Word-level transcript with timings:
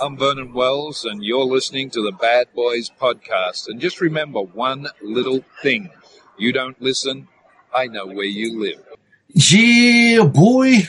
Hi, 0.00 0.06
I'm 0.06 0.16
Vernon 0.16 0.52
Wells, 0.52 1.04
and 1.04 1.22
you're 1.22 1.44
listening 1.44 1.90
to 1.90 2.02
the 2.02 2.12
Bad 2.12 2.48
Boys 2.54 2.90
Podcast. 2.90 3.68
And 3.68 3.80
just 3.80 4.00
remember 4.00 4.40
one 4.40 4.86
little 5.02 5.44
thing 5.62 5.90
you 6.38 6.52
don't 6.52 6.80
listen, 6.80 7.28
I 7.74 7.86
know 7.86 8.06
where 8.06 8.24
you 8.24 8.60
live. 8.60 8.82
Yeah, 9.28 10.24
boy. 10.24 10.88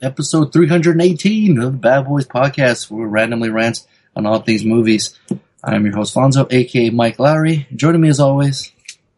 Episode 0.00 0.52
318 0.52 1.58
of 1.58 1.72
the 1.72 1.78
Bad 1.78 2.06
Boys 2.06 2.26
Podcast, 2.26 2.90
where 2.90 3.06
we 3.06 3.10
randomly 3.10 3.50
rant 3.50 3.80
on 4.14 4.26
all 4.26 4.40
things 4.40 4.64
movies. 4.64 5.18
I'm 5.62 5.84
your 5.84 5.96
host, 5.96 6.14
Fonzo, 6.14 6.50
aka 6.52 6.90
Mike 6.90 7.16
Lowrey. 7.16 7.66
Joining 7.74 8.00
me 8.00 8.08
as 8.10 8.20
always, 8.20 8.70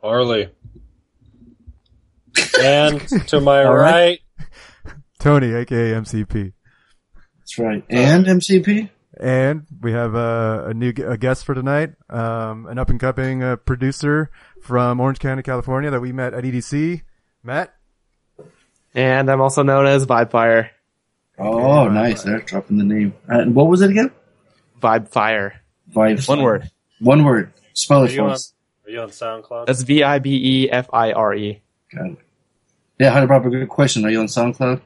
Harley. 0.02 0.48
And 2.60 3.00
to 3.28 3.40
my 3.40 3.64
All 3.64 3.74
right. 3.76 4.20
right, 4.38 4.96
Tony, 5.18 5.52
aka 5.52 5.92
MCP. 5.92 6.52
That's 7.56 7.58
right, 7.58 7.84
and 7.88 8.26
MCP. 8.26 8.90
And 9.18 9.66
we 9.80 9.92
have 9.92 10.14
uh, 10.14 10.64
a 10.66 10.74
new 10.74 10.92
a 11.06 11.16
guest 11.16 11.46
for 11.46 11.54
tonight, 11.54 11.92
um, 12.10 12.66
an 12.66 12.78
up 12.78 12.90
and 12.90 13.00
coming 13.00 13.42
uh, 13.42 13.56
producer 13.56 14.30
from 14.60 15.00
Orange 15.00 15.18
County, 15.18 15.42
California 15.42 15.90
that 15.90 16.00
we 16.00 16.12
met 16.12 16.34
at 16.34 16.44
EDC. 16.44 17.02
Matt? 17.42 17.74
And 18.94 19.30
I'm 19.30 19.40
also 19.40 19.62
known 19.62 19.86
as 19.86 20.04
Vibe 20.04 20.30
Fire. 20.30 20.70
Oh, 21.38 21.86
right, 21.86 21.92
nice. 21.92 22.22
They're 22.22 22.40
dropping 22.40 22.78
the 22.78 22.84
name. 22.84 23.14
Uh, 23.30 23.40
and 23.40 23.54
what 23.54 23.68
was 23.68 23.82
it 23.82 23.90
again? 23.90 24.10
Vibe 24.82 25.08
Fire. 25.08 25.60
Vibe. 25.94 26.26
One 26.28 26.42
word. 26.42 26.70
One 27.00 27.24
word. 27.24 27.52
Spell 27.74 28.02
are 28.02 28.06
it 28.06 28.12
you, 28.12 28.18
for 28.18 28.24
on, 28.24 28.30
us. 28.32 28.54
are 28.84 28.90
you 28.90 29.00
on 29.00 29.10
SoundCloud? 29.10 29.66
That's 29.66 29.82
V 29.82 30.02
I 30.02 30.18
B 30.18 30.64
E 30.64 30.70
F 30.70 30.88
I 30.92 31.12
R 31.12 31.34
E. 31.34 31.62
Got 31.94 32.06
it. 32.06 32.18
Yeah, 32.98 33.10
Hunter 33.10 33.26
Proper, 33.26 33.50
good 33.50 33.68
question. 33.68 34.04
Are 34.04 34.10
you 34.10 34.20
on 34.20 34.26
SoundCloud? 34.26 34.80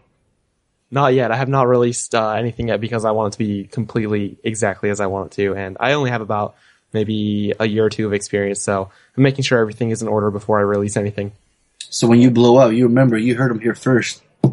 Not 0.90 1.14
yet. 1.14 1.30
I 1.30 1.36
have 1.36 1.48
not 1.48 1.68
released 1.68 2.14
uh, 2.14 2.30
anything 2.30 2.68
yet 2.68 2.80
because 2.80 3.04
I 3.04 3.12
want 3.12 3.32
it 3.32 3.36
to 3.36 3.38
be 3.38 3.64
completely 3.64 4.38
exactly 4.42 4.90
as 4.90 5.00
I 5.00 5.06
want 5.06 5.32
it 5.32 5.36
to, 5.36 5.54
and 5.54 5.76
I 5.78 5.92
only 5.92 6.10
have 6.10 6.20
about 6.20 6.56
maybe 6.92 7.54
a 7.60 7.66
year 7.66 7.84
or 7.84 7.90
two 7.90 8.06
of 8.06 8.12
experience, 8.12 8.60
so 8.60 8.90
I'm 9.16 9.22
making 9.22 9.44
sure 9.44 9.58
everything 9.58 9.90
is 9.90 10.02
in 10.02 10.08
order 10.08 10.30
before 10.30 10.58
I 10.58 10.62
release 10.62 10.96
anything. 10.96 11.32
So 11.78 12.06
when 12.06 12.20
you 12.20 12.30
blow 12.30 12.56
up, 12.56 12.72
you 12.72 12.86
remember 12.86 13.16
you 13.16 13.36
heard 13.36 13.50
them 13.50 13.60
here 13.60 13.74
first. 13.74 14.22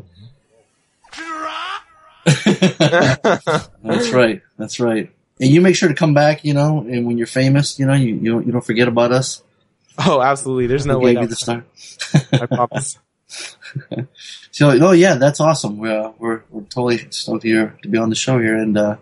That's 2.45 4.09
right. 4.11 4.41
That's 4.57 4.79
right. 4.79 5.11
And 5.39 5.49
you 5.49 5.61
make 5.61 5.75
sure 5.75 5.89
to 5.89 5.95
come 5.95 6.13
back, 6.13 6.43
you 6.43 6.53
know, 6.53 6.79
and 6.79 7.05
when 7.05 7.17
you're 7.17 7.27
famous, 7.27 7.79
you 7.79 7.85
know, 7.85 7.93
you 7.93 8.15
you 8.15 8.31
don't, 8.31 8.45
you 8.45 8.51
don't 8.51 8.65
forget 8.65 8.87
about 8.87 9.11
us. 9.11 9.43
Oh, 9.99 10.21
absolutely. 10.21 10.67
There's 10.67 10.85
no 10.85 10.99
way. 10.99 11.13
gave 11.13 11.23
you 11.23 11.27
the 11.27 11.35
start. 11.35 11.65
I 12.33 12.45
promise. 12.45 12.97
So, 14.51 14.71
oh 14.71 14.91
yeah, 14.91 15.15
that's 15.15 15.39
awesome. 15.39 15.77
We're 15.77 16.07
uh, 16.07 16.11
we're, 16.17 16.41
we're 16.49 16.63
totally 16.63 16.97
stoked 17.11 17.43
here 17.43 17.77
to 17.83 17.89
be 17.89 17.97
on 17.99 18.09
the 18.09 18.15
show 18.15 18.39
here, 18.39 18.57
and 18.57 18.75
uh, 18.75 18.97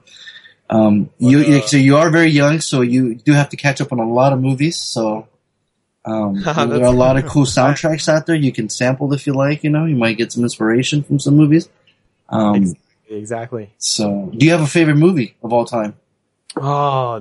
um, 0.70 1.09
you 1.17 1.44
But, 1.45 1.50
uh, 1.64 1.67
so 1.67 1.78
you 1.78 1.95
are 1.95 2.09
very 2.09 2.30
young, 2.30 2.59
so 2.59 2.82
you 2.82 3.16
do 3.16 3.32
have 3.32 3.50
to 3.50 3.56
catch 3.56 3.80
up 3.80 3.94
on 3.94 4.00
a 4.00 4.09
lot 4.12 4.34
of 4.34 4.42
movies. 4.42 4.76
So, 4.78 5.30
um, 6.04 6.42
there 6.44 6.56
are 6.56 6.84
a 6.84 6.92
lot 6.92 7.16
of 7.16 7.26
cool 7.28 7.45
soundtracks 7.45 8.09
out 8.09 8.26
there. 8.26 8.36
You 8.36 8.52
can 8.52 8.67
sample 8.67 9.14
if 9.14 9.26
you 9.28 9.34
like. 9.34 9.64
You 9.64 9.70
know, 9.70 9.86
you 9.86 9.95
might 9.95 10.17
get 10.17 10.34
some 10.34 10.44
inspiration 10.44 11.04
from 11.04 11.20
some 11.20 11.36
movies. 11.38 11.70
Um, 12.28 12.73
Exactly. 13.08 13.72
so, 13.78 14.32
do 14.36 14.45
you 14.45 14.52
have 14.52 14.62
a 14.62 14.67
favorite 14.67 14.95
movie 14.98 15.38
of 15.44 15.54
all 15.54 15.64
time? 15.66 15.95
Oh, 16.58 17.20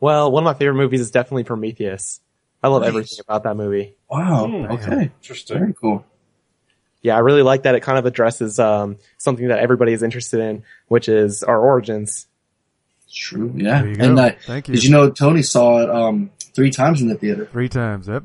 well, 0.00 0.30
one 0.30 0.42
of 0.42 0.44
my 0.44 0.54
favorite 0.54 0.76
movies 0.76 1.00
is 1.00 1.10
definitely 1.10 1.44
Prometheus. 1.44 2.20
I 2.62 2.68
love 2.68 2.82
Nice. 2.82 2.88
everything 2.88 3.18
about 3.20 3.42
that 3.42 3.56
movie. 3.56 3.95
Wow. 4.10 4.46
Hmm. 4.46 4.72
okay. 4.72 5.10
Interesting. 5.20 5.58
Very 5.58 5.74
cool. 5.74 6.04
Yeah, 7.02 7.16
I 7.16 7.20
really 7.20 7.42
like 7.42 7.62
that. 7.64 7.74
It 7.74 7.80
kind 7.80 7.98
of 7.98 8.06
addresses 8.06 8.58
um, 8.58 8.98
something 9.18 9.48
that 9.48 9.58
everybody 9.60 9.92
is 9.92 10.02
interested 10.02 10.40
in, 10.40 10.64
which 10.88 11.08
is 11.08 11.42
our 11.44 11.58
origins. 11.60 12.26
True. 13.12 13.52
Yeah. 13.54 13.80
There 13.82 13.90
you 13.90 13.96
go. 13.96 14.04
And 14.04 14.18
uh, 14.18 14.30
Thank 14.44 14.68
you. 14.68 14.74
did 14.74 14.84
you 14.84 14.90
know 14.90 15.10
Tony 15.10 15.42
saw 15.42 15.82
it 15.82 15.90
um, 15.90 16.30
three 16.54 16.70
times 16.70 17.00
in 17.02 17.08
the 17.08 17.14
theater? 17.14 17.46
Three 17.46 17.68
times, 17.68 18.08
yep. 18.08 18.24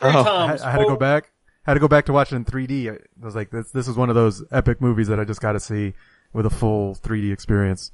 Three 0.00 0.10
Oh, 0.14 0.20
I, 0.20 0.24
times. 0.24 0.62
I 0.62 0.70
had 0.70 0.78
to 0.78 0.84
go 0.84 0.96
back. 0.96 1.30
Had 1.64 1.74
to 1.74 1.80
go 1.80 1.88
back 1.88 2.06
to 2.06 2.12
watch 2.12 2.32
it 2.32 2.36
in 2.36 2.44
3D. 2.44 2.90
I 2.90 3.24
was 3.24 3.34
like, 3.34 3.50
this, 3.50 3.70
this 3.72 3.88
is 3.88 3.96
one 3.96 4.08
of 4.08 4.14
those 4.14 4.42
epic 4.50 4.80
movies 4.80 5.08
that 5.08 5.18
I 5.20 5.24
just 5.24 5.40
got 5.40 5.52
to 5.52 5.60
see 5.60 5.92
with 6.32 6.46
a 6.46 6.50
full 6.50 6.94
3D 6.94 7.32
experience. 7.32 7.90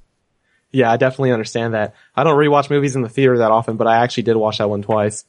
Yeah, 0.71 0.93
I 0.93 0.97
definitely 0.97 1.33
understand 1.33 1.75
that. 1.75 1.95
I 2.15 2.25
don't 2.25 2.37
rewatch 2.37 2.69
movies 2.71 2.95
in 2.95 3.03
the 3.03 3.09
theater 3.09 3.39
that 3.39 3.51
often, 3.51 3.77
but 3.77 3.87
I 3.87 3.97
actually 4.03 4.25
did 4.25 4.37
watch 4.37 4.59
that 4.59 4.69
one 4.69 4.83
twice. 4.83 5.25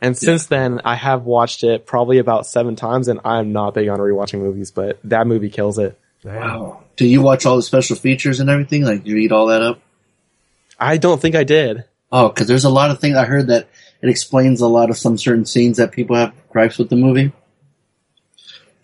And 0.00 0.16
since 0.16 0.46
then, 0.46 0.80
I 0.84 0.94
have 0.94 1.24
watched 1.24 1.64
it 1.64 1.86
probably 1.86 2.18
about 2.18 2.46
seven 2.46 2.76
times, 2.76 3.08
and 3.08 3.20
I'm 3.24 3.52
not 3.52 3.74
big 3.74 3.88
on 3.88 3.98
rewatching 3.98 4.40
movies, 4.40 4.70
but 4.70 4.98
that 5.04 5.26
movie 5.26 5.48
kills 5.48 5.78
it. 5.78 5.98
Damn. 6.22 6.34
Wow. 6.36 6.82
Do 6.96 7.06
you 7.06 7.22
watch 7.22 7.46
all 7.46 7.56
the 7.56 7.62
special 7.62 7.96
features 7.96 8.40
and 8.40 8.50
everything? 8.50 8.84
Like, 8.84 9.04
do 9.04 9.10
you 9.10 9.16
eat 9.16 9.32
all 9.32 9.46
that 9.46 9.62
up? 9.62 9.80
I 10.78 10.98
don't 10.98 11.20
think 11.20 11.34
I 11.34 11.44
did. 11.44 11.84
Oh, 12.12 12.28
because 12.28 12.46
there's 12.46 12.64
a 12.64 12.70
lot 12.70 12.90
of 12.90 13.00
things 13.00 13.16
I 13.16 13.24
heard 13.24 13.48
that 13.48 13.68
it 14.02 14.08
explains 14.08 14.60
a 14.60 14.68
lot 14.68 14.90
of 14.90 14.98
some 14.98 15.16
certain 15.16 15.46
scenes 15.46 15.78
that 15.78 15.92
people 15.92 16.16
have 16.16 16.34
gripes 16.50 16.78
with 16.78 16.90
the 16.90 16.96
movie. 16.96 17.32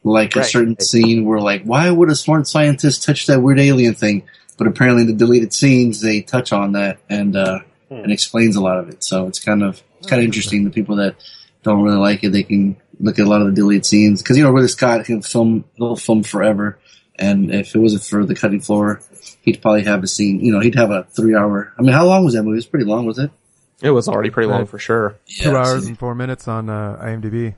Like 0.05 0.35
a 0.35 0.43
certain 0.43 0.81
scene 0.81 1.25
where, 1.27 1.39
like, 1.41 1.63
why 1.63 1.89
would 1.91 2.11
a 2.11 2.17
smart 2.17 2.49
scientist 2.49 3.05
touch 3.05 3.27
that 3.27 3.41
weird 3.41 3.61
alien 3.61 3.95
thing? 3.95 4.25
But 4.59 4.67
apparently, 4.67 5.03
in 5.03 5.09
the 5.09 5.15
deleted 5.15 5.53
scenes 5.53 6.01
they 6.01 6.23
touch 6.23 6.53
on 6.53 6.73
that 6.73 6.99
and 7.09 7.37
uh, 7.37 7.61
Hmm. 7.89 8.05
and 8.05 8.13
explains 8.13 8.57
a 8.57 8.61
lot 8.63 8.79
of 8.79 8.89
it. 8.89 9.05
So 9.05 9.27
it's 9.27 9.39
kind 9.39 9.63
of 9.63 9.83
it's 10.03 10.11
kind 10.11 10.21
of 10.21 10.25
interesting. 10.25 10.65
The 10.65 10.71
people 10.71 10.97
that 10.97 11.15
don't 11.63 11.83
really 11.83 11.99
like 11.99 12.25
it, 12.25 12.31
they 12.33 12.43
can 12.43 12.77
look 12.99 13.19
at 13.21 13.27
a 13.27 13.29
lot 13.29 13.41
of 13.41 13.47
the 13.47 13.53
deleted 13.53 13.87
scenes 13.87 14.21
because 14.21 14.37
you 14.37 14.43
know 14.43 14.51
Ridley 14.51 14.69
Scott 14.69 15.05
can 15.05 15.23
film 15.23 15.65
he'll 15.77 15.97
film 15.97 16.25
forever. 16.25 16.79
And 17.17 17.55
if 17.55 17.75
it 17.75 17.79
wasn't 17.79 18.03
for 18.03 18.25
the 18.27 18.35
cutting 18.35 18.61
floor, 18.61 19.01
he'd 19.43 19.63
probably 19.63 19.85
have 19.85 20.03
a 20.03 20.09
scene. 20.09 20.41
You 20.41 20.53
know, 20.53 20.61
he'd 20.61 20.75
have 20.75 20.91
a 20.91 21.05
three 21.05 21.37
hour. 21.37 21.73
I 21.79 21.83
mean, 21.83 21.93
how 21.93 22.05
long 22.05 22.25
was 22.25 22.35
that 22.35 22.43
movie? 22.43 22.55
It 22.55 22.57
was 22.57 22.67
pretty 22.67 22.87
long, 22.87 23.07
was 23.07 23.19
it? 23.19 23.31
It 23.81 23.91
was 23.91 24.09
already 24.09 24.31
pretty 24.31 24.49
long 24.49 24.67
for 24.67 24.79
sure. 24.79 25.17
Two 25.27 25.57
hours 25.57 25.83
so- 25.83 25.89
and 25.89 25.99
four 25.99 26.15
minutes 26.15 26.49
on 26.49 26.69
uh, 26.69 27.01
IMDb. 27.01 27.55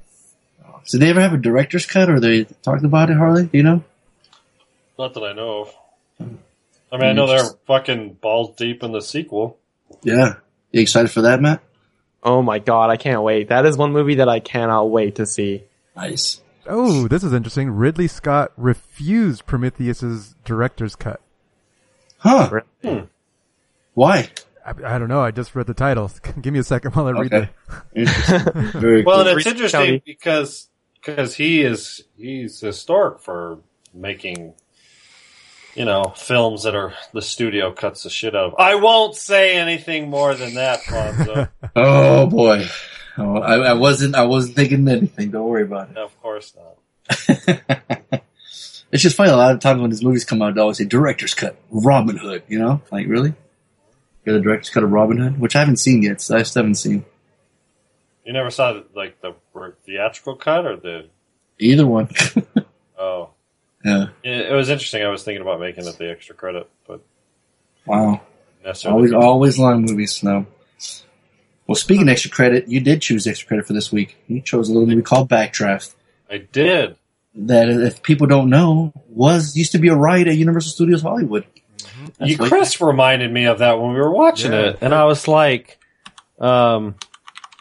Did 0.90 1.00
they 1.00 1.10
ever 1.10 1.20
have 1.20 1.32
a 1.32 1.38
director's 1.38 1.86
cut, 1.86 2.10
or 2.10 2.20
they 2.20 2.44
talked 2.44 2.84
about 2.84 3.08
it? 3.08 3.16
Harley, 3.16 3.44
do 3.44 3.56
you 3.56 3.62
know? 3.62 3.82
Not 4.98 5.14
that 5.14 5.22
I 5.22 5.32
know 5.32 5.62
of. 5.62 5.74
I 6.92 6.96
mean, 6.98 7.08
I 7.08 7.12
know 7.12 7.26
they're 7.26 7.50
fucking 7.66 8.14
balls 8.14 8.54
deep 8.56 8.82
in 8.82 8.92
the 8.92 9.00
sequel. 9.00 9.58
Yeah, 10.02 10.34
you 10.72 10.82
excited 10.82 11.10
for 11.10 11.22
that, 11.22 11.40
Matt? 11.40 11.62
Oh 12.24 12.40
my 12.42 12.58
god, 12.58 12.90
I 12.90 12.96
can't 12.96 13.22
wait. 13.22 13.48
That 13.48 13.66
is 13.66 13.76
one 13.76 13.92
movie 13.92 14.16
that 14.16 14.28
I 14.28 14.40
cannot 14.40 14.84
wait 14.90 15.16
to 15.16 15.26
see. 15.26 15.64
Nice. 15.96 16.40
Oh, 16.66 17.06
this 17.08 17.22
is 17.22 17.32
interesting. 17.34 17.70
Ridley 17.70 18.08
Scott 18.08 18.52
refused 18.56 19.44
Prometheus's 19.46 20.34
director's 20.44 20.96
cut. 20.96 21.20
Huh? 22.18 22.60
Hmm. 22.82 23.00
Why? 23.92 24.30
I, 24.64 24.70
I 24.94 24.98
don't 24.98 25.08
know. 25.08 25.20
I 25.20 25.30
just 25.30 25.54
read 25.54 25.66
the 25.66 25.74
title. 25.74 26.10
Give 26.40 26.52
me 26.54 26.58
a 26.58 26.64
second 26.64 26.94
while 26.96 27.06
I 27.06 27.10
read 27.10 27.32
Okay. 27.34 27.50
the. 27.94 27.94
Interesting. 28.00 28.80
Very 28.80 29.02
Well, 29.02 29.20
and 29.28 29.38
it's 29.38 29.46
interesting 29.46 30.00
because 30.06 30.68
because 30.94 31.34
he 31.34 31.62
is 31.62 32.02
he's 32.16 32.60
historic 32.60 33.20
for 33.20 33.58
making 33.92 34.54
you 35.74 35.84
know 35.84 36.12
films 36.16 36.62
that 36.64 36.74
are 36.74 36.94
the 37.12 37.22
studio 37.22 37.72
cuts 37.72 38.02
the 38.04 38.10
shit 38.10 38.34
out 38.34 38.52
of. 38.52 38.54
I 38.58 38.76
won't 38.76 39.16
say 39.16 39.56
anything 39.56 40.10
more 40.10 40.34
than 40.34 40.54
that, 40.54 40.80
Fonzo. 40.80 41.48
Oh 41.76 42.26
boy. 42.26 42.66
Oh, 43.16 43.38
I, 43.38 43.70
I 43.70 43.72
wasn't. 43.74 44.14
I 44.14 44.24
wasn't 44.24 44.56
thinking 44.56 44.86
anything. 44.88 45.30
Don't 45.30 45.48
worry 45.48 45.62
about 45.62 45.90
it. 45.90 45.96
of 45.98 46.20
course 46.20 46.54
not. 46.56 46.76
it's 48.92 49.02
just 49.02 49.16
funny. 49.16 49.30
A 49.30 49.36
lot 49.36 49.52
of 49.52 49.60
times 49.60 49.80
when 49.80 49.90
these 49.90 50.02
movies 50.04 50.24
come 50.24 50.42
out, 50.42 50.54
they 50.54 50.60
always 50.60 50.78
say 50.78 50.84
director's 50.84 51.34
cut, 51.34 51.56
Robin 51.70 52.16
Hood. 52.16 52.42
You 52.48 52.58
know, 52.58 52.82
like 52.90 53.06
really? 53.06 53.34
You're 54.24 54.36
the 54.36 54.42
director's 54.42 54.70
cut 54.70 54.84
of 54.84 54.90
Robin 54.90 55.18
Hood, 55.18 55.38
which 55.40 55.54
I 55.54 55.60
haven't 55.60 55.76
seen 55.78 56.02
yet. 56.02 56.20
So 56.20 56.36
I 56.36 56.42
still 56.44 56.62
haven't 56.62 56.76
seen 56.76 57.04
You 58.24 58.32
never 58.32 58.50
saw 58.50 58.80
like 58.94 59.20
the 59.20 59.34
theatrical 59.84 60.36
cut 60.36 60.64
or 60.66 60.76
the 60.76 61.08
either 61.58 61.86
one. 61.86 62.08
oh. 62.98 63.30
Yeah. 63.84 64.06
It, 64.22 64.46
it 64.50 64.52
was 64.54 64.70
interesting. 64.70 65.02
I 65.02 65.08
was 65.08 65.22
thinking 65.22 65.42
about 65.42 65.60
making 65.60 65.86
it 65.86 65.96
the 65.98 66.10
extra 66.10 66.34
credit, 66.34 66.68
but 66.86 67.00
Wow. 67.86 68.20
necessarily 68.64 69.12
Always, 69.12 69.12
always 69.12 69.58
long 69.58 69.82
movies. 69.82 70.22
No. 70.22 70.46
Well, 71.66 71.74
speaking 71.76 72.02
of 72.02 72.08
extra 72.08 72.30
credit, 72.30 72.68
you 72.68 72.80
did 72.80 73.00
choose 73.02 73.26
extra 73.26 73.48
credit 73.48 73.66
for 73.66 73.72
this 73.72 73.90
week. 73.92 74.16
You 74.26 74.40
chose 74.42 74.68
a 74.68 74.72
little 74.72 74.86
movie 74.88 75.02
called 75.02 75.28
Backdraft. 75.30 75.94
I 76.30 76.38
did. 76.38 76.96
That, 77.36 77.68
if 77.68 78.02
people 78.02 78.26
don't 78.26 78.48
know, 78.50 78.92
was 79.08 79.56
used 79.56 79.72
to 79.72 79.78
be 79.78 79.88
a 79.88 79.94
ride 79.94 80.28
at 80.28 80.36
Universal 80.36 80.72
Studios 80.72 81.02
Hollywood. 81.02 81.44
That's 82.18 82.30
You, 82.30 82.36
what- 82.36 82.48
Chris 82.50 82.80
reminded 82.80 83.32
me 83.32 83.46
of 83.46 83.58
that 83.60 83.80
when 83.80 83.92
we 83.92 83.98
were 83.98 84.10
watching 84.10 84.52
Yeah. 84.52 84.68
it, 84.70 84.78
and 84.82 84.94
I 84.94 85.04
was 85.06 85.26
like, 85.26 85.78
um, 86.38 86.94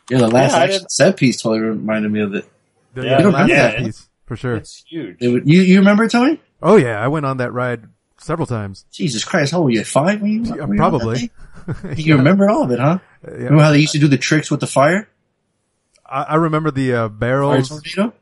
Yeah, 0.09 0.17
the 0.19 0.27
last 0.27 0.51
Yeah, 0.51 0.63
action 0.63 0.89
set 0.89 1.15
piece 1.17 1.41
totally 1.41 1.61
reminded 1.61 2.11
me 2.11 2.19
of 2.21 2.35
it. 2.35 2.45
The, 2.93 3.03
Yeah, 3.05 3.21
the 3.21 3.83
you 3.85 3.91
last 4.33 4.41
don't 4.41 4.51
have 4.51 4.59
that. 4.59 4.63
piece, 4.63 4.81
for 4.81 4.81
sure. 4.81 4.81
it's 4.83 4.83
huge. 4.87 5.17
It 5.21 5.27
would- 5.29 5.47
you, 5.47 5.61
you 5.61 5.79
remember 5.79 6.03
it, 6.05 6.11
Tony? 6.11 6.41
Oh 6.61 6.75
yeah, 6.77 6.99
I 7.03 7.07
went 7.07 7.25
on 7.25 7.37
that 7.37 7.51
ride 7.51 7.83
several 8.17 8.45
times. 8.47 8.85
Jesus 8.91 9.23
Christ, 9.25 9.51
how 9.51 9.57
old 9.59 9.65
were 9.65 9.71
you? 9.71 9.83
Five? 9.83 10.21
When 10.21 10.31
you, 10.31 10.43
Yeah, 10.55 10.61
when 10.63 10.71
you 10.71 10.77
probably. 10.77 11.17
thing? 11.19 11.29
You 11.95 12.17
remember 12.17 12.49
all 12.49 12.63
of 12.63 12.71
it, 12.71 12.79
huh? 12.79 12.99
Yeah. 13.23 13.29
Remember 13.31 13.63
how 13.63 13.71
they 13.71 13.79
used 13.79 13.93
to 13.93 13.99
do 13.99 14.07
the 14.09 14.17
tricks 14.17 14.51
with 14.51 14.59
the 14.59 14.67
fire? 14.67 15.07
I, 16.05 16.23
I 16.23 16.35
remember 16.35 16.71
the 16.71 16.93
uh, 16.93 16.99
Fire 17.07 17.09
barrels 17.09 17.69
tornado? 17.69 18.13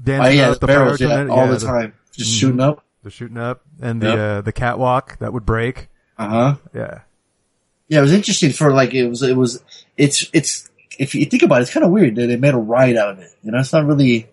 dancing 0.00 0.26
Oh 0.26 0.30
yeah, 0.34 0.50
the 0.52 0.58
the 0.60 0.66
barrels, 0.66 1.00
yeah, 1.00 1.08
tornado. 1.08 1.32
all 1.32 1.46
Yeah, 1.46 1.52
the 1.54 1.66
time. 1.66 1.94
Just 2.12 2.32
shooting 2.34 2.60
up. 2.60 2.84
the 3.02 3.10
shooting 3.10 3.38
up, 3.38 3.62
and 3.80 4.00
the 4.00 4.06
Yep. 4.08 4.18
uh, 4.18 4.40
the 4.42 4.52
catwalk 4.52 5.18
that 5.18 5.32
would 5.32 5.44
break. 5.46 5.88
Uh 6.18 6.28
huh. 6.28 6.54
Yeah, 6.74 7.00
Yeah, 7.88 7.98
it 7.98 8.02
was 8.02 8.12
interesting 8.12 8.52
for 8.52 8.72
like 8.72 8.94
it 8.94 9.08
was 9.08 9.22
it 9.22 9.36
was 9.36 9.62
it's 9.96 10.28
it's 10.32 10.68
if 10.98 11.14
you 11.14 11.24
think 11.26 11.42
about 11.42 11.58
it, 11.58 11.62
it's 11.62 11.72
kind 11.72 11.84
of 11.84 11.90
weird 11.92 12.14
that 12.16 12.26
they 12.26 12.36
made 12.36 12.54
a 12.54 12.58
ride 12.58 12.96
out 12.96 13.10
of 13.10 13.18
it. 13.18 13.30
You 13.42 13.50
know, 13.52 13.58
it's 13.58 13.72
not 13.72 13.84
really. 13.86 14.28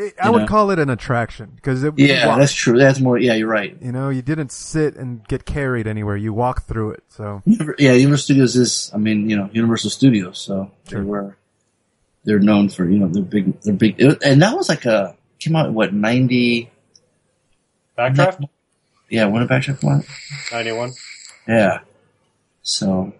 It- 0.00 0.14
I 0.22 0.30
would 0.30 0.42
know. 0.42 0.46
call 0.48 0.70
it 0.70 0.78
an 0.78 0.88
attraction 0.90 1.52
because 1.54 1.82
it. 1.84 1.98
you 1.98 2.06
Yeah, 2.06 2.26
walk- 2.28 2.38
that's 2.38 2.52
true. 2.52 2.78
That's 2.78 3.00
more. 3.00 3.18
Yeah, 3.18 3.34
you're 3.34 3.48
right. 3.48 3.76
You 3.80 3.92
know, 3.92 4.08
you 4.08 4.22
didn't 4.22 4.50
sit 4.52 4.96
and 4.96 5.26
get 5.28 5.44
carried 5.44 5.86
anywhere. 5.86 6.16
You 6.16 6.32
walked 6.32 6.66
through 6.68 6.92
it. 6.92 7.02
So 7.08 7.42
Yeah, 7.78 7.92
Universal 7.92 8.24
Studios 8.24 8.56
is. 8.56 8.90
I 8.94 8.98
mean, 8.98 9.28
you 9.28 9.36
know, 9.36 9.48
Universal 9.52 9.90
Studios. 9.90 10.38
So 10.38 10.70
they 10.88 11.00
were. 11.00 11.36
They're 12.24 12.38
known 12.38 12.68
for 12.68 12.84
you 12.88 12.98
know 12.98 13.08
they're 13.08 13.22
big. 13.22 13.60
They're 13.62 13.74
big, 13.74 13.94
it- 14.00 14.22
and 14.24 14.42
that 14.42 14.54
was 14.56 14.68
like 14.68 14.84
a 14.84 15.16
came 15.38 15.56
out 15.56 15.72
what 15.72 15.92
ninety. 15.94 16.70
Backdraft? 17.98 18.44
Yeah, 19.08 19.26
when 19.26 19.40
did 19.46 19.50
Backdraft 19.50 19.80
come 19.80 19.90
out? 19.90 20.04
91. 20.52 20.92
Yeah. 21.48 21.80
So, 22.62 23.12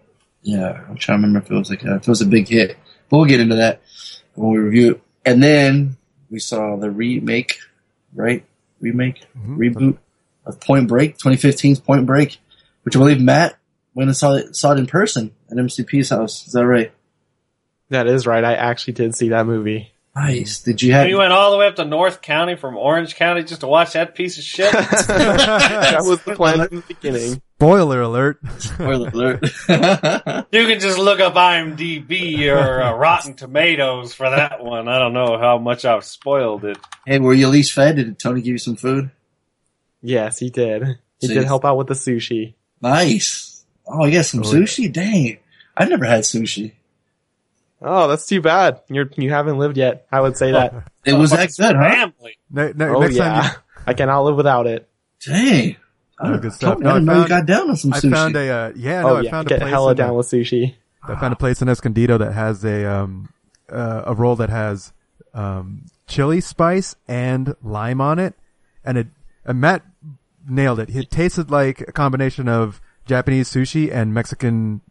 yeah, 0.42 0.84
I'm 0.88 0.96
trying 0.96 1.20
to 1.20 1.26
remember 1.26 1.38
if 1.40 1.50
it 1.50 1.54
was 1.54 1.70
like 1.70 1.82
a, 1.84 1.96
if 1.96 2.02
it 2.02 2.08
was 2.08 2.20
a 2.22 2.26
big 2.26 2.48
hit. 2.48 2.76
But 3.08 3.16
we'll 3.16 3.26
get 3.26 3.40
into 3.40 3.56
that 3.56 3.82
when 4.34 4.52
we 4.52 4.58
review 4.58 4.90
it. 4.92 5.02
And 5.26 5.42
then 5.42 5.96
we 6.30 6.38
saw 6.38 6.76
the 6.76 6.90
remake, 6.90 7.58
right? 8.14 8.44
Remake, 8.80 9.22
Mhm. 9.38 9.56
reboot 9.56 9.98
of 10.46 10.60
Point 10.60 10.88
Break, 10.88 11.18
2015's 11.18 11.80
Point 11.80 12.06
Break, 12.06 12.38
which 12.82 12.96
I 12.96 12.98
believe 12.98 13.20
Matt 13.20 13.56
went 13.94 14.08
and 14.08 14.16
saw 14.16 14.34
it, 14.34 14.56
saw 14.56 14.72
it 14.72 14.78
in 14.78 14.86
person 14.86 15.32
at 15.50 15.58
MCP's 15.58 16.10
house. 16.10 16.46
Is 16.46 16.52
that 16.54 16.66
right? 16.66 16.92
That 17.90 18.06
is 18.06 18.26
right. 18.26 18.44
I 18.44 18.54
actually 18.54 18.92
did 18.94 19.14
see 19.14 19.30
that 19.30 19.46
movie. 19.46 19.90
Nice. 20.14 20.60
Did 20.60 20.80
you 20.82 20.92
have? 20.92 21.06
We 21.06 21.14
went 21.14 21.32
all 21.32 21.50
the 21.52 21.56
way 21.56 21.66
up 21.66 21.76
to 21.76 21.84
North 21.84 22.20
County 22.22 22.56
from 22.56 22.76
Orange 22.76 23.14
County 23.16 23.42
just 23.44 23.60
to 23.60 23.66
watch 23.68 23.92
that 23.92 24.14
piece 24.14 24.38
of 24.38 24.44
shit? 24.44 24.70
that 24.72 25.98
was 26.02 26.20
the 26.22 26.34
plan 26.34 26.66
from 26.68 26.76
the 26.78 26.82
beginning. 26.86 27.42
Spoiler 27.60 28.00
alert. 28.00 28.38
Spoiler 28.58 29.08
alert. 29.14 29.42
you 30.50 30.66
can 30.66 30.80
just 30.80 30.98
look 30.98 31.20
up 31.20 31.34
IMDb 31.34 32.48
or 32.50 32.80
uh, 32.82 32.92
Rotten 32.96 33.34
Tomatoes 33.34 34.14
for 34.14 34.30
that 34.30 34.64
one. 34.64 34.88
I 34.88 34.98
don't 34.98 35.12
know 35.12 35.38
how 35.38 35.58
much 35.58 35.84
I've 35.84 36.04
spoiled 36.04 36.64
it. 36.64 36.78
hey, 37.06 37.18
were 37.18 37.34
you 37.34 37.46
at 37.46 37.52
least 37.52 37.72
fed? 37.72 37.96
Did 37.96 38.18
Tony 38.18 38.40
give 38.40 38.52
you 38.52 38.58
some 38.58 38.76
food? 38.76 39.10
Yes, 40.00 40.38
he 40.38 40.48
did. 40.48 40.98
He 41.20 41.26
So 41.26 41.34
did 41.34 41.44
help 41.44 41.66
out 41.66 41.76
with 41.76 41.88
the 41.88 41.94
sushi. 41.94 42.54
Nice. 42.80 43.62
Oh, 43.86 44.06
yeah, 44.06 44.22
some 44.22 44.40
Oh, 44.42 44.52
yeah. 44.54 44.60
sushi. 44.60 44.90
Dang, 44.92 45.36
I've 45.76 45.90
never 45.90 46.06
had 46.06 46.22
sushi. 46.22 46.72
Oh, 47.82 48.08
that's 48.08 48.26
too 48.26 48.40
bad. 48.40 48.80
You're 48.88 49.10
you 49.16 49.30
haven't 49.30 49.58
lived 49.58 49.76
yet. 49.76 50.06
I 50.12 50.20
would 50.20 50.36
say 50.36 50.52
that. 50.52 50.90
It 51.04 51.14
was 51.14 51.30
that 51.30 51.50
good, 51.58 51.76
huh? 51.76 51.90
Family. 51.90 52.38
Ne- 52.50 52.72
ne- 52.74 52.84
oh 52.90 53.00
next 53.00 53.16
yeah, 53.16 53.40
time, 53.42 53.56
I 53.86 53.94
cannot 53.94 54.22
live 54.24 54.36
without 54.36 54.66
it. 54.66 54.86
Dang. 55.26 55.76
Oh, 56.22 56.38
good 56.38 56.52
stuff. 56.52 56.74
Tony, 56.80 56.84
No, 56.84 56.90
I 56.90 56.92
I 56.92 56.94
didn't 56.98 57.06
know 57.06 57.12
you 57.12 57.18
found- 57.20 57.28
got 57.28 57.46
down 57.46 57.70
on 57.70 57.76
some 57.76 57.90
you, 57.90 57.96
I 57.96 58.00
found 58.14 58.36
a 58.36 58.48
uh, 58.50 58.72
yeah. 58.76 59.00
No, 59.02 59.08
oh 59.08 59.16
I 59.16 59.30
found 59.30 59.48
get 59.48 59.56
a 59.56 59.60
place. 59.60 59.70
hella 59.70 59.90
in, 59.92 59.96
down 59.96 60.10
uh, 60.10 60.14
with 60.14 60.26
sushi. 60.28 60.74
I 61.02 61.14
found 61.18 61.32
a 61.32 61.36
place 61.36 61.62
in 61.62 61.68
Escondido 61.68 62.18
that 62.18 62.32
has 62.32 62.64
a 62.64 62.84
um 62.84 63.28
uh, 63.70 64.02
a 64.06 64.14
roll 64.14 64.36
that 64.36 64.50
has 64.50 64.92
um 65.34 65.86
chili 66.06 66.40
spice 66.40 66.94
and 67.08 67.54
lime 67.62 68.00
on 68.00 68.18
it, 68.18 68.34
and 68.84 68.98
it 68.98 69.06
and 69.44 69.60
Matt 69.60 69.82
nailed 70.48 70.78
it. 70.80 70.94
It 70.94 71.10
tasted 71.10 71.50
like 71.50 71.80
a 71.80 71.92
combination 71.92 72.48
of 72.48 72.80
Japanese 73.06 73.48
sushi 73.48 73.90
and 73.92 74.12
Mexican 74.12 74.82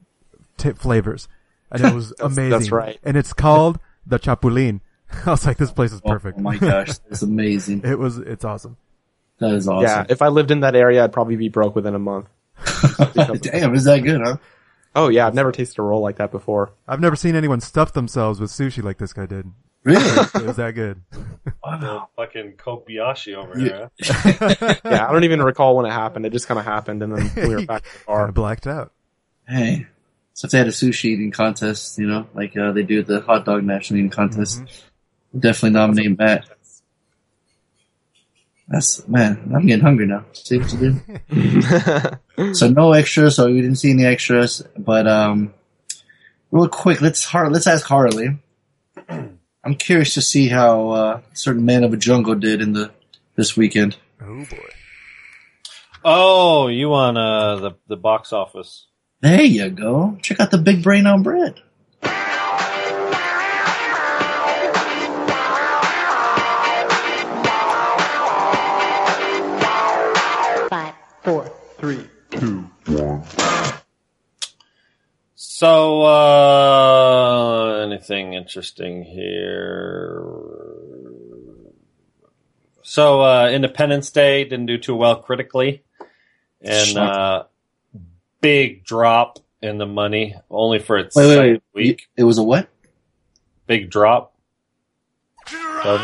tip 0.58 0.78
flavors, 0.80 1.28
and 1.72 1.84
it 1.84 1.94
was 2.00 2.12
amazing. 2.20 2.50
that's 2.50 2.72
right. 2.72 3.00
And 3.04 3.16
it's 3.16 3.34
called 3.34 3.80
the 4.06 4.18
Chapulín. 4.18 4.82
I 5.26 5.32
was 5.32 5.46
like, 5.46 5.58
this 5.58 5.72
place 5.72 5.92
is 5.92 6.02
Oh, 6.04 6.10
perfect. 6.10 6.38
Oh, 6.40 6.42
my 6.42 6.58
gosh, 6.58 6.90
it's 7.12 7.22
amazing. 7.22 7.82
It 7.84 8.00
was. 8.00 8.18
It's 8.18 8.44
awesome. 8.46 8.78
That 9.40 9.54
is 9.54 9.68
awesome. 9.68 9.84
Yeah, 9.84 10.06
if 10.10 10.22
I 10.22 10.28
lived 10.28 10.52
in 10.52 10.62
that 10.62 10.76
area, 10.76 11.04
I'd 11.04 11.14
probably 11.14 11.36
be 11.36 11.50
broke 11.50 11.76
within 11.76 11.96
a 11.96 12.00
month. 12.00 12.28
Damn, 13.42 13.74
is 13.74 13.86
that 13.86 14.02
good, 14.04 14.22
huh? 14.22 14.38
Oh 14.96 15.08
yeah, 15.08 15.28
I've 15.28 15.36
never 15.36 15.52
tasted 15.52 15.80
a 15.80 15.84
roll 15.84 16.02
like 16.02 16.18
that 16.18 16.32
before. 16.32 16.72
I've 16.88 17.00
never 17.00 17.16
seen 17.16 17.36
anyone 17.36 17.62
stuff 17.62 17.94
themselves 17.94 18.40
with 18.40 18.50
sushi 18.52 18.84
like 18.84 18.98
this 18.98 19.14
guy 19.14 19.26
did. 19.26 19.46
Really? 19.84 20.04
It 20.36 20.46
was 20.46 20.58
that 20.58 20.72
good. 20.76 21.02
wow. 21.64 22.10
Fucking 22.18 22.54
Kobayashi 22.58 23.36
over 23.36 23.58
here. 23.58 23.90
huh? 24.02 24.76
Yeah, 24.86 25.08
I 25.08 25.12
don't 25.12 25.24
even 25.24 25.42
recall 25.42 25.78
when 25.78 25.86
it 25.86 25.92
happened. 25.92 26.26
It 26.26 26.34
just 26.34 26.48
kind 26.48 26.60
of 26.60 26.66
happened, 26.66 27.02
and 27.02 27.16
then 27.16 27.32
we 27.48 27.56
were 27.56 27.66
back 27.66 27.84
to 27.84 27.90
the 28.06 28.14
Kinda 28.14 28.32
blacked 28.34 28.68
out. 28.68 28.92
Hey. 29.48 29.88
So 30.34 30.46
if 30.48 30.52
they 30.52 30.58
had 30.58 30.68
a 30.68 30.72
sushi 30.72 31.06
eating 31.06 31.32
contest, 31.32 31.98
you 31.98 32.08
know, 32.08 32.28
like 32.34 32.56
uh, 32.58 32.72
they 32.72 32.84
do 32.84 33.04
the 33.04 33.22
hot 33.22 33.46
dog 33.46 33.64
national 33.64 34.00
eating 34.00 34.10
contest, 34.10 34.62
definitely 35.38 35.72
nominate 35.72 36.18
Matt. 36.18 36.50
That's 38.70 39.08
man, 39.08 39.52
I'm 39.54 39.66
getting 39.66 39.84
hungry 39.84 40.06
now. 40.06 40.26
See 40.34 40.60
what 40.60 40.72
you 40.74 41.02
do? 41.28 42.54
so 42.54 42.70
no 42.70 42.94
extras, 42.94 43.36
so 43.36 43.48
we 43.48 43.62
didn't 43.62 43.78
see 43.78 43.90
any 43.90 44.06
extras. 44.06 44.62
But 44.78 45.08
um, 45.08 45.56
real 46.52 46.68
quick, 46.68 47.02
let's 47.02 47.26
Har- 47.26 47.50
let's 47.50 47.66
ask 47.66 47.86
Harley. 47.88 48.38
I'm 49.10 49.76
curious 49.76 50.14
to 50.14 50.22
see 50.22 50.48
how 50.50 50.90
uh, 50.92 51.22
certain 51.34 51.66
man 51.66 51.84
of 51.84 51.94
a 51.94 51.98
jungle 51.98 52.36
did 52.36 52.62
in 52.62 52.74
the 52.74 52.92
this 53.36 53.58
weekend. 53.58 53.98
Oh 54.22 54.46
boy. 54.46 54.70
Oh, 56.06 56.68
you 56.68 56.94
on 56.94 57.18
uh, 57.18 57.56
the 57.56 57.72
the 57.88 57.98
box 57.98 58.32
office? 58.32 58.86
There 59.22 59.42
you 59.42 59.70
go. 59.70 60.18
Check 60.22 60.40
out 60.40 60.52
the 60.52 60.60
big 60.60 60.84
brain 60.84 61.08
on 61.08 61.24
Brad. 61.24 61.60
Five, 71.30 71.52
four, 72.88 73.24
So, 75.36 76.02
uh, 76.02 77.86
anything 77.86 78.34
interesting 78.34 79.04
here? 79.04 80.24
So, 82.82 83.22
uh, 83.22 83.50
Independence 83.52 84.10
Day 84.10 84.44
didn't 84.46 84.66
do 84.66 84.80
too 84.80 84.96
well 84.96 85.18
critically, 85.18 85.84
and 86.62 86.98
uh, 86.98 87.44
big 88.42 88.84
drop 88.84 89.38
in 89.62 89.78
the 89.78 89.86
money, 89.86 90.36
only 90.50 90.80
for 90.80 90.98
its 90.98 91.16
Wait, 91.16 91.28
wait, 91.28 91.36
second 91.36 91.52
wait. 91.52 91.62
week. 91.74 92.10
It 92.18 92.24
was 92.24 92.40
a 92.40 92.44
what? 92.44 92.70
Big 93.68 93.92
drop. 93.92 94.34
So, 95.48 96.04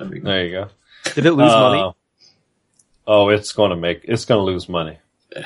There 0.00 0.08
there 0.20 0.44
you 0.44 0.50
go. 0.50 0.68
Did 1.14 1.26
it 1.26 1.32
lose 1.34 1.52
Uh, 1.52 1.60
money? 1.60 1.94
Oh, 3.06 3.28
it's 3.28 3.52
going 3.52 3.70
to 3.70 3.76
make 3.76 4.02
it's 4.04 4.24
going 4.24 4.38
to 4.40 4.44
lose 4.44 4.68
money. 4.68 4.98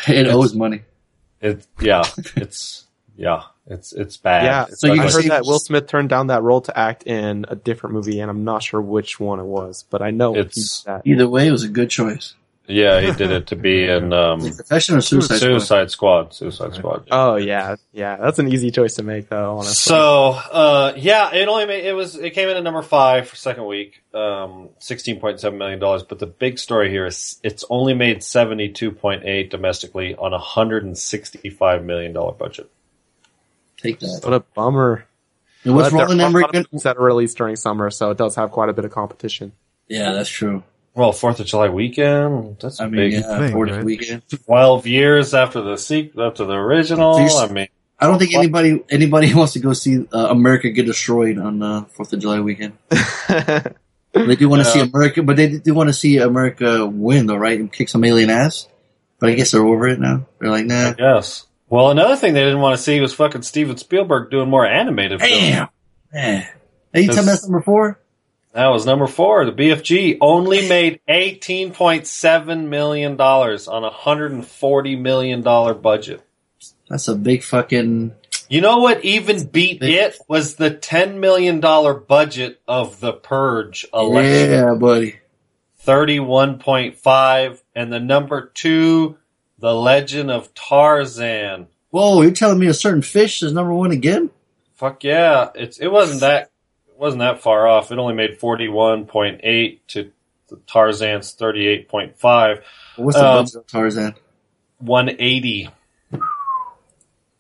It 0.08 0.26
owes 0.28 0.54
money. 0.54 0.82
It 1.40 1.66
yeah, 1.80 2.04
it's 2.36 2.86
yeah, 3.16 3.42
it's 3.66 3.92
it's 3.92 4.16
bad. 4.16 4.44
Yeah, 4.44 4.66
It's 4.68 4.80
so 4.80 4.92
you 4.92 5.00
I 5.02 5.10
heard 5.10 5.24
that 5.26 5.44
Will 5.44 5.58
Smith 5.58 5.86
turned 5.86 6.08
down 6.08 6.28
that 6.28 6.42
role 6.42 6.60
to 6.62 6.78
act 6.78 7.04
in 7.04 7.44
a 7.48 7.56
different 7.56 7.94
movie, 7.94 8.20
and 8.20 8.30
I'm 8.30 8.44
not 8.44 8.62
sure 8.62 8.80
which 8.80 9.18
one 9.18 9.40
it 9.40 9.44
was, 9.44 9.84
but 9.90 10.00
I 10.02 10.10
know 10.10 10.34
he 10.34 10.40
It's- 10.40 10.82
did 10.82 10.86
that. 10.92 11.02
Either 11.06 11.28
way, 11.28 11.48
it 11.48 11.50
was 11.50 11.64
a 11.64 11.68
good 11.68 11.90
choice. 11.90 12.34
Yeah, 12.66 13.00
he 13.00 13.12
did 13.12 13.30
it 13.32 13.46
to 13.48 13.56
be 13.56 13.84
in 13.88 14.12
um, 14.12 14.40
Professional 14.40 14.98
or 14.98 15.00
suicide? 15.02 15.36
Squad? 15.38 15.48
Suicide 15.50 15.90
Squad. 15.90 16.34
Suicide 16.34 16.74
Squad. 16.74 17.08
Oh 17.10 17.36
yeah, 17.36 17.76
yeah, 17.92 18.16
that's 18.16 18.38
an 18.38 18.48
easy 18.52 18.70
choice 18.70 18.94
to 18.96 19.02
make 19.02 19.28
though. 19.28 19.56
Honestly, 19.58 19.74
So, 19.74 20.28
uh, 20.30 20.92
yeah, 20.96 21.34
it 21.34 21.48
only 21.48 21.66
made, 21.66 21.84
it 21.84 21.92
was, 21.94 22.16
it 22.16 22.30
came 22.30 22.48
in 22.48 22.56
at 22.56 22.62
number 22.62 22.82
five 22.82 23.28
for 23.28 23.36
second 23.36 23.66
week, 23.66 24.02
um, 24.14 24.68
$16.7 24.80 25.56
million. 25.56 25.78
But 25.80 26.18
the 26.18 26.26
big 26.26 26.58
story 26.58 26.90
here 26.90 27.06
is 27.06 27.40
it's 27.42 27.64
only 27.70 27.94
made 27.94 28.18
72.8 28.20 29.50
domestically 29.50 30.14
on 30.14 30.32
a 30.32 30.38
$165 30.38 31.84
million 31.84 32.12
budget. 32.12 32.70
Take 33.78 34.00
that. 34.00 34.20
what 34.22 34.34
a 34.34 34.40
bummer. 34.40 35.06
And 35.64 35.74
what's 35.74 35.90
But 35.90 35.96
there 35.96 36.06
rolling 36.06 36.20
are 36.20 36.28
in? 36.28 36.34
a 36.36 36.38
lot 36.38 36.54
of 36.54 36.66
Rick? 36.72 36.82
that 36.82 36.96
are 36.96 37.02
released 37.04 37.36
during 37.36 37.56
summer, 37.56 37.90
so 37.90 38.10
it 38.10 38.18
does 38.18 38.34
have 38.36 38.50
quite 38.50 38.68
a 38.68 38.72
bit 38.72 38.84
of 38.84 38.92
competition. 38.92 39.52
Yeah, 39.88 40.12
that's 40.12 40.28
true. 40.30 40.62
Well, 40.94 41.12
Fourth 41.12 41.40
of 41.40 41.46
July 41.46 41.68
weekend, 41.68 42.58
that's 42.60 42.80
a 42.80 42.84
I 42.84 42.86
mean, 42.86 42.96
big 42.96 43.12
yeah, 43.12 43.38
thing, 43.38 43.54
40th 43.54 43.76
right? 43.76 43.84
weekend. 43.84 44.22
12 44.28 44.86
years 44.86 45.34
after 45.34 45.60
the 45.60 45.76
sequel, 45.76 46.24
after 46.26 46.44
the 46.44 46.54
original. 46.54 47.14
I 47.16 47.46
mean, 47.48 47.68
I 47.98 48.06
don't 48.06 48.18
think 48.18 48.34
anybody 48.34 48.82
anybody 48.90 49.32
wants 49.36 49.52
to 49.52 49.60
go 49.60 49.72
see 49.72 50.06
uh, 50.12 50.28
America 50.30 50.70
get 50.70 50.86
destroyed 50.86 51.38
on 51.38 51.62
uh, 51.62 51.84
Fourth 51.84 52.12
of 52.12 52.20
July 52.20 52.40
weekend. 52.40 52.76
They 54.12 54.36
do 54.36 54.48
want 54.48 54.64
to 54.64 54.68
see 54.68 54.80
America, 54.80 55.22
but 55.22 55.36
they 55.36 55.58
do 55.58 55.74
want 55.74 55.88
to 55.88 55.92
see 55.92 56.18
America 56.18 56.84
win, 56.86 57.26
though, 57.26 57.36
right? 57.36 57.58
And 57.58 57.72
kick 57.72 57.88
some 57.88 58.04
alien 58.04 58.30
ass. 58.30 58.68
But 59.18 59.30
I 59.30 59.34
guess 59.34 59.52
they're 59.52 59.64
over 59.64 59.86
it 59.86 60.00
now. 60.00 60.26
They're 60.38 60.50
like, 60.50 60.66
nah. 60.66 60.94
yes. 60.98 61.46
Well, 61.68 61.90
another 61.90 62.16
thing 62.16 62.34
they 62.34 62.42
didn't 62.42 62.60
want 62.60 62.76
to 62.76 62.82
see 62.82 63.00
was 63.00 63.14
fucking 63.14 63.42
Steven 63.42 63.76
Spielberg 63.76 64.30
doing 64.30 64.48
more 64.48 64.66
animated 64.66 65.20
films. 65.20 65.32
Damn. 65.32 65.68
Man. 66.12 66.48
Hey, 66.92 67.02
you 67.02 67.08
tell 67.08 67.22
me 67.22 67.26
that's 67.26 67.44
number 67.44 67.62
four? 67.62 68.00
That 68.52 68.68
was 68.68 68.84
number 68.84 69.06
four. 69.06 69.44
The 69.44 69.52
BFG 69.52 70.18
only 70.20 70.68
made 70.68 71.00
eighteen 71.06 71.72
point 71.72 72.06
seven 72.06 72.68
million 72.68 73.16
dollars 73.16 73.68
on 73.68 73.84
a 73.84 73.90
hundred 73.90 74.32
and 74.32 74.46
forty 74.46 74.96
million 74.96 75.42
dollar 75.42 75.74
budget. 75.74 76.22
That's 76.88 77.08
a 77.08 77.14
big 77.14 77.42
fucking. 77.44 78.14
You 78.48 78.60
know 78.60 78.78
what 78.78 79.04
even 79.04 79.46
beat 79.46 79.80
it 79.82 80.18
was 80.26 80.56
the 80.56 80.70
ten 80.70 81.20
million 81.20 81.60
dollar 81.60 81.94
budget 81.94 82.60
of 82.66 82.98
the 82.98 83.12
Purge 83.12 83.86
election. 83.94 84.50
Yeah, 84.50 84.74
buddy. 84.74 85.20
31.5. 85.84 87.62
And 87.74 87.92
the 87.92 88.00
number 88.00 88.50
two, 88.54 89.16
The 89.58 89.74
Legend 89.74 90.30
of 90.30 90.52
Tarzan. 90.54 91.68
Whoa, 91.90 92.22
you're 92.22 92.30
telling 92.32 92.58
me 92.58 92.66
a 92.66 92.74
certain 92.74 93.02
fish 93.02 93.42
is 93.42 93.52
number 93.52 93.74
one 93.74 93.90
again? 93.90 94.30
Fuck 94.74 95.04
yeah. 95.04 95.50
It's, 95.54 95.78
it 95.78 95.88
wasn't 95.88 96.20
that, 96.20 96.49
wasn't 97.00 97.20
that 97.20 97.40
far 97.42 97.66
off. 97.66 97.90
It 97.90 97.98
only 97.98 98.14
made 98.14 98.38
41.8 98.38 99.78
to 99.88 100.10
Tarzan's 100.66 101.34
38.5. 101.34 102.62
What's 102.96 103.16
the 103.16 103.26
Um, 103.26 103.36
budget 103.44 103.54
of 103.56 103.66
Tarzan? 103.66 104.14
180. 104.78 105.68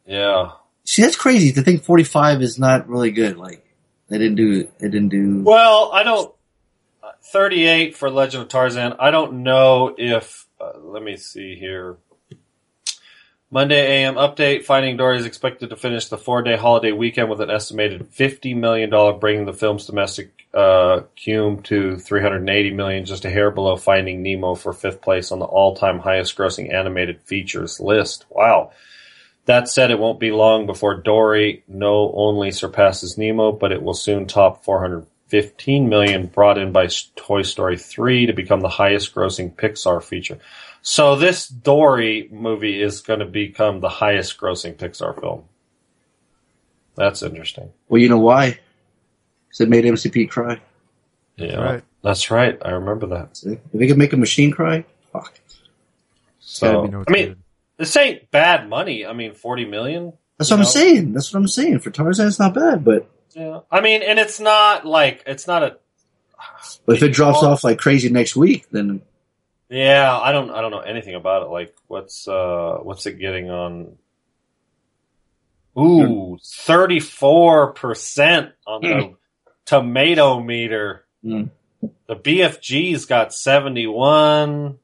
Yeah. 0.06 0.52
See, 0.84 1.02
that's 1.02 1.16
crazy 1.16 1.52
to 1.52 1.62
think 1.62 1.84
45 1.84 2.42
is 2.42 2.58
not 2.58 2.88
really 2.88 3.10
good. 3.10 3.36
Like, 3.36 3.64
they 4.08 4.18
didn't 4.18 4.36
do, 4.36 4.64
they 4.78 4.88
didn't 4.88 5.10
do. 5.10 5.42
Well, 5.44 5.90
I 5.92 6.02
don't. 6.02 6.32
uh, 7.02 7.12
38 7.32 7.96
for 7.96 8.10
Legend 8.10 8.42
of 8.44 8.48
Tarzan. 8.48 8.94
I 8.98 9.10
don't 9.10 9.42
know 9.42 9.94
if. 9.96 10.46
Uh, 10.60 10.78
let 10.82 11.02
me 11.02 11.16
see 11.16 11.54
here. 11.56 11.96
Monday 13.52 14.04
AM 14.04 14.14
update. 14.14 14.64
Finding 14.64 14.96
Dory 14.96 15.18
is 15.18 15.26
expected 15.26 15.70
to 15.70 15.76
finish 15.76 16.06
the 16.06 16.16
four 16.16 16.42
day 16.42 16.56
holiday 16.56 16.92
weekend 16.92 17.28
with 17.28 17.40
an 17.40 17.50
estimated 17.50 18.08
$50 18.12 18.56
million, 18.56 19.18
bringing 19.18 19.44
the 19.44 19.52
film's 19.52 19.86
domestic 19.86 20.46
uh, 20.54 21.00
cume 21.16 21.60
to 21.64 21.96
380 21.96 22.70
million, 22.70 23.04
just 23.04 23.24
a 23.24 23.30
hair 23.30 23.50
below 23.50 23.76
Finding 23.76 24.22
Nemo 24.22 24.54
for 24.54 24.72
fifth 24.72 25.00
place 25.00 25.32
on 25.32 25.40
the 25.40 25.46
all 25.46 25.74
time 25.74 25.98
highest 25.98 26.36
grossing 26.36 26.72
animated 26.72 27.20
features 27.22 27.80
list. 27.80 28.24
Wow. 28.30 28.70
That 29.46 29.68
said, 29.68 29.90
it 29.90 29.98
won't 29.98 30.20
be 30.20 30.30
long 30.30 30.66
before 30.66 30.94
Dory 30.94 31.64
no 31.66 32.12
only 32.14 32.52
surpasses 32.52 33.18
Nemo, 33.18 33.50
but 33.50 33.72
it 33.72 33.82
will 33.82 33.94
soon 33.94 34.26
top 34.26 34.64
415 34.64 35.88
million 35.88 36.26
brought 36.26 36.56
in 36.56 36.70
by 36.70 36.86
Toy 37.16 37.42
Story 37.42 37.76
3 37.76 38.26
to 38.26 38.32
become 38.32 38.60
the 38.60 38.68
highest 38.68 39.12
grossing 39.12 39.52
Pixar 39.52 40.04
feature. 40.04 40.38
So 40.82 41.16
this 41.16 41.48
Dory 41.48 42.28
movie 42.32 42.80
is 42.80 43.00
going 43.00 43.20
to 43.20 43.26
become 43.26 43.80
the 43.80 43.88
highest 43.88 44.38
grossing 44.38 44.76
Pixar 44.76 45.18
film. 45.20 45.44
That's 46.96 47.22
interesting. 47.22 47.72
Well, 47.88 48.00
you 48.00 48.08
know 48.08 48.18
why? 48.18 48.58
Because 49.48 49.60
it 49.60 49.68
made 49.68 49.84
MCP 49.84 50.30
cry. 50.30 50.60
Yeah, 51.36 51.56
right. 51.56 51.84
that's 52.02 52.30
right. 52.30 52.58
I 52.64 52.72
remember 52.72 53.06
that. 53.08 53.36
See? 53.36 53.52
If 53.52 53.60
they 53.72 53.86
could 53.86 53.98
make 53.98 54.12
a 54.12 54.16
machine 54.16 54.50
cry, 54.50 54.84
fuck. 55.12 55.38
So 56.38 56.84
no 56.86 57.04
I 57.06 57.12
mean, 57.12 57.28
good. 57.28 57.38
this 57.78 57.96
ain't 57.96 58.30
bad 58.30 58.68
money. 58.68 59.06
I 59.06 59.12
mean, 59.12 59.34
40 59.34 59.64
million. 59.66 60.12
That's 60.36 60.50
You 60.50 60.56
what 60.56 60.66
I'm 60.66 60.70
saying. 60.70 61.12
That's 61.12 61.32
what 61.32 61.40
I'm 61.40 61.48
saying. 61.48 61.78
For 61.80 61.90
Tarzan, 61.90 62.28
it's 62.28 62.38
not 62.38 62.54
bad, 62.54 62.84
but 62.84 63.08
Yeah. 63.34 63.60
I 63.70 63.80
mean, 63.80 64.02
and 64.02 64.18
it's 64.18 64.40
not 64.40 64.84
like 64.86 65.22
it's 65.26 65.46
not 65.46 65.62
a 65.62 65.76
but 66.86 66.96
if 66.96 67.02
it 67.02 67.12
drops 67.12 67.42
off 67.42 67.64
like 67.64 67.78
crazy 67.78 68.08
next 68.08 68.36
week, 68.36 68.66
then 68.70 69.02
Yeah, 69.70 70.18
I 70.18 70.32
don't 70.32 70.50
I 70.50 70.60
don't 70.60 70.72
know 70.72 70.80
anything 70.80 71.14
about 71.14 71.44
it. 71.44 71.50
Like 71.50 71.74
what's 71.86 72.26
uh 72.26 72.78
what's 72.82 73.06
it 73.06 73.20
getting 73.20 73.50
on 73.50 73.96
Ooh, 75.78 76.38
thirty 76.44 76.98
four 76.98 77.72
percent 77.72 78.50
on 78.66 78.82
the 78.82 79.14
tomato 79.64 80.40
meter. 80.40 81.04
Mm. 81.24 81.50
The 82.08 82.16
BFG's 82.16 83.06
got 83.06 83.32
seventy 83.32 83.86
one. 83.86 84.78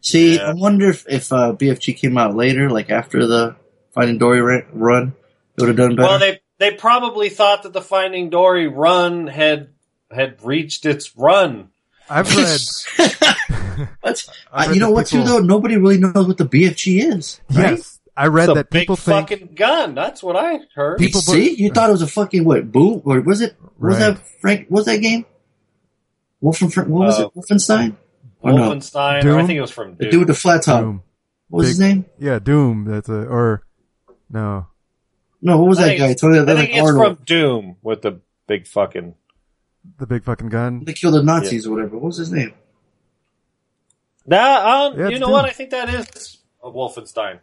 see, 0.00 0.36
Yeah. 0.36 0.50
I 0.50 0.52
wonder 0.54 0.88
if, 0.88 1.04
if 1.08 1.32
uh, 1.32 1.54
BFG 1.54 1.96
came 1.96 2.16
out 2.16 2.36
later, 2.36 2.70
like 2.70 2.90
after 2.90 3.26
the 3.26 3.56
Finding 3.90 4.18
Dory 4.18 4.40
run, 4.72 5.14
it 5.56 5.60
would 5.60 5.68
have 5.68 5.76
done 5.76 5.96
better. 5.96 6.08
Well 6.08 6.18
they 6.20 6.40
they 6.58 6.70
probably 6.70 7.30
thought 7.30 7.64
that 7.64 7.72
the 7.72 7.82
Finding 7.82 8.30
Dory 8.30 8.68
run 8.68 9.26
had 9.26 9.70
had 10.08 10.44
reached 10.44 10.86
its 10.86 11.16
run. 11.16 11.71
I've 12.18 12.36
read. 12.36 12.60
What? 14.02 14.24
I've 14.52 14.52
I, 14.52 14.66
read 14.66 14.74
you 14.74 14.80
know 14.80 14.88
that 14.88 14.92
what, 14.92 15.06
too, 15.06 15.18
people- 15.22 15.34
though? 15.34 15.38
Nobody 15.40 15.76
really 15.76 15.98
knows 15.98 16.26
what 16.26 16.36
the 16.38 16.44
BFG 16.44 17.14
is. 17.16 17.40
Right? 17.50 17.70
Yes, 17.78 18.00
I 18.16 18.26
read 18.26 18.48
that 18.54 18.70
people 18.70 18.96
think. 18.96 19.30
fucking 19.30 19.54
gun. 19.54 19.94
That's 19.94 20.22
what 20.22 20.36
I 20.36 20.60
heard. 20.74 20.98
People 20.98 21.20
see, 21.22 21.50
put- 21.50 21.58
you 21.58 21.70
thought 21.70 21.88
it 21.88 21.92
was 21.92 22.02
a 22.02 22.06
fucking 22.06 22.44
what? 22.44 22.70
Boom? 22.70 23.00
Or 23.04 23.20
was 23.22 23.40
it? 23.40 23.56
Was 23.78 23.98
that 23.98 24.18
Frank? 24.40 24.66
Was 24.70 24.84
that 24.84 24.98
game? 24.98 25.24
Wolfen, 26.42 26.86
what 26.88 27.06
was 27.06 27.20
Uh, 27.20 27.26
it? 27.26 27.34
Wolfenstein? 27.34 27.96
Or 28.40 28.52
no? 28.52 28.70
Wolfenstein. 28.70 29.24
I 29.24 29.46
think 29.46 29.56
it 29.56 29.60
was 29.60 29.70
from 29.70 29.96
The 29.96 30.04
Doom. 30.04 30.10
dude 30.10 30.18
with 30.20 30.28
the 30.28 30.34
flat 30.34 30.62
top. 30.64 30.80
Doom. 30.82 31.02
What 31.48 31.58
was 31.60 31.68
his 31.68 31.80
name? 31.80 32.04
Yeah, 32.18 32.38
Doom. 32.38 32.84
That's 32.84 33.08
a 33.08 33.24
or 33.26 33.62
no. 34.30 34.66
No, 35.40 35.58
what 35.58 35.68
was 35.68 35.78
I 35.78 35.88
that 35.88 35.98
guy? 35.98 36.04
it's- 36.10 36.20
Tony, 36.20 36.38
I 36.38 36.44
think 36.44 36.58
like 36.58 36.68
it's 36.70 36.80
Arnold. 36.80 37.16
from 37.18 37.24
Doom 37.24 37.76
with 37.82 38.02
the 38.02 38.20
big 38.46 38.66
fucking. 38.66 39.14
The 39.98 40.06
big 40.06 40.24
fucking 40.24 40.48
gun. 40.48 40.84
They 40.84 40.92
killed 40.92 41.14
the 41.14 41.22
Nazis 41.22 41.66
or 41.66 41.72
whatever. 41.74 41.96
What 41.96 42.06
was 42.08 42.16
his 42.18 42.30
name? 42.32 42.54
Nah, 44.26 44.86
um, 44.88 44.98
Yeah, 44.98 45.08
you 45.08 45.18
know 45.18 45.26
Doom. 45.26 45.32
what? 45.32 45.44
I 45.46 45.50
think 45.50 45.70
that 45.70 45.88
is 45.88 46.38
Wolfenstein. 46.62 47.40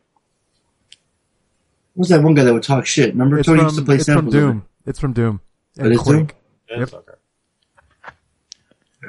What 1.93 2.03
was 2.03 2.09
that 2.09 2.23
one 2.23 2.33
guy 2.33 2.43
that 2.45 2.53
would 2.53 2.63
talk 2.63 2.85
shit? 2.85 3.09
Remember 3.09 3.39
It's 3.39 3.45
Tony 3.45 3.59
from, 3.59 3.65
used 3.65 3.77
to 3.79 3.83
play 3.85 3.95
it's 3.95 4.05
from 4.05 4.13
samples 4.15 4.35
of 4.35 4.39
it. 4.41 4.43
Doom. 4.45 4.65
It's 4.85 4.99
from 4.99 5.13
Doom. 5.13 5.41
It 5.77 5.83
And 5.83 5.93
is 5.93 6.03
Doom? 6.03 6.27
Quake. 6.27 6.35
It's 6.69 6.93
okay. 6.93 7.13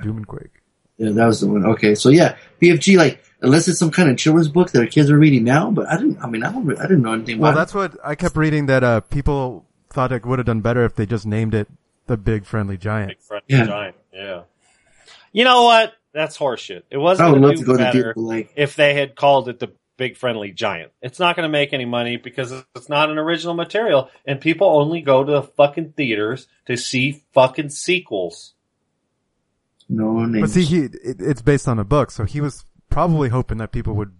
Doom 0.02 0.16
and 0.18 0.26
Quake. 0.26 0.50
Yeah, 0.98 1.10
that 1.12 1.26
was 1.26 1.40
the 1.40 1.46
one. 1.48 1.64
Okay, 1.64 1.94
so 1.94 2.08
yeah, 2.08 2.36
BFG 2.60 2.96
like 2.96 3.22
unless 3.40 3.68
it's 3.68 3.78
some 3.78 3.90
kind 3.90 4.10
of 4.10 4.16
children's 4.18 4.48
book 4.48 4.70
that 4.72 4.80
our 4.80 4.86
kids 4.86 5.10
are 5.10 5.18
reading 5.18 5.44
now, 5.44 5.70
but 5.70 5.88
I 5.88 5.96
didn't. 5.96 6.18
I 6.22 6.28
mean, 6.28 6.42
I 6.42 6.52
don't. 6.52 6.68
I 6.78 6.82
didn't 6.82 7.02
know 7.02 7.12
anything 7.12 7.38
Well, 7.38 7.52
about 7.52 7.58
that's 7.58 7.74
what 7.74 7.96
I 8.04 8.14
kept 8.14 8.36
reading 8.36 8.66
that 8.66 8.84
uh 8.84 9.00
people 9.00 9.66
thought 9.90 10.12
it 10.12 10.26
would 10.26 10.38
have 10.38 10.46
done 10.46 10.60
better 10.60 10.84
if 10.84 10.94
they 10.94 11.06
just 11.06 11.26
named 11.26 11.54
it 11.54 11.68
the 12.10 12.16
Big 12.16 12.44
Friendly 12.44 12.76
Giant. 12.76 13.10
Big 13.10 13.20
friendly 13.20 13.44
Yeah. 13.46 13.64
giant. 13.66 13.96
Yeah. 14.12 14.42
You 15.32 15.44
know 15.44 15.62
what? 15.62 15.94
That's 16.12 16.36
horseshit. 16.36 16.82
It 16.90 16.96
it. 16.96 16.98
wasn't 16.98 17.28
oh, 17.28 17.30
I 17.30 17.32
would 17.34 17.40
going 17.42 17.52
to 17.52 17.58
to 17.58 17.64
do 17.64 17.66
go 17.72 17.78
to 17.78 17.84
better 17.84 18.14
deep, 18.14 18.50
if 18.56 18.74
they 18.74 18.94
had 18.94 19.14
called 19.14 19.48
it 19.48 19.60
the 19.60 19.72
Big 19.96 20.16
Friendly 20.16 20.50
Giant. 20.50 20.90
It's 21.02 21.20
not 21.20 21.36
going 21.36 21.44
to 21.44 21.48
make 21.52 21.72
any 21.72 21.84
money 21.84 22.16
because 22.16 22.52
it's 22.74 22.88
not 22.88 23.10
an 23.10 23.18
original 23.18 23.54
material, 23.54 24.10
and 24.26 24.40
people 24.40 24.66
only 24.66 25.02
go 25.02 25.22
to 25.22 25.30
the 25.30 25.42
fucking 25.42 25.92
theaters 25.92 26.48
to 26.66 26.76
see 26.76 27.22
fucking 27.32 27.68
sequels. 27.70 28.54
no 29.88 30.24
names. 30.24 30.40
But 30.40 30.50
see, 30.50 30.64
he 30.64 30.78
it, 30.86 31.20
it's 31.20 31.42
based 31.42 31.68
on 31.68 31.78
a 31.78 31.84
book, 31.84 32.10
so 32.10 32.24
he 32.24 32.40
was 32.40 32.64
probably 32.88 33.28
hoping 33.28 33.58
that 33.58 33.70
people 33.70 33.94
would, 33.94 34.12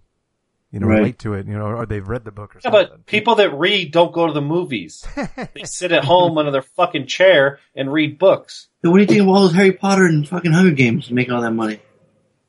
you 0.71 0.79
know, 0.79 0.87
Right. 0.87 0.99
relate 0.99 1.19
to 1.19 1.33
it, 1.33 1.47
you 1.47 1.53
know, 1.57 1.65
or 1.65 1.85
they've 1.85 2.07
read 2.07 2.23
the 2.23 2.31
book 2.31 2.55
or 2.55 2.59
Yeah, 2.63 2.71
something. 2.71 2.87
but 2.91 3.05
people 3.05 3.35
that 3.35 3.53
read 3.53 3.91
don't 3.91 4.13
go 4.13 4.27
to 4.27 4.33
the 4.33 4.41
movies. 4.41 5.05
they 5.53 5.63
sit 5.65 5.91
at 5.91 6.05
home 6.05 6.37
under 6.37 6.51
their 6.51 6.61
fucking 6.61 7.07
chair 7.07 7.59
and 7.75 7.91
read 7.91 8.17
books. 8.17 8.67
Then 8.81 8.91
what 8.91 8.97
do 8.97 9.01
you 9.03 9.07
think 9.07 9.21
of 9.21 9.27
all 9.27 9.41
those 9.41 9.53
Harry 9.53 9.73
Potter 9.73 10.05
and 10.05 10.27
fucking 10.27 10.51
Hunger 10.53 10.71
Games 10.75 11.11
make 11.11 11.29
all 11.31 11.41
that 11.41 11.51
money? 11.51 11.79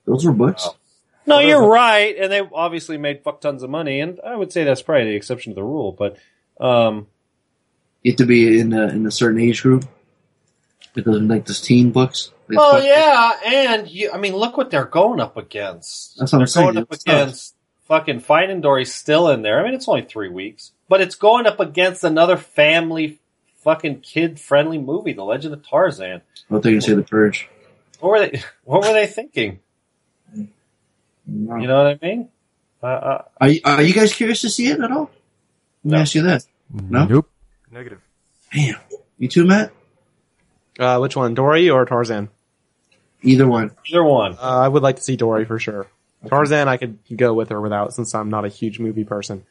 Those 0.07 0.25
were 0.25 0.33
books. 0.33 0.65
Oh. 0.69 0.77
No, 1.25 1.39
you're 1.39 1.69
right, 1.69 2.17
and 2.19 2.33
they 2.33 2.41
obviously 2.53 2.99
made 2.99 3.23
fuck 3.23 3.41
tons 3.41 3.63
of 3.63 3.71
money, 3.71 4.01
and 4.01 4.19
I 4.27 4.35
would 4.35 4.53
say 4.53 4.65
that's 4.65 4.83
probably 4.83 5.05
the 5.05 5.15
exception 5.17 5.53
to 5.53 5.55
the 5.55 5.63
rule. 5.63 5.93
But 5.93 6.17
um, 6.61 7.07
You 8.03 8.11
have 8.13 8.17
to 8.19 8.27
be 8.27 8.59
in 8.59 8.73
a, 8.73 8.89
in 8.89 9.07
a 9.07 9.11
certain 9.13 9.41
age 9.41 9.63
group. 9.63 9.85
because 10.95 11.13
those 11.15 11.23
like 11.23 11.47
those 11.47 11.61
teen 11.61 11.93
books. 11.93 12.33
Oh 12.51 12.57
well, 12.57 12.73
fuck- 12.75 12.85
yeah, 12.85 13.33
and 13.71 13.89
you, 13.89 14.11
I 14.13 14.19
mean, 14.19 14.35
look 14.35 14.57
what 14.57 14.71
they're 14.71 14.85
going 14.85 15.21
up 15.21 15.37
against. 15.37 16.19
That's 16.19 16.33
what 16.33 16.39
they're 16.39 16.43
I'm 16.43 16.47
saying, 16.49 16.67
going 16.67 16.77
up 16.79 16.89
it's 16.93 17.05
tough. 17.05 17.53
Against 17.83 17.89
fucking 17.89 18.21
Finding 18.21 18.61
Dory's 18.61 18.95
still 18.95 19.29
in 19.29 19.43
there. 19.43 19.61
I 19.61 19.65
mean, 19.65 19.75
it's 19.75 19.89
only 19.89 20.03
three 20.03 20.29
weeks, 20.29 20.73
but 20.89 21.01
it's 21.01 21.15
going 21.15 21.47
up 21.47 21.61
against 21.61 22.05
another 22.05 22.37
family, 22.37 23.19
fucking 23.59 24.01
kid 24.01 24.41
friendly 24.41 24.79
movie, 24.79 25.13
The 25.13 25.25
Legend 25.25 25.55
of 25.55 25.67
Tarzan. 25.67 26.23
I 26.23 26.55
thought 26.55 26.63
they 26.63 26.71
were 26.71 26.75
gonna 26.75 26.81
say 26.83 26.95
the 26.95 27.03
Purge. 27.03 27.49
What 28.01 28.11
were 28.11 28.19
they? 28.21 28.43
What 28.65 28.83
were 28.83 28.93
they 28.93 29.07
thinking? 29.07 29.61
No. 31.27 31.57
You 31.57 31.67
know 31.69 31.85
what 31.85 31.99
I 32.03 32.07
mean? 32.07 32.29
Uh, 32.83 32.87
uh, 32.87 33.23
Are 33.41 33.49
you, 33.49 33.61
are 33.65 33.83
you 33.83 33.95
guys 33.95 34.13
curious 34.13 34.41
to 34.41 34.51
see 34.51 34.67
it 34.69 34.81
at 34.81 34.91
all? 34.91 35.11
Let 35.85 35.91
me 35.91 35.91
No. 35.93 35.99
ask 35.99 36.15
you 36.17 36.23
that. 36.23 36.45
No? 36.73 37.05
Nope. 37.07 37.31
Negative. 37.71 38.01
Damn. 38.53 38.77
You 39.19 39.29
too, 39.29 39.47
Matt? 39.47 39.73
Uh, 40.81 40.99
which 40.99 41.15
one, 41.15 41.35
Dory 41.35 41.71
or 41.71 41.85
Tarzan? 41.85 42.29
Either 43.23 43.47
one. 43.47 43.71
either 43.87 44.03
one. 44.03 44.33
Uh, 44.35 44.39
I 44.41 44.67
would 44.67 44.83
like 44.83 44.97
to 44.97 45.03
see 45.03 45.15
Dory 45.17 45.45
for 45.45 45.61
sure. 45.61 45.87
Tarzan, 46.29 46.69
I 46.69 46.77
could 46.77 46.99
go 47.15 47.35
with 47.35 47.51
or 47.51 47.61
without 47.61 47.95
since 47.95 48.15
I'm 48.15 48.31
not 48.31 48.45
a 48.45 48.49
huge 48.49 48.79
movie 48.79 49.05
person. 49.05 49.45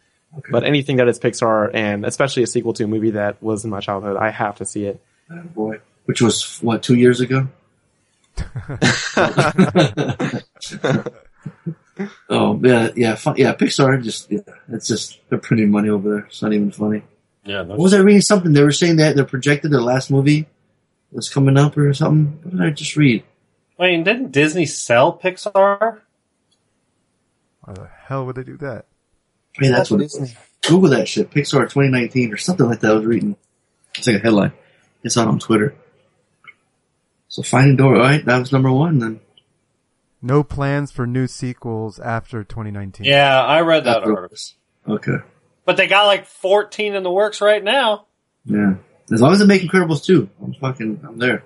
But 0.49 0.63
anything 0.63 0.95
that 0.97 1.09
is 1.09 1.19
Pixar 1.19 1.71
and 1.73 2.05
especially 2.05 2.43
a 2.43 2.47
sequel 2.47 2.73
to 2.73 2.85
a 2.85 2.87
movie 2.87 3.11
that 3.11 3.43
was 3.43 3.65
in 3.65 3.69
my 3.69 3.81
childhood, 3.81 4.15
I 4.15 4.29
have 4.29 4.57
to 4.57 4.65
see 4.65 4.85
it. 4.85 5.01
Oh, 5.29 5.41
boy. 5.41 5.79
Which 6.05 6.21
was, 6.21 6.59
what, 6.61 6.83
two 6.83 6.95
years 6.95 7.19
ago? 7.19 7.47
oh, 12.29 12.59
yeah, 12.63 12.89
yeah, 12.95 13.15
fun, 13.15 13.35
yeah, 13.37 13.53
Pixar 13.53 14.01
just, 14.01 14.31
yeah, 14.31 14.39
it's 14.69 14.87
just, 14.87 15.19
they're 15.29 15.37
printing 15.37 15.69
money 15.69 15.89
over 15.89 16.09
there. 16.09 16.25
It's 16.27 16.41
not 16.41 16.53
even 16.53 16.71
funny. 16.71 17.03
Yeah, 17.43 17.63
What 17.63 17.77
was 17.79 17.93
I 17.93 17.99
reading 17.99 18.21
something? 18.21 18.53
They 18.53 18.63
were 18.63 18.71
saying 18.71 18.95
that 18.97 19.17
they 19.17 19.23
projected 19.23 19.71
their 19.71 19.81
last 19.81 20.09
movie 20.11 20.47
was 21.11 21.29
coming 21.29 21.57
up 21.57 21.77
or 21.77 21.93
something. 21.93 22.39
What 22.43 22.51
did 22.51 22.61
I 22.61 22.69
just 22.69 22.95
read? 22.95 23.23
Wait, 23.77 24.03
didn't 24.03 24.31
Disney 24.31 24.65
sell 24.65 25.17
Pixar? 25.17 25.99
Why 27.61 27.73
the 27.73 27.89
hell 28.05 28.25
would 28.25 28.35
they 28.35 28.43
do 28.43 28.57
that? 28.57 28.85
Hey, 29.53 29.67
that's 29.69 29.91
what 29.91 30.01
it 30.01 30.05
is. 30.05 30.35
Google 30.67 30.89
that 30.91 31.07
shit. 31.07 31.29
Pixar 31.31 31.61
2019 31.63 32.33
or 32.33 32.37
something 32.37 32.65
like 32.67 32.79
that. 32.81 32.91
I 32.91 32.93
was 32.95 33.05
reading. 33.05 33.35
It's 33.97 34.07
like 34.07 34.17
a 34.17 34.19
headline. 34.19 34.53
It's 35.03 35.17
out 35.17 35.27
on 35.27 35.39
Twitter. 35.39 35.75
So 37.27 37.43
Finding 37.43 37.77
Dory, 37.77 37.97
all 37.97 38.03
right, 38.05 38.25
that 38.25 38.39
was 38.39 38.51
number 38.51 38.71
one 38.71 38.99
then. 38.99 39.19
No 40.21 40.43
plans 40.43 40.91
for 40.91 41.07
new 41.07 41.27
sequels 41.27 41.99
after 41.99 42.43
2019. 42.43 43.05
Yeah, 43.05 43.41
I 43.41 43.61
read 43.61 43.85
that 43.85 43.99
After- 43.99 44.15
article. 44.15 44.37
Okay. 44.87 45.17
But 45.65 45.77
they 45.77 45.87
got 45.87 46.05
like 46.07 46.25
14 46.25 46.93
in 46.95 47.03
the 47.03 47.11
works 47.11 47.39
right 47.41 47.63
now. 47.63 48.05
Yeah. 48.45 48.75
As 49.11 49.21
long 49.21 49.33
as 49.33 49.39
they 49.39 49.45
make 49.45 49.61
Incredibles 49.61 50.03
2, 50.03 50.29
I'm 50.43 50.53
fucking, 50.55 51.01
I'm 51.07 51.17
there. 51.17 51.43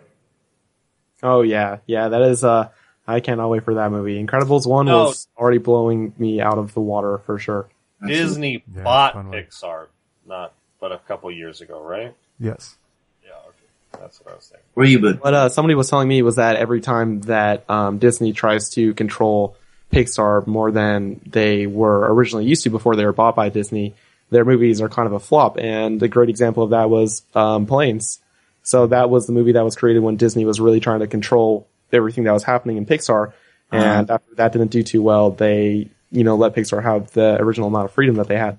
Oh 1.23 1.41
yeah, 1.41 1.77
yeah. 1.87 2.09
That 2.09 2.21
is. 2.23 2.43
Uh, 2.43 2.69
I 3.07 3.19
cannot 3.19 3.49
wait 3.49 3.63
for 3.63 3.75
that 3.75 3.91
movie. 3.91 4.23
Incredibles 4.23 4.65
one 4.67 4.87
No. 4.87 5.05
was 5.05 5.27
already 5.37 5.59
blowing 5.59 6.13
me 6.17 6.41
out 6.41 6.57
of 6.57 6.73
the 6.73 6.81
water 6.81 7.19
for 7.19 7.37
sure. 7.37 7.67
Disney 8.05 8.63
Yeah, 8.75 8.83
bought. 8.83 9.15
Pixar, 9.15 9.87
not 10.27 10.53
but 10.79 10.91
a 10.91 10.97
couple 10.99 11.31
years 11.31 11.61
ago, 11.61 11.81
right? 11.81 12.13
Yes. 12.39 12.75
Yeah, 13.23 13.31
okay. 13.47 14.01
That's 14.01 14.19
what 14.21 14.33
I 14.33 14.35
was 14.35 14.45
thinking. 14.47 14.65
Where 14.73 14.85
you 14.85 14.99
been? 14.99 15.17
What 15.17 15.33
uh, 15.33 15.49
somebody 15.49 15.75
was 15.75 15.89
telling 15.89 16.07
me 16.07 16.21
was 16.21 16.35
that 16.35 16.55
every 16.57 16.81
time 16.81 17.21
that 17.21 17.67
um, 17.69 17.97
Disney 17.97 18.33
tries 18.33 18.69
to 18.71 18.93
control 18.93 19.55
Pixar 19.91 20.45
more 20.47 20.71
than 20.71 21.21
they 21.25 21.67
were 21.67 22.11
originally 22.13 22.45
used 22.45 22.63
to 22.63 22.69
before 22.69 22.95
they 22.95 23.05
were 23.05 23.13
bought 23.13 23.35
by 23.35 23.49
Disney, 23.49 23.93
their 24.31 24.43
movies 24.45 24.81
are 24.81 24.89
kind 24.89 25.05
of 25.07 25.13
a 25.13 25.19
flop. 25.19 25.57
And 25.57 26.01
a 26.03 26.07
great 26.07 26.29
example 26.29 26.63
of 26.63 26.71
that 26.71 26.89
was 26.89 27.23
um, 27.35 27.65
Planes. 27.65 28.19
So 28.63 28.87
that 28.87 29.09
was 29.09 29.27
the 29.27 29.33
movie 29.33 29.53
that 29.53 29.63
was 29.63 29.75
created 29.75 29.99
when 30.01 30.17
Disney 30.17 30.43
was 30.43 30.59
really 30.59 30.79
trying 30.79 30.99
to 31.01 31.07
control 31.07 31.67
everything 31.95 32.25
that 32.25 32.33
was 32.33 32.43
happening 32.43 32.77
in 32.77 32.85
Pixar. 32.85 33.33
And 33.71 34.09
after 34.09 34.35
that 34.35 34.51
didn't 34.53 34.71
do 34.71 34.83
too 34.83 35.01
well, 35.01 35.31
they 35.31 35.89
you 36.11 36.23
know 36.23 36.35
let 36.35 36.53
Pixar 36.55 36.81
have 36.83 37.11
the 37.11 37.35
original 37.41 37.67
amount 37.67 37.85
of 37.85 37.91
freedom 37.91 38.15
that 38.15 38.27
they 38.27 38.37
had. 38.37 38.57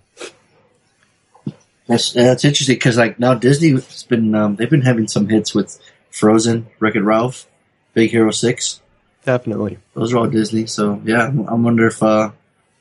That's 1.87 2.13
that's 2.13 2.45
interesting 2.45 2.75
because 2.77 2.97
like 2.99 3.19
now 3.19 3.35
Disney's 3.35 4.03
been 4.05 4.35
um, 4.35 4.57
they've 4.57 4.69
been 4.69 4.83
having 4.83 5.07
some 5.09 5.29
hits 5.29 5.55
with 5.55 5.79
Frozen, 6.11 6.67
Wreck 6.81 6.97
It 6.97 7.03
Ralph, 7.03 7.47
Big 7.95 8.11
Hero 8.11 8.31
Six. 8.33 8.81
Definitely. 9.25 9.79
Those 9.95 10.13
are 10.13 10.19
all 10.19 10.27
Disney. 10.27 10.67
So 10.67 11.01
yeah, 11.05 11.27
I 11.27 11.55
wonder 11.55 11.87
if 11.87 12.03
uh, 12.03 12.31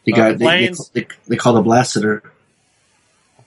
the 0.04 0.14
Uh, 0.14 0.16
guy 0.18 0.32
they, 0.32 0.38
they, 0.38 0.46
Planes- 0.46 0.90
they, 0.90 1.08
they 1.28 1.36
call 1.38 1.54
the 1.54 1.62
Blaster. 1.62 2.24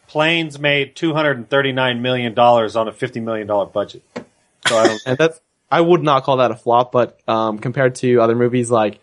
Planes 0.06 0.58
made 0.58 0.96
239 0.96 2.00
million 2.00 2.32
dollars 2.34 2.76
on 2.76 2.88
a 2.88 2.92
50 2.92 3.20
million 3.20 3.46
dollar 3.46 3.66
budget. 3.66 4.02
So 4.66 4.78
I 4.78 4.86
don't. 4.86 5.02
And 5.06 5.18
that's 5.18 5.40
I 5.70 5.80
would 5.80 6.02
not 6.02 6.24
call 6.24 6.38
that 6.38 6.50
a 6.50 6.56
flop, 6.56 6.92
but 6.92 7.20
um, 7.28 7.58
compared 7.58 7.96
to 7.96 8.20
other 8.20 8.34
movies, 8.34 8.70
like 8.70 9.00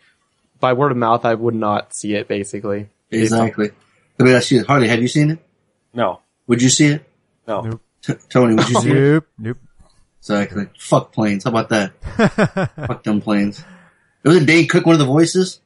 by 0.60 0.74
word 0.74 0.92
of 0.92 0.98
mouth, 0.98 1.26
I 1.26 1.34
would 1.34 1.56
not 1.56 1.94
see 1.96 2.16
it. 2.16 2.28
Basically, 2.28 2.90
Exactly. 3.12 3.70
Let 4.18 4.26
me 4.26 4.34
ask 4.34 4.50
you, 4.52 4.64
Harley, 4.64 4.88
have 4.88 5.02
you 5.02 5.08
seen 5.08 5.32
it? 5.32 5.40
no, 5.94 6.22
Would 6.48 6.62
you 6.62 6.70
see 6.70 6.88
it? 6.88 7.06
no. 7.48 7.62
Nope. 7.62 7.82
T- 8.02 8.14
Tony, 8.30 8.56
would 8.56 8.70
you 8.70 8.82
see 8.82 8.92
it? 8.92 8.94
Nope. 9.14 9.28
Nope. 9.38 9.58
Exactly. 10.20 10.68
Fuck 10.80 11.12
planes. 11.12 11.44
How 11.44 11.52
about 11.52 11.70
that? 11.70 11.92
Fuck 12.88 13.04
them 13.04 13.22
planes. 13.22 13.64
It 14.24 14.30
was 14.30 14.44
Dane 14.46 14.68
Cook 14.68 14.86
one 14.86 14.94
of 14.94 15.00
the 15.00 15.06
voices. 15.06 15.60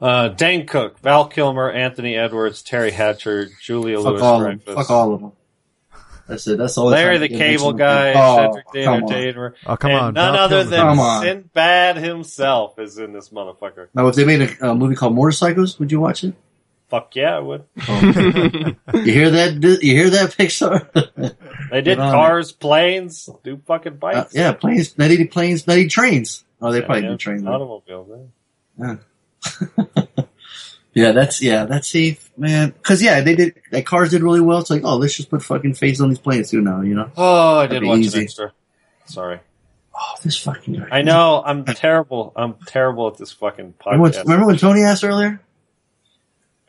Uh, 0.00 0.28
Dane 0.28 0.66
Cook, 0.66 1.00
Val 1.00 1.26
Kilmer, 1.26 1.70
Anthony 1.70 2.16
Edwards, 2.16 2.62
Teri 2.62 2.92
Hatcher, 2.92 3.48
Julia 3.62 3.96
Fuck 3.96 4.06
Lewis 4.06 4.22
all 4.22 4.40
Dreyfus. 4.40 4.74
Fuck 4.74 4.90
all 4.90 5.14
of 5.14 5.20
them. 5.20 5.32
That's 6.28 6.46
it. 6.48 6.58
That's 6.58 6.74
the 6.74 6.80
only 6.82 6.92
Larry 6.94 7.18
the 7.18 7.28
Cable. 7.28 7.72
Guy, 7.72 8.12
Oh, 8.16 8.36
Cedric 8.52 8.72
the 8.72 8.82
come 8.84 8.94
on. 8.94 9.02
Entertainer, 9.04 9.54
Oh, 9.64 9.76
come 9.76 9.90
and 9.92 10.00
on. 10.00 10.14
none 10.14 10.32
Val 10.34 10.42
other 10.44 10.64
Kilmer. 10.64 10.70
than 10.70 10.96
Come. 10.96 11.22
Sinbad 11.22 11.96
himself 11.98 12.78
is 12.78 12.98
in 12.98 13.12
this 13.12 13.28
motherfucker. 13.28 13.88
Now, 13.94 14.08
if 14.08 14.16
they 14.16 14.24
made 14.24 14.42
a, 14.42 14.70
a 14.70 14.74
movie 14.74 14.96
called 14.96 15.14
Motorcycles, 15.14 15.78
would 15.78 15.92
you 15.92 16.00
watch 16.00 16.24
it? 16.24 16.34
Fuck 16.88 17.14
yeah, 17.16 17.36
I 17.36 17.40
would. 17.40 17.64
You 17.76 18.76
hear 19.12 19.30
that? 19.30 19.78
You 19.82 19.94
hear 19.96 20.10
that, 20.10 20.30
Pixar? 20.36 20.88
They 21.70 21.80
did 21.80 21.96
Get 21.96 21.98
on 21.98 22.12
cars, 22.12 22.52
planes, 22.52 23.28
do 23.42 23.60
fucking 23.66 23.94
Uh, 23.94 23.96
bikes. 23.96 24.34
yeah, 24.34 24.52
planes. 24.52 24.96
Not 24.96 25.10
even 25.10 25.26
planes. 25.28 25.66
Not 25.66 25.78
even 25.78 25.88
trains. 25.88 26.44
Oh, 26.62 26.70
they 26.70 26.78
Yeah, 26.80 26.86
probably 26.86 27.02
yeah, 27.04 27.08
do 27.10 27.16
trains. 27.16 27.42
though. 27.42 27.52
Automobiles. 27.52 28.08
Yeah. 28.78 28.96
Yeah, 30.94 31.12
that's 31.12 31.42
yeah, 31.42 31.64
that's 31.66 31.88
safe, 31.88 32.25
man. 32.36 32.70
Because 32.70 33.02
yeah, 33.02 33.20
they 33.20 33.34
did. 33.34 33.54
Like 33.72 33.86
cars 33.86 34.10
did 34.10 34.22
really 34.22 34.40
well. 34.40 34.58
It's 34.58 34.70
like, 34.70 34.82
oh, 34.84 34.96
let's 34.96 35.16
just 35.16 35.30
put 35.30 35.42
fucking 35.42 35.74
faces 35.74 36.00
on 36.00 36.08
these 36.10 36.18
planes 36.18 36.50
too 36.50 36.60
now. 36.60 36.80
You 36.82 36.94
know? 36.94 37.10
Oh, 37.16 37.58
I 37.58 37.66
That'd 37.66 37.82
did 37.82 37.88
watch 37.88 37.98
easy. 38.00 38.18
an 38.18 38.24
extra. 38.24 38.52
Sorry. 39.06 39.40
Oh, 39.98 40.14
this 40.22 40.36
fucking 40.36 40.74
guy. 40.74 40.88
I 40.90 41.02
know 41.02 41.42
I'm 41.44 41.64
terrible. 41.64 42.32
I'm 42.36 42.54
terrible 42.66 43.08
at 43.08 43.16
this 43.16 43.32
fucking 43.32 43.74
Remember 43.86 44.02
when, 44.02 44.12
podcast. 44.12 44.24
remember 44.24 44.46
when 44.46 44.56
Tony 44.58 44.82
asked 44.82 45.04
earlier? 45.04 45.40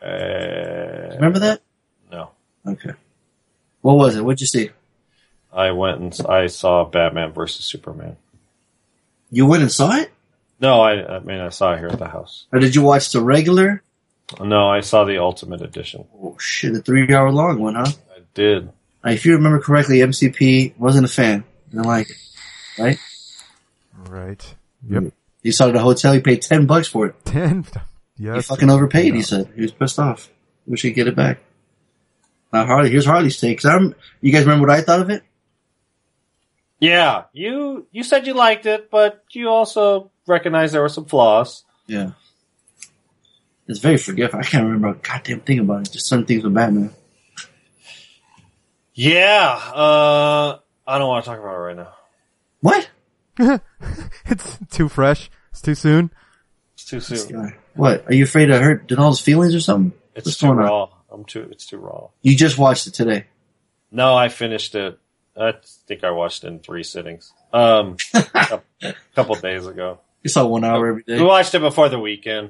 Uh, 0.02 1.16
Remember 1.16 1.40
that? 1.40 1.62
No. 2.12 2.32
Okay. 2.66 2.92
What 3.82 3.96
was 3.98 4.16
it? 4.16 4.24
What'd 4.24 4.42
you 4.42 4.48
see? 4.48 4.70
I 5.52 5.72
went 5.72 6.00
and 6.20 6.28
I 6.30 6.48
saw 6.48 6.86
Batman 6.86 7.34
versus 7.34 7.66
Superman. 7.66 8.16
You 9.32 9.46
went 9.46 9.64
and 9.64 9.72
saw 9.72 9.96
it, 9.98 10.12
No, 10.62 10.82
I, 10.82 11.18
I 11.18 11.20
mean 11.20 11.40
I 11.40 11.50
saw 11.50 11.74
it 11.74 11.80
here 11.80 11.88
at 11.88 12.00
the 12.00 12.08
house. 12.08 12.46
or 12.54 12.60
did 12.60 12.76
you 12.76 12.82
watch 12.82 13.12
the 13.12 13.22
regular? 13.22 13.82
No, 14.42 14.68
I 14.70 14.82
saw 14.82 15.06
the 15.06 15.20
Ultimate 15.20 15.62
Edition. 15.62 16.06
Oh 16.22 16.38
shit, 16.40 16.74
the 16.74 16.82
three-hour 16.82 17.32
long 17.32 17.60
one, 17.60 17.76
huh? 17.76 17.86
I 18.14 18.20
did. 18.34 18.70
If 19.06 19.26
you 19.26 19.36
remember 19.36 19.60
correctly, 19.60 20.00
MCP 20.00 20.78
wasn't 20.78 21.06
a 21.06 21.10
fan. 21.10 21.46
Didn't 21.70 21.86
like 21.86 22.10
right? 22.78 22.98
Right. 24.10 24.56
Yep. 24.90 25.14
You 25.44 25.52
saw 25.54 25.66
it 25.68 25.70
at 25.70 25.76
a 25.78 25.80
hotel. 25.80 26.14
You 26.14 26.22
paid 26.22 26.42
ten 26.42 26.66
bucks 26.66 26.88
for 26.88 27.08
it. 27.08 27.16
Ten. 27.26 27.66
You 28.18 28.34
Yes. 28.34 28.48
fucking 28.48 28.70
overpaid. 28.70 29.14
He 29.14 29.22
said 29.22 29.50
he 29.56 29.62
was 29.62 29.72
pissed 29.72 30.00
off. 30.00 30.30
Wish 30.66 30.82
he'd 30.82 30.92
get 30.92 31.08
it 31.08 31.16
back. 31.16 31.40
Now 32.52 32.66
Harley, 32.66 32.90
here's 32.90 33.06
Harley's 33.06 33.40
take. 33.40 33.62
'Cause 33.62 33.72
I'm, 33.72 33.96
you 34.22 34.32
guys 34.34 34.44
remember 34.44 34.68
what 34.68 34.76
I 34.78 34.82
thought 34.82 35.02
of 35.02 35.10
it? 35.10 35.24
Yeah, 36.80 37.24
you 37.34 37.88
you 37.92 38.04
said 38.04 38.28
you 38.28 38.34
liked 38.34 38.66
it, 38.66 38.92
but 38.92 39.24
you 39.32 39.50
also 39.50 40.12
recognized 40.28 40.74
there 40.74 40.82
were 40.82 40.90
some 40.90 41.06
flaws. 41.06 41.64
Yeah. 41.88 42.12
It's 43.68 43.80
very 43.80 43.98
forgetful. 43.98 44.40
I 44.40 44.44
can't 44.44 44.64
remember 44.64 44.90
a 44.90 44.94
goddamn 44.96 45.42
thing 45.42 45.60
about 45.60 45.88
it. 45.88 45.92
Just 45.92 46.08
some 46.08 46.26
things 46.26 46.44
with 46.44 46.54
Batman. 46.54 46.94
Yeah, 48.94 49.62
uh, 49.74 50.60
I 50.88 50.98
don't 50.98 51.08
want 51.08 51.24
to 51.24 51.30
talk 51.30 51.40
about 51.40 51.54
it 51.54 51.60
right 51.60 51.76
now. 51.76 51.94
What? 52.62 52.90
it's 54.26 54.58
too 54.72 54.90
fresh. 54.90 55.30
It's 55.52 55.62
too 55.62 55.76
soon. 55.76 56.12
It's 56.74 56.86
too 56.86 57.00
soon. 57.00 57.56
What? 57.76 58.08
Are 58.08 58.14
you 58.14 58.24
afraid 58.24 58.48
to 58.48 58.58
hurt 58.60 58.88
Denal's 58.88 59.20
feelings 59.20 59.54
or 59.54 59.60
something? 59.60 59.98
It's 60.16 60.26
What's 60.26 60.38
too 60.40 60.48
going 60.48 60.60
on? 60.60 60.66
raw. 60.66 60.90
I'm 61.12 61.26
too. 61.26 61.48
It's 61.52 61.68
too 61.68 61.78
raw. 61.78 62.08
You 62.24 62.36
just 62.36 62.58
watched 62.58 62.88
it 62.88 62.96
today. 62.96 63.26
No, 63.92 64.16
I 64.16 64.30
finished 64.30 64.74
it. 64.76 64.98
I 65.40 65.54
think 65.88 66.04
I 66.04 66.12
watched 66.12 66.44
it 66.44 66.48
in 66.48 66.60
three 66.60 66.84
sittings. 66.84 67.32
Um, 67.54 67.98
a 68.14 68.62
couple 69.14 69.36
days 69.36 69.68
ago. 69.68 70.00
You 70.24 70.30
saw 70.30 70.46
one 70.48 70.64
hour 70.64 70.88
every 70.88 71.04
day. 71.04 71.18
We 71.18 71.24
watched 71.24 71.54
it 71.54 71.60
before 71.60 71.90
the 71.90 72.00
weekend. 72.00 72.50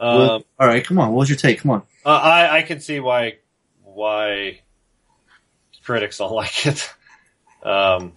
Um, 0.00 0.18
Well, 0.18 0.44
all 0.60 0.66
right, 0.66 0.84
come 0.84 0.98
on. 0.98 1.08
What 1.12 1.20
was 1.20 1.28
your 1.30 1.36
take? 1.38 1.60
Come 1.60 1.70
on. 1.72 1.82
Uh, 2.04 2.10
I 2.10 2.58
I 2.58 2.62
can 2.62 2.80
see 2.80 3.00
why 3.00 3.38
why 3.84 4.60
critics 5.82 6.18
don't 6.18 6.32
like 6.42 6.66
it. 6.66 6.92
Um, 7.62 8.12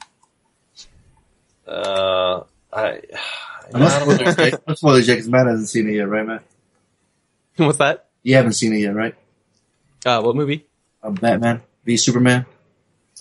uh, 1.67 2.41
I, 2.73 3.01
I'm 3.73 3.79
not 3.79 3.91
I 3.91 4.05
don't 4.05 4.37
know. 4.37 4.57
I'm 4.67 4.75
spoilers 4.75 5.07
yet 5.07 5.15
because 5.15 5.29
Matt 5.29 5.47
hasn't 5.47 5.69
seen 5.69 5.89
it 5.89 5.93
yet, 5.93 6.07
right, 6.07 6.25
Matt? 6.25 6.43
what's 7.57 7.77
that? 7.79 8.07
You 8.23 8.35
haven't 8.35 8.53
seen 8.53 8.73
it 8.73 8.79
yet, 8.79 8.93
right? 8.95 9.15
Uh, 10.05 10.21
what 10.21 10.35
movie? 10.35 10.65
Uh, 11.01 11.09
Batman 11.11 11.61
v 11.85 11.97
Superman. 11.97 12.45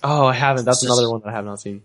Oh, 0.03 0.27
I 0.27 0.33
haven't. 0.35 0.65
That's 0.65 0.79
It's 0.83 0.87
just- 0.89 0.99
another 0.99 1.11
one 1.11 1.21
that 1.23 1.29
I 1.29 1.33
have 1.33 1.45
not 1.45 1.61
seen. 1.61 1.83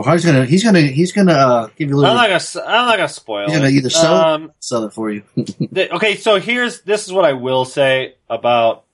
Well, 0.00 0.06
Harley's 0.06 0.24
gonna 0.24 0.46
he's 0.46 0.64
gonna 0.64 0.80
he's 0.80 1.12
gonna 1.12 1.32
uh, 1.34 1.66
give 1.76 1.90
you 1.90 1.96
a 1.96 1.98
I'm 1.98 2.00
little. 2.00 2.14
not 2.14 2.22
gonna 2.28 2.34
s- 2.36 2.56
I'm 2.56 2.86
not 2.86 2.96
gonna 2.96 3.06
spoil 3.10 3.48
You're 3.50 3.58
gonna 3.58 3.68
it. 3.68 3.74
either 3.74 3.90
sell 3.90 4.16
it- 4.16 4.24
Um, 4.24 4.52
sell 4.58 4.84
it 4.84 4.94
for 4.94 5.10
you. 5.10 5.24
th- 5.74 5.90
okay, 5.90 6.16
so 6.16 6.40
here's 6.40 6.80
this 6.80 7.04
is 7.06 7.12
what 7.12 7.26
I 7.26 7.34
will 7.34 7.66
say 7.66 8.14
about 8.30 8.84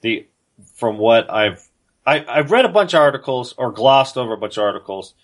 the 0.00 0.26
from 0.74 0.98
what 0.98 1.30
I've 1.30 1.64
I, 2.04 2.24
I've 2.28 2.50
read 2.50 2.64
a 2.64 2.68
bunch 2.70 2.92
of 2.92 3.00
articles 3.00 3.54
or 3.56 3.70
glossed 3.70 4.16
over 4.18 4.32
a 4.32 4.36
bunch 4.36 4.56
of 4.56 4.64
articles 4.64 5.14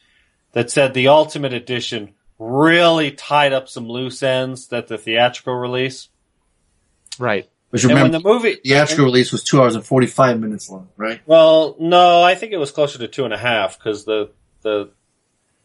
that 0.53 0.71
said 0.71 0.95
the 0.95 1.09
Ultimate 1.09 1.53
Edition 1.53 2.15
really 2.39 3.11
tied 3.11 3.53
up 3.53 3.69
some 3.69 3.89
loose 3.89 4.23
ends 4.23 4.69
that 4.69 4.87
the 4.87 4.99
theatrical 4.99 5.55
release. 5.57 6.11
Right. 7.19 7.49
But 7.73 7.83
And 7.83 7.93
when 7.93 8.03
remember, 8.05 8.19
the 8.19 8.25
movie 8.29 8.55
the 8.63 8.71
theatrical 8.71 9.07
release 9.07 9.33
was 9.33 9.43
two 9.43 9.61
hours 9.61 9.75
and 9.75 9.85
forty 9.85 10.07
five 10.07 10.39
minutes 10.39 10.71
long, 10.71 10.91
right? 10.97 11.21
Well, 11.27 11.75
no, 11.81 12.23
I 12.23 12.37
think 12.37 12.53
it 12.53 12.59
was 12.59 12.71
closer 12.71 12.99
to 13.01 13.09
two 13.09 13.25
and 13.25 13.35
a 13.35 13.39
half 13.39 13.77
because 13.79 14.05
the 14.05 14.31
the 14.63 14.91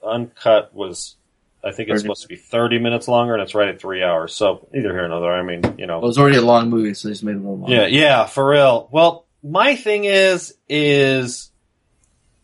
uncut 0.04 0.74
was, 0.74 1.16
I 1.64 1.72
think 1.72 1.90
it's 1.90 2.02
supposed 2.02 2.22
to 2.24 2.28
be 2.28 2.36
thirty 2.36 2.80
minutes 2.80 3.08
longer, 3.08 3.34
and 3.34 3.42
it's 3.44 3.56
right 3.56 3.70
at 3.70 3.80
three 3.82 4.04
hours. 4.04 4.34
So 4.34 4.68
either 4.74 4.90
here 4.90 5.02
or 5.02 5.06
another. 5.06 5.32
I 5.32 5.44
mean, 5.44 5.62
you 5.78 5.86
Well, 5.96 6.06
it 6.06 6.08
was 6.08 6.18
already 6.18 6.38
a 6.38 6.42
long 6.42 6.70
movie, 6.70 6.94
so 6.94 7.08
they 7.08 7.14
just 7.14 7.24
made 7.24 7.34
it 7.34 7.38
a 7.38 7.40
little 7.40 7.58
longer. 7.58 7.76
yeah, 7.76 7.88
yeah, 7.88 8.26
for 8.26 8.48
real. 8.48 8.88
Well, 8.92 9.26
my 9.44 9.76
thing 9.76 10.06
is, 10.06 10.56
is 10.68 11.52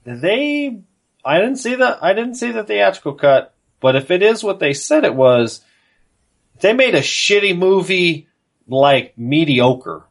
they. 0.04 0.82
I 1.24 1.40
didn't 1.40 1.58
see 1.58 1.76
the 1.76 1.98
I 2.02 2.14
didn't 2.14 2.36
see 2.36 2.52
the 2.52 2.64
theatrical 2.64 3.14
cut, 3.14 3.54
but 3.80 3.96
if 3.96 4.12
it 4.12 4.22
is 4.22 4.44
what 4.44 4.60
they 4.60 4.74
said 4.74 5.06
it 5.06 5.16
was, 5.16 5.62
they 6.60 6.74
made 6.74 6.96
a 6.96 7.02
shitty 7.02 7.58
movie 7.58 8.28
like 8.68 9.18
mediocre 9.18 10.04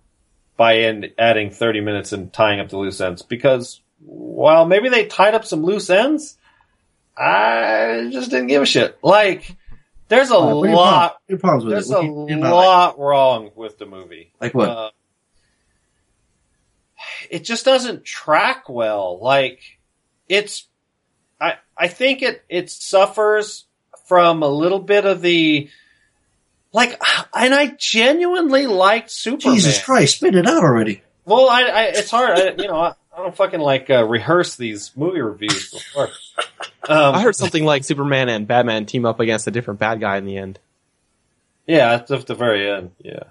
by 0.57 0.79
end, 0.79 1.13
adding 1.19 1.51
30 1.51 1.81
minutes 1.81 2.13
and 2.13 2.33
tying 2.33 2.61
up 2.61 2.69
the 2.69 2.79
loose 2.79 3.01
ends 3.01 3.23
because 3.23 3.81
while 4.01 4.65
maybe 4.67 4.89
they 4.89 5.07
tied 5.07 5.35
up 5.35 5.45
some 5.45 5.63
loose 5.65 5.91
ends, 5.91 6.37
I 7.16 8.09
just 8.12 8.31
didn't 8.31 8.48
give 8.48 8.62
a 8.62 8.66
shit. 8.66 8.98
Like, 9.03 9.57
there's 10.09 10.31
a 10.31 10.35
Uh, 10.35 10.38
are 10.61 10.66
your 10.66 10.74
lot. 10.77 10.90
problems- 10.92 11.20
your 11.29 11.38
problems 11.38 11.64
with 11.64 11.72
There's 11.74 11.90
a 11.90 11.94
What 11.94 12.27
do 12.29 12.35
you- 12.35 12.40
you're 12.40 12.50
lot 12.50 12.98
wrong 12.98 13.50
with 13.55 13.79
the 13.79 13.87
movie. 13.87 14.33
Like, 14.40 14.55
like 14.55 14.55
what? 14.55 14.68
Uh, 14.68 14.90
it 17.31 17.44
just 17.44 17.64
doesn't 17.64 18.05
track 18.05 18.68
well. 18.68 19.18
Like 19.20 19.61
it's, 20.29 20.66
I 21.40 21.55
I 21.77 21.88
think 21.88 22.22
it 22.22 22.42
it 22.48 22.70
suffers 22.70 23.66
from 24.07 24.42
a 24.42 24.48
little 24.48 24.81
bit 24.81 25.05
of 25.07 25.22
the, 25.22 25.68
like, 26.72 27.00
and 27.35 27.55
I 27.55 27.68
genuinely 27.79 28.66
liked 28.66 29.11
Superman. 29.11 29.55
Jesus 29.57 29.83
Christ, 29.83 30.16
spit 30.16 30.35
it 30.35 30.46
out 30.46 30.62
already. 30.62 31.03
Well, 31.24 31.48
I, 31.48 31.62
I 31.62 31.83
it's 31.85 32.11
hard. 32.11 32.38
I, 32.38 32.50
you 32.59 32.68
know, 32.68 32.77
I, 32.77 32.94
I 33.16 33.16
don't 33.22 33.35
fucking 33.35 33.61
like 33.61 33.88
uh, 33.90 34.05
rehearse 34.05 34.57
these 34.57 34.92
movie 34.96 35.20
reviews 35.22 35.70
before. 35.70 36.11
Um, 36.88 37.14
I 37.14 37.23
heard 37.23 37.37
something 37.37 37.64
like 37.64 37.85
Superman 37.85 38.29
and 38.29 38.47
Batman 38.47 38.87
team 38.87 39.07
up 39.07 39.20
against 39.20 39.47
a 39.47 39.51
different 39.51 39.81
bad 39.81 40.01
guy 40.01 40.16
in 40.16 40.27
the 40.27 40.37
end. 40.37 40.59
Yeah, 41.66 41.97
it's 41.97 42.11
at 42.11 42.27
the 42.27 42.35
very 42.35 42.70
end. 42.70 42.90
Yeah. 42.99 43.25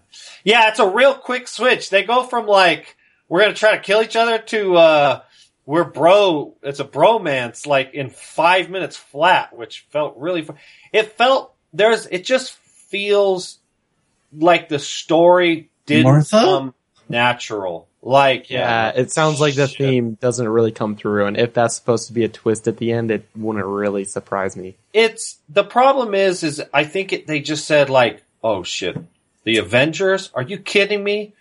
Yeah, 0.43 0.69
it's 0.69 0.79
a 0.79 0.89
real 0.89 1.13
quick 1.13 1.47
switch. 1.47 1.89
They 1.89 2.03
go 2.03 2.23
from 2.23 2.47
like, 2.47 2.95
we're 3.29 3.41
going 3.41 3.53
to 3.53 3.59
try 3.59 3.75
to 3.75 3.83
kill 3.83 4.01
each 4.01 4.15
other 4.15 4.39
to, 4.39 4.75
uh, 4.75 5.21
we're 5.65 5.83
bro, 5.83 6.55
it's 6.63 6.79
a 6.79 6.85
bromance 6.85 7.67
like 7.67 7.93
in 7.93 8.09
five 8.09 8.69
minutes 8.69 8.97
flat, 8.97 9.55
which 9.55 9.85
felt 9.91 10.17
really, 10.17 10.41
fu- 10.41 10.55
it 10.91 11.13
felt, 11.13 11.53
there's, 11.73 12.07
it 12.07 12.25
just 12.25 12.53
feels 12.53 13.59
like 14.35 14.67
the 14.67 14.79
story 14.79 15.69
didn't 15.85 16.03
Martha? 16.03 16.37
come 16.37 16.73
natural. 17.07 17.87
Like, 18.05 18.49
Yeah, 18.49 18.91
yeah. 18.93 19.01
it 19.01 19.11
sounds 19.11 19.39
like 19.39 19.55
the 19.55 19.67
Shit. 19.67 19.77
theme 19.77 20.13
doesn't 20.15 20.47
really 20.47 20.73
come 20.73 20.97
through, 20.97 21.25
and 21.25 21.37
if 21.37 21.53
that's 21.53 21.75
supposed 21.75 22.07
to 22.07 22.13
be 22.13 22.25
a 22.25 22.27
twist 22.27 22.67
at 22.67 22.75
the 22.77 22.91
end, 22.91 23.11
it 23.11 23.25
wouldn't 23.35 23.65
really 23.65 24.03
surprise 24.03 24.57
me. 24.57 24.75
it's 24.93 25.37
the 25.47 25.63
problem 25.63 26.13
is 26.13 26.43
is 26.43 26.61
I 26.73 26.83
think 26.83 27.13
it, 27.13 27.27
they 27.27 27.39
just 27.39 27.65
said 27.65 27.89
like, 27.89 28.21
oh 28.43 28.63
shit, 28.63 28.97
the 29.45 29.57
Avengers? 29.57 30.31
Are 30.35 30.41
you 30.43 30.57
kidding 30.57 31.01
me? 31.03 31.33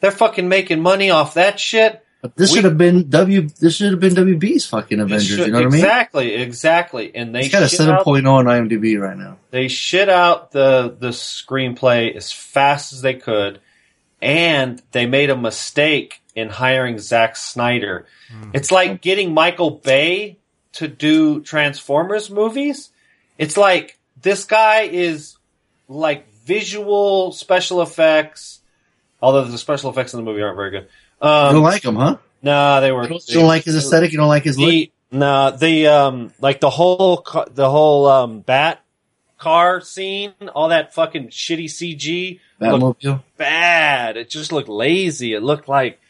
They're 0.00 0.10
fucking 0.10 0.48
making 0.48 0.80
money 0.82 1.08
off 1.10 1.34
that 1.34 1.58
shit. 1.58 2.04
But 2.22 2.36
this 2.36 2.50
We- 2.50 2.56
should 2.56 2.64
have 2.64 2.76
been 2.76 3.08
W. 3.08 3.48
This 3.58 3.76
should 3.76 3.92
have 3.92 4.00
been 4.00 4.14
WB's 4.14 4.66
fucking 4.66 5.00
Avengers. 5.00 5.26
Should- 5.26 5.46
you 5.46 5.52
know 5.52 5.58
what 5.60 5.66
I 5.68 5.70
mean? 5.70 5.80
exactly, 5.80 6.34
exactly. 6.34 7.12
And 7.14 7.34
they 7.34 7.40
It's 7.40 7.48
got 7.48 7.62
a 7.62 7.68
shit 7.68 7.80
out, 7.88 8.04
7.0 8.04 8.26
on 8.30 8.44
IMDb 8.44 9.00
right 9.00 9.16
now. 9.16 9.38
they 9.50 9.68
shit 9.68 10.10
out 10.10 10.52
the 10.52 10.94
the 10.98 11.08
screenplay 11.08 12.14
as 12.14 12.30
fast 12.30 12.92
as 12.92 13.00
they 13.00 13.14
could, 13.14 13.60
and 14.22 14.80
they 14.92 15.06
made 15.06 15.30
a 15.30 15.36
mistake 15.36 16.20
in 16.34 16.48
hiring 16.48 16.98
Zack 16.98 17.36
Snyder. 17.36 18.06
It's 18.52 18.70
like 18.70 19.00
getting 19.00 19.34
Michael 19.34 19.70
Bay 19.70 20.36
to 20.74 20.86
do 20.88 21.40
Transformers 21.42 22.30
movies. 22.30 22.90
It's 23.38 23.56
like 23.56 23.98
this 24.22 24.44
guy 24.44 24.82
is 24.82 25.36
like 25.88 26.30
visual 26.44 27.32
special 27.32 27.82
effects, 27.82 28.60
although 29.20 29.44
the 29.44 29.58
special 29.58 29.90
effects 29.90 30.14
in 30.14 30.18
the 30.18 30.24
movie 30.24 30.42
aren't 30.42 30.56
very 30.56 30.70
good. 30.70 30.88
you 31.22 31.28
Um, 31.28 31.54
don't 31.54 31.62
like 31.64 31.84
him, 31.84 31.96
huh? 31.96 32.16
no, 32.42 32.80
they 32.80 32.92
were. 32.92 33.02
You 33.02 33.08
don't, 33.08 33.28
you 33.28 33.34
don't 33.34 33.48
like 33.48 33.64
his 33.64 33.76
aesthetic. 33.76 34.12
You 34.12 34.18
don't 34.18 34.28
like 34.28 34.44
his 34.44 34.58
look. 34.58 34.70
the 34.70 34.92
no 35.12 35.50
the 35.50 35.88
um 35.88 36.32
like 36.40 36.60
the 36.60 36.70
whole 36.70 37.26
the 37.50 37.68
whole 37.68 38.06
um 38.06 38.40
bat 38.40 38.80
car 39.38 39.80
scene, 39.80 40.32
all 40.54 40.68
that 40.68 40.94
fucking 40.94 41.28
shitty 41.28 41.64
CG 41.64 42.38
looked 42.38 42.40
Batmobile. 42.60 43.22
bad. 43.36 44.16
It 44.16 44.30
just 44.30 44.52
looked 44.52 44.68
lazy. 44.68 45.34
It 45.34 45.42
looked 45.42 45.68
like 45.68 46.00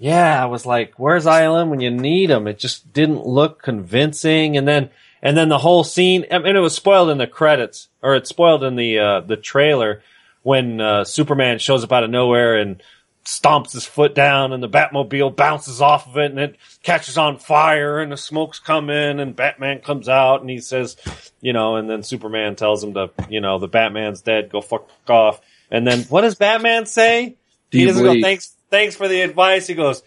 yeah, 0.00 0.40
I 0.40 0.46
was 0.46 0.64
like, 0.64 0.94
where's 0.96 1.26
ILM 1.26 1.70
when 1.70 1.80
you 1.80 1.90
need 1.90 2.30
him? 2.30 2.46
It 2.46 2.58
just 2.60 2.92
didn't 2.92 3.26
look 3.26 3.60
convincing. 3.60 4.56
And 4.56 4.66
then 4.66 4.90
and 5.22 5.36
then 5.36 5.48
the 5.48 5.58
whole 5.58 5.84
scene. 5.84 6.24
I 6.30 6.38
mean, 6.38 6.56
it 6.56 6.60
was 6.60 6.74
spoiled 6.74 7.10
in 7.10 7.18
the 7.18 7.26
credits, 7.26 7.88
or 8.02 8.14
it's 8.14 8.30
spoiled 8.30 8.62
in 8.62 8.76
the 8.76 8.98
uh, 8.98 9.20
the 9.20 9.36
trailer 9.36 10.02
when 10.42 10.80
uh, 10.80 11.04
Superman 11.04 11.58
shows 11.58 11.84
up 11.84 11.92
out 11.92 12.04
of 12.04 12.10
nowhere 12.10 12.56
and 12.56 12.80
stomps 13.24 13.72
his 13.72 13.84
foot 13.84 14.14
down, 14.14 14.52
and 14.52 14.62
the 14.62 14.68
Batmobile 14.68 15.36
bounces 15.36 15.82
off 15.82 16.06
of 16.06 16.16
it, 16.16 16.30
and 16.30 16.38
it 16.38 16.56
catches 16.82 17.18
on 17.18 17.38
fire, 17.38 17.98
and 17.98 18.10
the 18.10 18.16
smoke's 18.16 18.58
coming, 18.58 19.20
and 19.20 19.36
Batman 19.36 19.80
comes 19.80 20.08
out, 20.08 20.40
and 20.40 20.48
he 20.48 20.60
says, 20.60 20.96
you 21.42 21.52
know, 21.52 21.76
and 21.76 21.90
then 21.90 22.02
Superman 22.02 22.56
tells 22.56 22.82
him 22.82 22.94
to, 22.94 23.10
you 23.28 23.42
know, 23.42 23.58
the 23.58 23.68
Batman's 23.68 24.22
dead, 24.22 24.50
go 24.50 24.62
fuck 24.62 24.88
off. 25.08 25.42
And 25.70 25.86
then 25.86 26.00
what 26.04 26.22
does 26.22 26.34
Batman 26.34 26.86
say? 26.86 27.36
Do 27.70 27.78
he 27.78 27.84
doesn't 27.84 28.02
go, 28.02 28.20
thanks, 28.20 28.54
thanks 28.70 28.96
for 28.96 29.06
the 29.08 29.20
advice. 29.20 29.66
He 29.66 29.74
goes, 29.74 30.02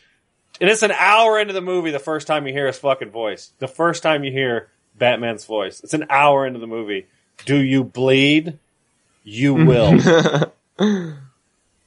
and 0.60 0.70
it's 0.70 0.82
an 0.84 0.92
hour 0.92 1.40
into 1.40 1.54
the 1.54 1.62
movie 1.62 1.92
the 1.92 2.00
first 2.00 2.26
time 2.28 2.48
you 2.48 2.54
hear 2.54 2.68
his 2.68 2.80
fucking 2.80 3.12
voice. 3.12 3.52
The 3.60 3.68
first 3.68 4.02
time 4.04 4.24
you 4.24 4.32
hear 4.32 4.70
Batman's 4.98 5.46
voice. 5.46 5.80
It's 5.84 5.94
an 5.94 6.08
hour 6.10 6.46
into 6.48 6.60
the 6.60 6.68
movie. 6.68 7.06
Do 7.46 7.58
you 7.58 7.84
bleed? 7.84 8.58
You 9.24 9.54
will. 9.66 10.00
And 10.80 11.16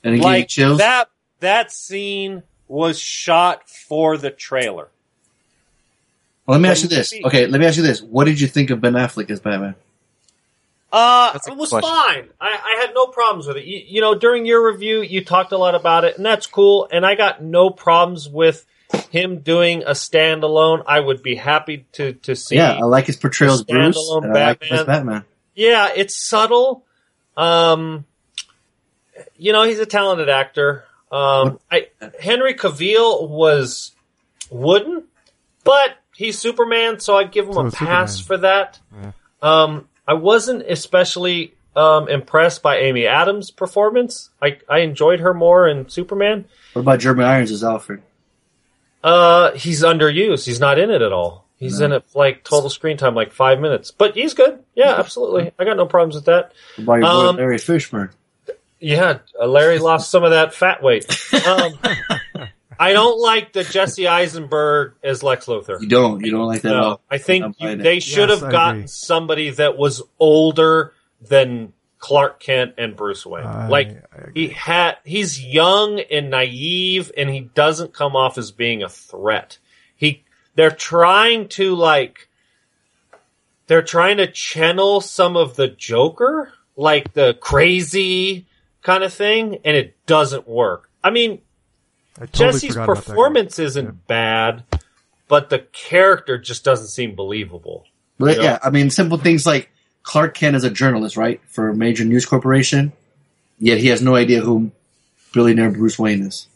it 0.03 0.11
gave 0.11 0.17
you 0.19 0.23
like 0.23 0.49
chills. 0.49 0.79
that 0.79 1.09
that 1.41 1.73
scene 1.73 2.43
was 2.69 2.99
shot 2.99 3.69
for 3.69 4.17
the 4.17 4.31
trailer. 4.31 4.89
well, 6.47 6.59
let 6.59 6.61
me 6.61 6.69
the 6.69 6.73
ask 6.73 6.83
you 6.85 6.89
this. 6.89 7.13
movie- 7.13 7.25
Okay, 7.27 7.47
let 7.47 7.61
me 7.61 7.67
ask 7.67 7.77
you 7.77 7.83
this. 7.83 8.01
What 8.03 8.25
did 8.25 8.41
you 8.41 8.47
think 8.47 8.71
of 8.71 8.81
Ben 8.81 8.93
Affleck 8.95 9.31
as 9.31 9.41
Batman? 9.41 9.75
Uh, 10.95 11.39
it 11.47 11.57
was 11.57 11.71
question. 11.71 11.91
fine. 11.91 12.29
I, 12.41 12.77
I 12.79 12.81
had 12.81 12.95
no 12.95 13.07
problems 13.07 13.47
with 13.49 13.57
it. 13.57 13.65
You, 13.65 13.83
you 13.85 14.01
know, 14.01 14.15
during 14.15 14.47
your 14.47 14.71
review, 14.71 15.03
you 15.03 15.25
talked 15.25 15.53
a 15.53 15.59
lot 15.59 15.75
about 15.75 16.05
it, 16.05 16.17
and 16.17 16.25
that's 16.25 16.47
cool. 16.47 16.89
And 16.91 17.05
I 17.05 17.17
got 17.17 17.43
no 17.43 17.71
problems 17.71 18.29
with 18.29 18.65
him 19.11 19.39
doing 19.41 19.83
a 19.83 19.91
standalone. 19.91 20.85
I 20.87 21.01
would 21.01 21.23
be 21.23 21.35
happy 21.35 21.87
to 21.93 22.13
to 22.13 22.37
see. 22.37 22.57
Yeah, 22.57 22.73
I 22.75 22.85
like 22.85 23.07
his 23.07 23.17
portrayal 23.17 23.55
as 23.55 23.65
Bruce, 23.65 23.97
standalone 23.97 24.25
and 24.25 24.37
I 24.39 24.47
like 24.47 24.63
him 24.63 24.73
as 24.73 24.79
Batman. 24.87 25.07
Batman. 25.07 25.25
Yeah, 25.57 25.89
it's 25.97 26.17
subtle. 26.17 26.85
Um, 27.37 28.05
you 29.37 29.53
know, 29.53 29.65
he's 29.65 29.81
a 29.81 29.87
talented 29.87 30.29
actor. 30.29 30.85
Um, 31.11 31.59
I, 31.71 31.89
Henry 32.21 32.55
Cavill 32.55 33.29
was 33.29 33.93
wooden, 34.51 35.05
but 35.65 35.97
he's 36.17 36.39
Superman, 36.39 37.01
so 37.01 37.17
I 37.17 37.25
give 37.25 37.47
him 37.47 37.55
So 37.55 37.67
a 37.67 37.71
pass 37.71 38.17
Superman. 38.19 38.27
for 38.27 38.37
that. 38.39 38.81
Um, 39.43 39.89
I 40.07 40.15
wasn't 40.15 40.63
especially 40.69 41.55
um, 41.77 42.09
impressed 42.09 42.63
by 42.63 42.79
Amy 42.79 43.07
Adams' 43.07 43.51
performance. 43.51 44.31
I, 44.43 44.59
I 44.69 44.81
enjoyed 44.81 45.21
her 45.21 45.35
more 45.35 45.67
in 45.69 45.89
Superman. 45.89 46.45
What 46.73 46.83
about 46.83 47.01
Jeremy 47.01 47.25
Irons 47.25 47.51
as 47.51 47.65
Alfred? 47.65 48.03
Uh, 49.03 49.53
he's 49.53 49.83
underused. 49.83 50.47
He's 50.47 50.61
not 50.61 50.79
in 50.79 50.91
it 50.91 51.03
at 51.03 51.13
all. 51.13 51.45
He's 51.57 51.81
in 51.81 51.93
it 51.93 52.05
like 52.15 52.45
total 52.45 52.69
screen 52.69 52.97
time, 52.99 53.15
like 53.15 53.33
five 53.33 53.59
minutes. 53.61 53.91
But 53.91 54.15
he's 54.15 54.35
good. 54.35 54.63
Yeah, 54.75 54.97
absolutely. 54.99 55.51
I 55.59 55.65
got 55.65 55.77
no 55.79 55.87
problems 55.87 56.15
with 56.15 56.27
that. 56.27 56.53
What 56.77 56.83
about 56.85 56.95
your 56.95 57.03
boy 57.03 57.29
Um, 57.31 57.37
Larry 57.37 57.57
Fishburne? 57.57 58.11
Yeah, 58.81 59.19
uh, 59.41 59.47
Larry 59.47 59.79
lost 59.79 60.11
some 60.11 60.25
of 60.25 60.31
that 60.33 60.53
fat 60.55 60.83
weight. 60.83 61.07
Um, 61.47 61.73
I 62.79 62.93
don't 62.93 63.21
like 63.21 63.53
the 63.53 63.65
Jesse 63.65 64.07
Eisenberg 64.09 64.95
as 65.03 65.23
Lex 65.23 65.47
Luthor. 65.47 65.81
You 65.81 65.89
don't. 65.89 66.25
You 66.25 66.31
don't 66.31 66.47
like 66.47 66.63
that 66.63 66.75
at 66.75 66.77
No, 66.81 66.85
all. 66.85 67.01
I 67.11 67.19
think 67.19 67.57
you, 67.59 67.77
they 67.77 68.01
should 68.01 68.29
Yes, 68.29 68.41
have 68.41 68.51
gotten 68.51 68.89
somebody 68.89 69.51
that 69.51 69.77
was 69.77 70.03
older 70.19 70.93
than 71.21 71.73
Clark 71.99 72.41
Kent 72.41 72.75
and 72.79 72.95
Bruce 72.97 73.25
Wayne. 73.25 73.45
I- 73.47 73.69
like 73.69 73.89
I 74.13 74.31
he 74.35 74.49
had, 74.49 74.99
he's 75.05 75.43
young 75.43 76.01
and 76.01 76.31
naive, 76.31 77.11
and 77.17 77.31
he 77.31 77.41
doesn't 77.41 77.93
come 77.95 78.15
off 78.17 78.37
as 78.39 78.51
being 78.51 78.83
a 78.83 78.89
threat. 78.89 79.59
He, 79.97 80.25
they're 80.55 80.71
trying 80.71 81.49
to 81.51 81.75
like, 81.75 82.29
they're 83.67 83.83
trying 83.83 84.19
to 84.19 84.27
channel 84.27 85.01
some 85.01 85.37
of 85.37 85.57
the 85.57 85.69
Joker, 85.69 86.53
like 86.77 87.15
the 87.15 87.35
crazy 87.41 88.47
kind 88.83 89.03
of 89.03 89.13
thing, 89.13 89.59
and 89.65 89.77
it 89.77 89.97
doesn't 90.07 90.47
work. 90.47 90.91
I 91.03 91.11
mean, 91.11 91.33
I 91.33 91.44
totally 92.21 92.53
Jesse's 92.53 92.69
forgot 92.71 92.85
about 92.85 92.95
that 92.97 93.01
guy. 93.03 93.07
performance 93.11 93.59
isn't 93.59 93.85
Yeah. 93.85 93.91
bad, 94.07 94.65
but 95.29 95.51
the 95.51 95.61
character 95.73 96.39
just 96.39 96.65
doesn't 96.65 96.89
seem 96.89 97.15
believable. 97.15 97.87
But 98.19 98.37
you 98.37 98.43
yeah. 98.45 98.59
I 98.63 98.71
mean, 98.71 98.91
simple 98.91 99.19
things 99.19 99.45
like 99.47 99.71
Clark 100.05 100.35
Kent 100.35 100.55
is 100.57 100.65
a 100.65 100.71
journalist, 100.71 101.17
right, 101.17 101.41
for 101.49 101.69
a 101.69 101.75
major 101.75 102.05
news 102.05 102.25
corporation, 102.27 102.93
yet 103.59 103.79
he 103.79 103.89
has 103.89 104.01
no 104.03 104.15
idea 104.15 104.41
who 104.43 104.71
billionaire 105.33 105.71
Bruce 105.71 105.99
Wayne 105.99 106.23
is. 106.23 106.47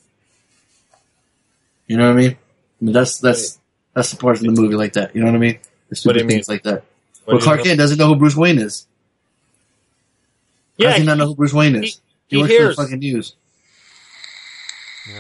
You 1.87 1.97
know 1.97 2.07
what 2.09 2.19
I 2.19 2.21
mean? 2.21 2.31
I 2.81 2.85
mean 2.85 2.93
that's 2.93 3.19
that's 3.19 3.59
that's 3.95 4.11
the 4.11 4.17
part 4.19 4.37
of 4.37 4.43
the 4.43 4.51
movie 4.51 4.77
like 4.77 4.93
that. 4.93 5.15
You 5.17 5.23
know 5.23 5.29
what 5.29 5.37
I 5.37 5.41
mean? 5.41 5.55
The 5.55 5.59
What 5.59 5.89
do 5.91 5.97
stupid 5.97 6.17
you 6.21 6.25
mean? 6.27 6.37
things 6.37 6.49
like 6.49 6.63
that. 6.65 6.85
What 7.25 7.35
Well, 7.35 7.39
do 7.39 7.45
you 7.45 7.45
Clark? 7.45 7.63
Kent 7.65 7.79
doesn't 7.79 7.99
know 7.99 8.07
who 8.09 8.17
Bruce 8.17 8.37
Wayne 8.37 8.59
is. 8.59 8.87
How 10.79 10.85
Yeah, 10.85 10.89
does 10.91 10.99
he 11.01 11.07
not 11.07 11.19
know 11.19 11.27
who 11.27 11.35
Bruce 11.35 11.53
Wayne 11.53 11.75
is? 11.77 11.83
he- 11.83 11.91
He, 12.29 12.37
he 12.37 12.43
works 12.43 12.53
hears. 12.53 12.75
for 12.77 12.83
the 12.83 12.87
fucking 12.89 12.99
news. 13.01 13.35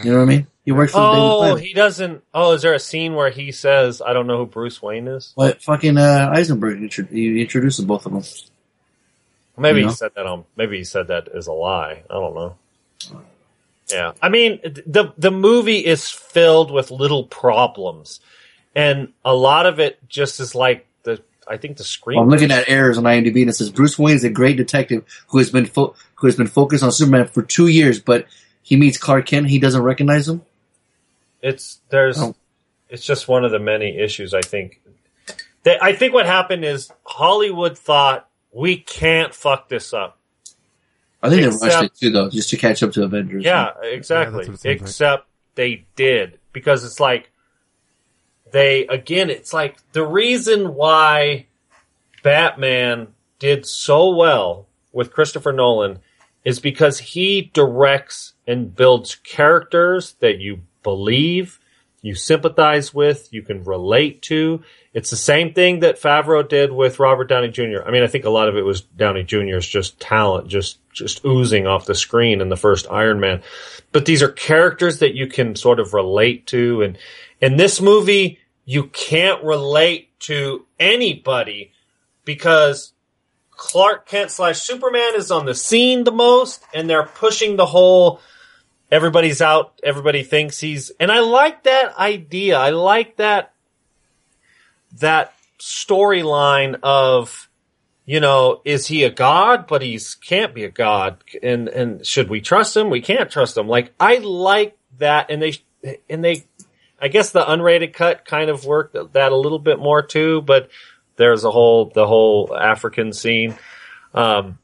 You 0.05 0.12
know 0.12 0.18
what 0.18 0.22
I 0.22 0.27
mean? 0.27 0.46
He 0.64 0.72
works 0.72 0.92
for 0.92 1.01
the 1.01 1.12
Daily 1.12 1.51
Oh, 1.51 1.55
he 1.57 1.72
doesn't. 1.72 2.22
Oh, 2.35 2.53
is 2.53 2.62
there 2.62 2.74
a 2.74 2.79
scene 2.79 3.14
where 3.14 3.31
he 3.31 3.53
says, 3.53 4.03
"I 4.05 4.12
don't 4.12 4.27
know 4.27 4.37
who 4.38 4.46
Bruce 4.46 4.83
Wayne 4.83 5.09
is"? 5.09 5.33
But 5.37 5.62
fucking 5.62 5.96
uh, 5.96 6.31
Eisenberg, 6.33 6.83
intro- 6.83 7.07
he 7.07 7.40
introduced 7.40 7.85
both 7.87 8.05
of 8.07 8.12
them. 8.12 8.22
Maybe 9.57 9.79
You 9.81 9.87
know? 9.87 9.90
he 9.90 9.96
said 9.96 10.12
that 10.14 10.27
on. 10.27 10.44
Maybe 10.57 10.79
he 10.79 10.85
said 10.85 11.09
that 11.09 11.29
is 11.35 11.46
a 11.46 11.53
lie. 11.53 12.03
I 12.11 12.14
don't 12.14 12.35
know. 12.35 12.57
Yeah, 13.90 14.12
I 14.20 14.29
mean 14.29 14.61
the 14.62 15.12
the 15.16 15.31
movie 15.31 15.79
is 15.79 16.11
filled 16.11 16.70
with 16.70 16.90
little 16.90 17.24
problems, 17.24 18.20
and 18.74 19.12
a 19.24 19.35
lot 19.35 19.64
of 19.64 19.81
it 19.81 19.98
just 20.09 20.40
is 20.40 20.55
like 20.55 20.87
the 21.05 21.22
I 21.48 21.57
think 21.57 21.79
the 21.79 21.83
Well, 21.83 21.87
screen. 21.87 22.18
I'm 22.20 22.29
looking 22.29 22.51
at 22.51 22.68
errors 22.68 22.98
on 22.98 23.05
IMDb 23.05 23.40
and 23.40 23.48
it 23.48 23.55
says 23.55 23.70
Bruce 23.70 23.98
Wayne 23.98 24.14
is 24.16 24.24
a 24.24 24.29
great 24.31 24.59
detective 24.59 25.05
who 25.29 25.38
has 25.38 25.48
been 25.51 25.64
fo- 25.64 25.94
who 26.16 26.27
has 26.27 26.37
been 26.37 26.46
focused 26.48 26.85
on 26.85 26.92
Superman 26.92 27.29
for 27.29 27.40
two 27.42 27.68
years, 27.68 27.98
but 27.98 28.27
he 28.68 28.76
meets 28.76 28.98
Clark 28.98 29.24
Kent. 29.24 29.48
He 29.48 29.59
doesn't 29.59 29.81
recognize 29.83 30.28
him. 30.28 30.42
it's 31.40 31.81
there's 31.88 32.18
Oh. 32.20 32.35
it's 32.90 33.02
just 33.07 33.26
one 33.28 33.42
of 33.46 33.50
the 33.50 33.59
many 33.59 33.96
issues 33.98 34.35
I 34.35 34.42
think. 34.42 34.83
They, 35.62 35.78
I 35.81 35.94
think 35.94 36.12
what 36.12 36.26
happened 36.26 36.64
is 36.66 36.90
Hollywood 37.04 37.78
thought 37.78 38.28
we 38.52 38.76
can't 38.76 39.35
fuck 39.35 39.68
this 39.70 39.94
up. 39.94 40.18
I 41.22 41.31
think 41.31 41.42
they 41.42 41.48
rushed 41.66 41.83
it 41.83 41.94
too, 41.96 42.11
though, 42.11 42.28
just 42.31 42.50
to 42.50 42.57
catch 42.59 42.83
up 42.83 42.92
to 42.92 43.04
Avengers. 43.04 43.42
Yeah, 43.44 43.70
exactly. 43.83 44.37
what 44.37 44.42
it 44.44 44.61
seems 44.61 44.64
like. 44.64 44.81
Except 44.83 45.26
they 45.54 45.87
did 45.96 46.38
because 46.52 46.85
it's 46.85 47.00
like 47.00 47.31
they 48.52 48.87
again. 48.87 49.31
It's 49.31 49.52
like 49.54 49.76
the 49.92 50.07
reason 50.07 50.74
why 50.74 51.46
Batman 52.22 53.09
did 53.38 53.64
so 53.66 54.14
well 54.14 54.66
with 54.92 55.12
Christopher 55.12 55.52
Nolan 55.52 56.00
is 56.44 56.61
because 56.61 56.98
he 56.98 57.50
directs 57.52 58.35
and 58.48 58.74
builds 58.74 59.14
characters 59.14 60.14
that 60.20 60.38
you 60.38 60.62
believe, 60.82 61.61
you 62.00 62.14
sympathize 62.14 62.94
with, 62.94 63.28
you 63.30 63.42
can 63.42 63.62
relate 63.62 64.22
to. 64.22 64.62
It's 64.94 65.11
the 65.11 65.16
same 65.16 65.52
thing 65.52 65.80
that 65.80 66.00
Favreau 66.00 66.48
did 66.48 66.72
with 66.72 66.98
Robert 66.98 67.28
Downey 67.28 67.48
Jr. 67.48 67.82
I 67.87 67.90
mean, 67.90 68.02
I 68.02 68.06
think 68.06 68.24
a 68.24 68.30
lot 68.30 68.48
of 68.48 68.56
it 68.56 68.64
was 68.64 68.80
Downey 68.80 69.22
Jr.'s 69.22 69.66
just 69.66 70.00
talent, 70.00 70.48
just 70.48 70.78
just 70.92 71.24
oozing 71.24 71.66
off 71.66 71.87
the 71.87 71.94
screen 71.94 72.40
in 72.40 72.48
the 72.48 72.56
first 72.56 72.90
Iron 72.90 73.20
Man. 73.20 73.42
But 73.92 74.06
these 74.06 74.22
are 74.22 74.30
characters 74.30 75.00
that 75.00 75.14
you 75.14 75.26
can 75.26 75.54
sort 75.54 75.78
of 75.78 75.92
relate 75.92 76.46
to, 76.48 76.82
and 76.82 76.98
in 77.40 77.56
this 77.56 77.80
movie, 77.80 78.38
you 78.64 78.84
can't 78.84 79.44
relate 79.44 80.18
to 80.20 80.66
anybody 80.78 81.72
because 82.24 82.92
Clark 83.50 84.08
Kent 84.08 84.30
slash 84.30 84.61
Superman 84.61 85.14
is 85.16 85.30
on 85.30 85.44
the 85.44 85.54
scene 85.54 86.04
the 86.04 86.12
most, 86.12 86.62
and 86.72 86.88
they're 86.88 87.02
pushing 87.02 87.56
the 87.56 87.66
whole 87.66 88.20
everybody's 88.90 89.40
out, 89.40 89.81
everybody 89.83 90.22
thinks 90.22 90.59
he's, 90.59 90.90
and 91.01 91.11
I 91.11 91.20
like 91.20 91.64
that 91.64 91.96
idea. 91.98 92.59
I 92.59 92.70
like 92.70 93.16
that 93.16 93.53
that 95.01 95.35
storyline 95.59 96.79
of 96.83 97.48
you 98.05 98.20
know 98.20 98.61
is 98.64 98.87
he 98.87 99.05
a 99.05 99.11
god? 99.11 99.66
But 99.66 99.83
he's 99.83 100.14
can't 100.14 100.55
be 100.55 100.64
a 100.64 100.70
god. 100.70 101.22
And 101.42 101.68
and 101.68 102.07
should 102.07 102.29
we 102.29 102.40
trust 102.40 102.77
him? 102.77 102.90
We 102.90 103.01
can't 103.01 103.31
trust 103.31 103.57
him. 103.57 103.68
Like 103.68 103.92
i 104.01 104.16
like 104.18 104.77
that. 104.98 105.31
And 105.31 105.42
they 105.42 105.55
and 106.09 106.24
they 106.24 106.44
i 107.01 107.09
guess 107.09 107.31
the 107.31 107.44
unrated 107.44 107.92
cut 107.92 108.24
kind 108.24 108.51
of 108.51 108.64
worked 108.64 108.96
that 109.12 109.33
a 109.33 109.37
little 109.37 109.61
bit 109.61 109.79
more 109.79 110.03
too 110.03 110.42
but 110.42 110.68
there's 111.14 111.44
a 111.44 111.51
whole 111.51 111.87
the 111.94 112.07
whole 112.07 112.57
african 112.57 113.12
scene. 113.12 113.57
Um 114.14 114.59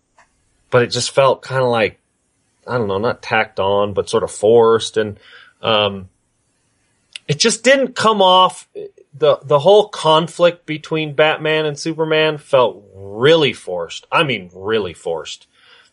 but 0.70 0.82
it 0.82 0.88
just 0.88 1.10
felt 1.10 1.42
kind 1.42 1.62
of 1.62 1.68
like 1.68 2.00
i 2.66 2.77
don't 2.77 2.88
know 2.88 2.98
not 2.98 3.22
tacked 3.22 3.61
on 3.61 3.92
but 3.92 4.09
sort 4.09 4.22
of 4.22 4.31
forced 4.31 4.96
and 4.96 5.18
um 5.62 6.09
it 7.27 7.38
just 7.38 7.64
didn't 7.64 7.94
come 7.94 8.20
off 8.20 8.68
the 9.14 9.38
the 9.42 9.61
whole 9.61 9.88
conflict 9.88 10.66
between 10.66 11.14
Batman 11.14 11.66
and 11.66 11.79
Superman 11.79 12.38
felt 12.38 12.85
really 12.94 13.53
forced. 13.53 14.07
I 14.11 14.24
mean, 14.24 14.50
really 14.53 14.92
forced. 14.92 15.46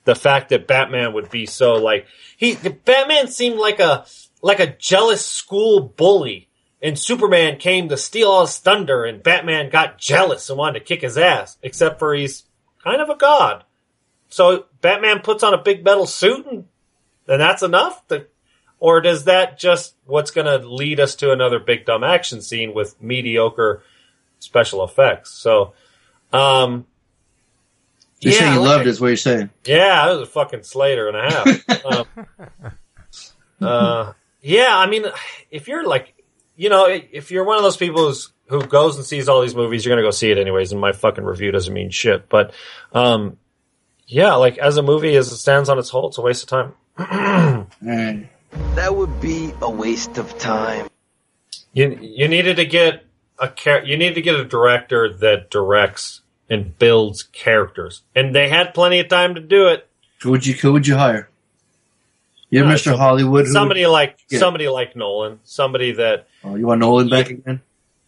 The 0.04 0.16
fact 0.16 0.50
that 0.50 0.68
Batman 0.68 1.14
would 1.14 1.30
be 1.30 1.46
so 1.46 1.74
like 1.74 2.08
he 2.36 2.56
Batman 2.56 3.28
seemed 3.28 3.60
like 3.60 3.80
a 3.80 4.06
like 4.42 4.60
a 4.60 4.76
jealous 4.76 5.24
school 5.24 5.82
bully, 5.82 6.50
and 6.82 6.98
Superman 6.98 7.58
came 7.58 7.90
to 7.90 7.98
steal 7.98 8.30
all 8.30 8.46
his 8.46 8.58
thunder, 8.58 9.06
and 9.06 9.22
Batman 9.22 9.70
got 9.70 10.00
jealous 10.00 10.50
and 10.50 10.58
wanted 10.58 10.80
to 10.80 10.86
kick 10.86 11.02
his 11.02 11.18
ass. 11.18 11.58
Except 11.62 12.00
for 12.00 12.16
he's 12.16 12.44
kind 12.84 13.02
of 13.02 13.10
a 13.10 13.16
god, 13.16 13.64
so 14.32 14.65
Batman 14.82 15.20
puts 15.20 15.44
on 15.44 15.54
a 15.54 15.62
big 15.62 15.84
metal 15.86 16.08
suit, 16.08 16.48
and 16.48 16.65
and 17.28 17.39
that's 17.39 17.62
enough 17.62 18.06
to 18.08 18.26
or 18.82 19.00
does 19.00 19.26
that 19.26 19.58
just 19.60 19.96
what's 20.06 20.32
going 20.32 20.48
to 20.48 20.67
lead 20.67 21.00
us 21.00 21.15
to 21.15 21.32
another 21.32 21.60
big 21.60 21.86
dumb 21.86 22.04
action 22.04 22.41
scene 22.41 22.74
with 22.74 23.02
mediocre 23.02 23.84
special 24.39 24.84
effects? 24.84 25.30
So, 25.30 25.74
um, 26.34 26.88
You're 28.20 28.34
saying 28.34 28.54
you 28.56 28.60
like 28.60 28.70
loved 28.70 28.88
it, 28.88 28.89
is 28.89 29.00
what 29.00 29.10
you're 29.10 29.17
saying. 29.17 29.52
yeah, 29.65 30.08
that 30.08 30.13
was 30.13 30.28
a 30.28 30.32
fucking 30.32 30.63
Slater 30.63 31.08
and 31.08 31.15
a 31.15 31.32
half. 31.32 31.86
um, 31.86 32.28
uh, 33.62 34.13
yeah, 34.41 34.76
I 34.76 34.88
mean, 34.88 35.06
if 35.52 35.67
you're 35.67 35.86
like, 35.86 36.15
you 36.56 36.70
know, 36.70 36.88
if 36.88 37.30
you're 37.30 37.46
one 37.46 37.58
of 37.58 37.63
those 37.63 37.78
people 37.78 38.08
who's, 38.08 38.34
who 38.48 38.65
goes 38.65 38.98
and 38.98 39.06
sees 39.06 39.30
all 39.30 39.44
these 39.44 39.56
movies, 39.56 39.86
you're 39.86 39.96
gonna 39.96 40.06
go 40.06 40.12
see 40.12 40.32
it 40.32 40.39
anyways, 40.39 40.72
and 40.72 40.82
my 40.82 40.91
fucking 40.91 41.24
review 41.24 41.52
doesn't 41.52 41.74
mean 41.74 41.91
shit. 41.91 42.28
But, 42.30 42.52
um, 42.94 43.38
yeah, 44.12 44.36
like 44.36 44.58
as 44.58 44.78
a 44.78 44.82
movie, 44.84 45.15
as 45.15 45.32
it 45.32 45.38
stands 45.38 45.69
on 45.69 45.80
its 45.80 45.89
whole, 45.89 46.10
it's 46.10 46.17
a 46.17 46.21
waste 46.21 46.43
of 46.43 46.50
time. 46.50 46.74
Alright. 47.00 48.28
That 48.76 48.95
would 48.95 49.21
be 49.21 49.54
a 49.62 49.69
waste 49.69 50.17
of 50.17 50.38
time. 50.38 50.88
You 51.74 51.97
you 52.02 52.28
needed 52.28 52.58
to 52.58 52.65
get 52.65 53.06
a 53.39 53.47
char- 53.47 53.86
you 53.86 53.97
needed 53.97 54.15
to 54.15 54.21
get 54.21 54.36
a 54.36 54.43
director 54.43 55.12
that 55.13 55.50
directs 55.50 56.21
and 56.50 56.78
builds 56.78 57.24
characters, 57.24 58.02
and 58.13 58.36
they 58.36 58.50
had 58.50 58.74
plenty 58.74 59.00
of 59.00 59.08
time 59.08 59.36
to 59.36 59.41
do 59.41 59.67
it. 59.67 59.88
Who 60.21 60.32
would 60.32 60.45
you 60.45 60.54
who 60.56 60.74
would 60.74 60.86
you 60.86 60.95
hire? 60.97 61.30
You're 62.50 62.65
Uh, 62.65 62.71
Mr. 62.74 62.84
some- 62.91 62.97
Hollywood. 63.00 63.45
Who 63.45 63.54
Somebody 63.54 63.86
like 63.88 64.17
Yeah. 64.30 64.39
somebody 64.39 64.67
like 64.67 64.97
Nolan, 64.97 65.39
somebody 65.45 65.93
that 65.93 66.28
oh, 66.43 66.56
you 66.56 66.67
want 66.67 66.82
Nolan 66.82 67.08
back 67.10 67.30
again? 67.30 67.62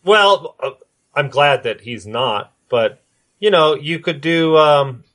well, 0.03 0.55
uh, 0.61 0.71
I'm 1.15 1.29
glad 1.29 1.63
that 1.63 1.79
he's 1.81 2.05
not, 2.05 2.51
but 2.67 2.99
you 3.39 3.49
know, 3.49 3.75
you 3.75 3.99
could 3.99 4.19
do. 4.19 4.57
Um, 4.57 5.05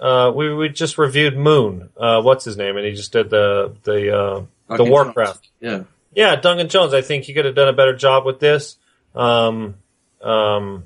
uh, 0.00 0.32
we 0.34 0.54
we 0.54 0.68
just 0.68 0.98
reviewed 0.98 1.36
Moon. 1.36 1.88
Uh, 1.96 2.20
what's 2.22 2.44
his 2.44 2.56
name? 2.56 2.76
And 2.76 2.86
he 2.86 2.92
just 2.92 3.12
did 3.12 3.30
the 3.30 3.74
the 3.84 4.16
uh, 4.16 4.40
the 4.68 4.76
Duncan 4.76 4.90
Warcraft. 4.90 5.48
Yeah. 5.60 5.84
Yeah, 6.14 6.36
Duncan 6.36 6.68
Jones. 6.68 6.94
I 6.94 7.02
think 7.02 7.24
he 7.24 7.34
could 7.34 7.44
have 7.44 7.54
done 7.54 7.68
a 7.68 7.72
better 7.74 7.94
job 7.94 8.24
with 8.24 8.40
this. 8.40 8.76
Um, 9.14 9.74
um, 10.22 10.84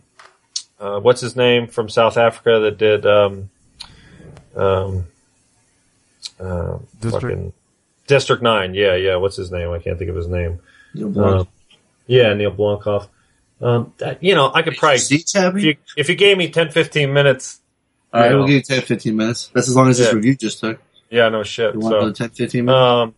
uh, 0.80 0.98
what's 1.00 1.20
his 1.20 1.36
name 1.36 1.68
from 1.68 1.88
South 1.88 2.16
Africa 2.16 2.58
that 2.60 2.78
did 2.78 3.06
um, 3.06 3.48
um, 4.56 5.06
uh, 6.40 6.78
District. 7.00 7.22
fucking- 7.22 7.52
District 8.08 8.42
Nine? 8.42 8.74
Yeah, 8.74 8.96
yeah. 8.96 9.16
What's 9.16 9.36
his 9.36 9.52
name? 9.52 9.70
I 9.70 9.78
can't 9.78 9.98
think 9.98 10.10
of 10.10 10.16
his 10.16 10.26
name. 10.26 10.58
Neil 10.94 11.20
Uh, 11.20 11.44
yeah, 12.08 12.34
Neil 12.34 12.50
Blomkamp. 12.50 13.06
Um, 13.60 13.92
that, 13.98 14.22
you 14.24 14.34
know, 14.34 14.50
I 14.52 14.62
could 14.62 14.76
probably 14.78 14.98
if 14.98 15.62
you, 15.62 15.76
if 15.96 16.08
you 16.08 16.14
gave 16.16 16.36
me 16.36 16.50
10, 16.50 16.70
15 16.70 17.12
minutes. 17.12 17.60
All 18.12 18.20
right, 18.20 18.32
we'll 18.32 18.46
give 18.46 18.56
you 18.56 18.62
10, 18.62 18.82
15 18.82 19.16
minutes. 19.16 19.50
That's 19.54 19.68
as 19.68 19.76
long 19.76 19.88
as 19.88 19.98
this 19.98 20.12
review 20.12 20.34
just 20.36 20.58
took. 20.60 20.80
Yeah, 21.10 21.28
no 21.28 21.42
shit. 21.44 21.74
You 21.74 21.80
want 21.80 21.92
So, 21.92 21.98
another 21.98 22.12
10, 22.12 22.30
15 22.30 22.64
minutes? 22.64 22.80
um, 22.80 23.14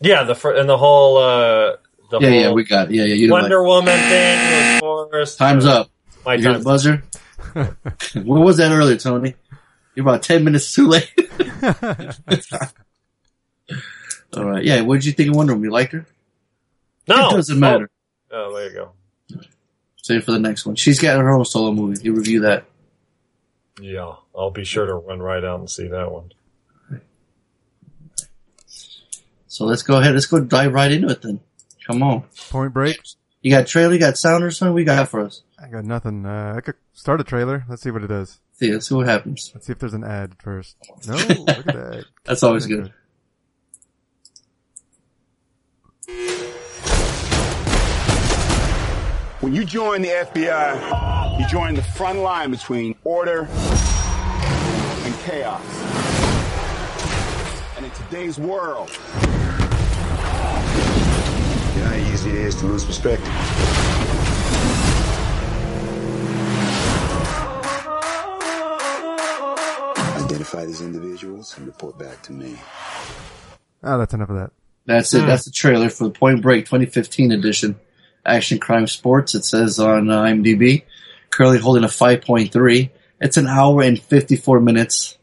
yeah, 0.00 0.24
the 0.24 0.34
fir- 0.34 0.56
and 0.56 0.68
the 0.68 0.76
whole 0.78 1.16
uh, 1.18 1.76
the 2.10 2.18
yeah, 2.20 2.28
whole 2.30 2.40
yeah, 2.40 2.52
we 2.52 2.64
got 2.64 2.90
it. 2.90 2.94
Yeah, 2.94 3.04
yeah. 3.04 3.14
You 3.14 3.28
don't 3.28 3.40
Wonder 3.40 3.58
like 3.60 3.66
Woman 3.68 3.98
thing, 3.98 4.74
of 4.76 4.80
course. 4.82 5.36
Time's 5.36 5.66
Uh, 5.66 5.80
up. 5.82 5.90
My 6.26 6.34
You 6.34 6.42
hear 6.42 6.52
the 6.52 6.58
time. 6.58 6.64
buzzer? 6.64 7.02
what 8.22 8.40
was 8.44 8.56
that 8.58 8.70
earlier, 8.72 8.96
Tony? 8.96 9.34
You're 9.94 10.04
about 10.04 10.22
10 10.22 10.44
minutes 10.44 10.72
too 10.74 10.86
late. 10.88 11.10
All 14.36 14.44
right. 14.44 14.64
Yeah, 14.64 14.82
what 14.82 14.94
did 14.96 15.06
you 15.06 15.12
think 15.12 15.30
of 15.30 15.36
Wonder 15.36 15.52
Woman? 15.54 15.64
You 15.64 15.70
liked 15.72 15.92
her? 15.92 16.06
No, 17.08 17.30
It 17.30 17.34
doesn't 17.34 17.58
matter. 17.58 17.90
Oh, 18.30 18.50
oh, 18.50 18.54
there 18.56 18.68
you 18.68 18.74
go. 18.74 18.92
Save 20.02 20.24
for 20.24 20.32
the 20.32 20.38
next 20.38 20.64
one. 20.64 20.76
She's 20.76 20.98
got 21.00 21.18
her 21.18 21.30
own 21.30 21.44
solo 21.44 21.72
movie. 21.72 22.02
You 22.02 22.14
review 22.14 22.40
that. 22.42 22.64
Yeah, 23.80 24.14
I'll 24.36 24.50
be 24.50 24.64
sure 24.64 24.86
to 24.86 24.94
run 24.94 25.20
right 25.20 25.44
out 25.44 25.60
and 25.60 25.70
see 25.70 25.88
that 25.88 26.10
one. 26.12 26.32
So 29.46 29.64
let's 29.64 29.82
go 29.82 29.98
ahead. 29.98 30.14
Let's 30.14 30.26
go 30.26 30.40
dive 30.40 30.72
right 30.72 30.92
into 30.92 31.08
it 31.08 31.22
then. 31.22 31.40
Come 31.86 32.02
on. 32.02 32.24
Point 32.50 32.72
Break. 32.72 33.00
You 33.42 33.50
got 33.50 33.66
trailer, 33.66 33.94
you 33.94 33.98
got 33.98 34.16
sound 34.16 34.44
or 34.44 34.50
something? 34.50 34.74
We 34.74 34.84
got 34.84 35.08
for 35.08 35.20
us? 35.20 35.42
I 35.62 35.68
got 35.68 35.84
nothing. 35.84 36.26
Uh, 36.26 36.54
I 36.56 36.60
could 36.60 36.76
start 36.92 37.20
a 37.20 37.24
trailer. 37.24 37.64
Let's 37.68 37.82
see 37.82 37.90
what 37.90 38.04
it 38.04 38.08
does. 38.08 38.38
See, 38.52 38.70
let's 38.70 38.88
see 38.88 38.94
what 38.94 39.06
happens. 39.06 39.50
Let's 39.54 39.66
see 39.66 39.72
if 39.72 39.78
there's 39.78 39.94
an 39.94 40.04
ad 40.04 40.36
first. 40.38 40.76
No, 41.06 41.14
look 41.28 41.48
at 41.48 41.64
that. 41.66 42.04
That's 42.24 42.42
always 42.42 42.66
good. 42.66 42.92
When 49.40 49.54
you 49.54 49.64
join 49.64 50.02
the 50.02 50.08
FBI, 50.08 51.40
you 51.40 51.48
join 51.48 51.74
the 51.74 51.82
front 51.82 52.18
line 52.18 52.50
between 52.50 52.94
order 53.04 53.48
and 53.48 55.14
chaos. 55.20 55.62
And 57.78 57.86
in 57.86 57.92
today's 57.92 58.38
world, 58.38 58.90
you 58.90 58.96
know 61.80 61.88
how 61.88 62.12
easy 62.12 62.28
it 62.28 62.36
is 62.36 62.54
to 62.56 62.66
lose 62.66 62.84
perspective. 62.84 63.26
Identify 70.22 70.66
these 70.66 70.82
individuals 70.82 71.56
and 71.56 71.66
report 71.66 71.98
back 71.98 72.20
to 72.24 72.32
me. 72.32 72.58
Oh, 73.82 73.96
that's 73.96 74.12
enough 74.12 74.28
of 74.28 74.36
that. 74.36 74.50
That's 74.84 75.14
it. 75.14 75.24
That's 75.24 75.46
the 75.46 75.50
trailer 75.50 75.88
for 75.88 76.04
the 76.04 76.10
Point 76.10 76.42
Break 76.42 76.66
2015 76.66 77.32
edition. 77.32 77.80
Action 78.24 78.58
Crime 78.58 78.86
Sports. 78.86 79.34
It 79.34 79.44
says 79.44 79.78
on 79.78 80.10
uh, 80.10 80.22
IMDb. 80.22 80.84
currently 81.30 81.58
holding 81.58 81.84
a 81.84 81.88
5.3. 81.88 82.90
It's 83.20 83.36
an 83.36 83.46
hour 83.46 83.82
and 83.82 84.00
54 84.00 84.60
minutes. 84.60 85.16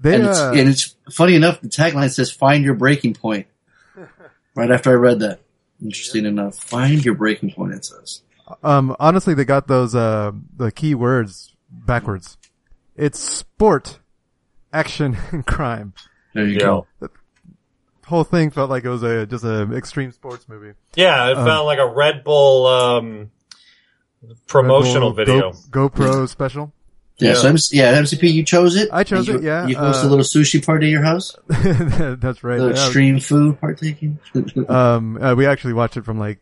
They, 0.00 0.14
and, 0.14 0.26
it's, 0.26 0.38
uh, 0.38 0.52
and 0.54 0.68
it's 0.68 0.94
funny 1.10 1.34
enough, 1.34 1.60
the 1.60 1.68
tagline 1.68 2.10
says 2.12 2.30
"Find 2.30 2.64
your 2.64 2.74
breaking 2.74 3.14
point." 3.14 3.46
right 4.54 4.70
after 4.70 4.90
I 4.90 4.94
read 4.94 5.20
that, 5.20 5.40
interesting 5.82 6.24
enough, 6.24 6.56
find 6.56 7.04
your 7.04 7.14
breaking 7.14 7.50
point. 7.52 7.74
It 7.74 7.84
says. 7.84 8.22
um, 8.62 8.94
honestly, 9.00 9.34
they 9.34 9.44
got 9.44 9.66
those, 9.66 9.94
uh, 9.96 10.30
the 10.56 10.70
key 10.70 10.94
words 10.94 11.54
backwards. 11.70 12.36
It's 12.96 13.18
sport, 13.18 13.98
action, 14.72 15.16
and 15.32 15.44
crime. 15.44 15.94
There 16.34 16.46
you 16.46 16.54
Yeah. 16.54 16.60
go. 16.60 16.86
Whole 18.08 18.24
thing 18.24 18.50
felt 18.50 18.70
like 18.70 18.84
it 18.84 18.88
was 18.88 19.02
a, 19.02 19.26
just 19.26 19.44
an 19.44 19.74
extreme 19.74 20.12
sports 20.12 20.48
movie. 20.48 20.72
Yeah, 20.96 21.30
it 21.30 21.36
Um, 21.36 21.44
felt 21.46 21.66
like 21.66 21.78
a 21.78 21.86
Red 21.86 22.24
Bull 22.24 22.66
um, 22.66 23.30
promotional 24.46 25.12
Red 25.14 25.26
Bull 25.26 25.52
video. 25.52 25.52
Go, 25.70 25.88
GoPro 25.88 26.28
special. 26.28 26.72
Yeah, 27.18 27.34
so 27.34 27.48
MC, 27.48 27.76
yeah, 27.76 27.92
MCP, 28.00 28.32
you 28.32 28.44
chose 28.44 28.76
it. 28.76 28.88
I 28.92 29.02
chose 29.02 29.28
And 29.28 29.38
it, 29.40 29.42
yeah, 29.44 29.66
You 29.66 29.76
host 29.76 30.04
uh, 30.04 30.06
a 30.06 30.08
little 30.08 30.24
sushi 30.24 30.64
party 30.64 30.86
at 30.86 30.90
your 30.90 31.02
house. 31.02 31.34
That's 31.48 32.44
right. 32.44 32.60
little 32.60 32.74
Yeah. 32.76 32.84
extreme 32.84 33.18
food 33.20 33.60
partaking. 33.60 34.18
Um, 34.68 35.20
uh, 35.20 35.34
we 35.34 35.44
actually 35.46 35.72
watched 35.72 35.96
it 35.96 36.04
from 36.04 36.18
like 36.18 36.38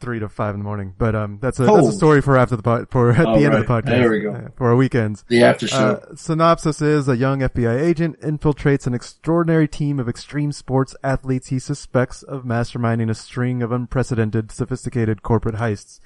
three 0.00 0.18
to 0.18 0.28
five 0.28 0.54
in 0.54 0.60
the 0.60 0.64
morning, 0.64 0.94
but 0.98 1.14
um, 1.14 1.38
that's 1.40 1.58
a 1.60 1.64
that's 1.64 1.88
a 1.88 1.92
story 1.92 2.20
for 2.20 2.36
after 2.36 2.56
the 2.56 2.62
pod, 2.62 2.88
for 2.90 3.10
at 3.12 3.26
Oh, 3.26 3.38
the 3.38 3.44
end 3.44 3.54
of 3.54 3.60
the 3.60 3.66
podcast. 3.66 3.84
There 3.86 4.10
we 4.10 4.20
go. 4.20 4.32
uh, 4.32 4.48
for 4.56 4.68
our 4.68 4.76
weekends. 4.76 5.24
the 5.28 5.42
after 5.44 5.68
show. 5.68 5.76
Uh, 6.10 6.14
synopsis 6.16 6.80
is 6.82 7.08
a 7.08 7.16
young 7.16 7.40
FBI 7.40 7.80
agent 7.80 8.20
infiltrates 8.20 8.86
an 8.86 8.94
extraordinary 8.94 9.68
team 9.68 10.00
of 10.00 10.08
extreme 10.08 10.52
sports 10.52 10.94
athletes 11.04 11.48
he 11.48 11.58
suspects 11.58 12.22
of 12.22 12.44
masterminding 12.44 13.10
a 13.10 13.14
string 13.14 13.62
of 13.62 13.70
unprecedented, 13.72 14.50
sophisticated 14.50 15.22
corporate 15.22 15.56
heists. 15.56 16.00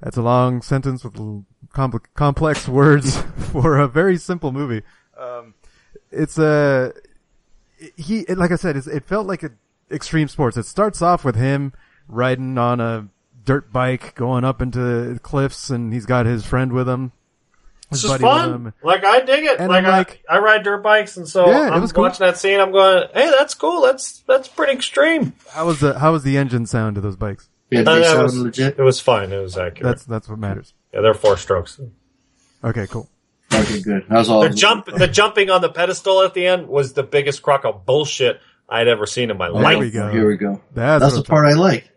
That's 0.00 0.16
a 0.16 0.22
long 0.22 0.62
sentence 0.62 1.04
with 1.04 1.14
compl- 1.74 2.04
complex 2.14 2.66
words 2.80 3.16
for 3.52 3.78
a 3.78 3.88
very 3.88 4.16
simple 4.16 4.52
movie. 4.52 4.82
Um, 5.18 5.54
it's 6.10 6.38
a, 6.38 6.92
he, 7.96 8.20
it, 8.20 8.38
like 8.38 8.50
I 8.52 8.56
said, 8.56 8.76
it's, 8.76 8.86
it 8.86 9.04
felt 9.04 9.26
like 9.26 9.42
a 9.42 9.50
extreme 9.90 10.28
sports. 10.28 10.56
It 10.56 10.66
starts 10.66 11.02
off 11.02 11.24
with 11.24 11.34
him 11.36 11.72
riding 12.10 12.58
on 12.58 12.80
a 12.80 13.08
dirt 13.44 13.72
bike 13.72 14.14
going 14.14 14.44
up 14.44 14.60
into 14.62 14.78
the 15.14 15.18
cliffs 15.20 15.70
and 15.70 15.92
he's 15.92 16.06
got 16.06 16.26
his 16.26 16.44
friend 16.44 16.72
with 16.72 16.88
him. 16.88 17.12
This 17.90 18.02
his 18.02 18.12
is 18.12 18.20
fun. 18.20 18.50
him. 18.66 18.74
Like 18.84 19.04
I 19.04 19.20
dig 19.20 19.44
it. 19.44 19.58
And 19.58 19.68
like, 19.68 19.84
I'm 19.84 19.90
like- 19.90 20.22
I, 20.28 20.36
I 20.36 20.38
ride 20.38 20.62
dirt 20.62 20.82
bikes, 20.82 21.16
and 21.16 21.26
so 21.28 21.48
Yeah, 21.50 21.70
I'm 21.70 21.80
was 21.80 21.90
cool. 21.92 22.02
watching 22.04 22.24
that 22.24 22.36
scene. 22.38 22.60
I'm 22.60 22.70
going, 22.70 23.08
"Hey, 23.12 23.30
that's 23.36 23.54
cool. 23.54 23.80
That's 23.82 24.18
that's 24.28 24.46
pretty 24.46 24.74
extreme." 24.74 25.32
How 25.50 25.66
was 25.66 25.80
the, 25.80 25.98
how 25.98 26.12
was 26.12 26.22
the 26.22 26.36
engine 26.36 26.66
sound 26.66 26.94
to 26.94 27.00
those 27.00 27.16
bikes? 27.16 27.48
yeah, 27.68 27.80
Uh, 27.80 27.94
they 27.96 28.04
sound 28.04 28.22
was- 28.22 28.36
legit. 28.38 28.78
It 28.78 28.82
was 28.82 29.00
fine. 29.00 29.32
It 29.32 29.40
was 29.40 29.56
accurate. 29.58 29.82
That's, 29.82 30.04
that's 30.04 30.28
what 30.28 30.38
matters. 30.38 30.72
yeah, 30.94 31.00
they're 31.00 31.14
four 31.14 31.36
strokes. 31.36 31.80
Okay, 32.62 32.86
cool. 32.86 33.08
Okay, 33.52 33.80
good. 33.80 34.04
That 34.08 34.18
was 34.18 34.28
all. 34.28 34.42
The 34.42 34.50
jump, 34.50 34.86
the 34.96 35.08
jumping 35.08 35.50
on 35.50 35.60
the 35.60 35.68
pedestal 35.70 36.22
at 36.22 36.32
the 36.34 36.46
end 36.46 36.68
was 36.68 36.92
the 36.92 37.02
biggest 37.02 37.42
crock 37.42 37.64
of 37.64 37.84
bullshit 37.86 38.40
I'd 38.68 38.86
ever 38.86 39.04
seen 39.06 39.30
in 39.32 39.36
my 39.36 39.48
life. 39.48 39.78
we 39.80 39.90
go. 39.90 40.08
Here 40.12 40.28
we 40.28 40.36
go. 40.36 40.60
That's, 40.74 41.02
That's 41.02 41.16
the 41.16 41.24
part 41.24 41.44
I 41.46 41.54
like. 41.54 41.89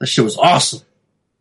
That 0.00 0.06
shit 0.06 0.24
was 0.24 0.36
awesome. 0.36 0.80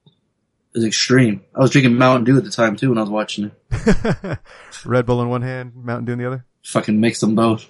It 0.06 0.78
was 0.80 0.86
extreme. 0.86 1.42
I 1.56 1.60
was 1.60 1.72
drinking 1.72 1.96
Mountain 1.96 2.26
Dew 2.26 2.38
at 2.38 2.44
the 2.44 2.52
time 2.52 2.76
too 2.76 2.90
when 2.90 2.98
I 2.98 3.02
was 3.02 3.10
watching 3.10 3.52
it. 3.72 4.40
Red 4.86 5.06
Bull 5.06 5.22
in 5.22 5.30
one 5.30 5.42
hand, 5.42 5.74
Mountain 5.76 6.06
Dew 6.06 6.14
in 6.14 6.20
the 6.20 6.28
other. 6.28 6.46
Fucking 6.64 7.00
mix 7.00 7.20
them 7.22 7.36
both. 7.36 7.68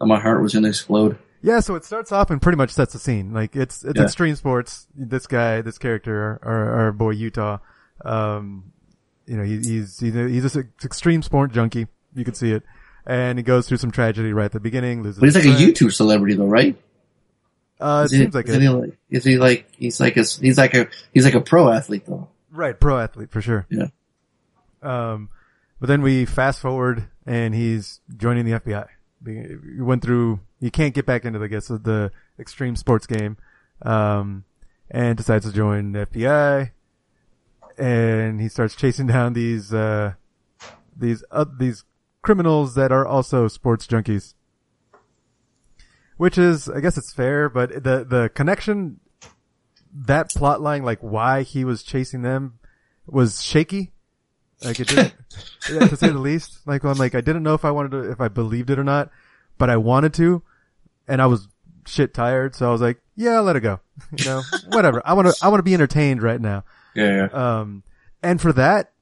And 0.00 0.08
my 0.08 0.18
heart 0.20 0.42
was 0.42 0.52
gonna 0.54 0.68
explode. 0.68 1.18
Yeah, 1.42 1.60
so 1.60 1.74
it 1.74 1.84
starts 1.84 2.12
off 2.12 2.30
and 2.30 2.40
pretty 2.42 2.56
much 2.56 2.70
sets 2.70 2.92
the 2.92 2.98
scene. 2.98 3.32
Like 3.32 3.56
it's 3.56 3.82
it's 3.84 3.96
Yeah. 3.98 4.04
extreme 4.04 4.34
sports. 4.36 4.86
This 4.94 5.26
guy, 5.26 5.62
this 5.62 5.78
character, 5.78 6.38
our, 6.42 6.70
our 6.86 6.92
boy 6.92 7.10
Utah, 7.10 7.58
um, 8.04 8.72
you 9.26 9.36
know, 9.36 9.44
he, 9.44 9.56
he's 9.56 9.98
he's 10.00 10.14
an 10.56 10.72
extreme 10.84 11.22
sport 11.22 11.52
junkie. 11.52 11.86
You 12.14 12.24
can 12.24 12.34
see 12.34 12.52
it, 12.52 12.62
and 13.06 13.38
he 13.38 13.42
goes 13.42 13.68
through 13.68 13.76
some 13.78 13.90
tragedy 13.90 14.32
right 14.34 14.46
at 14.46 14.52
the 14.52 14.60
beginning. 14.60 15.02
Loses 15.02 15.20
But 15.20 15.26
he's 15.26 15.36
like 15.36 15.44
a. 15.44 15.48
YouTube 15.62 15.92
celebrity 15.92 16.34
though, 16.34 16.46
right? 16.46 16.76
Uh, 17.80 18.02
it 18.02 18.04
Is 18.06 18.10
he, 18.12 18.18
seems 18.18 18.34
like 18.34 18.48
it. 18.48 18.60
he 18.60 18.68
like, 18.68 18.98
is 19.08 19.24
he 19.24 19.38
like, 19.38 19.66
he's 19.76 20.00
like 20.00 20.16
a, 20.16 20.20
he's 20.20 20.58
like 20.58 20.74
a, 20.74 20.88
he's 21.14 21.24
like 21.24 21.34
a 21.34 21.40
pro 21.40 21.70
athlete 21.70 22.04
though. 22.06 22.28
Right, 22.50 22.78
pro 22.78 22.98
athlete 22.98 23.30
for 23.30 23.40
sure. 23.40 23.66
Yeah. 23.70 23.88
Um, 24.82 25.28
but 25.78 25.86
then 25.86 26.02
we 26.02 26.24
fast 26.26 26.60
forward 26.60 27.08
and 27.26 27.54
he's 27.54 28.00
joining 28.16 28.44
the 28.44 28.60
FBI. 28.60 28.86
He 29.24 29.80
went 29.80 30.02
through, 30.02 30.40
he 30.60 30.70
can't 30.70 30.94
get 30.94 31.06
back 31.06 31.24
into 31.24 31.38
the, 31.38 31.44
I 31.44 31.48
guess, 31.48 31.68
the 31.68 32.10
extreme 32.38 32.76
sports 32.76 33.06
game. 33.06 33.36
Um, 33.82 34.44
and 34.90 35.16
decides 35.16 35.46
to 35.46 35.52
join 35.52 35.92
the 35.92 36.06
FBI. 36.06 36.70
And 37.78 38.40
he 38.40 38.48
starts 38.48 38.74
chasing 38.74 39.06
down 39.06 39.32
these, 39.32 39.72
uh, 39.72 40.14
these, 40.96 41.24
uh, 41.30 41.46
these 41.58 41.84
criminals 42.22 42.74
that 42.74 42.92
are 42.92 43.06
also 43.06 43.48
sports 43.48 43.86
junkies. 43.86 44.34
Which 46.20 46.36
is, 46.36 46.68
I 46.68 46.80
guess 46.80 46.98
it's 46.98 47.14
fair, 47.14 47.48
but 47.48 47.82
the, 47.82 48.04
the 48.04 48.30
connection, 48.34 49.00
that 50.04 50.28
plot 50.28 50.60
line, 50.60 50.82
like 50.82 50.98
why 51.00 51.44
he 51.44 51.64
was 51.64 51.82
chasing 51.82 52.20
them 52.20 52.58
was 53.06 53.42
shaky. 53.42 53.92
Like 54.62 54.80
it 54.80 54.88
didn't, 54.88 55.14
yeah, 55.72 55.86
to 55.86 55.96
say 55.96 56.08
the 56.08 56.18
least. 56.18 56.60
Like 56.66 56.84
I'm 56.84 56.98
like, 56.98 57.14
I 57.14 57.22
didn't 57.22 57.42
know 57.42 57.54
if 57.54 57.64
I 57.64 57.70
wanted 57.70 57.92
to, 57.92 58.10
if 58.10 58.20
I 58.20 58.28
believed 58.28 58.68
it 58.68 58.78
or 58.78 58.84
not, 58.84 59.08
but 59.56 59.70
I 59.70 59.78
wanted 59.78 60.12
to, 60.12 60.42
and 61.08 61.22
I 61.22 61.26
was 61.26 61.48
shit 61.86 62.12
tired, 62.12 62.54
so 62.54 62.68
I 62.68 62.70
was 62.70 62.82
like, 62.82 63.00
yeah, 63.16 63.36
I'll 63.36 63.42
let 63.42 63.56
it 63.56 63.60
go. 63.60 63.80
You 64.14 64.26
know, 64.26 64.42
whatever. 64.72 65.00
I 65.06 65.14
want 65.14 65.28
to, 65.28 65.34
I 65.42 65.48
want 65.48 65.60
to 65.60 65.64
be 65.64 65.72
entertained 65.72 66.22
right 66.22 66.38
now. 66.38 66.64
Yeah, 66.94 67.28
yeah. 67.32 67.60
Um, 67.60 67.82
and 68.22 68.42
for 68.42 68.52
that, 68.52 68.92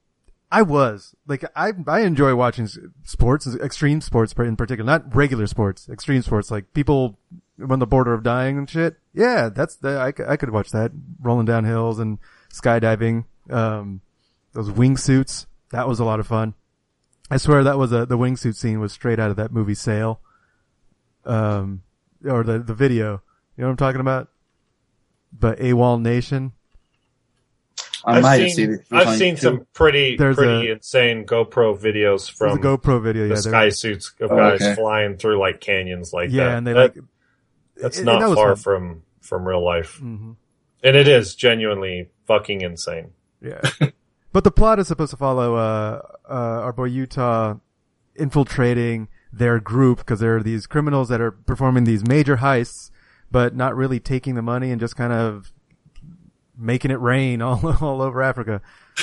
I 0.51 0.63
was 0.63 1.15
like, 1.27 1.45
I 1.55 1.73
I 1.87 2.01
enjoy 2.01 2.35
watching 2.35 2.69
sports, 3.05 3.47
extreme 3.47 4.01
sports 4.01 4.33
in 4.33 4.57
particular, 4.57 4.87
not 4.87 5.15
regular 5.15 5.47
sports, 5.47 5.89
extreme 5.89 6.23
sports, 6.23 6.51
like 6.51 6.73
people 6.73 7.19
on 7.69 7.79
the 7.79 7.87
border 7.87 8.15
of 8.15 8.23
dying 8.23 8.57
and 8.57 8.69
shit. 8.69 8.97
Yeah, 9.13 9.51
that's 9.51 9.77
the 9.77 9.99
I, 9.99 10.33
I 10.33 10.37
could 10.37 10.51
watch 10.51 10.71
that 10.71 10.93
rolling 11.21 11.47
down 11.47 11.65
hills 11.65 11.99
and 11.99 12.19
skydiving. 12.53 13.25
Um, 13.51 14.01
those 14.53 14.71
wingsuits, 14.71 15.47
that 15.71 15.87
was 15.87 16.01
a 16.01 16.05
lot 16.05 16.21
of 16.21 16.27
fun. 16.27 16.55
I 17.31 17.37
swear 17.37 17.63
that 17.65 17.79
was 17.79 17.93
a 17.93 18.07
the 18.07 18.17
wingsuit 18.17 18.57
scene 18.57 18.81
was 18.81 18.93
straight 18.93 19.19
out 19.19 19.31
of 19.31 19.37
that 19.37 19.53
movie 19.53 19.75
Sail. 19.75 20.21
Um, 21.27 21.83
or 22.25 22.43
the 22.43 22.59
the 22.59 22.75
video. 22.75 23.23
You 23.57 23.63
know 23.63 23.67
what 23.67 23.73
I'm 23.73 23.77
talking 23.77 24.01
about? 24.01 24.29
But 25.33 25.59
AWOL 25.59 26.01
Nation. 26.01 26.53
I 28.05 28.17
I've 28.19 28.23
might 28.23 28.41
have 28.41 28.51
seen, 28.53 28.57
seen 28.57 28.75
it. 28.75 28.87
I've 28.93 29.17
seen 29.19 29.37
some 29.37 29.67
pretty 29.75 30.17
There's 30.17 30.37
pretty 30.37 30.69
a- 30.69 30.75
insane 30.75 31.27
GoPro 31.27 31.77
videos 31.79 32.31
from 32.31 32.59
a 32.59 32.61
GoPro 32.61 33.03
video. 33.03 33.25
the 33.25 33.35
Yeah, 33.35 33.41
sky 33.41 33.69
suits 33.71 34.15
of 34.21 34.31
Oh, 34.33 34.37
guys 34.37 34.63
okay. 34.63 34.75
flying 34.77 35.17
through 35.17 35.39
like 35.41 35.61
canyons 35.61 36.13
like 36.13 36.31
yeah, 36.31 36.45
that. 36.45 36.59
and 36.59 36.67
they 36.67 36.73
That- 36.75 36.97
like 36.97 37.05
that's 37.77 37.99
and 37.99 38.07
not 38.07 38.21
that 38.21 38.35
far 38.35 38.55
fun. 38.57 38.63
from 38.63 39.03
from 39.21 39.47
real 39.47 39.63
life, 39.65 40.01
Mhm. 40.03 40.37
and 40.83 40.97
it 40.97 41.07
is 41.09 41.35
genuinely 41.35 42.09
fucking 42.27 42.61
insane. 42.63 43.11
Yeah. 43.43 43.61
but 44.33 44.43
the 44.45 44.51
plot 44.51 44.79
is 44.79 44.89
supposed 44.89 45.11
to 45.11 45.17
follow, 45.17 45.57
uh, 45.57 46.01
uh, 46.29 46.33
our 46.33 46.73
boy 46.73 46.85
Utah 46.87 47.57
infiltrating 48.17 49.09
their 49.33 49.61
group 49.61 49.99
because 49.99 50.21
there 50.21 50.37
are 50.37 50.43
these 50.43 50.67
criminals 50.67 51.09
that 51.09 51.21
are 51.21 51.31
performing 51.31 51.85
these 51.85 52.07
major 52.07 52.39
heists, 52.39 52.91
but 53.31 53.55
not 53.55 53.77
really 53.77 54.01
taking 54.01 54.35
the 54.35 54.43
money 54.43 54.71
and 54.71 54.81
just 54.81 54.97
kind 54.97 55.13
of 55.13 55.53
making 56.59 56.91
it 56.91 57.01
rain 57.01 57.41
all, 57.43 57.61
all 57.81 58.03
over 58.03 58.23
Africa. 58.23 58.61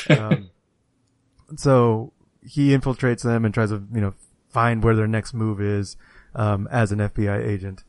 Um, 0.10 0.50
so 1.56 2.14
he 2.44 2.70
infiltrates 2.70 3.24
them 3.24 3.46
and 3.46 3.54
tries 3.54 3.70
to, 3.70 3.84
you 3.94 4.02
know, 4.02 4.14
find 4.50 4.84
where 4.84 4.96
their 4.96 5.08
next 5.08 5.34
move 5.34 5.62
is, 5.62 5.98
um, 6.36 6.68
as 6.72 6.92
an 6.92 7.00
FBI 7.00 7.46
agent. 7.46 7.84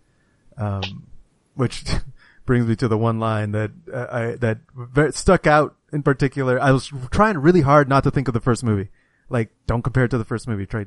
Um, 0.57 1.07
which 1.55 1.85
brings 2.47 2.67
me 2.67 2.77
to 2.77 2.89
the 2.89 2.97
one 2.97 3.19
line 3.19 3.53
that 3.53 3.73
uh, 3.93 4.07
I 4.11 4.37
that 4.37 5.15
stuck 5.15 5.47
out 5.47 5.75
in 5.93 6.03
particular. 6.03 6.61
I 6.61 6.71
was 6.71 6.93
trying 7.11 7.39
really 7.39 7.63
hard 7.63 7.89
not 7.89 8.05
to 8.05 8.11
think 8.11 8.29
of 8.29 8.35
the 8.35 8.41
first 8.41 8.63
movie. 8.63 8.91
Like, 9.29 9.51
don't 9.67 9.83
compare 9.83 10.05
it 10.05 10.11
to 10.11 10.19
the 10.19 10.25
first 10.25 10.47
movie. 10.47 10.67
Try 10.67 10.87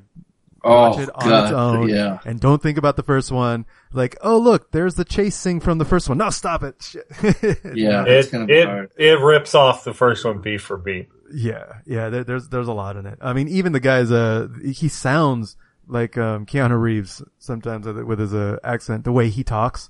Oh, 0.63 0.89
watch 0.89 0.99
it 0.99 1.09
on 1.15 1.29
God. 1.29 1.43
its 1.45 1.53
own, 1.53 1.89
Yeah. 1.89 2.19
and 2.25 2.39
don't 2.39 2.61
think 2.61 2.77
about 2.77 2.95
the 2.95 3.03
first 3.03 3.31
one. 3.31 3.65
Like, 3.93 4.17
oh 4.21 4.37
look, 4.37 4.71
there's 4.71 4.95
the 4.95 5.05
chase 5.05 5.35
scene 5.35 5.59
from 5.59 5.77
the 5.77 5.85
first 5.85 6.09
one. 6.09 6.17
No, 6.17 6.29
stop 6.29 6.63
it. 6.63 6.75
Shit. 6.81 7.05
Yeah. 7.75 8.03
It's 8.05 8.27
It 8.27 8.31
gonna 8.31 8.45
be 8.45 8.53
it 8.53 8.65
hard. 8.67 8.91
it 8.97 9.19
rips 9.19 9.55
off 9.55 9.83
the 9.83 9.93
first 9.93 10.25
one 10.25 10.39
beat 10.41 10.61
for 10.61 10.77
beat. 10.77 11.07
Yeah, 11.33 11.73
yeah. 11.85 12.09
There, 12.09 12.23
there's 12.23 12.49
there's 12.49 12.67
a 12.67 12.73
lot 12.73 12.97
in 12.97 13.05
it. 13.05 13.19
I 13.21 13.33
mean, 13.33 13.47
even 13.47 13.71
the 13.71 13.79
guy's 13.79 14.11
uh 14.11 14.47
he 14.63 14.87
sounds 14.89 15.55
like 15.87 16.17
um 16.17 16.45
Keanu 16.45 16.79
Reeves 16.79 17.21
sometimes 17.37 17.85
with, 17.85 17.97
with 18.03 18.19
his 18.19 18.33
uh, 18.33 18.57
accent. 18.63 19.03
The 19.05 19.11
way 19.11 19.29
he 19.29 19.43
talks, 19.43 19.89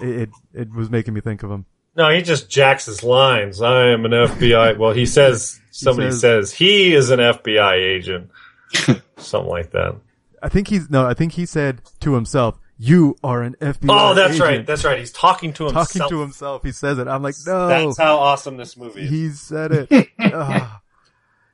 it, 0.00 0.08
it 0.08 0.30
it 0.52 0.74
was 0.74 0.90
making 0.90 1.14
me 1.14 1.20
think 1.20 1.42
of 1.42 1.50
him. 1.50 1.66
No, 1.96 2.10
he 2.10 2.20
just 2.20 2.50
jacks 2.50 2.84
his 2.84 3.02
lines. 3.02 3.62
I 3.62 3.88
am 3.88 4.04
an 4.04 4.10
FBI. 4.10 4.76
Well, 4.76 4.92
he 4.92 5.06
says 5.06 5.58
somebody 5.70 6.10
says- 6.10 6.20
says, 6.20 6.52
he 6.52 6.94
is 6.94 7.08
an 7.10 7.20
FBI 7.20 7.72
agent, 7.76 8.30
something 9.16 9.50
like 9.50 9.70
that. 9.72 9.96
I 10.42 10.48
think 10.48 10.68
he's 10.68 10.90
no. 10.90 11.06
I 11.06 11.14
think 11.14 11.32
he 11.32 11.46
said 11.46 11.82
to 12.00 12.14
himself, 12.14 12.58
"You 12.78 13.16
are 13.24 13.42
an 13.42 13.56
FBI." 13.60 13.88
Oh, 13.88 14.14
that's 14.14 14.34
agent." 14.34 14.40
right. 14.48 14.66
That's 14.66 14.84
right. 14.84 14.98
He's 14.98 15.12
talking 15.12 15.52
to 15.54 15.64
himself. 15.64 15.92
talking 15.92 16.08
to 16.08 16.20
himself. 16.20 16.62
He 16.62 16.72
says 16.72 16.98
it. 16.98 17.08
I'm 17.08 17.22
like, 17.22 17.34
no. 17.46 17.68
That's 17.68 17.98
how 17.98 18.18
awesome 18.18 18.56
this 18.56 18.76
movie 18.76 19.02
is. 19.02 19.10
he 19.10 19.30
said 19.30 19.72
it. 19.72 19.88
Ugh. 19.90 20.06
Ah. 20.34 20.82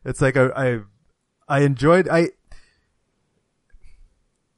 It's 0.05 0.21
like 0.21 0.37
I, 0.37 0.47
I, 0.57 0.81
I 1.49 1.61
enjoyed, 1.61 2.09
I, 2.09 2.31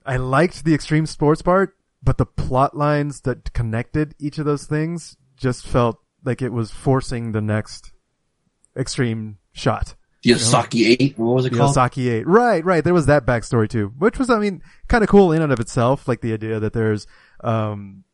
I 0.07 0.17
liked 0.17 0.65
the 0.65 0.75
extreme 0.75 1.07
sports 1.07 1.43
part, 1.43 1.77
but 2.03 2.17
the 2.19 2.27
plot 2.27 2.77
lines 2.77 3.21
that 3.23 3.53
connected 3.53 4.15
each 4.19 4.39
of 4.39 4.47
those 4.47 4.65
things 4.65 5.17
just 5.37 5.67
felt 5.67 5.99
like 6.25 6.41
it 6.41 6.53
was 6.53 6.71
forcing 6.71 7.33
the 7.33 7.41
next 7.43 7.93
extreme 8.77 9.39
shot. 9.53 9.95
The 10.25 10.33
Ozaki 10.33 10.87
8, 10.87 11.19
what 11.19 11.35
was 11.35 11.45
it 11.45 11.53
The 11.53 11.59
called? 11.59 11.71
Ozaki 11.71 12.09
8. 12.09 12.27
Right, 12.27 12.65
right. 12.65 12.83
There 12.83 12.95
was 12.95 13.07
that 13.07 13.27
backstory 13.27 13.69
too, 13.69 13.93
which 13.99 14.19
was, 14.19 14.31
I 14.31 14.39
mean, 14.39 14.63
kind 14.89 15.05
of 15.05 15.11
cool 15.11 15.33
in 15.33 15.43
and 15.43 15.53
of 15.53 15.61
itself. 15.61 16.09
Like 16.09 16.23
the 16.23 16.33
idea 16.33 16.59
that 16.61 16.73
there's, 16.73 17.07
um, 17.43 18.05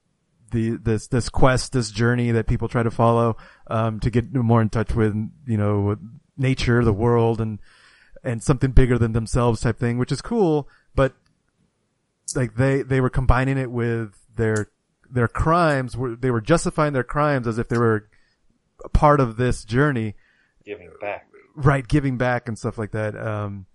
the, 0.50 0.70
this, 0.70 1.06
this 1.06 1.28
quest, 1.28 1.72
this 1.72 1.92
journey 1.92 2.32
that 2.32 2.48
people 2.48 2.66
try 2.66 2.82
to 2.82 2.90
follow, 2.90 3.36
um, 3.68 4.00
to 4.00 4.10
get 4.10 4.34
more 4.34 4.60
in 4.60 4.70
touch 4.70 4.92
with, 4.92 5.14
you 5.46 5.56
know, 5.56 5.82
with 5.82 5.98
nature, 6.36 6.84
the 6.84 6.92
world 6.92 7.40
and, 7.40 7.60
and 8.24 8.42
something 8.42 8.72
bigger 8.72 8.98
than 8.98 9.12
themselves 9.12 9.60
type 9.60 9.78
thing, 9.78 9.96
which 9.96 10.10
is 10.10 10.20
cool, 10.20 10.68
but 10.96 11.14
like 12.34 12.56
they, 12.56 12.82
they 12.82 13.00
were 13.00 13.10
combining 13.10 13.56
it 13.56 13.70
with 13.70 14.16
their, 14.34 14.68
their 15.08 15.28
crimes 15.28 15.96
were, 15.96 16.16
they 16.16 16.32
were 16.32 16.40
justifying 16.40 16.92
their 16.92 17.04
crimes 17.04 17.46
as 17.46 17.56
if 17.56 17.68
they 17.68 17.78
were 17.78 18.08
a 18.84 18.88
part 18.88 19.20
of 19.20 19.36
this 19.36 19.62
journey 19.62 20.16
Giving 20.64 20.90
back. 21.00 21.26
Right 21.64 21.86
giving 21.86 22.16
back 22.18 22.48
and 22.48 22.58
stuff 22.58 22.78
like 22.78 22.92
that. 22.92 23.16
Um 23.16 23.66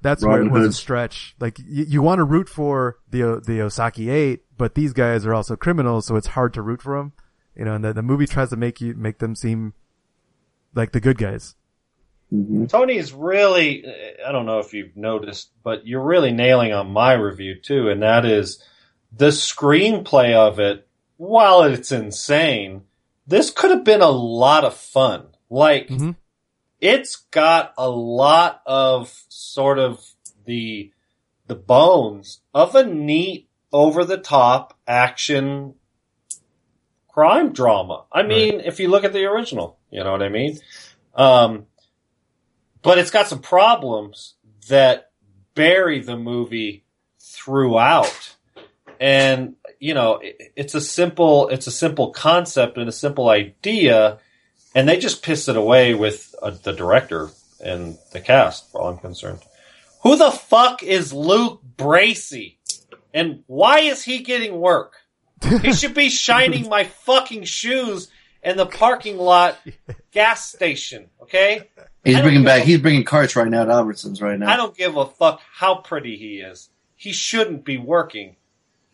that's 0.00 0.22
Robin 0.22 0.50
where 0.50 0.62
it 0.62 0.66
was 0.66 0.74
a 0.74 0.78
stretch. 0.78 1.34
Like 1.40 1.58
you, 1.58 1.84
you 1.88 2.02
want 2.02 2.18
to 2.18 2.24
root 2.24 2.48
for 2.48 2.98
the 3.10 3.42
the 3.44 3.60
ozaki 3.62 4.10
8 4.10 4.42
but 4.56 4.74
these 4.74 4.92
guys 4.92 5.26
are 5.26 5.34
also 5.34 5.56
criminals 5.56 6.06
so 6.06 6.16
it's 6.16 6.28
hard 6.28 6.54
to 6.54 6.62
root 6.62 6.82
for 6.82 6.96
them 6.98 7.12
you 7.56 7.64
know 7.64 7.74
and 7.74 7.84
the, 7.84 7.92
the 7.92 8.02
movie 8.02 8.26
tries 8.26 8.50
to 8.50 8.56
make 8.56 8.80
you 8.80 8.94
make 8.94 9.18
them 9.18 9.34
seem 9.34 9.72
like 10.74 10.92
the 10.92 11.00
good 11.00 11.18
guys. 11.18 11.54
Tony 12.68 12.98
is 12.98 13.12
really, 13.14 13.84
I 14.24 14.32
don't 14.32 14.44
know 14.44 14.58
if 14.58 14.74
you've 14.74 14.94
noticed, 14.96 15.50
but 15.64 15.86
you're 15.86 16.04
really 16.04 16.30
nailing 16.30 16.74
on 16.74 16.90
my 16.90 17.14
review 17.14 17.54
too, 17.58 17.88
and 17.88 18.02
that 18.02 18.26
is 18.26 18.62
the 19.16 19.28
screenplay 19.28 20.34
of 20.34 20.60
it, 20.60 20.86
while 21.16 21.62
it's 21.62 21.90
insane, 21.90 22.82
this 23.26 23.50
could 23.50 23.70
have 23.70 23.82
been 23.82 24.02
a 24.02 24.10
lot 24.10 24.64
of 24.64 24.74
fun. 24.74 25.28
Like, 25.48 25.88
Mhm. 25.88 26.16
It's 26.80 27.16
got 27.30 27.74
a 27.76 27.88
lot 27.90 28.62
of 28.66 29.12
sort 29.28 29.78
of 29.78 30.04
the, 30.44 30.92
the 31.46 31.54
bones 31.54 32.40
of 32.54 32.74
a 32.74 32.84
neat, 32.84 33.48
over 33.72 34.02
the 34.04 34.16
top 34.16 34.78
action 34.86 35.74
crime 37.08 37.52
drama. 37.52 38.04
I 38.12 38.22
mean, 38.22 38.60
if 38.60 38.80
you 38.80 38.88
look 38.88 39.04
at 39.04 39.12
the 39.12 39.24
original, 39.26 39.78
you 39.90 40.02
know 40.02 40.12
what 40.12 40.22
I 40.22 40.28
mean? 40.30 40.58
Um, 41.14 41.66
but 42.80 42.98
it's 42.98 43.10
got 43.10 43.26
some 43.26 43.40
problems 43.40 44.36
that 44.68 45.10
bury 45.54 46.00
the 46.00 46.16
movie 46.16 46.84
throughout. 47.18 48.36
And, 49.00 49.56
you 49.78 49.94
know, 49.94 50.16
it- 50.18 50.52
it's 50.56 50.74
a 50.74 50.80
simple, 50.80 51.48
it's 51.48 51.66
a 51.66 51.72
simple 51.72 52.10
concept 52.10 52.78
and 52.78 52.88
a 52.88 52.92
simple 52.92 53.28
idea. 53.28 54.18
And 54.78 54.88
they 54.88 54.96
just 54.96 55.24
piss 55.24 55.48
it 55.48 55.56
away 55.56 55.94
with 55.94 56.36
uh, 56.40 56.50
the 56.50 56.72
director 56.72 57.30
and 57.60 57.98
the 58.12 58.20
cast, 58.20 58.70
for 58.70 58.80
all 58.80 58.90
I'm 58.90 58.98
concerned. 58.98 59.40
Who 60.04 60.14
the 60.14 60.30
fuck 60.30 60.84
is 60.84 61.12
Luke 61.12 61.60
Bracey? 61.76 62.58
And 63.12 63.42
why 63.48 63.80
is 63.80 64.04
he 64.04 64.20
getting 64.20 64.60
work? 64.60 64.94
He 65.62 65.72
should 65.72 65.94
be 65.94 66.10
shining 66.10 66.68
my 66.68 66.84
fucking 66.84 67.42
shoes 67.42 68.08
in 68.40 68.56
the 68.56 68.66
parking 68.66 69.18
lot 69.18 69.58
gas 70.12 70.48
station, 70.48 71.10
okay? 71.22 71.68
He's 72.04 72.20
bringing 72.20 72.44
back, 72.44 72.62
a- 72.62 72.64
he's 72.64 72.78
bringing 72.78 73.02
carts 73.02 73.34
right 73.34 73.48
now 73.48 73.62
at 73.62 73.68
Albertsons 73.68 74.22
right 74.22 74.38
now. 74.38 74.48
I 74.48 74.56
don't 74.56 74.76
give 74.76 74.96
a 74.96 75.06
fuck 75.06 75.40
how 75.52 75.74
pretty 75.74 76.16
he 76.16 76.38
is. 76.38 76.70
He 76.94 77.10
shouldn't 77.10 77.64
be 77.64 77.78
working. 77.78 78.36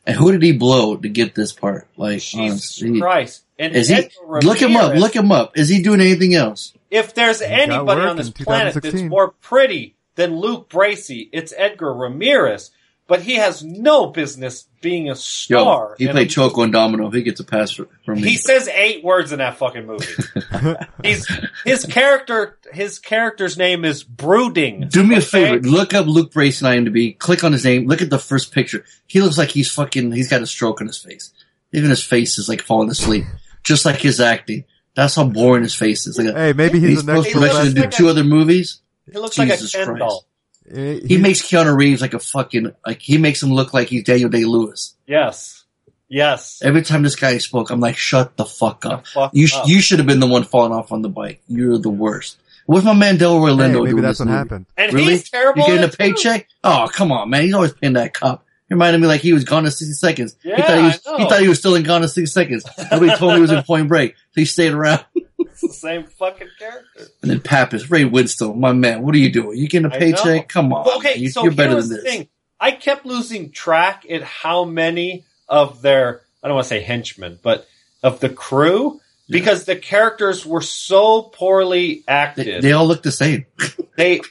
And 0.07 0.17
who 0.17 0.33
did 0.33 0.43
he 0.43 0.53
blow 0.53 0.97
to 0.97 1.09
get 1.11 1.35
this 1.35 1.53
part? 1.53 1.87
Like, 1.99 2.21
Jesus 2.21 2.81
honestly. 2.81 3.01
Christ. 3.01 3.44
And 3.59 3.75
Is 3.77 3.89
he? 3.89 3.95
Edgar 3.95 4.41
Look 4.43 4.61
him 4.61 4.77
up. 4.77 4.95
Look 4.97 5.15
him 5.15 5.31
up. 5.31 5.57
Is 5.57 5.69
he 5.69 5.83
doing 5.83 6.01
anything 6.01 6.35
else? 6.35 6.73
If 6.91 7.15
there's 7.15 7.41
anybody 7.41 8.01
on 8.01 8.17
this 8.17 8.31
planet 8.31 8.75
that's 8.75 9.03
more 9.03 9.31
pretty 9.31 9.95
than 10.17 10.37
Luke 10.37 10.69
Bracey, 10.69 11.29
it's 11.33 11.53
Edgar 11.57 11.93
Ramirez. 11.93 12.71
But 13.07 13.21
he 13.21 13.35
has 13.35 13.63
no 13.63 14.07
business 14.07 14.67
being 14.81 15.11
a 15.11 15.15
star. 15.15 15.59
Yo, 15.59 15.63
star. 15.65 15.95
he 15.99 16.09
played 16.09 16.27
a- 16.29 16.31
Choco 16.31 16.63
and 16.63 16.73
Domino. 16.73 17.11
He 17.11 17.23
gets 17.23 17.39
a 17.39 17.45
pass 17.45 17.71
from 17.71 17.87
me, 18.07 18.23
He 18.23 18.37
says 18.39 18.67
eight 18.69 19.05
words 19.05 19.31
in 19.31 19.41
that 19.41 19.59
fucking 19.59 19.85
movie. 19.85 20.07
He's 21.05 21.29
his 21.67 21.85
character. 21.85 22.59
His 22.73 22.99
character's 22.99 23.59
name 23.59 23.85
is 23.85 24.03
Brooding. 24.03 24.89
do 24.89 25.05
me 25.05 25.17
a 25.17 25.21
favor. 25.21 25.61
Look 25.61 25.93
up 25.93 26.07
Luke 26.07 26.33
Brace 26.33 26.63
on 26.63 26.73
IMDb. 26.75 27.19
Click 27.19 27.45
on 27.45 27.53
his 27.53 27.65
name. 27.65 27.87
Look 27.87 28.01
at 28.01 28.09
the 28.09 28.19
first 28.19 28.53
picture. 28.53 28.87
He 29.07 29.21
looks 29.21 29.37
like 29.37 29.51
he's 29.51 29.71
fucking. 29.71 30.13
He's 30.13 30.31
got 30.31 30.41
a 30.41 30.47
stroke 30.47 30.81
on 30.81 30.87
his 30.87 30.99
face. 30.99 31.31
Even 31.73 31.91
his 31.91 32.03
face 32.03 32.39
is 32.39 32.49
like 32.49 32.63
falling 32.63 32.89
asleep, 32.89 33.25
just 33.65 33.85
like 33.85 33.97
his 34.01 34.21
acting. 34.21 34.65
That's 34.95 35.17
how 35.17 35.25
boring 35.25 35.65
his 35.65 35.75
face 35.75 36.07
is. 36.07 36.17
Like 36.19 36.29
a, 36.29 36.33
hey 36.39 36.53
maybe 36.53 36.79
he's 36.79 36.91
he's, 36.91 37.05
the 37.05 37.13
next 37.15 37.29
supposed 37.31 37.35
to 37.35 37.41
looks 37.41 37.55
eventually 37.55 37.75
do 37.75 37.81
like 37.81 37.93
a- 37.95 37.97
two 37.97 38.09
other 38.09 38.25
movies. 38.25 38.81
He 39.11 39.19
looks 39.19 39.37
Jesus 39.37 39.75
like 39.75 39.83
a 39.83 39.87
Ken 39.87 39.99
doll. 39.99 40.27
Eh, 40.73 41.01
He 41.07 41.19
makes 41.19 41.43
Keanu 41.43 41.77
Reeves 41.77 42.01
like 42.01 42.15
a 42.15 42.19
fucking 42.19 42.73
like 42.87 43.03
he 43.03 43.19
makes 43.19 43.43
him 43.43 43.51
look 43.53 43.75
like 43.75 43.89
he's 43.89 44.05
Daniel 44.05 44.31
Day 44.31 44.45
Lewis. 44.45 44.95
Yes. 45.07 45.65
Yes. 46.09 46.61
Every 46.63 46.83
time 46.83 47.03
this 47.03 47.17
guy 47.17 47.39
spoke, 47.39 47.71
I'm 47.71 47.81
like, 47.81 47.97
shut 47.97 48.37
the 48.37 48.45
fuck 48.45 48.87
up. 48.87 49.07
Fuck 49.07 49.33
You 49.35 49.47
sh- 49.47 49.55
up. 49.57 49.67
you 49.69 49.81
should 49.81 49.99
have 49.99 50.07
been 50.07 50.21
the 50.21 50.27
one 50.27 50.45
falling 50.45 50.73
off 50.73 50.93
on 50.93 51.03
the 51.03 51.09
bike. 51.09 51.41
You're 51.49 51.79
the 51.79 51.91
worst. 51.91 52.39
What's 52.67 52.85
my 52.87 52.95
man 52.95 53.19
Delroy 53.19 53.51
hey, 53.51 53.57
Lindo 53.57 53.83
maybe 53.85 53.91
doing 53.91 54.03
that's 54.03 54.19
this 54.19 54.27
what 54.27 54.27
movie? 54.33 54.39
happened 54.39 54.67
And 54.77 54.93
Really? 54.93 55.13
he's 55.13 55.29
terrible. 55.29 55.63
You 55.63 55.67
getting 55.67 55.83
a 55.83 55.87
it, 55.87 55.91
too. 55.91 55.97
paycheck? 55.99 56.49
Oh, 56.63 56.89
come 56.93 57.11
on, 57.13 57.29
man. 57.31 57.43
He's 57.43 57.53
always 57.55 57.73
paying 57.75 57.95
that 57.95 58.15
cop. 58.15 58.44
He 58.69 58.75
reminded 58.75 59.01
me 59.01 59.07
like 59.07 59.21
he 59.21 59.33
was 59.33 59.45
gone 59.45 59.65
in 59.67 59.71
60 59.71 59.93
seconds. 59.95 60.37
he 60.43 60.49
Yeah, 60.51 60.67
thought 60.67 60.79
he 60.79 60.83
was, 60.87 61.01
I 61.07 61.11
know. 61.11 61.17
he 61.19 61.25
thought 61.29 61.41
he 61.43 61.49
was 61.49 61.59
still 61.59 61.75
in 61.75 61.83
gone 61.83 62.03
in 62.03 62.09
60 62.09 62.27
seconds. 62.27 62.65
Nobody 62.91 63.15
told 63.17 63.33
me 63.33 63.37
he 63.37 63.43
was 63.43 63.53
in 63.53 63.63
point 63.63 63.89
break. 63.89 64.15
So 64.17 64.41
he 64.41 64.45
stayed 64.45 64.73
around. 64.73 65.05
It's 65.39 65.61
the 65.61 65.69
same 65.69 66.05
fucking 66.05 66.49
character. 66.59 67.07
And 67.23 67.31
then 67.31 67.41
Pappas, 67.41 67.89
Ray 67.89 68.03
Winstone, 68.05 68.57
my 68.59 68.73
man, 68.73 69.03
what 69.03 69.15
are 69.15 69.19
you 69.19 69.31
doing? 69.31 69.57
You 69.57 69.69
getting 69.69 69.87
a 69.87 69.91
paycheck? 69.91 70.49
Come 70.49 70.73
on. 70.73 70.85
Well, 70.85 70.97
okay. 70.99 71.17
You, 71.17 71.29
so 71.31 71.45
you're 71.45 71.53
better 71.53 71.73
here's 71.75 71.89
than 71.89 71.99
the 71.99 72.03
this. 72.03 72.13
thing. 72.13 72.29
I 72.59 72.73
kept 72.73 73.07
losing 73.07 73.53
track 73.53 74.05
at 74.11 74.23
how 74.25 74.65
many 74.65 75.25
of 75.49 75.81
their 75.81 76.23
I 76.43 76.49
don't 76.49 76.57
want 76.57 76.65
to 76.65 76.69
say 76.71 76.81
henchmen, 76.81 77.39
but 77.41 77.69
of 78.03 78.19
the 78.19 78.31
crew 78.31 79.01
because 79.29 79.65
the 79.65 79.77
characters 79.77 80.45
were 80.45 80.61
so 80.61 81.23
poorly 81.23 82.03
They, 82.07 82.13
acted. 82.13 82.63
they 82.63 82.73
all 82.73 82.87
look 82.89 83.05
the 83.05 83.13
same. 83.13 83.47
they 83.97 84.23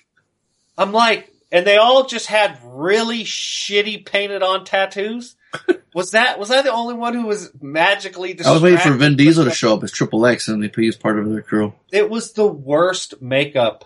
I'm 0.77 0.91
like 0.91 1.32
and 1.53 1.65
they 1.65 1.77
all 1.77 2.05
just 2.07 2.25
had 2.25 2.59
really 2.65 3.23
shitty 3.23 4.05
painted 4.05 4.43
on 4.43 4.65
tattoos. 4.65 5.35
Was 5.93 6.11
that 6.11 6.39
was 6.39 6.49
I 6.49 6.63
the 6.63 6.71
only 6.73 6.95
one 6.95 7.13
who 7.13 7.27
was 7.27 7.51
magically 7.61 8.35
I 8.43 8.51
was 8.51 8.63
waiting 8.63 8.79
for? 8.79 8.89
Vin 8.93 9.15
Diesel 9.15 9.45
to 9.45 9.51
show 9.51 9.75
up 9.75 9.83
as 9.83 9.91
Triple 9.91 10.25
X 10.25 10.47
and 10.47 10.63
they 10.63 10.67
put 10.67 10.83
he's 10.83 10.95
part 10.95 11.19
of 11.19 11.29
their 11.29 11.43
crew. 11.43 11.75
It 11.91 12.09
was 12.09 12.33
the 12.33 12.47
worst 12.47 13.21
makeup 13.21 13.85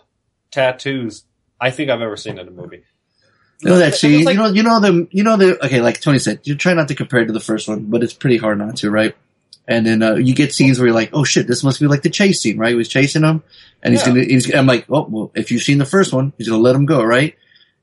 tattoos 0.49 1.25
I 1.59 1.71
think 1.71 1.89
I've 1.89 1.99
ever 1.99 2.15
seen 2.15 2.37
in 2.39 2.47
a 2.47 2.51
movie. 2.51 2.85
You 3.59 3.69
know 3.71 3.79
that 3.79 3.95
scene, 3.95 4.23
like- 4.23 4.35
you 4.35 4.39
know, 4.41 4.47
you 4.47 4.63
know 4.63 4.79
the, 4.79 5.07
you 5.11 5.23
know 5.23 5.35
the, 5.35 5.65
okay, 5.65 5.81
like 5.81 5.99
Tony 5.99 6.19
said, 6.19 6.39
you 6.43 6.55
try 6.55 6.73
not 6.73 6.87
to 6.87 6.95
compare 6.95 7.19
it 7.19 7.25
to 7.25 7.33
the 7.33 7.41
first 7.41 7.67
one, 7.67 7.85
but 7.85 8.01
it's 8.03 8.13
pretty 8.13 8.37
hard 8.37 8.59
not 8.59 8.77
to, 8.77 8.89
right? 8.89 9.13
And 9.67 9.85
then, 9.85 10.01
uh, 10.01 10.15
you 10.15 10.33
get 10.33 10.53
scenes 10.53 10.79
where 10.79 10.87
you're 10.87 10.95
like, 10.95 11.09
oh 11.11 11.25
shit, 11.25 11.47
this 11.47 11.61
must 11.63 11.81
be 11.81 11.87
like 11.87 12.03
the 12.03 12.09
chase 12.09 12.39
scene, 12.39 12.57
right? 12.57 12.69
He 12.69 12.75
was 12.75 12.87
chasing 12.87 13.23
him 13.23 13.43
and 13.83 13.93
he's 13.93 14.03
gonna, 14.03 14.23
he's, 14.23 14.53
I'm 14.55 14.67
like, 14.67 14.85
oh, 14.89 15.07
well, 15.09 15.31
if 15.35 15.51
you've 15.51 15.63
seen 15.63 15.79
the 15.79 15.85
first 15.85 16.13
one, 16.13 16.31
he's 16.37 16.47
gonna 16.47 16.61
let 16.61 16.73
him 16.75 16.85
go, 16.85 17.03
right? 17.03 17.35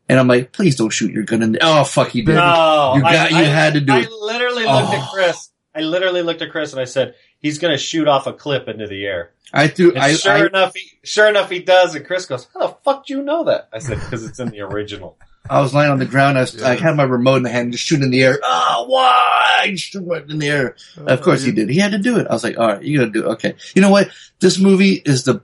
And 0.08 0.18
I'm 0.20 0.28
like, 0.28 0.52
please 0.52 0.76
don't 0.76 0.90
shoot 0.90 1.12
your 1.12 1.24
gun 1.24 1.42
in 1.42 1.52
there. 1.52 1.60
Oh 1.62 1.84
fuck, 1.84 2.08
he 2.10 2.22
did. 2.22 2.34
No, 2.34 2.92
You 2.96 3.02
got- 3.02 3.30
you 3.30 3.36
had 3.44 3.74
to 3.74 3.80
do 3.80 3.92
it. 3.92 3.96
I 3.96 4.00
it. 4.02 4.12
literally 4.12 4.64
looked 4.64 4.88
Oh. 4.92 5.00
at 5.02 5.10
Chris. 5.12 5.50
I 5.74 5.80
literally 5.80 6.22
looked 6.22 6.42
at 6.42 6.50
Chris 6.52 6.72
and 6.72 6.80
I 6.80 6.84
said, 6.84 7.14
"He's 7.40 7.58
going 7.58 7.72
to 7.72 7.78
shoot 7.78 8.06
off 8.06 8.26
a 8.28 8.32
clip 8.32 8.68
into 8.68 8.86
the 8.86 9.04
air." 9.06 9.30
I 9.52 9.66
threw, 9.68 9.90
And 9.90 9.98
I, 9.98 10.12
sure 10.14 10.32
I, 10.32 10.46
enough, 10.46 10.72
he, 10.74 10.82
sure 11.04 11.28
enough, 11.28 11.48
he 11.50 11.58
does. 11.60 11.94
And 11.94 12.06
Chris 12.06 12.26
goes, 12.26 12.46
"How 12.54 12.60
the 12.68 12.76
fuck 12.84 13.06
do 13.06 13.14
you 13.14 13.22
know 13.22 13.44
that?" 13.44 13.68
I 13.72 13.78
said, 13.80 13.98
"Because 13.98 14.24
it's 14.24 14.38
in 14.38 14.48
the 14.50 14.60
original." 14.60 15.16
I 15.48 15.60
was 15.60 15.74
lying 15.74 15.90
on 15.90 15.98
the 15.98 16.06
ground. 16.06 16.38
I 16.38 16.42
was, 16.42 16.62
I 16.62 16.74
had 16.76 16.96
my 16.96 17.02
remote 17.02 17.36
in 17.36 17.42
the 17.42 17.50
hand, 17.50 17.72
just 17.72 17.84
shooting 17.84 18.04
in 18.04 18.10
the 18.10 18.22
air. 18.22 18.38
Oh, 18.42 18.84
why? 18.88 19.66
Just 19.70 19.84
Shoot 19.92 20.04
right 20.06 20.28
in 20.28 20.38
the 20.38 20.48
air. 20.48 20.76
Oh, 20.98 21.04
of 21.06 21.20
course 21.22 21.42
he 21.44 21.52
did. 21.52 21.68
He 21.68 21.78
had 21.78 21.92
to 21.92 21.98
do 21.98 22.18
it. 22.18 22.26
I 22.28 22.32
was 22.32 22.42
like, 22.44 22.56
all 22.58 22.66
right, 22.68 22.82
you 22.82 22.98
gotta 22.98 23.10
do 23.10 23.24
it. 23.24 23.32
Okay. 23.32 23.54
You 23.74 23.82
know 23.82 23.90
what? 23.90 24.08
This 24.40 24.58
movie 24.58 25.02
is 25.04 25.24
the, 25.24 25.42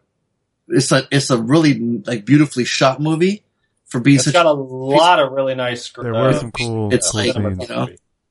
it's 0.68 0.90
a, 0.92 1.06
it's 1.10 1.28
a 1.30 1.36
really 1.40 1.74
like 2.06 2.24
beautifully 2.24 2.64
shot 2.64 2.98
movie 3.00 3.42
for 3.90 4.00
being 4.00 4.16
It's 4.16 4.24
such, 4.24 4.32
got 4.34 4.46
a 4.46 4.52
lot 4.52 5.18
of 5.20 5.32
really 5.32 5.54
nice. 5.54 5.84
sc- 5.84 6.00
there 6.02 6.14
uh, 6.14 6.22
were 6.22 6.32
some 6.32 6.52
cool 6.52 6.92
It's 6.94 7.12
like, 7.12 7.32
scenes. 7.34 7.68
you 7.68 7.74
know, 7.74 7.88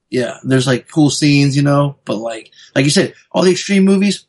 yeah, 0.10 0.38
there's 0.44 0.66
like 0.66 0.90
cool 0.90 1.10
scenes, 1.10 1.56
you 1.56 1.62
know, 1.64 1.98
but 2.06 2.16
like, 2.16 2.52
like 2.76 2.86
you 2.86 2.92
said, 2.92 3.14
all 3.32 3.44
the 3.44 3.52
extreme 3.52 3.86
movies, 3.86 4.26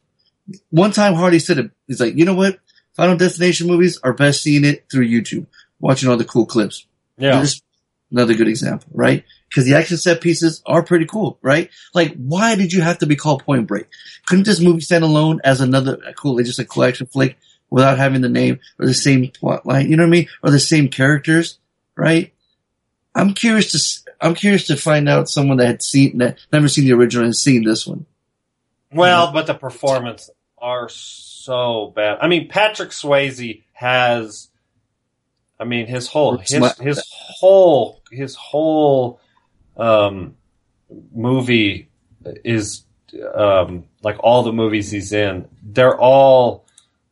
one 0.71 0.93
time 0.93 1.15
Hardy 1.15 1.39
said 1.39 1.59
it, 1.59 1.71
he's 1.87 2.01
like, 2.01 2.17
you 2.17 2.25
know 2.25 2.35
what? 2.35 2.59
Final 2.95 3.17
Destination 3.17 3.67
movies 3.69 3.99
are 4.03 4.13
best 4.13 4.43
seeing 4.43 4.65
it 4.65 4.85
through 4.91 5.07
YouTube, 5.09 5.47
watching 5.79 6.09
all 6.11 6.17
the 6.17 6.25
cool 6.25 6.45
clips. 6.45 6.87
Yeah, 7.17 7.41
This 7.41 7.63
another 8.11 8.35
good 8.35 8.49
example, 8.49 8.89
right? 8.93 9.25
Because 9.49 9.65
the 9.65 9.75
action 9.75 9.97
set 9.97 10.21
pieces 10.21 10.63
are 10.67 10.83
pretty 10.83 11.07
cool, 11.07 11.39
right? 11.43 11.71
Like, 11.95 12.15
why 12.17 12.57
did 12.57 12.73
you 12.73 12.83
have 12.83 12.99
to 12.99 13.07
be 13.07 13.17
called 13.17 13.45
Point 13.45 13.67
Break? 13.67 13.87
Couldn't 14.27 14.47
this 14.47 14.61
movie 14.61 14.81
stand 14.81 15.05
alone 15.05 15.41
as 15.45 15.61
another 15.61 15.99
cool, 16.17 16.39
just 16.43 16.59
a 16.59 16.65
collection 16.65 17.07
flick 17.07 17.37
without 17.71 17.99
having 17.99 18.21
the 18.21 18.29
name 18.29 18.59
or 18.79 18.87
the 18.87 18.95
same 18.95 19.29
plot 19.29 19.65
line. 19.65 19.89
You 19.89 19.97
know 19.97 20.03
what 20.03 20.09
I 20.09 20.11
mean? 20.11 20.29
Or 20.43 20.51
the 20.51 20.61
same 20.61 20.89
characters, 20.89 21.59
right? 21.97 22.33
I'm 23.15 23.35
curious 23.35 23.73
to 23.73 24.11
I'm 24.21 24.35
curious 24.35 24.67
to 24.67 24.77
find 24.77 25.09
out 25.09 25.29
someone 25.29 25.57
that 25.59 25.67
had 25.67 25.83
seen 25.83 26.19
that 26.19 26.39
never 26.53 26.69
seen 26.69 26.85
the 26.85 26.93
original 26.93 27.25
and 27.25 27.37
seen 27.37 27.65
this 27.65 27.87
one. 27.87 28.07
Well, 28.93 29.33
but 29.33 29.47
the 29.47 29.55
performance 29.55 30.31
are 30.59 30.89
so 30.89 31.93
bad. 31.95 32.19
I 32.21 32.29
mean, 32.29 32.49
Patrick 32.49 32.91
Swayze 32.91 33.63
has. 33.73 34.49
I 35.59 35.65
mean, 35.65 35.87
his 35.87 36.09
whole 36.09 36.39
his 36.39 36.77
his 36.79 37.03
whole 37.13 38.01
his 38.11 38.35
whole 38.35 39.21
um, 39.77 40.37
movie 41.15 41.89
is 42.45 42.85
um, 43.35 43.85
like 44.03 44.17
all 44.21 44.43
the 44.43 44.53
movies 44.53 44.91
he's 44.91 45.13
in. 45.13 45.49
They're 45.63 45.99
all 45.99 46.65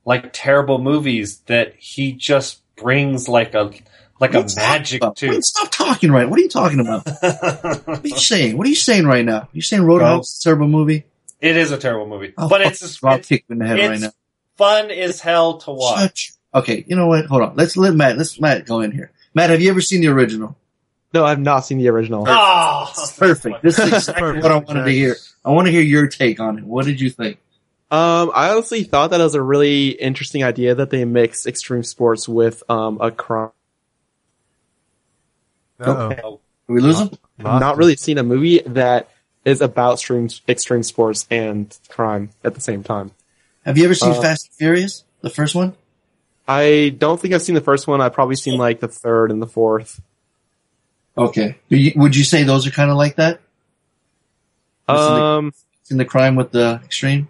like 0.09 0.31
terrible 0.33 0.79
movies 0.79 1.41
that 1.47 1.75
he 1.79 2.13
just 2.13 2.63
brings 2.77 3.29
like 3.29 3.53
a 3.55 3.71
like 4.21 4.35
a 4.35 4.39
What 4.41 4.53
are 4.53 4.57
magic 4.57 5.01
talking 5.03 5.29
to. 5.29 5.35
Wait, 5.35 5.45
stop 5.45 5.71
talking 5.71 6.11
right. 6.11 6.29
What 6.29 6.39
are 6.39 6.43
you 6.43 6.49
talking 6.49 6.81
about? 6.81 7.07
What 7.87 8.05
are 8.05 8.09
you 8.09 8.17
saying? 8.19 8.57
What 8.57 8.67
are 8.67 8.71
you 8.71 8.75
saying 8.77 9.05
right 9.07 9.25
now? 9.25 9.49
You 9.53 9.63
saying 9.63 9.83
Roadhouse 9.83 10.31
is 10.37 10.41
a 10.41 10.45
terrible 10.45 10.67
movie? 10.69 11.05
It 11.41 11.57
is 11.57 11.71
a 11.71 11.79
terrible 11.79 12.07
movie, 12.09 12.33
Oh, 12.37 12.49
but 12.49 12.63
it's 12.63 12.81
just, 12.81 13.03
Rob 13.03 13.21
it's, 13.21 13.29
kicked 13.29 13.51
in 13.51 13.59
the 13.59 13.67
head 13.67 13.79
right 13.91 14.01
now. 14.01 14.11
fun 14.57 14.91
as 14.91 15.21
hell 15.21 15.59
to 15.59 15.71
watch. 15.71 15.99
Shut 16.01 16.29
your- 16.29 16.35
Okay, 16.63 16.85
you 16.89 16.97
know 16.97 17.07
what? 17.07 17.27
Hold 17.27 17.43
on. 17.43 17.57
Let's 17.57 17.77
let 17.77 17.95
Matt. 17.95 18.17
Let's 18.17 18.41
Matt 18.41 18.65
go 18.67 18.81
in 18.81 18.91
here. 18.91 19.13
Matt, 19.35 19.51
have 19.51 19.61
you 19.61 19.69
ever 19.71 19.83
seen 19.83 20.01
the 20.01 20.09
original? 20.09 20.57
No, 21.13 21.25
I've 21.25 21.39
not 21.39 21.61
seen 21.61 21.79
the 21.79 21.89
original. 21.89 22.25
Oh, 22.27 22.91
Perfect. 23.19 23.63
This 23.63 23.79
is 23.79 23.93
exactly 23.93 24.41
what 24.41 24.51
I 24.51 24.57
wanted 24.57 24.85
to 24.85 24.91
hear. 24.91 25.17
I 25.45 25.51
want 25.51 25.67
to 25.67 25.73
hear 25.73 25.83
your 25.83 26.07
take 26.09 26.41
on 26.41 26.59
it. 26.59 26.65
What 26.65 26.87
did 26.87 27.01
you 27.01 27.11
think? 27.11 27.39
Um, 27.91 28.31
I 28.35 28.51
honestly 28.51 28.83
thought 28.85 29.11
that 29.11 29.21
was 29.21 29.35
a 29.35 29.41
really 29.43 29.89
interesting 29.89 30.45
idea 30.45 30.75
that 30.75 30.91
they 30.91 31.05
mix 31.07 31.47
extreme 31.47 31.83
sports 31.83 32.29
with 32.29 32.63
um 32.69 32.99
a 33.01 33.11
crime. 33.11 33.51
Uh-oh. 35.81 36.41
We 36.67 36.81
lose 36.81 36.99
him? 37.01 37.11
I've 37.39 37.61
not 37.61 37.77
really 37.79 37.97
seen 37.97 38.19
a 38.19 38.23
movie 38.23 38.61
that 38.67 39.09
is 39.45 39.61
about 39.63 39.95
extreme 39.95 40.29
extreme 40.49 40.83
sports 40.83 41.27
and 41.31 41.75
crime 41.89 42.31
at 42.45 42.55
the 42.55 42.61
same 42.61 42.83
time. 42.83 43.13
Have 43.65 43.79
you 43.79 43.85
ever 43.85 43.95
seen 43.95 44.11
Uh, 44.11 44.21
Fast 44.21 44.49
and 44.49 44.55
Furious? 44.55 45.05
The 45.23 45.31
first 45.31 45.55
one? 45.55 45.75
I 46.47 46.95
don't 46.99 47.21
think 47.21 47.33
I've 47.35 47.43
seen 47.43 47.55
the 47.55 47.61
first 47.61 47.87
one. 47.87 48.01
I've 48.01 48.13
probably 48.13 48.37
seen 48.37 48.59
like 48.59 48.81
the 48.81 48.89
third 48.89 49.31
and 49.31 49.41
the 49.41 49.47
fourth. 49.47 50.01
Okay. 51.17 51.57
You, 51.69 51.93
would 51.97 52.15
you 52.17 52.25
say 52.25 52.43
those 52.43 52.67
are 52.67 52.71
kind 52.71 52.91
of 52.91 52.97
like 52.97 53.17
that? 53.17 53.41
Listen 54.89 55.07
to- 55.17 55.23
Um, 55.23 55.53
In 55.91 55.97
the 55.97 56.05
crime 56.05 56.37
with 56.37 56.51
the 56.53 56.81
extreme? 56.85 57.29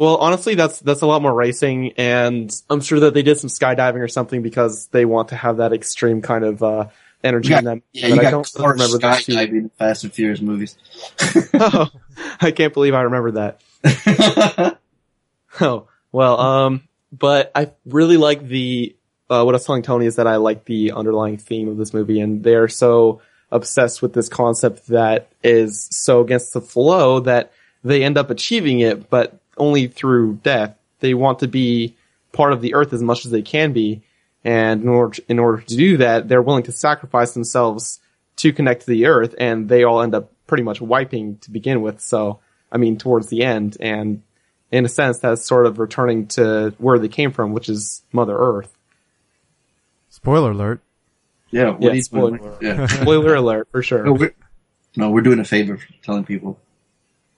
Well, 0.00 0.16
honestly, 0.16 0.54
that's 0.54 0.80
that's 0.80 1.02
a 1.02 1.06
lot 1.06 1.20
more 1.20 1.34
racing, 1.34 1.92
and 1.98 2.50
I'm 2.70 2.80
sure 2.80 3.00
that 3.00 3.12
they 3.12 3.22
did 3.22 3.38
some 3.38 3.50
skydiving 3.50 4.00
or 4.00 4.08
something 4.08 4.40
because 4.40 4.86
they 4.86 5.04
want 5.04 5.28
to 5.28 5.36
have 5.36 5.58
that 5.58 5.74
extreme 5.74 6.22
kind 6.22 6.42
of 6.42 6.62
uh, 6.62 6.86
energy 7.22 7.50
You 7.50 7.58
in 7.58 7.64
them. 7.64 7.82
Yeah, 7.92 8.08
but 8.08 8.14
you 8.14 8.20
I 8.20 8.30
got 8.30 8.30
don't 8.30 8.66
remember 8.66 8.96
skydiving 8.98 9.50
in 9.50 9.68
Fast 9.68 10.04
and 10.04 10.12
Furious 10.12 10.40
movies. 10.40 10.78
oh, 11.54 11.90
I 12.40 12.50
can't 12.50 12.72
believe 12.72 12.94
I 12.94 13.02
remember 13.02 13.52
that. 13.82 14.78
Oh, 15.60 15.88
well, 16.12 16.40
um, 16.40 16.88
but 17.10 17.50
I 17.56 17.72
really 17.84 18.16
like 18.16 18.46
the, 18.46 18.94
uh, 19.28 19.42
what 19.42 19.52
I 19.52 19.56
was 19.56 19.64
telling 19.64 19.82
Tony 19.82 20.06
is 20.06 20.14
that 20.14 20.28
I 20.28 20.36
like 20.36 20.64
the 20.64 20.92
underlying 20.92 21.38
theme 21.38 21.68
of 21.68 21.76
this 21.76 21.92
movie 21.92 22.20
and 22.20 22.44
they're 22.44 22.68
so 22.68 23.20
obsessed 23.50 24.00
with 24.00 24.12
this 24.12 24.28
concept 24.28 24.86
that 24.86 25.28
is 25.42 25.88
so 25.90 26.20
against 26.20 26.54
the 26.54 26.60
flow 26.60 27.18
that 27.18 27.52
they 27.82 28.04
end 28.04 28.16
up 28.16 28.30
achieving 28.30 28.78
it, 28.78 29.10
but 29.10 29.39
only 29.60 29.86
through 29.86 30.40
death. 30.42 30.76
They 31.00 31.14
want 31.14 31.38
to 31.40 31.48
be 31.48 31.94
part 32.32 32.52
of 32.52 32.60
the 32.60 32.74
earth 32.74 32.92
as 32.92 33.02
much 33.02 33.24
as 33.24 33.30
they 33.30 33.42
can 33.42 33.72
be. 33.72 34.02
And 34.44 34.82
in 34.82 34.88
order, 34.88 35.22
in 35.28 35.38
order 35.38 35.62
to 35.62 35.76
do 35.76 35.96
that, 35.98 36.28
they're 36.28 36.42
willing 36.42 36.62
to 36.64 36.72
sacrifice 36.72 37.32
themselves 37.34 38.00
to 38.36 38.52
connect 38.52 38.80
to 38.82 38.86
the 38.88 39.06
earth 39.06 39.34
and 39.38 39.68
they 39.68 39.84
all 39.84 40.00
end 40.00 40.14
up 40.14 40.32
pretty 40.46 40.62
much 40.62 40.80
wiping 40.80 41.36
to 41.38 41.50
begin 41.50 41.82
with. 41.82 42.00
So, 42.00 42.40
I 42.72 42.78
mean, 42.78 42.96
towards 42.96 43.28
the 43.28 43.42
end 43.42 43.76
and 43.80 44.22
in 44.72 44.84
a 44.84 44.88
sense, 44.88 45.18
that's 45.18 45.44
sort 45.46 45.66
of 45.66 45.78
returning 45.78 46.26
to 46.28 46.72
where 46.78 46.98
they 46.98 47.08
came 47.08 47.32
from, 47.32 47.52
which 47.52 47.68
is 47.68 48.02
Mother 48.12 48.36
Earth. 48.38 48.72
Spoiler 50.08 50.52
alert. 50.52 50.80
yeah, 51.50 51.70
what 51.70 51.94
Yeah, 51.94 52.00
spoiler 52.02 52.38
doing? 52.38 52.52
Yeah. 52.62 52.86
Spoiler 52.86 53.34
alert, 53.34 53.68
for 53.70 53.78
No, 53.78 53.82
sure. 53.82 54.12
we're, 54.12 54.34
no, 54.96 55.10
we're 55.10 55.20
doing 55.22 55.38
a 55.40 55.44
favor 55.44 55.76
for 55.76 55.86
telling 56.02 56.24
people. 56.24 56.58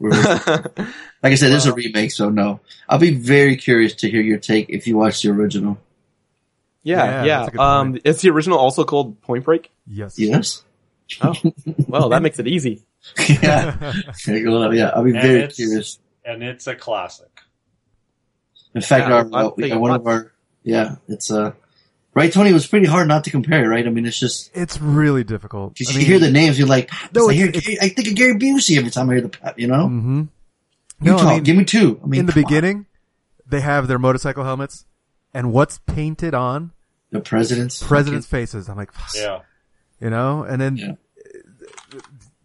We're, 0.03 0.11
like 1.23 1.33
I 1.33 1.35
said, 1.37 1.51
this 1.53 1.65
is 1.65 1.67
a 1.67 1.73
remake, 1.75 2.11
so 2.11 2.29
no. 2.29 2.61
I'll 2.89 2.99
be 2.99 3.15
very 3.15 3.57
curious 3.57 3.95
to 3.97 4.11
hear 4.11 4.21
your 4.21 4.39
take 4.39 4.69
if 4.69 4.87
you 4.87 4.97
watch 4.99 5.23
the 5.23 5.31
original. 5.31 5.79
yeah, 6.83 6.97
Yeah, 7.05 7.25
yeah. 7.25 7.37
that's 7.39 7.49
a 7.49 7.51
good 7.53 7.61
Um, 7.61 7.99
is 8.05 8.21
the 8.21 8.31
original 8.31 8.59
also 8.59 8.85
called 8.85 9.21
Point 9.23 9.45
Break? 9.45 9.71
Yes. 9.87 10.19
Yes? 10.19 10.63
Oh, 11.23 11.35
well, 11.89 12.09
that 12.11 12.23
makes 12.23 12.39
it 12.39 12.47
easy. 12.49 12.83
yeah. 13.29 13.93
There 14.27 14.37
you 14.37 14.45
go. 14.45 14.71
Yeah, 14.71 14.89
I'll 14.95 15.05
be 15.05 15.11
And 15.11 15.21
very 15.23 15.49
curious. 15.49 15.99
and 16.25 16.43
it's 16.43 16.67
a 16.67 16.75
classic. 16.75 17.29
In 18.75 18.81
fact, 18.81 19.09
Yeah, 19.09 19.15
our, 19.17 19.29
I'll 19.33 19.47
uh, 19.49 19.51
we 19.57 19.63
take 19.65 19.71
got 19.73 19.77
it 19.77 19.81
one 19.81 19.91
of 19.93 20.07
our, 20.07 20.33
yeah, 20.65 20.97
it's, 21.09 21.31
uh, 21.31 21.53
right, 22.15 22.33
Tony? 22.33 22.51
It 22.51 22.55
was 22.55 22.67
pretty 22.67 22.87
hard 22.87 23.09
not 23.09 23.25
to 23.25 23.31
compare, 23.31 23.69
right? 23.69 23.87
I 23.87 23.91
mean, 23.91 24.07
it's 24.07 24.19
just, 24.19 24.51
It's 24.55 24.81
really 24.81 25.25
difficult. 25.25 25.77
Cause 25.77 25.89
I 25.89 25.93
you 25.93 25.99
mean, 25.99 26.07
hear 26.07 26.19
the 26.19 26.31
names, 26.31 26.59
you're 26.59 26.69
like, 26.69 26.91
No, 27.15 27.23
no, 27.23 27.31
I, 27.31 27.35
hear, 27.35 27.49
I 27.81 27.89
think 27.89 28.09
of 28.09 28.15
Gary 28.15 28.35
Busey 28.35 28.77
every 28.79 28.91
time 28.91 29.09
I 29.11 29.15
hear 29.15 29.23
the, 29.23 29.29
pa- 29.31 29.55
you 29.57 29.67
know? 29.69 29.87
hmm 29.89 30.19
You 31.01 31.13
No, 31.13 31.17
I 31.19 31.35
mean, 31.35 31.43
give 31.43 31.57
me 31.57 31.65
two. 31.65 32.01
I 32.03 32.07
mean, 32.07 32.21
in 32.21 32.27
the 32.27 32.33
come 32.33 32.45
on. 32.45 32.49
beginning, 32.49 32.87
they 33.47 33.61
have 33.61 33.89
their 33.89 33.99
motorcycle 33.99 34.45
helmets, 34.45 34.85
and 35.35 35.53
what's 35.53 35.79
painted 35.87 36.35
on 36.35 36.73
the 37.11 37.21
president's 37.21 37.83
presidents' 37.83 38.27
faces. 38.27 38.69
I'm 38.69 38.77
like, 38.77 38.91
Yeah. 39.15 39.41
you 40.01 40.09
know, 40.11 40.43
and 40.45 40.61
then 40.61 40.77
Yeah. 40.77 40.93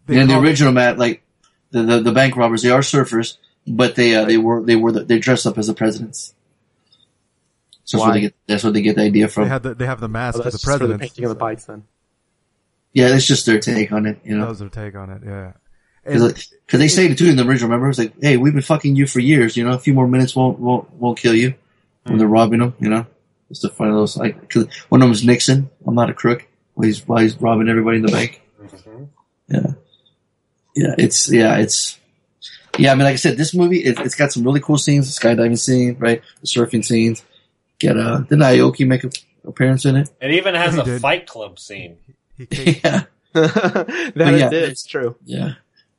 they 0.06 0.14
And 0.14 0.22
in 0.22 0.28
the 0.28 0.34
call- 0.34 0.42
original, 0.44 0.72
Matt, 0.72 0.98
like 0.98 1.22
the, 1.70 1.82
the 1.82 2.00
the 2.00 2.12
bank 2.12 2.36
robbers, 2.36 2.62
they 2.62 2.70
are 2.70 2.80
surfers, 2.80 3.36
but 3.66 3.94
they 3.94 4.14
uh, 4.14 4.24
they 4.24 4.36
were 4.38 4.62
they 4.62 4.76
were 4.76 4.92
the, 4.92 5.04
they 5.04 5.18
dress 5.18 5.46
up 5.46 5.56
as 5.58 5.66
the 5.68 5.74
presidents. 5.74 6.34
So 7.88 7.96
that's 7.96 8.04
where 8.04 8.12
they 8.12 8.20
get 8.20 8.34
that's 8.46 8.64
where 8.64 8.72
they 8.74 8.82
get 8.82 8.96
the 8.96 9.02
idea 9.02 9.26
they 9.28 9.32
from. 9.32 9.48
have 9.48 9.62
the 9.62 9.74
they 9.74 9.86
have 9.86 9.98
the 9.98 10.08
mask 10.10 10.36
Oh, 10.36 10.40
of 10.40 10.44
that's 10.44 10.56
the 10.56 10.58
for 10.58 10.72
the 10.72 10.78
president. 10.78 11.00
painting 11.00 11.24
of 11.24 11.30
the 11.30 11.34
bikes 11.36 11.64
then. 11.64 11.84
yeah, 12.92 13.14
it's 13.14 13.24
just 13.26 13.46
their 13.46 13.60
take 13.60 13.92
on 13.92 14.04
it, 14.04 14.20
you 14.24 14.38
That 14.38 14.46
was 14.46 14.58
their 14.58 14.68
take 14.68 14.94
on 14.94 15.08
it. 15.08 15.22
Yeah, 15.24 15.52
Because 16.04 16.44
they 16.68 16.88
say 16.88 17.06
it 17.06 17.16
too 17.16 17.28
in 17.30 17.36
the 17.36 17.46
original. 17.46 17.70
Remember, 17.70 17.88
it's 17.88 17.98
like, 17.98 18.12
"Hey, 18.20 18.36
we've 18.36 18.52
been 18.52 18.60
fucking 18.60 18.94
you 18.94 19.06
for 19.06 19.20
years. 19.20 19.56
You 19.56 19.64
know, 19.64 19.72
a 19.72 19.78
few 19.78 19.94
more 19.94 20.06
minutes 20.06 20.36
won't 20.36 20.58
won't 20.58 20.92
won't 20.92 21.18
kill 21.18 21.34
you." 21.34 21.54
When 22.02 22.18
they're 22.18 22.26
hmm. 22.26 22.32
robbing 22.34 22.58
them, 22.58 22.74
you 22.78 22.90
know, 22.90 23.06
it's 23.48 23.60
the 23.60 23.70
fun 23.70 23.88
of 23.88 23.94
those. 23.94 24.18
Like, 24.18 24.50
'cause 24.50 24.66
one 24.90 25.00
of 25.00 25.06
them 25.06 25.12
is 25.12 25.24
Nixon. 25.24 25.70
I'm 25.86 25.94
not 25.94 26.10
a 26.10 26.14
crook. 26.14 26.46
While 26.74 26.88
he's 26.88 27.08
while 27.08 27.22
he's 27.22 27.40
robbing 27.40 27.70
everybody 27.70 27.96
in 27.96 28.02
the 28.04 28.12
bank. 28.12 28.42
Mm-hmm. 28.62 29.04
Yeah, 29.48 29.72
yeah, 30.76 30.94
it's 30.98 31.32
yeah, 31.32 31.56
it's 31.56 31.98
yeah. 32.76 32.92
I 32.92 32.96
mean, 32.96 33.04
like 33.04 33.14
I 33.14 33.16
said, 33.16 33.38
this 33.38 33.54
movie 33.54 33.78
it, 33.82 33.98
it's 34.00 34.14
got 34.14 34.30
some 34.30 34.44
really 34.44 34.60
cool 34.60 34.76
scenes. 34.76 35.06
The 35.08 35.18
skydiving 35.18 35.58
scene, 35.58 35.96
right? 35.98 36.20
The 36.42 36.46
surfing 36.46 36.84
scenes. 36.84 37.24
Get 37.78 37.96
uh, 37.96 38.18
didn't 38.20 38.40
Aoki 38.40 38.86
make 38.86 39.04
an 39.04 39.10
appearance 39.44 39.84
in 39.84 39.96
it? 39.96 40.10
It 40.20 40.32
even 40.32 40.54
has 40.54 40.74
He 40.74 40.80
a 40.80 40.84
did. 40.84 41.00
Fight 41.00 41.26
Club 41.26 41.58
scene. 41.58 41.98
he 42.36 42.80
yeah, 42.84 43.04
that 43.32 44.12
But 44.14 44.34
it 44.34 44.38
yeah, 44.40 44.50
is, 44.50 44.70
it's 44.70 44.84
true. 44.86 45.16
yeah. 45.24 45.54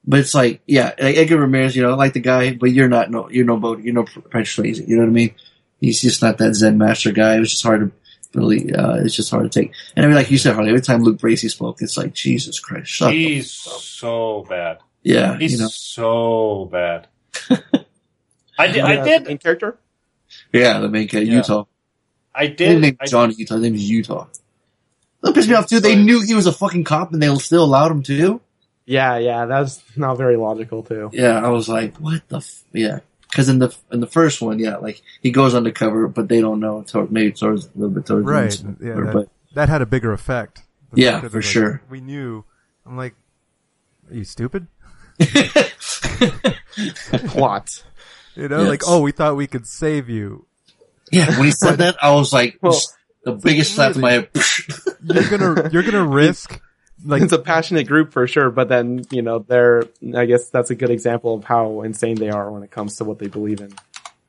But 0.05 0.21
it's 0.21 0.33
like, 0.33 0.61
yeah, 0.65 0.93
like 0.99 1.17
Edgar 1.17 1.37
Ramirez, 1.37 1.75
you 1.75 1.83
know, 1.83 1.91
I 1.91 1.95
like 1.95 2.13
the 2.13 2.19
guy, 2.21 2.53
but 2.53 2.67
you're 2.71 2.87
not 2.89 3.11
no, 3.11 3.29
you're 3.29 3.45
no 3.45 3.57
boat, 3.57 3.81
you're 3.81 3.93
no 3.93 4.03
Patrick 4.05 4.45
Swayze. 4.45 4.85
You 4.87 4.95
know 4.95 5.03
what 5.03 5.09
I 5.09 5.13
mean? 5.13 5.35
He's 5.79 6.01
just 6.01 6.21
not 6.21 6.37
that 6.39 6.55
Zen 6.55 6.77
master 6.77 7.11
guy. 7.11 7.35
It 7.35 7.39
was 7.39 7.51
just 7.51 7.63
hard 7.63 7.81
to 7.81 8.39
really, 8.39 8.73
uh, 8.73 8.95
it's 8.95 9.15
just 9.15 9.29
hard 9.31 9.49
to 9.51 9.59
take. 9.61 9.73
And 9.95 10.05
I 10.05 10.07
mean, 10.07 10.17
like 10.17 10.31
you 10.31 10.37
said, 10.37 10.55
Harley, 10.55 10.69
every 10.69 10.81
time 10.81 11.03
Luke 11.03 11.17
Bracey 11.19 11.49
spoke, 11.49 11.81
it's 11.81 11.97
like 11.97 12.13
Jesus 12.13 12.59
Christ, 12.59 12.89
shut 12.89 13.13
He's 13.13 13.65
up. 13.67 13.73
so 13.81 14.45
bad. 14.49 14.79
Yeah, 15.03 15.37
He's 15.37 15.53
you 15.53 15.59
know, 15.59 15.67
so 15.69 16.65
bad. 16.71 17.07
I 18.57 18.67
did. 18.67 18.81
I 18.83 19.03
did. 19.03 19.25
Main 19.27 19.37
character? 19.37 19.77
Yeah, 20.53 20.79
the 20.79 20.89
main 20.89 21.07
guy, 21.07 21.19
Yeah. 21.19 21.35
Utah. 21.37 21.65
I 22.33 22.47
His 22.47 22.55
did. 22.57 22.81
name's 22.81 22.97
I, 23.01 23.05
Johnny 23.07 23.33
Utah. 23.35 23.55
His 23.55 23.63
name 23.63 23.75
is 23.75 23.89
Utah. 23.89 24.27
That 25.21 25.33
pissed 25.35 25.49
me 25.49 25.55
off 25.55 25.67
too. 25.67 25.79
They 25.79 25.95
Right. 25.95 26.03
knew 26.05 26.21
he 26.21 26.33
was 26.33 26.45
a 26.47 26.51
fucking 26.53 26.83
cop, 26.85 27.11
and 27.11 27.21
they 27.21 27.33
still 27.37 27.63
allowed 27.63 27.91
him 27.91 28.03
to. 28.03 28.39
Yeah, 28.85 29.17
yeah, 29.17 29.45
that's 29.45 29.81
not 29.95 30.17
very 30.17 30.37
logical 30.37 30.81
too. 30.83 31.09
Yeah, 31.13 31.39
I 31.43 31.49
was 31.49 31.67
like, 31.69 31.97
what 31.97 32.27
the? 32.29 32.37
F-? 32.37 32.63
Yeah, 32.73 32.99
because 33.29 33.49
in 33.49 33.59
the 33.59 33.75
in 33.91 33.99
the 33.99 34.07
first 34.07 34.41
one, 34.41 34.57
yeah, 34.59 34.77
like 34.77 35.01
he 35.21 35.31
goes 35.31 35.53
undercover, 35.53 36.07
but 36.07 36.27
they 36.29 36.39
don't 36.41 36.59
know. 36.59 36.83
Toward, 36.83 37.11
maybe 37.11 37.31
towards 37.33 37.65
a 37.65 37.69
little 37.75 37.89
bit 37.89 38.05
towards 38.05 38.25
right? 38.25 38.59
end, 38.63 38.77
Yeah, 38.81 38.89
or- 38.91 39.05
that, 39.05 39.13
but 39.13 39.29
that 39.55 39.69
had 39.69 39.81
a 39.81 39.85
bigger 39.85 40.13
effect. 40.13 40.61
Yeah, 40.93 41.19
for 41.21 41.29
like, 41.37 41.43
sure. 41.43 41.81
We 41.89 41.99
knew. 42.01 42.45
I'm 42.85 42.97
like, 42.97 43.13
are 44.09 44.15
you 44.15 44.23
stupid? 44.23 44.65
Plot. 47.27 47.83
You 48.39 48.47
know, 48.47 48.59
Yes. 48.61 48.69
like, 48.69 48.81
oh, 48.87 49.01
we 49.01 49.11
thought 49.11 49.35
we 49.35 49.47
could 49.47 49.67
save 49.67 50.09
you. 50.09 50.45
yeah, 51.11 51.29
when 51.37 51.45
he 51.45 51.51
said 51.51 51.77
that, 51.83 51.97
I 52.01 52.11
was 52.11 52.31
like, 52.31 52.57
Well, 52.61 52.79
the 53.23 53.33
biggest 53.33 53.75
slap 53.75 53.95
in 53.95 54.01
my 54.01 54.11
head. 54.11 54.29
You're 55.03 55.29
gonna, 55.29 55.69
you're 55.71 55.83
gonna 55.83 56.05
risk, 56.23 56.61
like, 57.05 57.21
it's 57.21 57.31
a 57.33 57.39
passionate 57.39 57.87
group 57.87 58.11
for 58.13 58.27
sure, 58.27 58.49
but 58.49 58.67
then, 58.69 59.03
you 59.11 59.21
know, 59.21 59.39
they're, 59.39 59.83
I 60.15 60.25
guess 60.25 60.49
that's 60.49 60.69
a 60.69 60.75
good 60.75 60.89
example 60.89 61.35
of 61.35 61.43
how 61.45 61.81
insane 61.81 62.15
they 62.15 62.29
are 62.29 62.51
when 62.51 62.63
it 62.63 62.71
comes 62.71 62.97
to 62.97 63.05
what 63.05 63.19
they 63.19 63.27
believe 63.27 63.59
in. 63.61 63.73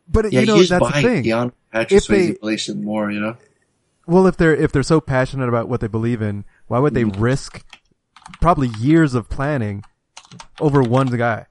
but 0.09 0.33
yeah, 0.33 0.41
you 0.41 0.47
know, 0.47 0.63
that's 0.63 0.87
the 0.95 1.03
thing. 1.03 1.25
Keanu. 1.25 1.53
Patrick 1.73 1.93
if 2.03 2.07
they- 2.07 2.33
Swayze 2.35 2.69
it 2.69 2.77
more, 2.79 3.11
you 3.11 3.21
know. 3.21 3.37
Well, 4.07 4.27
if 4.27 4.37
they're 4.37 4.55
if 4.57 4.73
they're 4.73 4.83
so 4.83 5.01
passionate 5.01 5.49
about 5.49 5.69
what 5.69 5.81
they 5.81 5.87
believe 5.87 6.21
in, 6.23 6.45
why 6.67 6.79
would 6.81 6.95
they 6.95 7.05
Mm-hmm. 7.05 7.21
risk 7.21 7.65
probably 8.41 8.69
years 8.81 9.15
of 9.15 9.29
planning 9.29 9.85
over 10.61 10.83
one 10.83 11.07
guy 11.17 11.47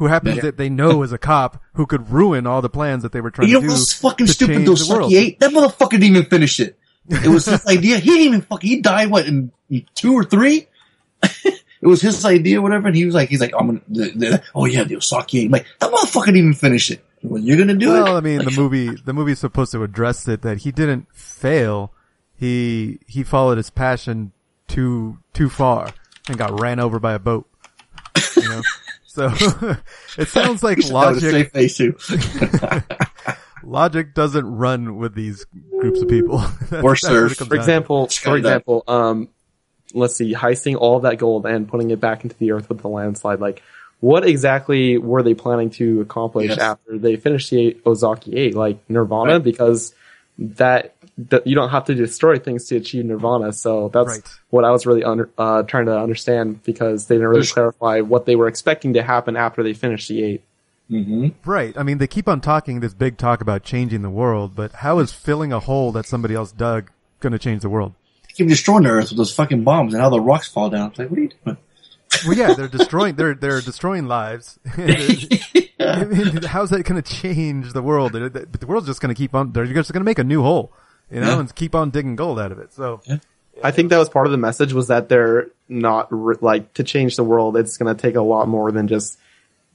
who 0.00 0.06
happens 0.06 0.36
Yeah. 0.36 0.42
that 0.42 0.56
they 0.56 0.70
know 0.70 1.02
is 1.02 1.12
a 1.12 1.18
cop 1.18 1.62
who 1.74 1.84
could 1.84 2.10
ruin 2.10 2.46
all 2.46 2.62
the 2.62 2.70
plans 2.70 3.02
that 3.02 3.12
they 3.12 3.20
were 3.20 3.30
trying 3.30 3.48
You 3.48 3.54
know 3.56 3.60
to 3.60 3.66
do 3.66 3.72
what's 3.74 3.92
fucking 3.92 4.26
to 4.28 4.32
stupid 4.32 4.64
though? 4.66 4.74
the 4.74 4.92
world? 4.92 5.12
Eight. 5.12 5.38
That 5.40 5.52
motherfucker 5.52 5.90
didn't 5.90 6.04
even 6.16 6.24
finish 6.24 6.58
it. 6.58 6.78
It 7.08 7.28
was 7.28 7.44
his 7.44 7.66
idea. 7.68 7.98
He 7.98 8.08
didn't 8.10 8.24
even 8.26 8.40
fucking. 8.40 8.68
He 8.70 8.80
died 8.80 9.10
what 9.10 9.26
in 9.26 9.52
two 9.94 10.14
or 10.14 10.24
three. 10.24 10.66
it 11.22 11.60
was 11.82 12.00
his 12.00 12.24
idea, 12.24 12.62
whatever. 12.62 12.88
And 12.88 12.96
he 12.96 13.04
was 13.04 13.14
like, 13.14 13.28
he's 13.28 13.40
like, 13.42 13.52
I'm 13.58 13.66
gonna. 13.66 13.80
The, 13.88 14.10
the, 14.10 14.42
oh 14.54 14.64
yeah, 14.64 14.84
the 14.84 14.96
Ozaki 14.96 15.40
eight. 15.40 15.50
Like 15.50 15.66
that 15.80 15.92
motherfucker 15.92 16.26
didn't 16.26 16.36
even 16.38 16.54
finish 16.54 16.90
it. 16.90 17.04
Well, 17.22 17.42
you're 17.42 17.58
gonna 17.58 17.74
do 17.74 17.94
it. 17.94 18.02
Well, 18.02 18.16
I 18.16 18.20
mean, 18.20 18.38
Like, 18.38 18.48
the 18.54 18.58
movie 18.60 18.94
the 19.04 19.12
movie's 19.12 19.38
supposed 19.38 19.72
to 19.72 19.82
address 19.82 20.26
it 20.28 20.40
that 20.40 20.58
he 20.58 20.72
didn't 20.72 21.08
fail. 21.12 21.92
He 22.34 23.00
he 23.06 23.22
followed 23.22 23.58
his 23.58 23.68
passion 23.68 24.32
too 24.66 25.18
too 25.34 25.50
far 25.50 25.92
and 26.28 26.38
got 26.38 26.58
ran 26.58 26.80
over 26.80 26.98
by 26.98 27.12
a 27.12 27.18
boat. 27.18 27.46
You 28.36 28.48
know, 28.48 28.62
so 29.12 29.26
it 30.18 30.28
sounds 30.28 30.62
like 30.62 30.76
you 30.78 30.82
should 30.84 30.92
have 30.94 31.16
a 31.16 31.20
logic 31.20 31.52
face 31.52 31.80
logic 33.64 34.14
doesn't 34.14 34.46
run 34.46 34.96
with 34.96 35.14
these 35.14 35.44
groups 35.78 36.00
of 36.00 36.08
people. 36.08 36.36
Or 36.36 36.40
that's 36.70 36.82
what 36.82 36.92
it 36.94 36.98
surf. 37.00 37.38
comes 37.38 37.48
For 37.48 37.54
example, 37.56 38.06
Skydive. 38.06 38.22
for 38.22 38.36
example, 38.36 38.84
um, 38.88 39.28
let's 39.92 40.16
see, 40.16 40.32
heisting 40.34 40.76
all 40.76 40.96
of 40.96 41.02
that 41.02 41.18
gold 41.18 41.44
and 41.46 41.68
putting 41.68 41.90
it 41.90 42.00
back 42.00 42.22
into 42.24 42.36
the 42.36 42.52
earth 42.52 42.68
with 42.68 42.78
the 42.80 42.88
landslide. 42.88 43.40
Like, 43.40 43.62
what 44.00 44.26
exactly 44.26 44.96
were 44.96 45.22
they 45.22 45.34
planning 45.34 45.70
to 45.70 46.00
accomplish 46.00 46.48
Yes. 46.48 46.58
after 46.58 46.96
they 46.98 47.16
finished 47.16 47.50
the 47.50 47.76
Ozaki 47.84 48.34
Eight? 48.36 48.54
Like 48.54 48.78
Nirvana, 48.88 49.32
Right. 49.32 49.42
because 49.44 49.94
that, 50.38 50.94
that 51.28 51.46
you 51.46 51.54
don't 51.54 51.68
have 51.70 51.84
to 51.84 51.94
destroy 51.94 52.38
things 52.38 52.64
to 52.68 52.76
achieve 52.76 53.04
Nirvana. 53.04 53.52
So 53.52 53.88
that's 53.92 54.08
Right. 54.08 54.28
what 54.50 54.64
I 54.64 54.70
was 54.70 54.86
really 54.86 55.04
under, 55.04 55.28
uh, 55.38 55.62
trying 55.64 55.86
to 55.86 55.98
understand 55.98 56.62
because 56.64 57.06
they 57.06 57.16
didn't 57.16 57.28
really 57.28 57.40
There's- 57.40 57.52
clarify 57.52 58.00
what 58.00 58.26
they 58.26 58.36
were 58.36 58.48
expecting 58.48 58.94
to 58.94 59.02
happen 59.02 59.36
after 59.36 59.62
they 59.62 59.72
finished 59.74 60.08
the 60.08 60.22
eight. 60.24 60.42
hmm 60.88 61.28
Right. 61.44 61.76
I 61.76 61.82
mean, 61.84 61.98
they 61.98 62.06
keep 62.06 62.28
on 62.28 62.40
talking 62.40 62.80
this 62.80 62.94
big 62.94 63.16
talk 63.16 63.40
about 63.40 63.62
changing 63.62 64.02
the 64.02 64.10
world, 64.10 64.52
but 64.56 64.72
how 64.72 64.98
is 64.98 65.12
filling 65.12 65.52
a 65.52 65.60
hole 65.60 65.92
that 65.92 66.06
somebody 66.06 66.34
else 66.34 66.50
dug 66.52 66.90
going 67.20 67.32
to 67.32 67.38
change 67.38 67.62
the 67.62 67.68
world? 67.68 67.92
Keep 68.36 68.48
destroying 68.48 68.82
the 68.84 68.90
Earth 68.90 69.10
with 69.10 69.18
those 69.18 69.32
fucking 69.34 69.62
bombs 69.64 69.92
and 69.94 70.02
how 70.02 70.10
the 70.10 70.20
rocks 70.20 70.48
fall 70.48 70.70
down. 70.70 70.90
It's 70.90 70.98
like, 70.98 71.10
what 71.10 71.18
are 71.18 71.22
you 71.22 71.30
doing? 71.44 71.56
Well, 72.26 72.36
yeah, 72.36 72.54
they're 72.54 72.66
destroying 72.68 73.14
they're 73.14 73.34
they're 73.34 73.60
destroying 73.60 74.06
lives. 74.08 74.58
I 75.80 76.04
mean, 76.04 76.42
how's 76.42 76.70
that 76.70 76.82
going 76.84 77.00
to 77.00 77.08
change 77.14 77.72
the 77.72 77.82
world? 77.82 78.12
But 78.12 78.60
the 78.60 78.66
world's 78.66 78.86
just 78.88 79.00
going 79.00 79.14
to 79.14 79.18
keep 79.18 79.34
on. 79.34 79.52
They're 79.52 79.64
just 79.66 79.92
going 79.92 80.00
to 80.00 80.04
make 80.04 80.18
a 80.18 80.24
new 80.24 80.42
hole, 80.42 80.72
you 81.10 81.20
know, 81.20 81.26
Yeah. 81.28 81.40
and 81.40 81.54
keep 81.54 81.74
on 81.74 81.90
digging 81.90 82.16
gold 82.16 82.38
out 82.38 82.52
of 82.52 82.58
it. 82.58 82.72
So 82.72 83.00
I 83.62 83.70
think 83.70 83.90
that 83.90 83.98
was 83.98 84.08
part 84.08 84.26
of 84.26 84.32
the 84.32 84.38
message 84.38 84.72
was 84.72 84.88
that 84.88 85.08
they're 85.08 85.48
not 85.68 86.08
re- 86.10 86.36
like 86.40 86.72
to 86.74 86.84
change 86.84 87.16
the 87.16 87.24
world. 87.24 87.56
It's 87.56 87.76
going 87.76 87.94
to 87.94 88.00
take 88.00 88.14
a 88.16 88.22
lot 88.22 88.48
more 88.48 88.72
than 88.72 88.88
just 88.88 89.18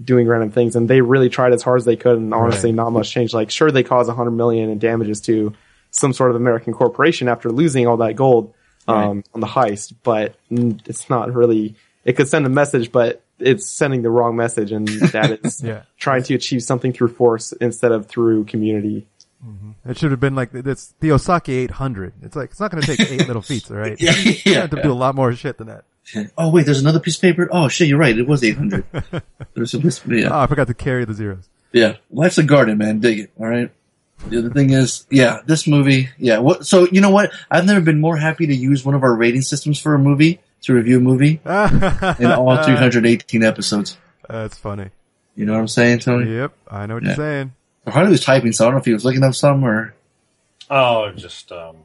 doing 0.03 0.27
random 0.27 0.51
things. 0.51 0.75
And 0.75 0.89
they 0.89 1.01
really 1.01 1.29
tried 1.29 1.53
as 1.53 1.61
hard 1.63 1.79
as 1.79 1.85
they 1.85 1.95
could. 1.95 2.17
And 2.17 2.33
honestly, 2.33 2.71
Right. 2.71 2.75
not 2.75 2.89
much 2.91 3.11
changed. 3.11 3.33
Like, 3.33 3.49
sure, 3.51 3.71
they 3.71 3.83
caused 3.83 4.09
a 4.09 4.13
hundred 4.13 4.31
million 4.31 4.69
in 4.69 4.77
damages 4.79 5.21
to 5.21 5.53
some 5.91 6.11
sort 6.13 6.31
of 6.31 6.35
American 6.35 6.73
corporation 6.73 7.27
after 7.29 7.49
losing 7.51 7.87
all 7.87 7.97
that 7.97 8.15
gold, 8.15 8.53
um, 8.87 9.23
on 9.33 9.39
the 9.41 9.47
heist, 9.47 9.93
but 10.03 10.35
it's 10.51 11.09
not 11.09 11.33
really, 11.33 11.75
it 12.03 12.13
could 12.13 12.27
send 12.27 12.45
a 12.45 12.49
message, 12.49 12.91
but 12.91 13.21
it's 13.39 13.65
sending 13.69 14.01
the 14.01 14.09
wrong 14.09 14.35
message. 14.35 14.71
And 14.73 14.87
that 14.87 15.39
is 15.43 15.61
Yeah. 15.63 15.83
trying 15.97 16.23
to 16.23 16.35
achieve 16.35 16.61
something 16.63 16.91
through 16.91 17.07
force 17.09 17.51
instead 17.53 17.91
of 17.93 18.07
through 18.07 18.43
community. 18.45 19.07
Mm-hmm. 19.45 19.89
it 19.89 19.97
should 19.97 20.11
have 20.11 20.19
been 20.19 20.35
like 20.35 20.53
it's 20.53 20.93
the 20.99 21.11
Ozaki 21.11 21.53
800. 21.53 22.13
It's 22.23 22.35
like 22.35 22.51
it's 22.51 22.59
not 22.59 22.71
going 22.71 22.83
to 22.83 22.95
take 22.95 23.11
eight 23.11 23.27
little 23.27 23.41
feet, 23.51 23.69
all 23.69 23.77
right? 23.77 23.99
Yeah, 23.99 24.13
You 24.15 24.55
have 24.55 24.69
to 24.71 24.81
do 24.81 24.91
a 24.91 24.93
lot 24.93 25.15
more 25.15 25.33
shit 25.33 25.57
than 25.57 25.67
that. 25.67 25.83
Oh 26.37 26.51
wait, 26.51 26.65
there's 26.67 26.79
another 26.81 26.99
piece 26.99 27.15
of 27.15 27.21
paper. 27.21 27.49
Oh 27.51 27.67
shit, 27.67 27.87
you're 27.87 27.97
right. 27.97 28.15
It 28.17 28.27
was 28.27 28.43
800. 28.43 28.83
There's 29.55 29.73
a 29.73 29.79
piece. 29.79 30.05
Yeah. 30.05 30.29
Oh, 30.29 30.37
I 30.39 30.45
forgot 30.47 30.67
to 30.67 30.75
carry 30.75 31.03
the 31.03 31.15
zeros. 31.15 31.49
Yeah, 31.71 31.95
life's 32.11 32.37
a 32.37 32.43
garden, 32.43 32.77
man. 32.77 32.99
Dig 32.99 33.19
it. 33.21 33.31
All 33.39 33.47
right. 33.47 33.71
The 34.27 34.37
other 34.37 34.49
thing 34.51 34.69
is, 34.69 35.07
yeah, 35.09 35.39
this 35.47 35.65
movie, 35.65 36.09
yeah. 36.19 36.37
What? 36.37 36.67
So 36.67 36.87
you 36.91 37.01
know 37.01 37.09
what? 37.09 37.31
I've 37.49 37.65
never 37.65 37.81
been 37.81 37.99
more 37.99 38.17
happy 38.17 38.45
to 38.45 38.55
use 38.55 38.85
one 38.85 38.93
of 38.93 39.01
our 39.01 39.15
rating 39.15 39.41
systems 39.41 39.79
for 39.79 39.95
a 39.95 39.99
movie 39.99 40.39
to 40.61 40.73
review 40.73 40.97
a 40.97 41.01
movie 41.01 41.41
in 41.43 42.25
all 42.31 42.63
318 42.63 43.43
episodes. 43.43 43.97
That's 44.29 44.57
funny. 44.59 44.89
You 45.35 45.45
know 45.45 45.53
what 45.53 45.59
I'm 45.61 45.67
saying, 45.67 45.99
Tony? 45.99 46.31
Yep, 46.35 46.53
I 46.69 46.85
know 46.85 46.93
what 46.95 47.03
Yeah. 47.03 47.09
you're 47.09 47.15
saying. 47.15 47.53
Harley 47.87 48.11
was 48.11 48.23
typing, 48.23 48.51
so 48.51 48.63
I 48.63 48.67
don't 48.67 48.75
know 48.75 48.79
if 48.79 48.85
he 48.85 48.93
was 48.93 49.05
looking 49.05 49.23
up 49.23 49.35
some 49.35 49.63
or 49.63 49.93
Oh, 50.69 51.11
just 51.11 51.51
um, 51.51 51.77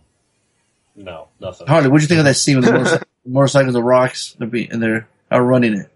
no, 0.97 1.29
nothing. 1.41 1.67
Harley. 1.67 1.89
What'd 1.89 2.03
you 2.03 2.09
think 2.09 2.21
of 2.21 2.25
that 2.25 2.35
scene 2.35 2.57
with 2.57 2.65
the 2.67 2.73
motorcycle, 2.73 3.07
motorcycle 3.27 3.73
the 3.73 3.83
rocks, 3.83 4.35
they're 4.39 4.49
be, 4.49 4.67
and 4.69 4.83
they're 4.83 5.09
outrunning 5.31 5.75
it? 5.75 5.91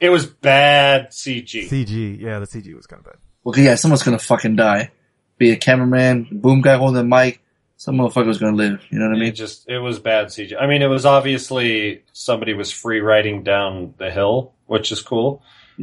It 0.00 0.10
was 0.10 0.26
bad 0.26 1.08
CG. 1.10 1.68
CG, 1.68 2.20
yeah, 2.20 2.38
the 2.38 2.46
CG 2.46 2.74
was 2.74 2.86
kind 2.86 3.00
of 3.00 3.06
bad. 3.06 3.16
Well, 3.44 3.58
yeah, 3.58 3.74
someone's 3.76 4.02
gonna 4.02 4.18
fucking 4.18 4.56
die. 4.56 4.90
Be 5.38 5.50
a 5.50 5.56
cameraman, 5.56 6.28
boom 6.32 6.62
guy 6.62 6.76
holding 6.76 6.96
the 6.96 7.04
mic. 7.04 7.40
Some 7.78 7.96
motherfucker's 7.98 8.38
gonna 8.38 8.56
live. 8.56 8.80
You 8.90 8.98
know 8.98 9.06
what 9.08 9.16
I 9.16 9.18
It 9.18 9.22
mean? 9.22 9.34
just 9.34 9.68
it 9.68 9.78
was 9.78 9.98
bad 9.98 10.26
CG. 10.28 10.54
I 10.58 10.66
mean, 10.66 10.80
it 10.82 10.86
was 10.86 11.04
obviously 11.04 12.02
somebody 12.12 12.54
was 12.54 12.70
free 12.72 13.00
riding 13.00 13.42
down 13.42 13.92
the 13.98 14.10
hill, 14.10 14.52
which 14.66 14.90
is 14.92 15.02
cool. 15.02 15.42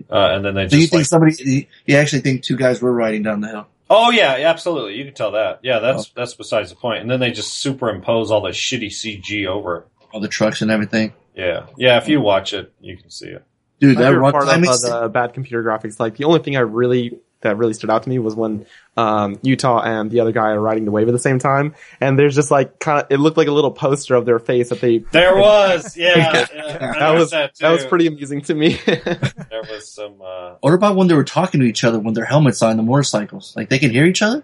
Uh, 0.09 0.15
and 0.35 0.43
then 0.45 0.55
they 0.55 0.67
Do 0.67 0.77
you 0.79 0.87
think 0.87 1.01
like, 1.01 1.05
somebody? 1.05 1.67
You 1.85 1.97
actually 1.97 2.21
think 2.21 2.43
two 2.43 2.55
guys 2.57 2.81
were 2.81 2.91
riding 2.93 3.23
down 3.23 3.41
the 3.41 3.47
hill? 3.49 3.67
oh 3.89 4.09
yeah, 4.11 4.37
yeah, 4.37 4.49
absolutely, 4.49 4.95
you 4.97 5.05
can 5.05 5.13
tell 5.13 5.31
that. 5.31 5.59
Yeah, 5.63 5.79
that's 5.79 6.05
Oh. 6.07 6.11
that's 6.15 6.33
besides 6.33 6.69
the 6.71 6.75
point. 6.75 7.01
And 7.01 7.11
then 7.11 7.19
they 7.19 7.31
just 7.31 7.53
superimpose 7.61 8.31
all 8.31 8.41
the 8.41 8.49
shitty 8.49 8.87
CG 8.91 9.45
over. 9.47 9.77
it. 9.77 9.87
All 10.13 10.19
the 10.19 10.27
trucks 10.27 10.61
and 10.61 10.71
everything. 10.71 11.13
Yeah, 11.35 11.65
yeah. 11.77 11.97
If 11.97 12.07
you 12.07 12.21
watch 12.21 12.53
it, 12.53 12.71
you 12.81 12.95
can 12.97 13.09
see 13.09 13.27
it. 13.29 13.43
Dude, 13.79 13.95
My 13.95 14.01
that 14.03 14.07
favorite 14.09 14.19
rock 14.21 14.31
part 14.33 14.43
of 14.43 14.49
climbing 14.49 14.69
uh, 14.69 14.73
scene- 14.73 14.91
the 15.01 15.09
bad 15.09 15.33
computer 15.33 15.63
graphics, 15.63 15.99
like 15.99 16.15
the 16.17 16.23
only 16.25 16.39
thing 16.39 16.55
I 16.55 16.61
really 16.61 17.19
that 17.43 17.57
really 17.57 17.73
stood 17.73 17.89
out 17.89 18.03
to 18.03 18.09
me 18.09 18.19
was 18.19 18.35
when 18.35 18.65
um, 18.97 19.39
Utah 19.41 19.81
and 19.81 20.11
the 20.11 20.19
other 20.19 20.31
guy 20.31 20.49
are 20.51 20.59
riding 20.59 20.85
the 20.85 20.91
wave 20.91 21.07
at 21.07 21.11
the 21.11 21.19
same 21.19 21.39
time, 21.39 21.75
and 22.01 22.17
there's 22.19 22.35
just 22.35 22.51
like 22.51 22.79
kind 22.79 23.01
of 23.01 23.07
it 23.11 23.17
looked 23.19 23.37
like 23.37 23.47
a 23.47 23.51
little 23.51 23.71
poster 23.71 24.15
of 24.15 24.25
their 24.25 24.39
face 24.39 24.69
that 24.69 24.81
they. 24.81 24.97
There 24.99 25.35
was, 25.37 25.95
yeah, 25.95 26.45
yeah 26.53 26.77
I 26.95 26.99
that 26.99 27.11
was 27.11 27.31
that, 27.31 27.55
that 27.59 27.71
was 27.71 27.85
pretty 27.85 28.07
amusing 28.07 28.41
to 28.41 28.53
me. 28.55 28.77
There 28.87 29.63
was 29.69 29.87
some. 29.89 30.21
Uh, 30.21 30.55
What 30.61 30.73
about 30.73 30.95
when 30.95 31.07
they 31.07 31.13
were 31.13 31.23
talking 31.23 31.59
to 31.61 31.65
each 31.65 31.83
other 31.83 31.99
when 31.99 32.13
their 32.15 32.25
helmets 32.25 32.61
on 32.61 32.75
the 32.77 32.83
motorcycles? 32.83 33.55
Like 33.55 33.69
they 33.69 33.79
can 33.79 33.91
hear 33.91 34.05
each 34.05 34.21
other? 34.21 34.43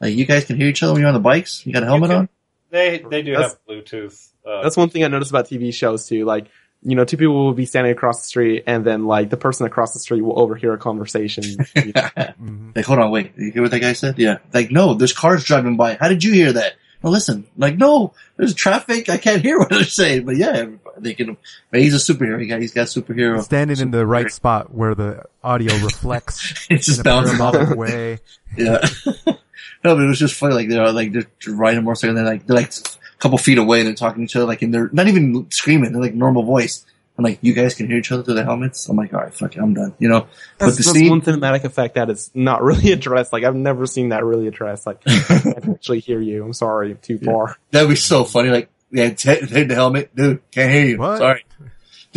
Like 0.00 0.14
you 0.14 0.26
guys 0.26 0.44
can 0.44 0.56
hear 0.56 0.68
each 0.68 0.82
other 0.82 0.92
when 0.92 1.00
you're 1.00 1.08
on 1.08 1.14
the 1.14 1.20
bikes? 1.20 1.64
You 1.66 1.72
got 1.72 1.82
a 1.82 1.86
helmet 1.86 2.10
can- 2.10 2.18
on? 2.18 2.28
they 2.70 2.98
they 3.10 3.22
do 3.22 3.32
That's- 3.32 3.52
have 3.52 3.60
Bluetooth. 3.66 4.30
Uh, 4.46 4.62
That's 4.62 4.76
one 4.76 4.90
thing 4.90 5.02
I 5.04 5.08
noticed 5.08 5.30
about 5.30 5.48
TV 5.48 5.72
shows 5.74 6.06
too. 6.06 6.24
Like 6.24 6.46
you 6.88 6.94
know, 6.94 7.04
two 7.04 7.16
people 7.16 7.34
will 7.34 7.52
be 7.52 7.66
standing 7.66 7.92
across 7.92 8.22
the 8.22 8.28
street, 8.28 8.62
and 8.66 8.84
then 8.84 9.06
like 9.06 9.28
the 9.28 9.36
person 9.36 9.66
across 9.66 9.92
the 9.92 9.98
street 9.98 10.20
will 10.22 10.38
overhear 10.40 10.72
a 10.72 10.78
conversation. 10.78 11.44
hmm 11.76 12.70
Like, 12.76 12.84
hold 12.84 13.00
on, 13.00 13.10
wait. 13.10 13.32
You 13.36 13.50
hear 13.50 13.62
what 13.62 13.72
that 13.72 13.80
guy 13.80 13.92
said? 13.92 14.18
Yeah. 14.18 14.38
Like, 14.54 14.70
no, 14.70 14.94
there's 14.94 15.12
cars 15.12 15.42
driving 15.44 15.76
by. 15.76 15.94
How 15.94 16.08
did 16.08 16.22
you 16.22 16.32
hear 16.32 16.52
that? 16.52 16.74
No, 17.02 17.10
listen. 17.10 17.46
Like, 17.58 17.76
no, 17.76 18.14
there's 18.36 18.54
traffic. 18.54 19.08
I 19.08 19.16
can't 19.18 19.42
hear 19.42 19.58
what 19.58 19.68
they're 19.68 19.84
saying. 19.84 20.24
But 20.26 20.36
yeah, 20.36 20.66
they 20.96 21.14
can. 21.14 21.36
But 21.70 21.80
he's 21.80 21.94
a 21.94 22.12
superhero. 22.12 22.40
He 22.40 22.46
got, 22.46 22.60
he's 22.60 22.72
got 22.72 22.86
superhero. 22.86 23.42
Standing 23.42 23.80
in 23.80 23.90
the 23.90 24.06
right 24.06 24.30
spot 24.30 24.72
where 24.72 24.94
the 24.94 25.24
audio 25.42 25.74
reflects 25.78 26.66
It's 26.70 26.86
just 26.86 27.02
bouncing 27.04 27.40
off. 27.40 27.52
the 27.52 27.74
way. 27.76 28.18
Yeah. 28.56 28.78
no, 29.84 29.94
but 29.96 30.02
it 30.02 30.06
was 30.06 30.18
just 30.18 30.34
funny. 30.34 30.54
Like 30.54 30.68
they're 30.68 30.90
like 30.92 31.12
they're 31.12 31.26
riding 31.48 31.80
a 31.80 31.82
motorcycle. 31.82 32.16
And 32.16 32.18
they're 32.18 32.32
like 32.32 32.46
they're 32.46 32.56
like 32.56 32.72
a 32.72 32.82
couple 33.18 33.38
feet 33.38 33.58
away. 33.58 33.80
and 33.80 33.88
They're 33.88 33.94
talking 33.94 34.22
to 34.22 34.24
each 34.24 34.36
other. 34.36 34.46
Like 34.46 34.62
and 34.62 34.72
they're 34.72 34.90
not 34.92 35.08
even 35.08 35.46
screaming. 35.50 35.92
They're 35.92 36.02
like 36.02 36.14
normal 36.14 36.42
voice. 36.44 36.84
I'm 37.18 37.24
like, 37.24 37.38
you 37.40 37.54
guys 37.54 37.74
can 37.74 37.86
hear 37.86 37.96
each 37.96 38.12
other 38.12 38.22
through 38.22 38.34
the 38.34 38.44
helmets. 38.44 38.90
I'm 38.90 38.96
like, 38.98 39.14
all 39.14 39.20
right, 39.20 39.32
fuck 39.32 39.56
it, 39.56 39.58
I'm 39.60 39.72
done. 39.72 39.94
You 39.98 40.10
know. 40.10 40.26
That's, 40.58 40.72
but 40.72 40.76
the 40.76 40.82
that's 40.82 40.92
scene, 40.92 41.08
one 41.08 41.22
cinematic 41.22 41.64
effect 41.64 41.94
that 41.94 42.10
is 42.10 42.30
not 42.34 42.62
really 42.62 42.92
addressed. 42.92 43.32
Like 43.32 43.44
I've 43.44 43.54
never 43.54 43.86
seen 43.86 44.10
that 44.10 44.22
really 44.24 44.48
addressed. 44.48 44.86
Like 44.86 45.00
I 45.06 45.18
can't 45.42 45.68
actually 45.70 46.00
hear 46.00 46.20
you. 46.20 46.44
I'm 46.44 46.52
sorry, 46.52 46.94
too 46.96 47.18
far. 47.18 47.56
that'd 47.70 47.88
be 47.88 47.96
so 47.96 48.24
funny. 48.24 48.50
Like, 48.50 48.68
yeah, 48.90 49.10
take 49.14 49.48
take 49.48 49.68
the 49.68 49.74
helmet, 49.74 50.14
dude. 50.14 50.42
Can't 50.50 50.70
hear 50.70 50.84
you. 50.84 50.98
What? 50.98 51.18
Sorry. 51.18 51.44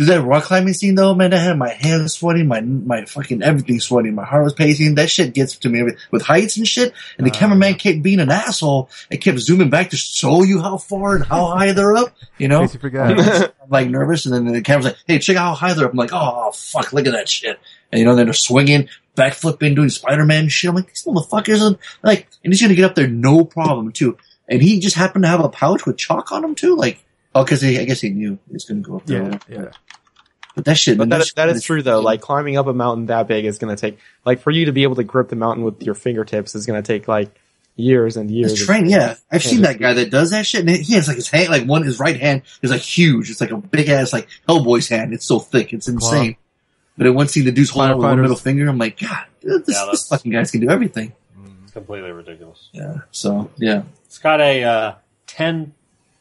Dude, 0.00 0.08
that 0.08 0.22
rock 0.22 0.44
climbing 0.44 0.72
scene 0.72 0.94
though, 0.94 1.14
man, 1.14 1.28
that 1.32 1.40
had 1.40 1.58
my 1.58 1.68
hands 1.68 2.14
sweating, 2.14 2.48
my 2.48 2.62
my 2.62 3.04
fucking 3.04 3.42
everything 3.42 3.80
sweating, 3.80 4.14
my 4.14 4.24
heart 4.24 4.44
was 4.44 4.54
pacing. 4.54 4.94
That 4.94 5.10
shit 5.10 5.34
gets 5.34 5.58
to 5.58 5.68
me 5.68 5.82
with 6.10 6.22
heights 6.22 6.56
and 6.56 6.66
shit. 6.66 6.94
And 7.18 7.26
the 7.26 7.30
Uh, 7.30 7.34
cameraman 7.34 7.74
kept 7.74 8.00
being 8.00 8.18
an 8.18 8.30
asshole 8.30 8.88
and 9.10 9.20
kept 9.20 9.38
zooming 9.40 9.68
back 9.68 9.90
to 9.90 9.98
show 9.98 10.42
you 10.42 10.62
how 10.62 10.78
far 10.78 11.16
and 11.16 11.24
how 11.26 11.48
high 11.48 11.72
they're 11.72 11.94
up. 11.94 12.14
You 12.38 12.48
know, 12.48 12.62
you 12.62 12.68
forgot. 12.68 13.20
I'm 13.20 13.50
like 13.68 13.90
nervous, 13.90 14.24
and 14.24 14.34
then 14.34 14.46
the 14.46 14.62
camera's 14.62 14.86
like, 14.86 14.96
"Hey, 15.06 15.18
check 15.18 15.36
out 15.36 15.50
how 15.50 15.68
high 15.68 15.74
they're 15.74 15.84
up." 15.84 15.90
I'm 15.92 15.98
like, 15.98 16.14
"Oh 16.14 16.50
fuck, 16.54 16.94
look 16.94 17.06
at 17.06 17.12
that 17.12 17.28
shit!" 17.28 17.60
And 17.92 17.98
you 17.98 18.06
know, 18.06 18.16
then 18.16 18.24
they're 18.24 18.32
swinging, 18.32 18.88
backflipping, 19.18 19.74
doing 19.74 19.90
Spider-Man 19.90 20.48
shit. 20.48 20.70
I'm 20.70 20.76
like, 20.76 20.86
these 20.86 21.04
motherfuckers 21.04 21.60
are 21.74 21.78
like, 22.02 22.26
and 22.42 22.54
he's 22.54 22.62
gonna 22.62 22.74
get 22.74 22.86
up 22.86 22.94
there 22.94 23.06
no 23.06 23.44
problem 23.44 23.92
too. 23.92 24.16
And 24.48 24.62
he 24.62 24.80
just 24.80 24.96
happened 24.96 25.24
to 25.24 25.28
have 25.28 25.44
a 25.44 25.50
pouch 25.50 25.84
with 25.84 25.98
chalk 25.98 26.32
on 26.32 26.42
him 26.42 26.54
too, 26.54 26.74
like, 26.74 27.04
oh, 27.34 27.44
because 27.44 27.64
I 27.64 27.84
guess 27.84 28.00
he 28.00 28.10
knew 28.10 28.38
he 28.46 28.52
was 28.52 28.64
gonna 28.64 28.80
go 28.80 28.96
up 28.96 29.06
there. 29.06 29.22
Yeah, 29.22 29.38
yeah. 29.48 29.70
But 30.54 30.64
that 30.64 30.78
shit, 30.78 30.98
But 30.98 31.08
man, 31.08 31.20
that, 31.20 31.32
that 31.36 31.48
is 31.48 31.58
is- 31.58 31.64
true 31.64 31.82
though. 31.82 32.00
Like 32.00 32.20
climbing 32.20 32.56
up 32.56 32.66
a 32.66 32.72
mountain 32.74 33.06
that 33.06 33.28
big 33.28 33.44
is 33.44 33.58
going 33.58 33.74
to 33.74 33.80
take, 33.80 33.98
like 34.24 34.40
for 34.40 34.50
you 34.50 34.66
to 34.66 34.72
be 34.72 34.82
able 34.82 34.96
to 34.96 35.04
grip 35.04 35.28
the 35.28 35.36
mountain 35.36 35.64
with 35.64 35.80
your 35.82 35.94
fingertips 35.94 36.56
is 36.56 36.66
going 36.66 36.82
to 36.82 36.86
take 36.86 37.06
like, 37.06 37.30
years 37.76 38.16
and 38.16 38.30
years. 38.30 38.52
It's 38.60 38.68
of- 38.68 38.86
yeah. 38.86 39.14
I've 39.30 39.42
seen 39.42 39.62
that 39.62 39.78
guy 39.78 39.94
that 39.94 40.10
does 40.10 40.32
that 40.32 40.44
shit, 40.44 40.60
and 40.66 40.68
he 40.68 40.94
has 40.94 41.06
like 41.08 41.16
his 41.16 41.30
hand, 41.30 41.50
like 41.50 41.64
one, 41.66 41.84
his 41.84 41.98
right 42.00 42.18
hand 42.18 42.42
is 42.62 42.70
like 42.70 42.82
huge. 42.82 43.30
It's 43.30 43.40
like 43.40 43.52
a 43.52 43.56
big 43.56 43.88
ass, 43.88 44.12
like 44.12 44.28
Hellboy's 44.48 44.88
hand. 44.88 45.14
It's 45.14 45.24
so 45.24 45.38
thick, 45.38 45.72
it's 45.72 45.88
insane. 45.88 46.36
But 46.98 47.06
in 47.06 47.14
one 47.14 47.28
scene, 47.28 47.44
the 47.44 47.52
dude's 47.52 47.70
holding 47.70 47.92
up 47.92 47.96
with 47.98 48.04
one 48.06 48.20
middle 48.20 48.36
finger. 48.36 48.68
I'm 48.68 48.76
like, 48.76 48.98
God, 48.98 49.24
this, 49.40 49.62
Yeah, 49.68 49.86
this 49.90 50.08
fucking 50.08 50.32
guys 50.32 50.50
can 50.50 50.60
do 50.60 50.68
everything. 50.68 51.12
It's 51.62 51.72
completely 51.72 52.10
ridiculous. 52.10 52.68
Yeah. 52.72 52.98
So 53.12 53.50
yeah, 53.56 53.84
It's 54.04 54.18
got 54.18 54.40
a 54.40 54.64
uh, 54.64 54.94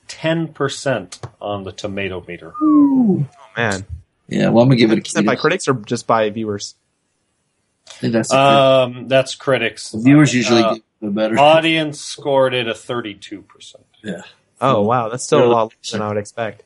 10 0.10 0.50
percent 0.50 1.22
on 1.40 1.64
the 1.64 1.72
tomato 1.72 2.24
meter. 2.28 2.52
Oh, 2.62 3.26
man. 3.56 3.86
yeah. 4.28 4.50
Well, 4.50 4.64
I'm 4.64 4.70
gonna 4.70 4.76
give 4.76 4.92
it 4.92 5.08
a 5.08 5.10
Sent 5.10 5.26
by 5.26 5.36
critics 5.38 5.68
or 5.70 5.74
just 5.76 6.06
by 6.08 6.30
viewers? 6.30 6.76
That's 8.02 8.30
the 8.30 8.38
Um, 8.38 9.08
that's 9.08 9.36
critics. 9.36 9.94
viewers 9.96 10.34
usually 10.34 10.62
uh, 10.62 10.74
get 10.76 10.84
the 11.02 11.10
better. 11.12 11.40
Audience 11.40 12.00
scored 12.02 12.54
it 12.54 12.68
a 12.68 12.74
thirty-two 12.76 13.44
percent. 13.44 13.86
yeah. 14.04 14.22
Oh 14.62 14.82
wow, 14.82 15.08
that's 15.10 15.24
still 15.24 15.44
a 15.44 15.48
lot 15.48 15.64
less 15.82 15.92
than 15.92 16.02
I 16.02 16.10
would 16.10 16.18
expect. 16.18 16.64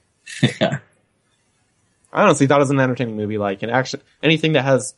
yeah. 0.59 0.79
I 2.13 2.23
honestly 2.23 2.45
thought 2.47 2.57
it 2.57 2.59
was 2.59 2.69
an 2.71 2.79
entertaining 2.79 3.17
movie. 3.17 3.37
Like, 3.37 3.63
and 3.63 3.71
actually, 3.71 4.03
anything 4.21 4.53
that 4.53 4.63
has, 4.65 4.93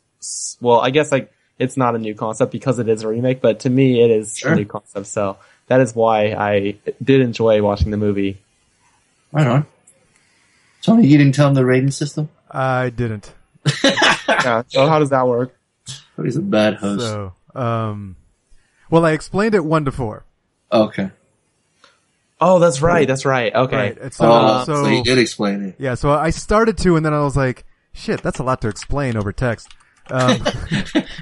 well, 0.62 0.80
I 0.80 0.90
guess 0.90 1.12
like 1.12 1.32
it's 1.58 1.78
not 1.78 1.96
a 1.96 1.98
new 1.98 2.14
concept 2.16 2.52
because 2.52 2.80
it 2.80 2.90
is 2.90 3.04
a 3.04 3.08
remake, 3.08 3.42
but 3.42 3.62
to 3.62 3.70
me, 3.70 4.02
it 4.04 4.12
is 4.12 4.36
Sure. 4.38 4.52
a 4.54 4.56
new 4.56 4.66
concept. 4.66 5.08
So 5.08 5.38
that 5.68 5.82
is 5.82 5.96
why 5.96 6.34
I 6.34 6.78
did 7.04 7.22
enjoy 7.22 7.62
watching 7.62 7.92
the 7.92 7.98
movie. 7.98 8.42
Right 9.32 9.48
on. 9.48 9.66
Tony, 10.82 11.08
you 11.08 11.18
didn't 11.18 11.34
tell 11.36 11.48
him 11.48 11.54
the 11.56 11.66
rating 11.66 11.92
system. 11.92 12.30
I 12.50 12.90
didn't. 12.90 13.34
Yeah. 14.28 14.64
So 14.68 14.88
how 14.88 15.00
does 15.00 15.10
that 15.10 15.28
work? 15.28 15.56
Oh, 16.18 16.24
he's 16.24 16.36
a 16.36 16.42
bad 16.42 16.76
host. 16.76 17.02
So, 17.02 17.34
um, 17.56 18.16
well, 18.92 19.06
I 19.06 19.12
explained 19.12 19.56
it 19.56 19.64
one 19.66 19.86
to 19.86 19.92
four. 19.92 20.24
Okay. 20.72 21.10
Oh, 22.42 22.60
that's 22.60 22.82
right. 22.82 23.08
That's 23.08 23.26
right. 23.26 23.54
Okay. 23.54 23.76
Right. 23.76 23.98
It's, 24.00 24.18
so, 24.18 24.26
Oh, 24.32 24.64
so, 24.66 24.84
so 24.84 24.90
you 24.90 25.04
did 25.04 25.18
explain 25.18 25.64
it. 25.64 25.76
yeah, 25.80 25.96
so 25.96 26.12
I 26.12 26.30
started 26.32 26.78
to, 26.80 26.96
and 26.96 27.06
then 27.06 27.14
I 27.14 27.22
was 27.22 27.36
like, 27.36 27.66
shit, 27.94 28.22
that's 28.22 28.40
a 28.40 28.44
lot 28.44 28.62
to 28.62 28.68
explain 28.68 29.16
over 29.16 29.32
text. 29.32 29.68
Um, 30.10 30.42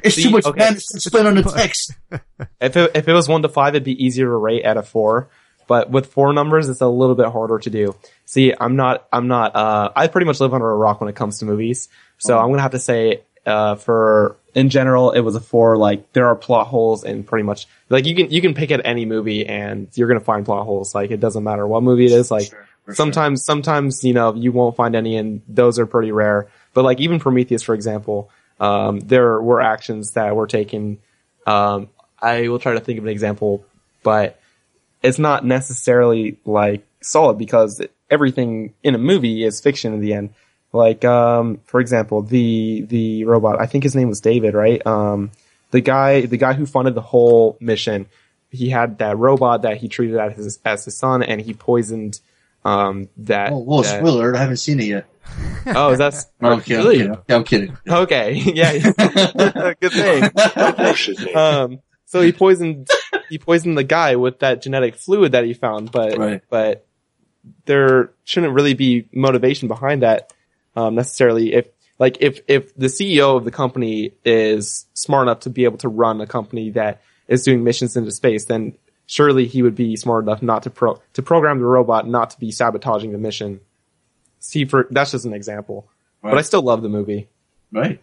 It's 0.03 0.15
See, 0.15 0.23
too 0.23 0.31
much 0.31 0.45
okay. 0.45 0.59
man 0.59 0.73
to 0.73 0.99
spend 0.99 1.27
on 1.27 1.35
the 1.35 1.43
text. 1.43 1.93
If 2.59 2.75
it, 2.75 2.91
if 2.93 3.07
it 3.07 3.13
was 3.13 3.29
one 3.29 3.41
to 3.43 3.49
five, 3.49 3.73
it'd 3.73 3.85
be 3.85 4.03
easier 4.03 4.25
to 4.25 4.35
rate 4.35 4.63
at 4.63 4.75
a 4.75 4.83
four. 4.83 5.29
But 5.65 5.89
with 5.89 6.07
four 6.07 6.33
numbers, 6.33 6.67
it's 6.67 6.81
a 6.81 6.87
little 6.87 7.15
bit 7.15 7.27
harder 7.27 7.57
to 7.59 7.69
do. 7.69 7.95
See, 8.25 8.53
I'm 8.59 8.75
not, 8.75 9.07
I'm 9.13 9.29
not, 9.29 9.55
uh, 9.55 9.91
I 9.95 10.07
pretty 10.07 10.25
much 10.25 10.41
live 10.41 10.53
under 10.53 10.69
a 10.69 10.75
rock 10.75 10.99
when 10.99 11.09
it 11.09 11.15
comes 11.15 11.39
to 11.39 11.45
movies. 11.45 11.87
So 12.17 12.37
I'm 12.37 12.47
going 12.47 12.57
to 12.57 12.63
have 12.63 12.71
to 12.71 12.79
say, 12.79 13.21
uh, 13.45 13.75
for, 13.75 14.35
in 14.53 14.69
general, 14.69 15.11
it 15.11 15.21
was 15.21 15.35
a 15.35 15.39
four. 15.39 15.77
Like, 15.77 16.11
there 16.11 16.27
are 16.27 16.35
plot 16.35 16.67
holes 16.67 17.05
in 17.05 17.23
pretty 17.23 17.43
much, 17.43 17.65
like, 17.89 18.05
you 18.05 18.13
can, 18.15 18.29
you 18.29 18.41
can 18.41 18.53
pick 18.53 18.71
at 18.71 18.85
any 18.85 19.05
movie 19.05 19.45
and 19.45 19.87
you're 19.93 20.07
going 20.09 20.19
to 20.19 20.25
find 20.25 20.45
plot 20.45 20.65
holes. 20.65 20.93
Like, 20.93 21.11
it 21.11 21.21
doesn't 21.21 21.43
matter 21.43 21.65
what 21.65 21.81
movie 21.83 22.05
it 22.05 22.11
is. 22.11 22.29
Like, 22.29 22.49
Sure, 22.49 22.67
for 22.83 22.95
sometimes, 22.95 23.45
sometimes, 23.45 24.03
you 24.03 24.13
know, 24.13 24.35
you 24.35 24.51
won't 24.51 24.75
find 24.75 24.95
any 24.95 25.15
and 25.15 25.41
those 25.47 25.79
are 25.79 25.85
pretty 25.85 26.11
rare. 26.11 26.49
But 26.73 26.83
like, 26.83 26.99
even 26.99 27.19
Prometheus, 27.19 27.63
for 27.63 27.73
example, 27.73 28.29
um, 28.63 29.01
there 29.01 29.41
were 29.41 29.59
actions 29.59 30.11
that 30.11 30.33
were 30.33 30.47
taken, 30.47 30.99
um, 31.45 31.89
I 32.21 32.47
will 32.47 32.59
try 32.59 32.73
to 32.73 32.79
think 32.79 32.97
of 32.97 33.03
an 33.03 33.09
example, 33.09 33.65
but 34.03 34.39
it's 35.01 35.19
not 35.19 35.43
necessarily 35.43 36.37
like 36.45 36.85
solid 37.01 37.37
because 37.37 37.81
everything 38.09 38.73
in 38.81 38.95
a 38.95 38.97
movie 38.97 39.43
is 39.43 39.59
fiction 39.59 39.93
in 39.93 39.99
the 39.99 40.13
end. 40.13 40.33
Like, 40.71 41.03
um, 41.03 41.59
for 41.65 41.81
example, 41.81 42.21
the, 42.21 42.85
the 42.87 43.25
robot, 43.25 43.59
I 43.59 43.65
think 43.65 43.83
his 43.83 43.95
name 43.97 44.07
was 44.07 44.21
David, 44.21 44.53
right? 44.53 44.85
Um, 44.87 45.31
the 45.71 45.81
guy, 45.81 46.21
the 46.21 46.37
guy 46.37 46.53
who 46.53 46.65
funded 46.65 46.95
the 46.95 47.01
whole 47.01 47.57
mission, 47.59 48.05
he 48.49 48.69
had 48.69 48.99
that 48.99 49.17
robot 49.17 49.63
that 49.63 49.75
he 49.77 49.89
treated 49.89 50.17
as 50.17 50.37
his, 50.37 50.59
as 50.63 50.85
his 50.85 50.95
son 50.95 51.21
and 51.21 51.41
he 51.41 51.53
poisoned, 51.53 52.21
um, 52.63 53.09
that. 53.17 53.51
Oh, 53.51 53.57
whoa, 53.57 53.81
that- 53.81 53.99
spoiler 53.99 54.33
I 54.33 54.39
haven't 54.39 54.57
seen 54.57 54.79
it 54.79 54.85
yet. 54.85 55.05
Oh, 55.67 55.91
is 55.91 55.97
that, 55.99 56.15
No, 56.41 56.53
okay, 56.53 56.75
I'm 56.75 56.83
really? 56.83 56.97
kidding. 56.97 57.17
Yeah, 57.29 57.35
I'm 57.35 57.43
kidding. 57.43 57.77
Okay. 57.87 58.33
Yeah. 58.53 59.73
Good 59.79 59.91
thing. 59.91 61.35
Um, 61.35 61.79
so 62.05 62.21
he 62.21 62.31
poisoned, 62.31 62.87
he 63.29 63.37
poisoned 63.39 63.77
the 63.77 63.83
guy 63.83 64.15
with 64.15 64.39
that 64.39 64.61
genetic 64.61 64.95
fluid 64.95 65.31
that 65.31 65.45
he 65.45 65.53
found, 65.53 65.91
but, 65.91 66.17
Right. 66.17 66.41
but 66.49 66.85
there 67.65 68.11
shouldn't 68.23 68.53
really 68.53 68.73
be 68.73 69.07
motivation 69.13 69.67
behind 69.67 70.03
that, 70.03 70.31
um, 70.75 70.95
necessarily. 70.95 71.53
If, 71.53 71.67
like, 71.99 72.17
if, 72.21 72.41
if 72.47 72.75
the 72.75 72.87
CEO 72.87 73.37
of 73.37 73.45
the 73.45 73.51
company 73.51 74.13
is 74.25 74.85
smart 74.93 75.27
enough 75.27 75.41
to 75.41 75.49
be 75.49 75.63
able 75.63 75.77
to 75.79 75.89
run 75.89 76.21
a 76.21 76.27
company 76.27 76.71
that 76.71 77.01
is 77.27 77.43
doing 77.43 77.63
missions 77.63 77.95
into 77.97 78.11
space, 78.11 78.45
then 78.45 78.73
surely 79.05 79.47
he 79.47 79.61
would 79.63 79.75
be 79.75 79.95
smart 79.95 80.23
enough 80.23 80.41
not 80.41 80.63
to 80.63 80.69
pro, 80.69 81.01
to 81.13 81.21
program 81.21 81.59
the 81.59 81.65
robot 81.65 82.07
not 82.07 82.29
to 82.31 82.39
be 82.39 82.51
sabotaging 82.51 83.11
the 83.11 83.17
mission. 83.17 83.59
See, 84.43 84.65
for, 84.65 84.87
that's 84.91 85.11
just 85.11 85.23
an 85.23 85.33
example. 85.33 85.87
But 86.21 86.37
I 86.37 86.41
still 86.41 86.61
love 86.61 86.81
the 86.81 86.89
movie. 86.89 87.29
Right. 87.71 88.01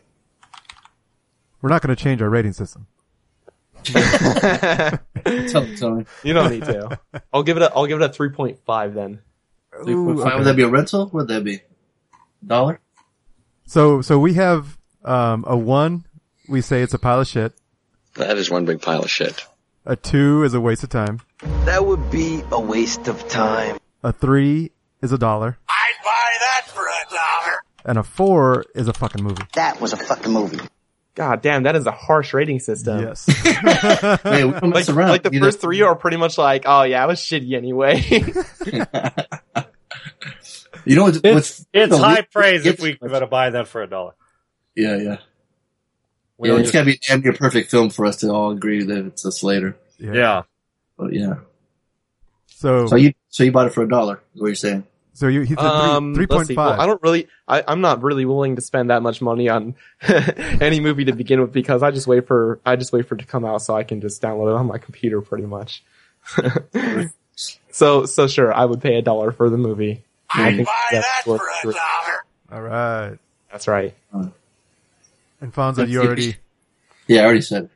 we're 1.60 1.68
not 1.68 1.82
going 1.82 1.94
to 1.94 2.02
change 2.02 2.22
our 2.22 2.30
rating 2.30 2.54
system. 2.54 2.86
Tell 3.84 4.00
me, 5.94 6.06
You 6.22 6.32
don't 6.32 6.50
need 6.50 6.64
to. 6.64 6.98
I'll 7.32 7.42
give 7.42 7.58
it 7.58 7.62
a 7.62 7.72
I'll 7.74 7.86
give 7.86 8.00
it 8.00 8.04
a 8.04 8.08
three 8.08 8.30
point 8.30 8.58
five 8.64 8.94
then. 8.94 9.20
Ooh, 9.86 10.04
Would 10.04 10.44
that 10.44 10.56
be 10.56 10.62
a 10.62 10.68
rental? 10.68 11.10
Would 11.12 11.28
that 11.28 11.44
be 11.44 11.60
dollar? 12.44 12.80
So, 13.66 14.00
so 14.00 14.18
we 14.18 14.34
have, 14.34 14.78
um, 15.04 15.44
a 15.46 15.56
one, 15.56 16.04
we 16.48 16.62
say 16.62 16.82
it's 16.82 16.94
a 16.94 16.98
pile 16.98 17.20
of 17.20 17.28
shit. 17.28 17.52
That 18.14 18.36
is 18.38 18.50
one 18.50 18.64
big 18.64 18.80
pile 18.80 19.02
of 19.02 19.10
shit. 19.10 19.46
A 19.84 19.94
two 19.94 20.42
is 20.42 20.54
a 20.54 20.60
waste 20.60 20.82
of 20.84 20.88
time. 20.88 21.20
That 21.66 21.86
would 21.86 22.10
be 22.10 22.42
a 22.50 22.60
waste 22.60 23.08
of 23.08 23.28
time. 23.28 23.78
A 24.02 24.12
three 24.12 24.72
is 25.02 25.12
a 25.12 25.18
dollar. 25.18 25.58
I'd 25.68 25.92
buy 26.04 26.10
that 26.40 26.66
for 26.68 26.82
a 26.82 27.10
dollar. 27.14 27.56
And 27.84 27.98
a 27.98 28.02
four 28.02 28.64
is 28.74 28.88
a 28.88 28.92
fucking 28.92 29.22
movie. 29.22 29.42
That 29.54 29.80
was 29.80 29.92
a 29.92 29.96
fucking 29.96 30.32
movie. 30.32 30.60
God 31.14 31.42
damn, 31.42 31.64
that 31.64 31.74
is 31.76 31.86
a 31.86 31.90
harsh 31.90 32.32
rating 32.32 32.60
system. 32.60 33.00
Yes. 33.02 33.26
Hey, 34.22 34.44
we 34.44 34.52
don't 34.52 34.62
Like, 34.62 34.74
mess 34.74 34.88
around. 34.88 35.08
like 35.08 35.22
the 35.22 35.30
Either- 35.34 35.46
first 35.46 35.60
three 35.60 35.82
are 35.82 35.94
pretty 35.96 36.16
much 36.16 36.38
like, 36.38 36.62
oh 36.66 36.82
yeah, 36.82 37.02
it 37.04 37.06
was 37.08 37.20
shitty 37.20 37.54
anyway. 37.56 38.00
You 40.86 40.96
know 40.96 41.02
what's, 41.04 41.18
It's, 41.18 41.34
what's 41.34 41.66
it's 41.74 41.90
no, 41.90 41.98
high 41.98 42.20
we- 42.20 42.26
praise 42.32 42.64
if 42.64 42.80
it's- 42.80 42.98
we 43.02 43.08
gotta 43.08 43.26
buy 43.26 43.50
that 43.50 43.68
for 43.68 43.82
a 43.82 43.86
dollar. 43.86 44.12
Yeah, 44.74 44.96
yeah. 44.96 45.16
We 46.38 46.48
yeah 46.48 46.52
don't 46.54 46.60
it's 46.62 46.68
just- 46.70 46.72
gotta 46.72 46.86
be 46.86 46.92
a 46.94 46.98
damn 47.06 47.20
near 47.20 47.32
perfect 47.34 47.70
film 47.70 47.90
for 47.90 48.06
us 48.06 48.16
to 48.18 48.30
all 48.30 48.50
agree 48.52 48.82
that 48.84 49.06
it's 49.06 49.24
a 49.26 49.32
Slater. 49.32 49.76
Yeah. 49.98 50.12
yeah. 50.14 50.42
But 50.96 51.12
yeah. 51.12 51.34
So, 52.46 52.86
So 52.86 52.96
you 52.96 53.12
so 53.28 53.44
you 53.44 53.52
bought 53.52 53.66
it 53.66 53.74
for 53.74 53.82
a 53.82 53.88
dollar, 53.88 54.22
is 54.34 54.40
what 54.40 54.46
you're 54.48 54.54
saying. 54.54 54.86
So 55.20 55.28
you, 55.28 55.42
he 55.42 55.54
said 55.54 55.58
um, 55.58 56.14
three, 56.14 56.26
3.5. 56.26 56.56
Well, 56.56 56.80
I 56.80 56.86
don't 56.86 57.02
really, 57.02 57.28
I, 57.46 57.62
I'm 57.68 57.82
not 57.82 58.02
really 58.02 58.24
willing 58.24 58.56
to 58.56 58.62
spend 58.62 58.88
that 58.88 59.02
much 59.02 59.20
money 59.20 59.50
on 59.50 59.74
any 60.62 60.80
movie 60.80 61.04
to 61.04 61.12
begin 61.12 61.42
with 61.42 61.52
because 61.52 61.82
I 61.82 61.90
just 61.90 62.06
wait 62.06 62.26
for, 62.26 62.58
I 62.64 62.76
just 62.76 62.90
wait 62.90 63.06
for 63.06 63.16
it 63.16 63.18
to 63.18 63.26
come 63.26 63.44
out 63.44 63.60
so 63.60 63.76
I 63.76 63.84
can 63.84 64.00
just 64.00 64.22
download 64.22 64.48
it 64.48 64.58
on 64.58 64.64
my 64.66 64.78
computer 64.78 65.20
pretty 65.20 65.44
much. 65.44 65.82
so, 67.70 68.06
so 68.06 68.26
sure, 68.28 68.50
I 68.54 68.64
would 68.64 68.80
pay 68.80 68.94
a 68.94 69.02
dollar 69.02 69.30
for 69.30 69.50
the 69.50 69.58
movie. 69.58 70.02
I 70.32 70.48
I'd 70.48 70.56
think 70.56 70.68
buy 70.68 70.88
that 70.92 71.22
for 71.26 71.36
a 71.36 71.64
dollar. 71.64 72.24
All 72.50 72.62
right. 72.62 73.18
That's 73.52 73.68
right. 73.68 73.94
And 74.12 75.52
Fonzo, 75.52 75.86
you 75.86 76.00
already, 76.02 76.36
Yeah, 77.08 77.20
I 77.20 77.24
already 77.24 77.42
said. 77.42 77.64
it. 77.64 77.70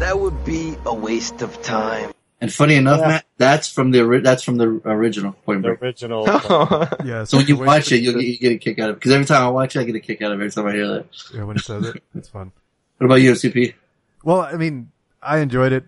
That 0.00 0.20
would 0.20 0.44
be 0.44 0.76
a 0.84 0.92
waste 0.92 1.40
of 1.40 1.62
time. 1.62 2.12
And 2.42 2.50
funny 2.52 2.76
enough, 2.76 3.00
Matt, 3.00 3.26
that's 3.36 3.70
from 3.70 3.90
the 3.90 4.00
ori- 4.02 4.20
that's 4.22 4.42
from 4.42 4.56
the 4.56 4.64
original 4.86 5.32
Point 5.32 5.62
The 5.62 5.68
Break. 5.74 5.82
original. 5.82 6.24
yeah. 7.04 7.24
So 7.24 7.36
when 7.36 7.46
you 7.46 7.56
watch 7.56 7.92
it, 7.92 7.98
you 8.00 8.14
get, 8.14 8.22
you 8.22 8.38
get 8.38 8.52
a 8.52 8.58
kick 8.58 8.78
out 8.78 8.88
of 8.90 8.96
it. 8.96 8.98
Because 9.00 9.12
every 9.12 9.26
time 9.26 9.42
I 9.44 9.50
watch 9.50 9.76
it, 9.76 9.80
I 9.80 9.84
get 9.84 9.94
a 9.94 10.00
kick 10.00 10.22
out 10.22 10.32
of 10.32 10.40
it 10.40 10.44
every 10.44 10.50
time 10.50 10.66
I 10.66 10.72
hear 10.72 10.88
that. 10.88 11.06
Yeah, 11.34 11.44
when 11.44 11.56
he 11.56 11.62
says 11.62 11.86
it, 11.88 12.02
it's 12.14 12.28
fun. 12.28 12.52
What 12.96 13.06
about 13.06 13.16
you, 13.16 13.32
CP? 13.32 13.74
Well, 14.24 14.40
I 14.40 14.54
mean, 14.54 14.90
I 15.22 15.38
enjoyed 15.38 15.72
it. 15.72 15.84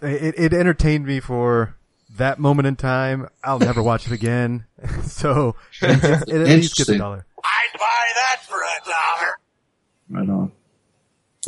It, 0.00 0.34
it 0.38 0.52
entertained 0.54 1.04
me 1.06 1.20
for 1.20 1.76
that 2.16 2.38
moment 2.38 2.66
in 2.66 2.76
time. 2.76 3.28
I'll 3.44 3.58
never 3.58 3.82
watch 3.82 4.06
it 4.06 4.12
again. 4.12 4.64
so 5.04 5.54
it, 5.82 6.02
it, 6.02 6.28
it 6.28 6.34
at 6.40 6.46
least 6.46 6.76
gets 6.76 6.88
a 6.88 6.96
dollar. 6.98 7.26
I'd 7.44 7.78
buy 7.78 8.08
that 8.14 8.42
for 8.46 8.56
a 8.56 10.24
dollar. 10.24 10.26
Right 10.26 10.50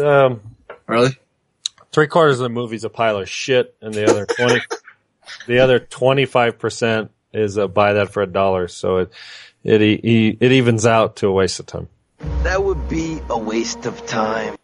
on. 0.01 0.33
Um, 0.33 0.41
Really? 0.87 1.11
Three 1.93 2.07
quarters 2.07 2.41
of 2.41 2.45
the 2.45 2.49
movie's 2.49 2.85
a 2.85 2.91
pile 2.91 3.19
of 3.19 3.29
shit, 3.29 3.75
and 3.81 3.93
the 3.93 4.09
other 4.09 4.27
twenty, 4.27 4.61
the 5.47 5.59
other 5.61 5.79
twenty 5.79 6.27
five 6.27 6.59
percent 6.59 7.11
is 7.33 7.57
a 7.57 7.69
buy 7.69 7.95
that 7.95 8.13
for 8.13 8.23
a 8.23 8.27
dollar. 8.27 8.69
So 8.69 8.99
it 8.99 9.13
it 9.65 9.83
e- 9.83 10.37
it 10.41 10.53
evens 10.53 10.87
out 10.87 11.17
to 11.17 11.29
a 11.29 11.33
waste 11.33 11.61
of 11.61 11.67
time. 11.67 11.89
That 12.43 12.63
would 12.63 12.89
be 12.89 13.21
a 13.29 13.39
waste 13.39 13.87
of 13.87 14.07
time. 14.07 14.57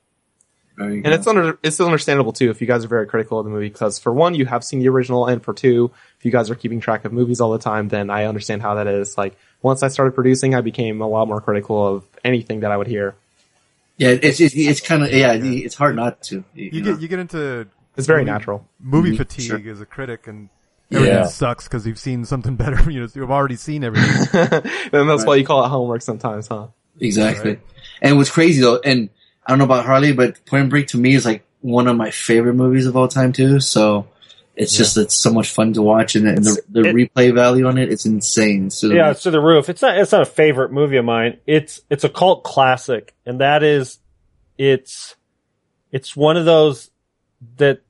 And 0.78 1.04
go. 1.04 1.10
it's 1.10 1.26
under, 1.26 1.58
it's 1.62 1.80
understandable 1.80 2.32
too 2.32 2.50
if 2.50 2.60
you 2.60 2.66
guys 2.66 2.84
are 2.84 2.88
very 2.88 3.06
critical 3.06 3.38
of 3.38 3.46
the 3.46 3.50
movie 3.50 3.68
because 3.68 3.98
for 3.98 4.12
one, 4.12 4.34
you 4.34 4.44
have 4.44 4.62
seen 4.62 4.80
the 4.80 4.88
original, 4.88 5.26
and 5.26 5.42
for 5.42 5.54
two, 5.54 5.90
if 6.18 6.24
you 6.24 6.30
guys 6.30 6.50
are 6.50 6.54
keeping 6.54 6.80
track 6.80 7.04
of 7.04 7.12
movies 7.12 7.40
all 7.40 7.52
the 7.52 7.58
time, 7.58 7.88
then 7.88 8.10
I 8.10 8.24
understand 8.24 8.62
how 8.62 8.74
that 8.74 8.86
is. 8.86 9.16
Like 9.16 9.36
once 9.62 9.82
I 9.82 9.88
started 9.88 10.14
producing, 10.14 10.54
I 10.54 10.60
became 10.60 11.00
a 11.00 11.08
lot 11.08 11.28
more 11.28 11.40
critical 11.40 11.86
of 11.86 12.04
anything 12.24 12.60
that 12.60 12.72
I 12.72 12.76
would 12.76 12.86
hear. 12.88 13.14
Yeah, 13.98 14.10
it's 14.22 14.40
it's, 14.40 14.54
it's 14.54 14.80
kind 14.80 15.02
of 15.02 15.12
yeah, 15.12 15.32
it's 15.34 15.74
hard 15.74 15.96
not 15.96 16.22
to. 16.24 16.44
You, 16.54 16.70
You 16.72 16.82
get 16.82 17.00
you 17.00 17.08
get 17.08 17.18
into 17.18 17.66
It's 17.96 18.06
very 18.06 18.22
movie- 18.22 18.30
natural. 18.30 18.68
Movie 18.80 19.12
Mhm, 19.12 19.16
fatigue 19.16 19.46
sure. 19.64 19.70
as 19.72 19.80
a 19.80 19.86
critic, 19.86 20.26
and 20.26 20.48
everything 20.92 21.14
Yeah. 21.16 21.26
sucks 21.26 21.64
because 21.64 21.86
you've 21.86 21.98
seen 21.98 22.24
something 22.24 22.56
better. 22.62 22.90
You 22.90 23.00
know, 23.02 23.08
you've 23.14 23.30
already 23.30 23.56
seen 23.56 23.84
everything. 23.84 24.28
and 24.32 24.62
that's 25.08 25.22
Right. 25.22 25.26
why 25.26 25.34
you 25.36 25.44
call 25.46 25.64
it 25.64 25.68
homework 25.68 26.02
sometimes, 26.02 26.48
huh? 26.48 26.68
Exactly. 27.00 27.50
Right. 27.52 27.60
And 28.02 28.16
what's 28.16 28.30
crazy 28.30 28.60
though, 28.60 28.78
and 28.84 29.08
I 29.46 29.50
don't 29.52 29.58
know 29.58 29.64
about 29.64 29.84
Harley, 29.86 30.12
but 30.12 30.44
Point 30.46 30.70
Break 30.70 30.88
to 30.88 30.98
me 30.98 31.14
is 31.14 31.24
like 31.24 31.44
one 31.60 31.88
of 31.88 31.96
my 31.96 32.10
favorite 32.10 32.54
movies 32.54 32.86
of 32.86 32.96
all 32.96 33.08
time 33.08 33.32
too. 33.32 33.60
So 33.60 34.06
it's 34.56 34.76
just 34.76 34.96
it's 34.96 35.14
so 35.14 35.32
much 35.32 35.50
fun 35.50 35.72
to 35.74 35.82
watch, 35.82 36.16
and, 36.16 36.26
and 36.26 36.44
the, 36.44 36.62
the 36.68 36.80
It- 36.88 36.94
replay 37.14 37.34
value 37.34 37.66
on 37.66 37.78
it, 37.78 37.90
it's 37.92 38.06
insane. 38.06 38.70
So 38.70 38.88
yeah, 38.88 39.10
it's 39.10 39.22
to 39.24 39.30
the 39.30 39.40
roof. 39.40 39.68
It's 39.68 39.82
not. 39.82 39.96
It's 39.98 40.12
not 40.12 40.22
a 40.22 40.26
favorite 40.26 40.72
movie 40.72 40.96
of 40.96 41.04
mine. 41.04 41.38
It's 41.46 41.82
it's 41.90 42.04
a 42.04 42.08
cult 42.08 42.42
classic, 42.44 43.14
and 43.26 43.40
that 43.40 43.62
is, 43.62 43.98
it's 44.58 45.14
it's 45.92 46.16
one 46.16 46.36
of 46.36 46.44
those 46.44 46.90
that 47.58 47.82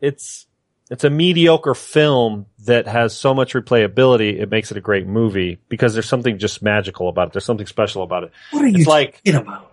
it's 0.00 0.46
it's 0.90 1.04
a 1.04 1.10
mediocre 1.10 1.74
film 1.74 2.46
that 2.66 2.86
has 2.86 3.16
so 3.16 3.32
much 3.32 3.54
replayability. 3.54 4.38
It 4.38 4.50
makes 4.50 4.70
it 4.70 4.76
a 4.76 4.80
great 4.82 5.06
movie 5.06 5.58
because 5.70 5.94
there's 5.94 6.08
something 6.08 6.38
just 6.38 6.62
magical 6.62 7.08
about 7.08 7.28
it. 7.28 7.32
There's 7.32 7.44
something 7.46 7.66
special 7.66 8.02
about 8.02 8.24
it. 8.24 8.32
what 8.50 8.62
are 8.62 8.68
you 8.68 8.78
It's 8.80 8.86
like 8.86 9.22
talking 9.24 9.40
about? 9.40 9.72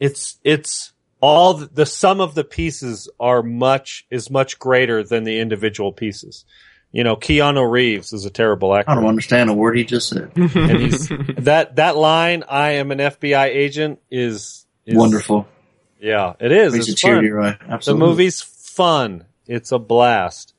it's 0.00 0.38
it's 0.42 0.92
all 1.24 1.54
the, 1.54 1.66
the 1.66 1.86
sum 1.86 2.20
of 2.20 2.34
the 2.34 2.44
pieces 2.44 3.08
are 3.18 3.42
much 3.42 4.06
is 4.10 4.30
much 4.30 4.58
greater 4.58 5.02
than 5.02 5.24
the 5.24 5.38
individual 5.38 5.90
pieces. 5.92 6.44
You 6.92 7.02
know, 7.02 7.16
Keanu 7.16 7.68
Reeves 7.68 8.12
is 8.12 8.24
a 8.26 8.30
terrible 8.30 8.74
actor. 8.74 8.90
I 8.90 8.94
don't 8.94 9.06
understand 9.06 9.48
a 9.48 9.54
word 9.54 9.76
he 9.76 9.84
just 9.84 10.10
said. 10.10 10.32
and 10.36 10.80
he's 10.80 11.08
that 11.38 11.76
that 11.76 11.96
line 11.96 12.44
"I 12.48 12.72
am 12.72 12.90
an 12.92 12.98
FBI 12.98 13.46
agent" 13.46 14.00
is, 14.10 14.66
is 14.84 14.96
Wonderful. 14.96 15.48
Yeah, 15.98 16.34
it 16.38 16.52
is. 16.52 16.74
It's 16.74 16.88
you 16.88 16.94
cheer 16.94 17.16
fun. 17.16 17.24
you 17.24 17.34
right. 17.34 17.58
The 17.82 17.94
movie's 17.96 18.42
fun. 18.42 19.24
It's 19.46 19.72
a 19.72 19.78
blast, 19.78 20.52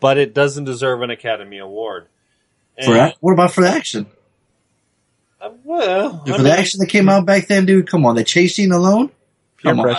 but 0.00 0.16
it 0.16 0.32
doesn't 0.34 0.64
deserve 0.64 1.02
an 1.02 1.10
Academy 1.10 1.58
Award. 1.58 2.06
for 2.82 2.96
And- 2.96 3.14
what 3.20 3.32
about 3.32 3.52
for 3.52 3.60
the 3.60 3.68
action? 3.68 4.06
uh, 5.42 5.50
well, 5.64 6.22
Dude, 6.24 6.34
I 6.34 6.38
for 6.38 6.42
the 6.42 6.52
action 6.58 6.80
that 6.80 6.88
came 6.88 7.08
out 7.10 7.26
back 7.26 7.46
then, 7.48 7.66
dude, 7.66 7.86
come 7.86 8.06
on, 8.06 8.14
the 8.16 8.24
chase 8.24 8.56
scene 8.56 8.72
alone, 8.72 9.10
Peer 9.62 9.72
come 9.74 9.80
on, 9.80 9.96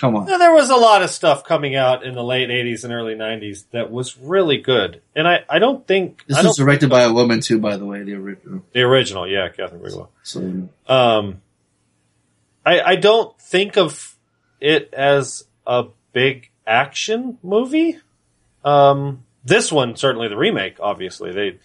come 0.00 0.16
on. 0.16 0.28
Yeah, 0.28 0.38
there 0.38 0.52
was 0.52 0.70
a 0.70 0.76
lot 0.76 1.02
of 1.02 1.10
stuff 1.10 1.44
coming 1.44 1.76
out 1.76 2.04
in 2.04 2.14
the 2.14 2.22
late 2.24 2.48
'80s 2.50 2.84
and 2.84 2.92
early 2.92 3.14
'90s 3.14 3.64
that 3.72 3.90
was 3.90 4.16
really 4.18 4.58
good, 4.58 5.00
and 5.14 5.26
I, 5.28 5.44
I 5.48 5.58
don't 5.58 5.86
think 5.86 6.24
This 6.26 6.38
I 6.38 6.42
was 6.42 6.56
don't 6.56 6.66
directed 6.66 6.90
by 6.90 7.02
a 7.02 7.12
woman 7.12 7.40
too, 7.40 7.58
by 7.58 7.76
the 7.76 7.84
way, 7.86 8.02
the 8.02 8.14
original. 8.14 8.62
the 8.72 8.82
original, 8.82 9.28
yeah, 9.28 9.48
Kathryn 9.48 9.82
Bigelow. 9.82 10.08
So 10.22 10.68
Um, 10.88 11.42
I 12.66 12.80
I 12.80 12.96
don't 12.96 13.38
think 13.40 13.76
of 13.76 14.16
it 14.60 14.92
as 14.94 15.44
a 15.66 15.86
big 16.12 16.50
action 16.66 17.38
movie. 17.42 17.98
Um, 18.64 19.24
this 19.44 19.70
one 19.70 19.96
certainly 19.96 20.28
the 20.28 20.36
remake. 20.38 20.76
Obviously, 20.80 21.32
they 21.32 21.58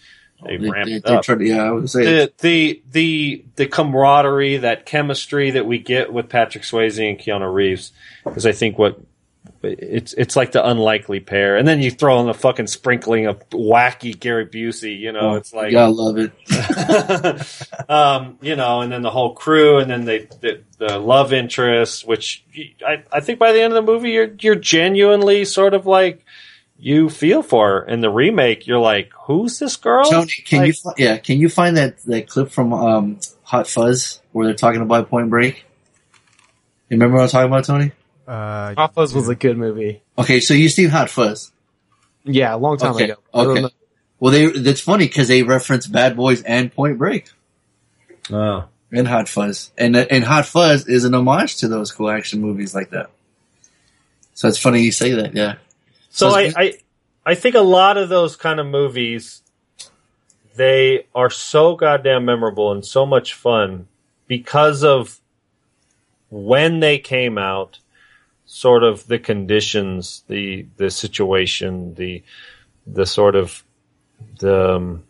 they, 0.44 0.56
they, 0.56 0.70
ramped 0.70 0.88
they, 0.88 0.96
it 0.96 1.04
they 1.04 1.14
up. 1.14 1.24
tried 1.24 1.40
yeah, 1.40 1.64
I 1.64 1.70
would 1.72 1.90
say 1.90 2.04
the, 2.04 2.32
the 2.38 2.82
the 2.90 3.44
the 3.56 3.66
camaraderie, 3.66 4.58
that 4.58 4.86
chemistry 4.86 5.50
that 5.52 5.66
we 5.66 5.78
get 5.78 6.12
with 6.12 6.28
Patrick 6.28 6.64
Swayze 6.64 6.98
and 6.98 7.18
Keanu 7.18 7.52
Reeves 7.52 7.92
is, 8.34 8.46
I 8.46 8.52
think, 8.52 8.78
what 8.78 9.00
it's 9.62 10.14
it's 10.14 10.36
like 10.36 10.52
the 10.52 10.66
unlikely 10.66 11.20
pair. 11.20 11.56
And 11.56 11.68
then 11.68 11.82
you 11.82 11.90
throw 11.90 12.20
in 12.20 12.26
the 12.26 12.34
fucking 12.34 12.66
sprinkling 12.66 13.26
of 13.26 13.46
wacky 13.50 14.18
Gary 14.18 14.46
Busey. 14.46 14.98
You 14.98 15.12
know, 15.12 15.32
Oh, 15.32 15.34
it's 15.34 15.52
like 15.52 15.66
you 15.66 15.72
gotta 15.72 15.92
love 15.92 16.16
it. 16.18 16.32
um, 17.90 18.38
you 18.40 18.56
know, 18.56 18.80
and 18.80 18.90
then 18.90 19.02
the 19.02 19.10
whole 19.10 19.34
crew, 19.34 19.78
and 19.78 19.90
then 19.90 20.04
they, 20.04 20.20
the 20.40 20.62
the 20.78 20.98
love 20.98 21.32
interest, 21.32 22.06
which 22.06 22.44
I, 22.86 23.04
I 23.12 23.20
think 23.20 23.38
by 23.38 23.52
the 23.52 23.60
end 23.60 23.74
of 23.74 23.84
the 23.84 23.92
movie, 23.92 24.10
you're 24.12 24.34
you're 24.40 24.54
genuinely 24.54 25.44
sort 25.44 25.74
of 25.74 25.86
like 25.86 26.24
you 26.80 27.10
feel 27.10 27.42
for 27.42 27.68
her. 27.68 27.82
In 27.86 28.00
the 28.00 28.10
remake, 28.10 28.66
you're 28.66 28.78
like, 28.80 29.10
who's 29.12 29.58
this 29.58 29.76
girl? 29.76 30.04
Tony, 30.04 30.30
can 30.44 30.60
Like, 30.60 30.68
you 30.68 30.92
yeah, 30.96 31.18
can 31.18 31.38
you 31.38 31.48
find 31.48 31.76
that 31.76 31.98
that 32.04 32.28
clip 32.28 32.50
from 32.50 32.72
um, 32.72 33.20
Hot 33.42 33.66
Fuzz 33.68 34.20
where 34.32 34.46
they're 34.46 34.54
talking 34.54 34.80
about 34.80 35.08
Point 35.10 35.30
Break? 35.30 35.64
You 36.88 36.96
remember 36.96 37.18
what 37.18 37.24
I'm 37.24 37.28
talking 37.28 37.46
about, 37.48 37.64
Tony? 37.64 37.92
Uh, 38.26 38.74
Hot 38.74 38.94
Fuzz 38.94 39.14
was 39.14 39.28
a 39.28 39.34
good 39.34 39.56
movie. 39.56 40.02
Okay, 40.18 40.40
so 40.40 40.54
you've 40.54 40.72
seen 40.72 40.88
Hot 40.88 41.10
Fuzz. 41.10 41.52
Yeah, 42.24 42.54
a 42.54 42.58
long 42.58 42.76
time 42.76 42.94
Okay, 42.94 43.04
ago. 43.10 43.16
Okay. 43.34 43.68
Well, 44.18 44.32
they 44.32 44.46
that's 44.46 44.80
funny 44.80 45.06
because 45.06 45.28
they 45.28 45.42
reference 45.42 45.86
Bad 45.86 46.16
Boys 46.16 46.42
and 46.42 46.72
Point 46.72 46.98
Break 46.98 47.30
Oh. 48.30 48.64
And 48.92 49.06
Hot 49.08 49.28
Fuzz, 49.28 49.70
and 49.78 49.96
and 49.96 50.24
Hot 50.24 50.46
Fuzz 50.46 50.86
is 50.88 51.04
an 51.04 51.14
homage 51.14 51.56
to 51.58 51.68
those 51.68 51.92
cool 51.92 52.10
action 52.10 52.40
movies 52.40 52.74
like 52.74 52.90
that. 52.90 53.10
So 54.34 54.48
it's 54.48 54.58
funny 54.58 54.82
you 54.82 54.90
say 54.92 55.12
that, 55.12 55.34
yeah. 55.34 55.56
So 56.10 56.30
So 56.30 56.36
I, 56.36 56.52
I 56.56 56.74
I 57.24 57.34
think 57.34 57.54
a 57.54 57.60
lot 57.60 57.96
of 57.96 58.08
those 58.08 58.36
kind 58.36 58.60
of 58.60 58.66
movies 58.66 59.42
they 60.56 61.06
are 61.14 61.30
so 61.30 61.74
goddamn 61.76 62.24
memorable 62.24 62.72
and 62.72 62.84
so 62.84 63.06
much 63.06 63.34
fun 63.34 63.88
because 64.26 64.84
of 64.84 65.20
when 66.28 66.80
they 66.80 66.98
came 66.98 67.38
out, 67.38 67.78
sort 68.46 68.84
of 68.84 69.06
the 69.06 69.18
conditions, 69.18 70.24
the 70.28 70.66
the 70.76 70.90
situation, 70.90 71.94
the 71.94 72.22
the 72.86 73.06
sort 73.06 73.36
of 73.36 73.64
the 74.38 74.76
um, 74.76 75.04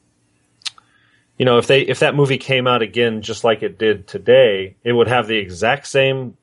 you 1.37 1.45
know 1.45 1.59
if 1.59 1.67
they 1.67 1.83
if 1.83 2.01
that 2.01 2.15
movie 2.15 2.39
came 2.39 2.67
out 2.67 2.83
again 2.83 3.23
just 3.23 3.45
like 3.45 3.63
it 3.63 3.79
did 3.79 4.07
today, 4.07 4.77
it 4.85 4.93
would 4.93 5.09
have 5.09 5.27
the 5.27 5.39
exact 5.39 5.87
same 5.87 6.37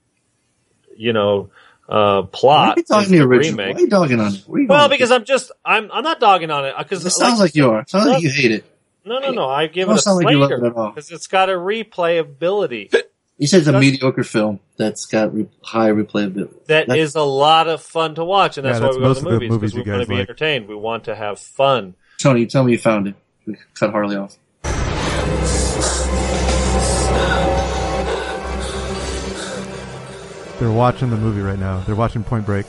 you 0.95 1.13
know 1.13 1.49
uh, 1.89 2.21
Why 2.23 2.27
plot. 2.31 2.69
are 2.69 2.79
you 2.79 2.83
talking 2.83 3.11
the 3.11 3.17
the 3.19 3.23
original? 3.25 3.57
remake. 3.59 3.75
Why 3.75 3.79
are 3.79 3.83
you 3.83 3.89
dogging 3.89 4.19
on 4.19 4.33
it? 4.33 4.43
Are 4.49 4.59
you 4.59 4.67
Well, 4.67 4.89
because 4.89 5.11
I'm 5.11 5.25
just 5.25 5.51
I'm 5.63 5.89
I'm 5.91 6.03
not 6.03 6.19
dogging 6.19 6.51
on 6.51 6.65
it 6.65 6.75
because 6.77 7.05
it 7.05 7.09
sounds 7.11 7.39
like 7.39 7.55
you 7.55 7.71
are. 7.71 7.81
It 7.81 7.89
sounds 7.89 8.07
like 8.07 8.21
you 8.23 8.29
hate 8.31 8.51
it. 8.51 8.65
no 9.05 9.19
no 9.19 9.31
no 9.31 9.47
I 9.49 9.67
give 9.67 9.87
Don't 9.87 9.95
it 9.95 9.99
a 9.99 10.01
sound 10.01 10.23
like 10.23 10.31
you 10.31 10.39
love 10.39 10.51
it 10.51 10.63
at 10.63 10.73
all. 10.75 10.89
because 10.89 11.11
it's 11.11 11.27
got 11.27 11.49
a 11.49 11.53
replayability 11.53 12.93
You 13.39 13.45
said 13.47 13.59
it's 13.59 13.67
a 13.67 13.71
Does- 13.71 13.81
mediocre 13.81 14.23
film 14.23 14.59
that's 14.77 15.05
got 15.05 15.33
re- 15.33 15.47
high 15.61 15.91
replayability. 15.91 16.65
that 16.67 16.87
That- 16.87 16.97
is 16.97 17.15
a 17.15 17.21
lot 17.21 17.67
of 17.67 17.81
fun 17.83 18.15
to 18.15 18.23
watch, 18.25 18.57
and 18.57 18.65
that's 18.65 18.79
Yeah, 18.79 18.87
why 18.87 18.87
that's 18.87 18.97
we 18.97 19.03
go 19.03 19.13
to 19.13 19.13
the 19.13 19.19
of 19.19 19.23
the 19.25 19.31
movies 19.31 19.49
movies 19.51 19.73
because 19.73 19.85
we 19.85 19.91
want 19.91 20.01
to 20.03 20.07
be 20.09 20.15
like. 20.15 20.21
entertained. 20.21 20.67
We 20.67 20.75
want 20.75 21.03
to 21.05 21.15
have 21.15 21.39
fun. 21.39 21.93
Tony, 22.19 22.47
tell 22.47 22.63
me 22.63 22.71
you 22.73 22.79
found 22.79 23.07
it. 23.07 23.15
We 23.45 23.55
cut 23.75 23.91
Harley 23.91 24.15
off. 24.17 24.35
They're 30.59 30.71
watching 30.71 31.09
the 31.09 31.17
movie 31.17 31.41
right 31.41 31.59
now. 31.59 31.81
They're 31.81 31.95
watching 31.95 32.23
Point 32.23 32.45
Break. 32.45 32.65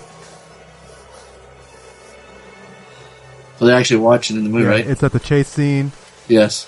So 3.58 3.66
they're 3.66 3.76
actually 3.78 4.00
watching 4.00 4.36
in 4.36 4.44
the 4.44 4.50
movie, 4.50 4.64
Yeah, 4.64 4.70
right? 4.70 4.86
It's 4.86 5.02
at 5.02 5.12
the 5.12 5.20
chase 5.20 5.48
scene. 5.48 5.92
yes. 6.28 6.64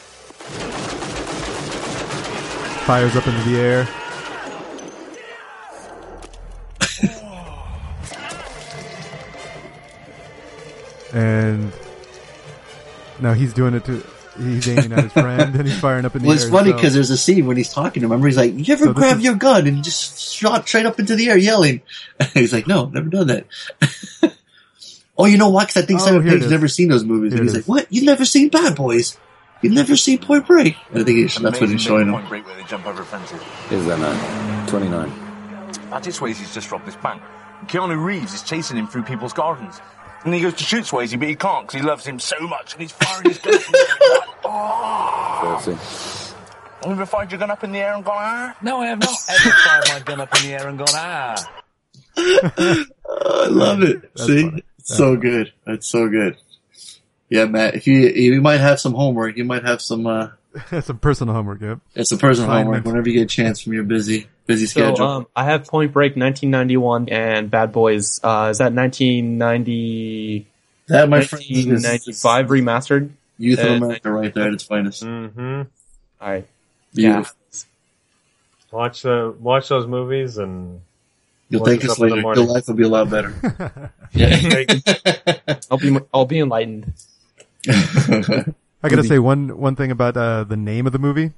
Fires 2.86 3.14
up 3.14 3.26
into 3.28 3.48
the 3.48 3.56
air. 3.60 3.88
and 11.12 11.72
now 13.20 13.32
he's 13.32 13.52
doing 13.52 13.74
it 13.74 13.84
to. 13.86 14.02
He's 14.40 14.68
aiming 14.68 14.92
at 14.92 15.04
his 15.04 15.12
friend 15.12 15.54
and 15.54 15.66
he's 15.68 15.78
firing 15.78 16.04
up 16.04 16.16
in 16.16 16.22
the 16.22 16.28
air. 16.28 16.28
Well, 16.28 16.38
air. 16.38 16.42
it's 16.42 16.50
funny 16.50 16.64
himself. 16.70 16.80
because 16.80 16.94
there's 16.94 17.10
a 17.10 17.16
scene 17.16 17.46
when 17.46 17.56
he's 17.56 17.72
talking 17.72 18.00
to 18.00 18.06
him. 18.06 18.10
Remember, 18.10 18.26
he's 18.28 18.36
like, 18.36 18.54
"You 18.54 18.72
ever 18.74 18.86
So 18.86 18.92
grab 18.94 19.18
is- 19.18 19.24
your 19.24 19.34
gun 19.34 19.66
and 19.66 19.84
just 19.84 20.32
shot 20.32 20.66
straight 20.68 20.86
up 20.86 20.98
into 20.98 21.14
the 21.16 21.28
air, 21.28 21.36
yelling?" 21.36 21.82
he's 22.34 22.52
like, 22.52 22.66
"No, 22.66 22.86
never 22.86 23.08
done 23.08 23.26
that." 23.28 23.46
oh, 25.18 25.26
you 25.26 25.38
know 25.38 25.50
why? 25.50 25.64
Because 25.64 25.82
I 25.82 25.86
think 25.86 26.00
Oh, 26.00 26.04
Simon 26.04 26.22
here 26.22 26.34
it 26.36 26.40
Pegg's 26.40 26.50
never 26.50 26.68
seen 26.68 26.88
those 26.88 27.04
movies, 27.04 27.32
Here 27.32 27.40
and 27.42 27.48
he's 27.50 27.56
like, 27.56 27.66
"What? 27.66 27.86
You've 27.90 28.04
never 28.04 28.24
seen 28.24 28.48
Bad 28.48 28.76
Boys? 28.76 29.18
You've 29.62 29.74
never 29.74 29.96
seen 29.96 30.18
Point 30.18 30.46
Break?" 30.46 30.76
And 30.90 31.00
I 31.00 31.04
think 31.04 31.18
he's, 31.18 31.34
that's 31.36 31.60
what 31.60 31.68
he's 31.70 31.82
showing 31.82 32.06
him. 32.08 32.12
Point 32.14 32.28
break 32.28 32.46
where 32.46 32.56
they 32.56 32.64
jump 32.64 32.86
over 32.86 33.04
fences. 33.04 33.40
Is 33.70 33.86
there 33.86 33.98
now? 33.98 34.66
29. 34.68 35.10
Patrick 35.90 36.14
Swayze's 36.14 36.54
just 36.54 36.70
robbed 36.70 36.86
this 36.86 36.96
bank. 36.96 37.22
Keanu 37.66 38.02
Reeves 38.02 38.32
is 38.32 38.42
chasing 38.42 38.76
him 38.78 38.86
through 38.86 39.02
people's 39.02 39.32
gardens. 39.32 39.80
And 40.24 40.34
he 40.34 40.40
goes 40.40 40.54
to 40.54 40.64
shoot 40.64 40.84
Swayze, 40.84 41.18
but 41.18 41.28
he 41.28 41.34
can't 41.34 41.66
because 41.66 41.80
he 41.80 41.86
loves 41.86 42.06
him 42.06 42.18
so 42.18 42.38
much. 42.46 42.72
And 42.74 42.82
he's 42.82 42.92
firing 42.92 43.28
his 43.30 43.38
gun 43.38 43.54
from 44.50 45.40
the 45.40 45.46
air. 45.46 45.54
Oh. 45.54 45.58
30. 45.64 45.76
Have 45.76 46.86
you 46.86 46.92
ever 46.92 47.06
fired 47.06 47.30
your 47.30 47.38
gun 47.38 47.50
up 47.50 47.62
in 47.62 47.72
the 47.72 47.78
air 47.78 47.94
and 47.94 48.04
gone, 48.04 48.14
ah? 48.18 48.56
No, 48.62 48.80
I 48.80 48.86
have 48.86 49.00
not 49.00 49.10
ever 49.28 49.50
fired 49.50 49.84
my 49.88 50.00
gun 50.00 50.20
up 50.20 50.34
in 50.36 50.42
the 50.48 50.54
air 50.54 50.68
and 50.68 50.78
gone, 50.78 50.88
ah. 50.94 51.52
I 52.16 53.46
love 53.48 53.82
it. 53.82 54.10
See, 54.16 54.50
It's 54.78 54.96
so 54.96 55.16
good. 55.16 55.52
That's 55.66 55.86
so 55.86 56.08
good. 56.08 56.36
Yeah, 57.28 57.44
Matt. 57.44 57.74
If 57.74 57.86
you 57.86 58.00
you 58.08 58.40
might 58.40 58.60
have 58.60 58.80
some 58.80 58.92
homework, 58.94 59.36
you 59.36 59.44
might 59.44 59.62
have 59.64 59.80
some. 59.80 60.06
uh 60.06 60.28
some 60.82 60.98
personal 60.98 61.32
homework. 61.34 61.60
Yep. 61.60 61.78
It's 61.94 62.10
a 62.10 62.16
personal 62.16 62.50
homework 62.50 62.78
Assignment. 62.78 62.86
whenever 62.86 63.08
you 63.08 63.14
get 63.20 63.22
a 63.22 63.26
chance 63.26 63.60
from 63.60 63.72
your 63.74 63.84
busy 63.84 64.26
busy 64.46 64.66
So 64.66 64.80
schedule. 64.80 65.06
um, 65.06 65.26
I 65.36 65.44
have 65.44 65.66
Point 65.66 65.92
Break 65.92 66.16
1991 66.16 67.08
and 67.08 67.50
Bad 67.50 67.70
Boys. 67.72 68.18
Uh, 68.22 68.48
is 68.50 68.58
that 68.58 68.72
1990, 68.72 70.46
that, 70.88 71.08
my 71.08 71.20
friend, 71.22 71.44
is 71.48 71.66
1995 71.66 72.46
remastered? 72.48 73.10
Youth 73.40 73.58
of 73.60 73.66
uh, 73.70 73.84
America, 73.86 74.10
right 74.12 74.32
there 74.34 74.48
at 74.48 74.52
its 74.54 74.64
finest. 74.64 75.02
Mm-hmm. 75.02 75.62
All 76.20 76.28
right. 76.30 76.46
Yeah. 76.92 77.24
Watch 78.70 79.02
the 79.02 79.34
watch 79.40 79.68
those 79.68 79.86
movies, 79.86 80.36
and 80.38 80.80
You'll 81.48 81.64
thank 81.64 81.82
us 81.84 81.90
us 81.92 82.00
up 82.00 82.04
in 82.04 82.08
the 82.10 82.14
later. 82.28 82.40
Your 82.42 82.48
life 82.48 82.68
will 82.68 82.74
be 82.74 82.82
a 82.84 82.88
lot 82.88 83.10
better. 83.10 83.90
yeah. 84.12 84.64
I'll 85.70 85.78
be 85.78 85.98
I'll 86.14 86.26
be 86.26 86.38
enlightened. 86.38 86.92
I 87.68 88.44
gotta 88.88 89.02
say 89.08 89.18
one 89.18 89.56
one 89.58 89.74
thing 89.74 89.90
about 89.90 90.16
uh, 90.16 90.44
the 90.44 90.56
name 90.56 90.86
of 90.86 90.92
the 90.92 90.98
movie 90.98 91.32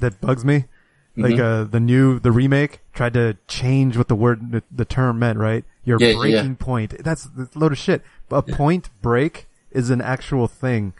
that 0.00 0.20
bugs 0.20 0.44
me. 0.44 0.66
Like 1.16 1.34
Mhm. 1.36 1.40
uh, 1.40 1.64
the 1.64 1.80
new 1.80 2.18
the 2.18 2.32
remake 2.32 2.80
tried 2.92 3.14
to 3.14 3.36
change 3.46 3.96
what 3.96 4.08
the 4.08 4.16
word 4.16 4.50
the, 4.52 4.62
the 4.70 4.84
term 4.84 5.18
meant. 5.18 5.38
Right, 5.38 5.64
your 5.84 5.98
Yeah, 6.00 6.08
yeah, 6.08 6.16
breaking 6.18 6.50
yeah. 6.58 6.64
point. 6.64 7.02
That's, 7.04 7.24
that's 7.24 7.54
a 7.54 7.58
load 7.58 7.72
of 7.72 7.78
shit. 7.78 8.02
A 8.30 8.42
point 8.42 8.90
break 9.00 9.46
is 9.70 9.90
an 9.90 10.00
actual 10.00 10.48
thing. 10.48 10.92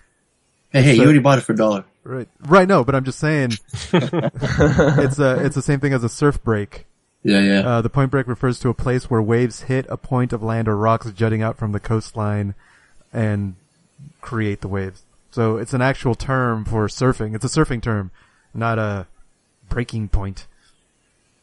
Hey, 0.75 0.83
hey, 0.83 0.91
It's 0.91 0.97
you 0.99 1.03
a- 1.03 1.07
already 1.07 1.21
bought 1.21 1.39
it 1.39 1.43
for 1.43 1.53
a 1.53 1.57
dollar. 1.57 1.85
Right, 2.03 2.29
right. 2.41 2.69
No, 2.69 2.85
but 2.85 2.95
I'm 2.95 3.05
just 3.05 3.19
saying, 3.19 3.53
it's 3.95 5.19
a 5.19 5.45
it's 5.47 5.55
the 5.55 5.63
same 5.63 5.81
thing 5.81 5.95
as 5.95 6.05
a 6.05 6.09
surf 6.11 6.43
break. 6.45 6.85
Yeah, 7.23 7.41
yeah. 7.41 7.61
Uh, 7.61 7.81
the 7.81 7.89
point 7.89 8.11
break 8.11 8.27
refers 8.29 8.59
to 8.61 8.69
a 8.69 8.75
place 8.75 9.09
where 9.09 9.23
waves 9.23 9.63
hit 9.63 9.87
a 9.89 9.97
point 9.97 10.35
of 10.35 10.43
land 10.43 10.69
or 10.69 10.77
rocks 10.77 11.11
jutting 11.13 11.41
out 11.41 11.57
from 11.57 11.73
the 11.73 11.81
coastline 11.81 12.55
and 13.13 13.55
create 14.21 14.61
the 14.61 14.69
waves. 14.69 15.05
So 15.31 15.57
it's 15.57 15.73
an 15.73 15.81
actual 15.81 16.15
term 16.15 16.67
for 16.67 16.87
surfing. 16.89 17.35
It's 17.35 17.45
a 17.45 17.49
surfing 17.49 17.81
term, 17.81 18.11
not 18.53 18.79
a 18.79 19.07
breaking 19.71 20.09
point. 20.09 20.47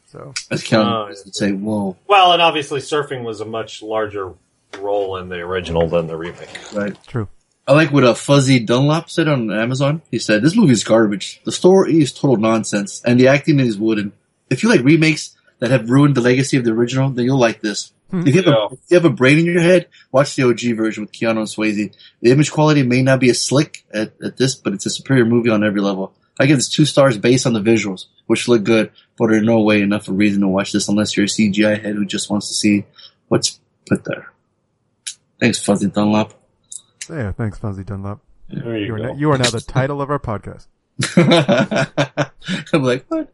So 0.06 0.32
That's 0.50 0.62
kind 0.68 0.86
Uh, 0.88 1.06
of 1.10 1.16
say, 1.34 1.50
whoa, 1.52 1.96
Well, 2.06 2.32
and 2.32 2.40
obviously 2.42 2.80
surfing 2.80 3.24
was 3.24 3.40
a 3.40 3.44
much 3.46 3.82
larger 3.82 4.32
role 4.78 5.16
in 5.16 5.28
the 5.28 5.36
original 5.40 5.88
than 5.88 6.06
the 6.06 6.16
remake. 6.16 6.48
right. 6.72 6.96
true. 7.06 7.28
I 7.66 7.72
like 7.74 7.92
what 7.92 8.04
a 8.04 8.14
Fuzzy 8.14 8.58
Dunlop 8.58 9.08
said 9.08 9.28
on 9.28 9.50
Amazon. 9.52 10.02
He 10.10 10.18
said, 10.18 10.42
this 10.42 10.56
movie 10.56 10.72
is 10.72 10.82
garbage. 10.84 11.40
The 11.44 11.52
story 11.52 12.00
is 12.00 12.12
total 12.12 12.36
nonsense, 12.36 13.00
and 13.04 13.20
the 13.20 13.28
acting 13.28 13.60
is 13.60 13.78
wooden. 13.78 14.12
If 14.50 14.62
you 14.62 14.68
like 14.68 14.82
remakes 14.82 15.36
that 15.60 15.70
have 15.70 15.88
ruined 15.88 16.16
the 16.16 16.20
legacy 16.20 16.56
of 16.56 16.64
the 16.64 16.72
original, 16.72 17.10
then 17.10 17.24
you'll 17.24 17.38
like 17.38 17.60
this. 17.60 17.92
Hmm. 18.10 18.26
If 18.26 18.34
you, 18.34 18.42
have 18.42 18.46
Yeah. 18.46 18.66
a, 18.70 18.72
if 18.72 18.78
you 18.90 18.94
have 18.96 19.04
a 19.04 19.10
brain 19.10 19.38
in 19.38 19.44
your 19.46 19.60
head, 19.60 19.86
watch 20.10 20.34
the 20.34 20.42
OG 20.42 20.76
version 20.76 21.04
with 21.04 21.12
Keanu 21.12 21.38
and 21.38 21.46
Swayze. 21.46 21.94
The 22.20 22.30
image 22.32 22.50
quality 22.50 22.82
may 22.82 23.02
not 23.02 23.20
be 23.20 23.30
as 23.30 23.40
slick 23.40 23.84
at, 23.94 24.12
at 24.22 24.36
this, 24.36 24.56
but 24.56 24.72
it's 24.72 24.86
a 24.86 24.90
superior 24.90 25.24
movie 25.24 25.50
on 25.50 25.62
every 25.64 25.80
level. 25.80 26.12
I 26.40 26.46
give 26.46 26.58
this 26.58 26.68
two 26.68 26.84
stars 26.84 27.16
based 27.16 27.46
on 27.46 27.52
the 27.52 27.60
visuals, 27.60 28.06
which 28.26 28.48
look 28.48 28.64
good, 28.64 28.90
but 29.16 29.26
are 29.30 29.34
in 29.34 29.44
no 29.46 29.60
way 29.62 29.80
enough 29.82 30.08
of 30.08 30.14
a 30.14 30.16
reason 30.16 30.40
to 30.40 30.48
watch 30.48 30.72
this 30.72 30.88
unless 30.88 31.16
you're 31.16 31.26
a 31.26 31.28
CGI 31.28 31.80
head 31.80 31.94
who 31.94 32.04
just 32.04 32.28
wants 32.28 32.48
to 32.48 32.54
see 32.54 32.84
what's 33.28 33.60
put 33.88 34.04
there. 34.04 34.32
Thanks, 35.38 35.58
Fuzzy 35.64 35.88
Dunlop. 35.88 36.34
Yeah, 37.12 37.32
thanks, 37.32 37.58
Fuzzy 37.58 37.84
Dunlop. 37.84 38.20
There 38.48 38.76
you, 38.78 38.86
You 38.86 38.94
are, 38.94 38.98
now, 38.98 39.14
you 39.14 39.30
are 39.30 39.38
now 39.38 39.50
the 39.50 39.60
title 39.60 40.00
of 40.02 40.10
our 40.10 40.18
podcast. 40.18 40.66
I'm 42.72 42.82
like, 42.82 43.04
what? 43.08 43.32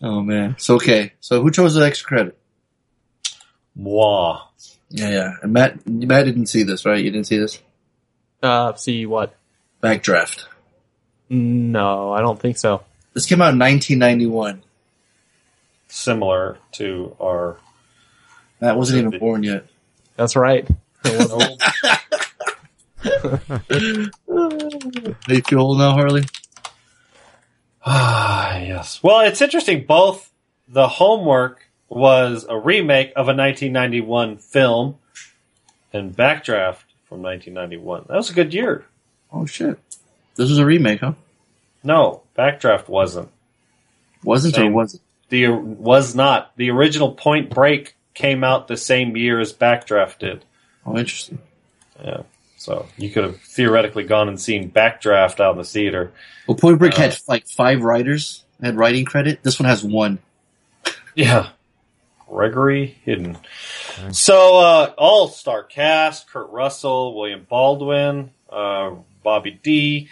Oh 0.00 0.20
man. 0.22 0.56
So 0.58 0.76
okay. 0.76 1.12
So 1.20 1.42
who 1.42 1.50
chose 1.50 1.74
the 1.74 1.84
extra 1.84 2.06
credit? 2.08 2.38
Moi. 3.74 4.38
Yeah, 4.90 5.10
yeah. 5.10 5.32
And 5.42 5.52
Matt, 5.52 5.86
Matt 5.86 6.26
didn't 6.26 6.46
see 6.46 6.62
this, 6.64 6.84
right? 6.84 7.02
You 7.02 7.10
didn't 7.10 7.26
see 7.26 7.38
this 7.38 7.60
Uh, 8.42 8.74
see 8.74 9.06
what? 9.06 9.34
backdraft. 9.82 10.44
No, 11.28 12.12
I 12.12 12.20
don't 12.20 12.38
think 12.38 12.56
so. 12.58 12.82
This 13.14 13.26
came 13.26 13.40
out 13.40 13.52
in 13.54 13.58
1991. 13.58 14.62
Similar 15.88 16.58
to 16.72 17.16
our. 17.20 17.56
Matt 18.60 18.76
wasn't 18.76 19.06
even 19.06 19.18
born 19.18 19.42
yet. 19.42 19.66
That's 20.16 20.36
right. 20.36 20.68
Are 25.28 25.34
you 25.34 25.40
too 25.42 25.58
old 25.58 25.78
now, 25.78 25.92
Harley? 25.92 26.24
Ah, 27.84 28.58
yes. 28.58 29.02
Well, 29.02 29.20
it's 29.20 29.40
interesting. 29.40 29.84
Both 29.84 30.30
the 30.68 30.88
homework 30.88 31.66
was 31.88 32.46
a 32.48 32.56
remake 32.58 33.10
of 33.10 33.26
a 33.28 33.34
1991 33.34 34.38
film, 34.38 34.98
and 35.92 36.16
Backdraft 36.16 36.84
from 37.08 37.22
1991. 37.22 38.06
That 38.08 38.16
was 38.16 38.30
a 38.30 38.34
good 38.34 38.54
year. 38.54 38.86
Oh 39.32 39.46
shit. 39.46 39.78
This 40.36 40.48
was 40.48 40.58
a 40.58 40.64
remake, 40.64 41.00
huh? 41.00 41.12
No, 41.82 42.22
Backdraft 42.36 42.88
wasn't. 42.88 43.28
Wasn't 44.24 44.56
or 44.56 44.70
was 44.70 44.94
it? 44.94 45.00
The 45.28 45.48
was 45.48 46.14
not 46.14 46.56
the 46.56 46.70
original 46.70 47.12
Point 47.12 47.50
Break 47.50 47.96
came 48.14 48.44
out 48.44 48.68
the 48.68 48.76
same 48.76 49.16
year 49.16 49.40
as 49.40 49.52
Backdraft 49.52 50.18
did. 50.18 50.44
Oh, 50.86 50.96
interesting. 50.96 51.38
Yeah, 52.02 52.22
so 52.62 52.86
you 52.96 53.10
could 53.10 53.24
have 53.24 53.40
theoretically 53.40 54.04
gone 54.04 54.28
and 54.28 54.40
seen 54.40 54.70
Backdraft 54.70 55.40
out 55.40 55.52
in 55.52 55.58
the 55.58 55.64
theater. 55.64 56.12
Well, 56.46 56.56
Point 56.56 56.78
Break 56.78 56.94
Uh, 56.94 57.02
had 57.02 57.18
like 57.26 57.48
five 57.48 57.82
writers 57.82 58.44
had 58.62 58.76
writing 58.76 59.04
credit. 59.04 59.42
This 59.42 59.58
one 59.58 59.68
has 59.68 59.82
one. 59.82 60.20
Yeah. 61.14 61.48
Gregory 62.28 62.96
Widen. 63.06 63.36
So, 64.12 64.58
uh, 64.58 64.94
all 64.96 65.28
star 65.28 65.64
cast 65.64 66.30
Kurt 66.30 66.50
Russell, 66.50 67.14
William 67.14 67.46
Baldwin, 67.48 68.30
uh, 68.50 68.92
Bobby 69.22 69.60
D, 69.62 70.08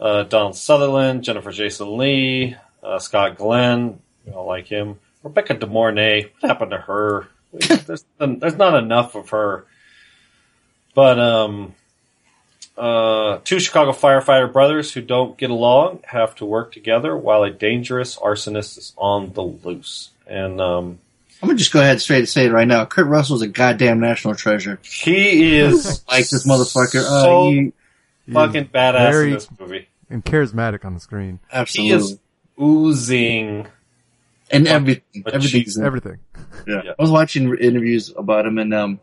uh, 0.00 0.24
Donald 0.24 0.56
Sutherland, 0.56 1.22
Jennifer 1.22 1.52
Jason 1.52 1.96
Lee, 1.96 2.56
uh, 2.82 2.98
Scott 2.98 3.36
Glenn. 3.36 4.00
You 4.26 4.32
know, 4.32 4.44
like 4.44 4.66
him. 4.66 4.98
Rebecca 5.22 5.54
De 5.54 5.66
Mornay. 5.66 6.30
What 6.40 6.48
happened 6.48 6.70
to 6.72 6.78
her? 6.78 7.28
There's, 7.52 8.04
there's 8.18 8.56
not 8.56 8.74
enough 8.74 9.14
of 9.14 9.30
her. 9.30 9.66
But, 10.94 11.18
um, 11.20 11.74
uh, 12.80 13.40
two 13.44 13.60
Chicago 13.60 13.92
firefighter 13.92 14.50
brothers 14.52 14.92
who 14.92 15.02
don't 15.02 15.36
get 15.36 15.50
along 15.50 16.00
have 16.06 16.34
to 16.36 16.44
work 16.46 16.72
together 16.72 17.16
while 17.16 17.42
a 17.42 17.50
dangerous 17.50 18.16
arsonist 18.16 18.78
is 18.78 18.92
on 18.96 19.32
the 19.34 19.42
loose. 19.42 20.10
And 20.26 20.60
um, 20.60 20.98
I'm 21.42 21.48
gonna 21.48 21.58
just 21.58 21.72
go 21.72 21.80
ahead 21.80 21.92
and 21.92 22.00
straight 22.00 22.28
say 22.28 22.46
it 22.46 22.52
right 22.52 22.66
now. 22.66 22.84
Kurt 22.86 23.06
Russell's 23.06 23.42
a 23.42 23.48
goddamn 23.48 24.00
national 24.00 24.34
treasure. 24.34 24.78
he 24.82 25.56
is 25.58 26.02
Like 26.08 26.28
this 26.28 26.46
motherfucker. 26.46 27.04
Uh, 27.06 27.50
he- 28.26 28.32
fucking 28.32 28.66
badass 28.68 29.10
very- 29.10 29.26
in 29.28 29.34
this 29.34 29.48
movie. 29.58 29.86
And 30.08 30.24
charismatic 30.24 30.84
on 30.84 30.94
the 30.94 31.00
screen. 31.00 31.38
He 31.50 31.56
absolutely. 31.56 31.96
is 31.96 32.18
oozing. 32.60 33.66
and 34.50 34.66
everything, 34.66 35.22
But 35.22 35.34
everything's 35.34 35.64
she's- 35.64 35.76
in 35.76 35.84
it. 35.84 35.86
Everything. 35.86 36.18
Yeah. 36.66 36.82
Yeah. 36.84 36.90
I 36.98 37.02
was 37.02 37.10
watching 37.10 37.54
interviews 37.58 38.12
about 38.16 38.44
him, 38.46 38.58
and 38.58 38.74
um, 38.74 39.00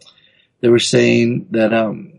they 0.60 0.68
were 0.70 0.80
saying 0.80 1.48
that 1.52 1.74
um, 1.74 2.12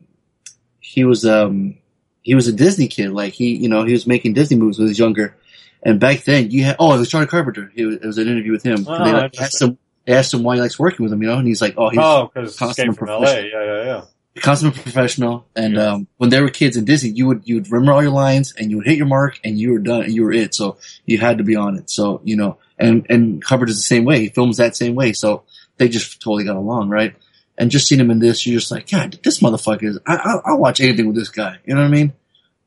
he 0.89 1.05
was 1.05 1.25
um, 1.27 1.77
he 2.23 2.35
was 2.35 2.49
a 2.49 2.53
Disney 2.53 2.89
kid. 2.89 3.11
Like 3.11 3.35
he, 3.35 3.55
you 3.55 3.69
know, 3.69 3.85
he 3.85 3.93
was 3.93 4.07
making 4.07 4.33
Disney 4.33 4.57
movies 4.57 4.79
when 4.79 4.87
he 4.87 4.91
was 4.91 4.99
younger. 4.99 5.37
And 5.83 6.01
back 6.01 6.25
then, 6.25 6.51
you 6.51 6.65
had 6.65 6.77
oh, 6.79 6.95
it 6.95 6.99
was 6.99 7.11
Charlie 7.11 7.27
Carpenter. 7.27 7.71
He 7.75 7.85
was, 7.85 7.97
it 7.97 8.05
was 8.05 8.19
an 8.19 8.27
interview 8.27 8.53
with 8.53 8.63
him. 8.63 8.85
Oh, 8.89 9.05
they 9.05 9.13
like, 9.13 9.39
asked 9.41 9.61
him, 9.63 9.79
they 10.07 10.15
asked 10.15 10.33
him 10.35 10.43
why 10.43 10.55
he 10.57 10.61
likes 10.63 10.79
working 10.79 11.05
with 11.05 11.13
him. 11.13 11.23
You 11.23 11.29
know, 11.29 11.39
and 11.39 11.47
he's 11.47 11.61
like, 11.63 11.75
oh, 11.77 11.91
he's 11.91 12.01
Oh, 12.03 12.31
because 12.33 12.61
Escape 12.61 12.95
from 12.95 13.09
LA. 13.09 13.19
professional. 13.19 13.51
Yeah, 13.51 13.65
yeah, 13.65 13.85
yeah. 13.85 14.05
consummate 14.41 14.75
professional. 14.77 15.47
And 15.55 15.75
Yeah. 15.75 15.93
um, 15.93 16.09
when 16.17 16.31
they 16.31 16.41
were 16.41 16.49
kids 16.49 16.77
in 16.77 16.85
Disney, 16.85 17.11
you 17.11 17.27
would 17.27 17.43
you 17.45 17.57
would 17.57 17.71
remember 17.71 17.93
all 17.93 18.03
your 18.03 18.13
lines 18.13 18.55
and 18.59 18.71
you 18.71 18.79
would 18.79 18.87
hit 18.87 18.97
your 18.97 19.07
mark 19.07 19.39
and 19.45 19.59
you 19.59 19.73
were 19.73 19.79
done. 19.79 20.03
And 20.05 20.13
you 20.13 20.23
were 20.25 20.33
it. 20.33 20.55
So 20.55 20.79
you 21.07 21.19
had 21.19 21.39
to 21.39 21.45
be 21.45 21.55
on 21.55 21.77
it. 21.77 21.91
So 21.91 22.23
you 22.25 22.37
know, 22.37 22.59
and 22.79 23.07
and 23.11 23.45
Hubbard 23.45 23.69
is 23.69 23.77
the 23.77 23.83
same 23.83 24.05
way. 24.05 24.21
He 24.21 24.29
films 24.31 24.57
that 24.57 24.75
same 24.75 24.95
way. 24.95 25.13
So 25.13 25.45
they 25.77 25.89
just 25.89 26.21
totally 26.21 26.45
got 26.45 26.57
along, 26.57 26.89
right? 26.89 27.15
And 27.61 27.71
just 27.73 27.89
seeing 27.89 28.01
him 28.01 28.11
in 28.13 28.21
this, 28.21 28.47
you're 28.47 28.59
just 28.61 28.71
like, 28.71 28.89
God, 28.89 29.19
this 29.25 29.41
motherfucker 29.41 29.83
is. 29.85 29.99
I, 30.07 30.15
I 30.17 30.37
I'll 30.47 30.59
watch 30.59 30.81
anything 30.81 31.07
with 31.09 31.17
this 31.17 31.29
guy. 31.29 31.57
You 31.67 31.75
know 31.75 31.81
what 31.81 31.89
I 31.89 31.91
mean? 31.91 32.13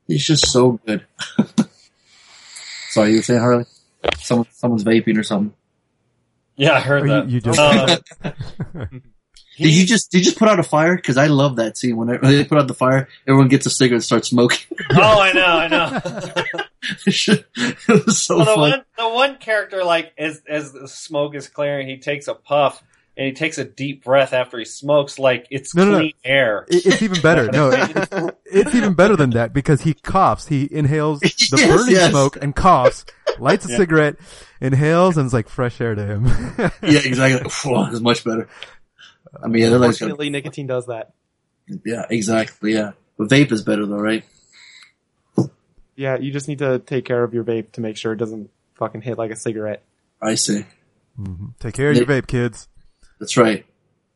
He's 0.07 0.25
just 0.27 0.47
so 0.51 0.79
good. 0.85 1.05
Sorry, 2.89 3.11
you 3.11 3.15
were 3.17 3.21
saying 3.23 3.39
Harley? 3.39 3.65
Someone 4.19 4.47
someone's 4.51 4.83
vaping 4.83 5.17
or 5.17 5.23
something. 5.23 5.53
Yeah, 6.57 6.73
I 6.73 6.79
heard 6.81 7.03
you- 7.03 7.09
that. 7.09 7.29
you 7.29 7.39
don't- 7.39 7.57
Uh, 7.57 8.85
Did 9.57 9.73
you 9.75 9.85
just 9.85 10.09
did 10.11 10.19
you 10.19 10.23
just 10.23 10.39
put 10.39 10.47
out 10.47 10.59
a 10.59 10.63
fire? 10.63 10.95
Because 10.95 11.17
I 11.17 11.27
love 11.27 11.57
that 11.57 11.77
scene 11.77 11.95
when 11.95 12.07
they 12.07 12.43
put 12.45 12.57
out 12.57 12.67
the 12.67 12.73
fire, 12.73 13.07
everyone 13.27 13.47
gets 13.47 13.65
a 13.67 13.69
cigarette 13.69 13.97
and 13.97 14.03
starts 14.03 14.29
smoking. 14.29 14.57
oh, 14.91 15.19
I 15.21 15.33
know, 15.33 15.45
I 15.45 15.67
know. 15.67 15.99
it 17.05 18.05
was 18.05 18.21
so 18.21 18.37
well, 18.37 18.45
the 18.45 18.53
fun. 18.55 18.69
one, 18.71 18.85
the 18.97 19.09
one 19.09 19.37
character, 19.37 19.83
like 19.83 20.13
as 20.17 20.41
as 20.47 20.71
the 20.73 20.87
smoke 20.87 21.35
is 21.35 21.47
clearing, 21.47 21.87
he 21.87 21.97
takes 21.97 22.27
a 22.27 22.33
puff 22.33 22.81
and 23.17 23.25
he 23.27 23.33
takes 23.33 23.57
a 23.57 23.65
deep 23.65 24.03
breath 24.03 24.33
after 24.33 24.57
he 24.57 24.65
smokes, 24.65 25.19
like 25.19 25.47
it's 25.51 25.75
No, 25.75 25.85
no, 25.85 25.91
no. 25.91 25.97
clean 25.99 26.13
air. 26.23 26.65
It, 26.69 26.85
it's 26.85 27.01
even 27.01 27.21
better. 27.21 27.51
No, 27.51 27.69
it, 27.71 28.37
it's 28.45 28.73
even 28.75 28.93
better 28.93 29.15
than 29.15 29.31
that 29.31 29.53
because 29.53 29.81
he 29.81 29.93
coughs. 29.93 30.47
He 30.47 30.67
inhales 30.71 31.19
the 31.19 31.33
Yes, 31.57 31.67
burning 31.67 31.91
yes. 31.95 32.09
smoke 32.11 32.37
and 32.41 32.55
coughs, 32.55 33.05
lights 33.39 33.65
a 33.65 33.69
Yeah. 33.71 33.77
cigarette, 33.77 34.15
inhales, 34.61 35.17
and 35.17 35.25
it's 35.25 35.33
like 35.33 35.49
fresh 35.49 35.79
air 35.81 35.93
to 35.95 36.05
him. 36.05 36.25
Yeah, 36.81 36.99
exactly. 37.03 37.49
Whew, 37.63 37.85
it's 37.91 37.99
much 38.01 38.23
better. 38.23 38.47
I 39.43 39.47
mean, 39.47 39.63
yeah, 39.63 39.69
they're 39.69 39.79
like, 39.79 39.89
Unfortunately, 39.89 40.29
nicotine 40.29 40.67
does 40.67 40.87
that. 40.87 41.13
yeah, 41.85 42.05
exactly, 42.09 42.73
yeah. 42.73 42.91
But 43.17 43.29
vape 43.29 43.51
is 43.51 43.61
better 43.61 43.85
though, 43.85 43.99
right? 43.99 44.23
Yeah, 45.95 46.17
you 46.17 46.31
just 46.31 46.47
need 46.47 46.59
to 46.59 46.79
take 46.79 47.05
care 47.05 47.23
of 47.23 47.33
your 47.33 47.43
vape 47.43 47.73
to 47.73 47.81
make 47.81 47.97
sure 47.97 48.13
it 48.13 48.17
doesn't 48.17 48.49
fucking 48.75 49.01
hit 49.01 49.17
like 49.17 49.31
a 49.31 49.35
cigarette. 49.35 49.83
I 50.21 50.35
see. 50.35 50.65
Mhm. 51.19 51.53
Take 51.59 51.75
care 51.75 51.91
of 51.91 51.97
your 51.97 52.05
vape, 52.05 52.27
kids. 52.27 52.67
That's 53.21 53.37
right. 53.37 53.65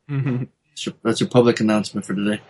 Mm-hmm. 0.10 0.44
That's 0.72 0.86
your, 0.86 0.96
that's 1.04 1.20
your 1.22 1.30
public 1.30 1.60
announcement 1.62 2.06
for 2.06 2.14
today. 2.16 2.42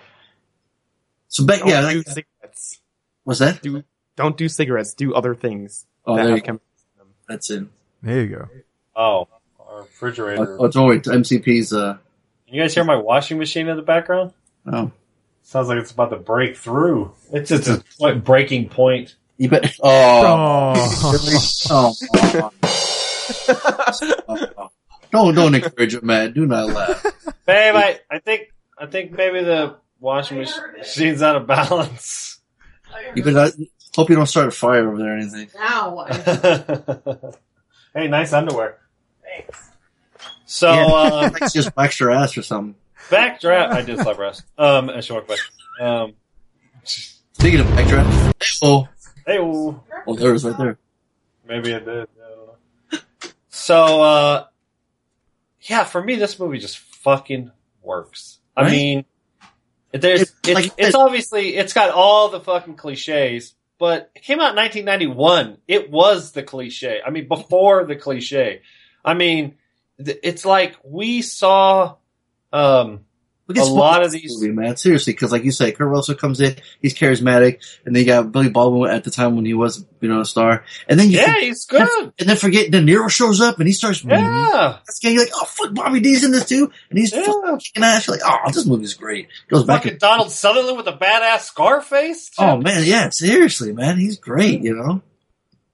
So 1.28 1.46
back, 1.46 1.60
Don't 1.60 1.68
yeah, 1.68 1.82
do 1.92 1.98
like, 1.98 2.08
cigarettes. 2.08 2.80
what's 3.26 3.40
that? 3.40 3.62
Do 3.62 3.84
don't 4.16 4.38
do 4.38 4.48
cigarettes. 4.50 4.94
Do 4.94 5.14
other 5.14 5.36
things. 5.36 5.86
Oh, 6.06 6.16
that 6.16 6.24
there 6.24 6.32
you 6.36 6.42
go. 6.42 6.46
chemicals 6.46 6.86
in 6.94 7.00
them. 7.00 7.08
That's 7.30 7.50
it. 7.52 7.66
There 8.02 8.22
you 8.24 8.28
go. 8.38 8.48
Oh, 8.96 9.28
our 9.60 9.82
refrigerator. 9.82 10.58
Oh, 10.60 10.68
don't 10.70 10.88
worry. 10.88 11.02
MCP's. 11.02 11.74
Uh, 11.74 11.98
You 12.48 12.62
guys 12.62 12.74
hear 12.74 12.84
my 12.86 12.96
washing 12.96 13.38
machine 13.38 13.68
in 13.68 13.76
the 13.76 13.84
background? 13.84 14.32
oh, 14.72 14.92
Sounds 15.44 15.68
like 15.68 15.78
it's 15.78 15.92
about 15.92 16.10
to 16.12 16.16
break 16.18 16.56
through. 16.56 17.12
It's 17.34 17.52
it's 17.52 17.68
a 17.68 17.84
point, 18.00 18.24
breaking 18.24 18.70
point. 18.70 19.16
you 19.38 19.50
bet. 19.50 19.76
Oh, 19.84 20.74
Oh. 21.70 21.94
oh. 22.40 22.52
oh. 24.58 24.70
Don't 25.16 25.34
don't 25.34 25.56
encourage 25.56 25.96
it, 25.96 26.04
man. 26.04 26.34
Do 26.34 26.46
not 26.46 26.68
laugh. 26.68 27.02
Babe, 27.46 27.76
I, 27.76 28.02
I 28.12 28.20
think 28.20 28.52
I 28.78 28.86
think 28.86 29.14
maybe 29.14 29.42
the 29.46 29.78
washing 30.02 30.40
machine's 30.40 31.24
out 31.24 31.38
of 31.38 31.48
balance. 31.48 32.42
You 33.16 33.24
better 33.24 33.50
hope 33.96 34.10
you 34.10 34.18
don't 34.18 34.26
start 34.26 34.50
a 34.50 34.52
fire 34.52 34.86
over 34.90 34.98
there 34.98 35.16
or 35.16 35.18
anything. 35.18 35.48
hey, 37.94 38.10
nice 38.10 38.34
underwear. 38.34 38.78
Thanks. 39.24 39.72
So 40.46 40.74
Yeah, 40.74 40.86
uh, 40.86 41.30
it's 41.42 41.54
just 41.54 41.72
extra 41.78 42.14
ass 42.22 42.38
or 42.38 42.42
something. 42.42 42.76
back 43.10 43.40
draft. 43.40 43.74
I 43.74 43.84
did 43.84 44.00
slap 44.00 44.18
rest. 44.18 44.44
Um, 44.58 44.90
a 44.90 45.02
short 45.02 45.28
question. 45.28 45.56
Um, 45.80 46.14
Speaking 46.84 47.62
of 47.62 47.68
back 47.70 47.88
draft, 47.88 48.36
oh, 48.62 48.90
hey, 49.26 49.38
ooh. 49.38 49.82
oh, 50.08 50.16
there 50.16 50.32
it 50.32 50.36
is 50.36 50.44
right 50.44 50.58
there. 50.58 50.78
Maybe 51.48 51.72
it 51.72 51.86
did. 51.86 52.10
I. 52.92 53.00
So, 53.48 54.02
uh, 54.02 54.46
yeah, 55.70 55.84
for 55.84 56.04
me, 56.04 56.16
this 56.16 56.40
movie 56.40 56.60
just 56.60 56.78
fucking 56.78 57.52
works. 57.82 58.40
I 58.56 58.70
mean, 58.70 59.06
there's, 59.92 60.22
It's 60.22 60.32
it's, 60.46 60.54
like- 60.54 60.72
it's 60.78 60.96
obviously, 60.96 61.56
it's 61.56 61.74
got 61.74 61.90
all 61.92 62.30
the 62.30 62.40
fucking 62.40 62.76
cliches, 62.76 63.56
but 63.78 64.12
it 64.16 64.24
came 64.24 64.40
out 64.40 64.52
in 64.52 64.56
1991. 64.58 65.58
It 65.68 65.90
was 65.92 66.32
the 66.32 66.44
cliche. 66.44 67.02
I 67.06 67.10
mean, 67.10 67.28
before 67.28 67.86
the 67.86 67.96
cliche. 67.96 68.62
I 69.04 69.14
mean, 69.14 69.56
it's 69.98 70.46
like 70.46 70.76
we 70.84 71.22
saw, 71.22 71.96
um, 72.54 73.02
Look 73.48 73.58
a 73.58 73.62
at 73.62 73.68
lot 73.68 74.04
of 74.04 74.12
these. 74.12 74.42
movie, 74.42 74.52
man. 74.54 74.76
Seriously, 74.76 75.14
because 75.14 75.32
like 75.32 75.44
you 75.44 75.52
said, 75.52 75.76
Kurt 75.78 75.88
Russell 75.88 76.16
comes 76.16 76.42
in, 76.42 76.56
he's 76.82 76.96
charismatic, 76.96 77.60
and 77.86 77.96
then 77.96 78.02
you 78.02 78.08
got 78.08 78.32
Billy 78.32 78.50
Baldwin 78.50 78.90
at 78.90 79.04
the 79.04 79.12
time 79.12 79.36
when 79.36 79.46
he 79.46 79.54
was, 79.54 79.86
you 80.02 80.10
know, 80.10 80.22
a 80.22 80.26
star, 80.26 80.64
and 80.90 81.00
then 81.00 81.12
you 81.12 81.20
Yeah, 81.20 81.40
he's 81.40 81.66
good. 81.66 81.88
and 82.18 82.28
then 82.28 82.38
forget 82.38 82.72
De 82.72 82.82
Niro 82.82 83.08
shows 83.08 83.42
up 83.42 83.60
and 83.60 83.68
he 83.68 83.74
starts 83.74 84.04
Yeah. 84.04 84.78
That's 84.86 85.00
you're 85.04 85.20
like, 85.24 85.32
oh 85.36 85.46
fuck, 85.46 85.74
Bobby 85.76 86.00
D's 86.00 86.24
in 86.24 86.32
this 86.32 86.46
too, 86.46 86.72
and 86.90 86.98
he's 86.98 87.14
Yeah. 87.14 87.24
fucking 87.26 87.60
kicking 87.60 87.84
ass. 87.84 88.08
You're 88.08 88.18
like, 88.18 88.26
oh, 88.26 88.52
this 88.52 88.66
movie's 88.66 88.96
great. 88.96 89.28
Goes 89.50 89.64
back. 89.64 89.84
to 89.84 89.92
And, 89.92 90.00
Donald 90.00 90.32
Sutherland 90.32 90.78
with 90.78 90.88
a 90.88 90.94
badass 90.98 91.42
Scarface. 91.42 92.32
oh 92.40 92.58
man, 92.58 92.84
yeah, 92.84 93.10
seriously, 93.12 93.74
man, 93.74 93.98
he's 94.00 94.18
great. 94.18 94.62
You 94.62 94.76
know. 94.76 95.02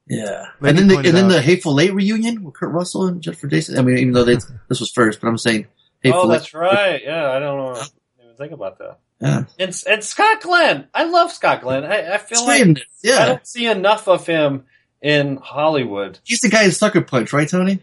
Yeah, 0.08 0.48
Like 0.60 0.72
and 0.72 0.78
then 0.78 0.88
the, 0.90 0.96
pointed 0.96 1.10
and 1.10 1.18
then 1.18 1.28
the 1.30 1.42
Hateful 1.42 1.80
Eight 1.80 1.94
reunion 1.94 2.44
with 2.44 2.54
Kurt 2.56 2.72
Russell 2.72 3.08
and 3.08 3.22
Jennifer 3.22 3.48
Jason. 3.48 3.78
I 3.80 3.82
mean, 3.82 3.98
even 4.00 4.14
though 4.14 4.26
they, 4.26 4.36
this 4.68 4.82
was 4.82 4.92
first, 4.92 5.22
but 5.22 5.30
I'm 5.30 5.38
saying 5.38 5.62
Hateful 5.62 5.81
Oh, 6.06 6.26
Eight. 6.26 6.28
that's 6.34 6.54
right. 6.54 7.02
Yeah, 7.04 7.32
I 7.32 7.40
don't 7.40 7.58
know. 7.58 7.82
Even 8.24 8.36
think 8.38 8.52
about 8.54 8.80
that. 8.80 9.00
Yeah. 9.20 9.44
And 9.60 9.84
and 9.88 10.04
Scott 10.04 10.42
Glenn, 10.42 10.88
I 10.94 11.04
love 11.04 11.32
Scott 11.32 11.62
Glenn. 11.62 11.84
I, 11.86 12.16
I 12.16 12.18
feel 12.18 12.40
Stay 12.40 12.48
like 12.48 12.62
in 12.62 12.74
this, 12.74 13.20
I 13.20 13.26
don't 13.28 13.46
see 13.46 13.68
enough 13.68 14.08
of 14.08 14.26
him 14.26 14.66
in 15.02 15.38
Hollywood. 15.38 16.20
he's 16.24 16.40
the 16.40 16.50
guy 16.50 16.64
in 16.64 16.72
Sucker 16.72 17.02
Punch, 17.02 17.32
right, 17.34 17.48
Tony? 17.48 17.80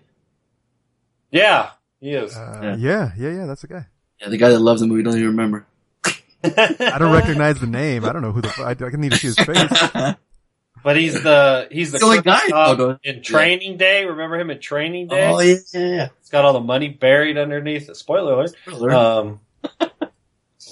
Yeah, 1.31 1.71
he 2.01 2.11
is. 2.13 2.35
Uh, 2.37 2.77
yeah, 2.79 3.13
yeah, 3.17 3.31
yeah. 3.31 3.47
That's 3.47 3.63
the 3.63 3.69
guy. 3.69 3.87
Yeah, 4.21 4.31
the 4.31 4.37
guy 4.37 4.49
that 4.49 4.59
loves 4.59 4.81
the 4.81 4.87
movie. 4.89 5.03
Don't 5.05 5.15
even 5.15 5.27
remember. 5.29 5.67
I 6.43 6.97
don't 6.99 7.13
recognize 7.13 7.61
the 7.61 7.67
name. 7.67 8.05
I 8.05 8.13
don't 8.13 8.23
know 8.23 8.33
who 8.33 8.41
the. 8.41 8.49
I, 8.59 8.71
I 8.85 8.97
need 8.97 9.13
to 9.13 9.19
see 9.19 9.29
his 9.29 9.37
face. 9.39 10.15
But 10.83 10.97
he's 10.97 11.15
the 11.23 11.69
he's 11.71 11.93
the, 11.93 11.99
The 11.99 12.05
only 12.05 12.23
guy, 12.23 12.41
though, 12.49 12.99
in 13.03 13.23
Training 13.23 13.77
Day. 13.77 14.05
Remember 14.05 14.39
him 14.39 14.51
in 14.51 14.61
Training 14.61 15.09
Day? 15.09 15.27
Oh 15.29 15.39
yeah, 15.41 15.57
yeah, 15.73 15.81
yeah. 15.81 16.09
He's 16.21 16.31
got 16.31 16.45
all 16.45 16.53
the 16.53 16.61
money 16.61 16.89
buried 16.89 17.39
underneath 17.39 17.89
it. 17.89 17.97
Spoiler 17.97 18.35
alert. 18.35 18.55
Spoiler. 18.67 18.93
Um, 18.93 19.41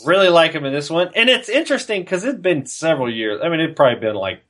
really 0.04 0.28
like 0.28 0.52
him 0.52 0.64
in 0.64 0.72
this 0.72 0.90
one, 0.90 1.10
and 1.14 1.28
it's 1.28 1.48
interesting 1.48 2.02
because 2.02 2.24
it's 2.24 2.38
been 2.40 2.66
several 2.66 3.12
years. 3.12 3.40
I 3.42 3.48
mean, 3.48 3.60
it'd 3.60 3.76
probably 3.76 4.00
been 4.00 4.14
like 4.16 4.42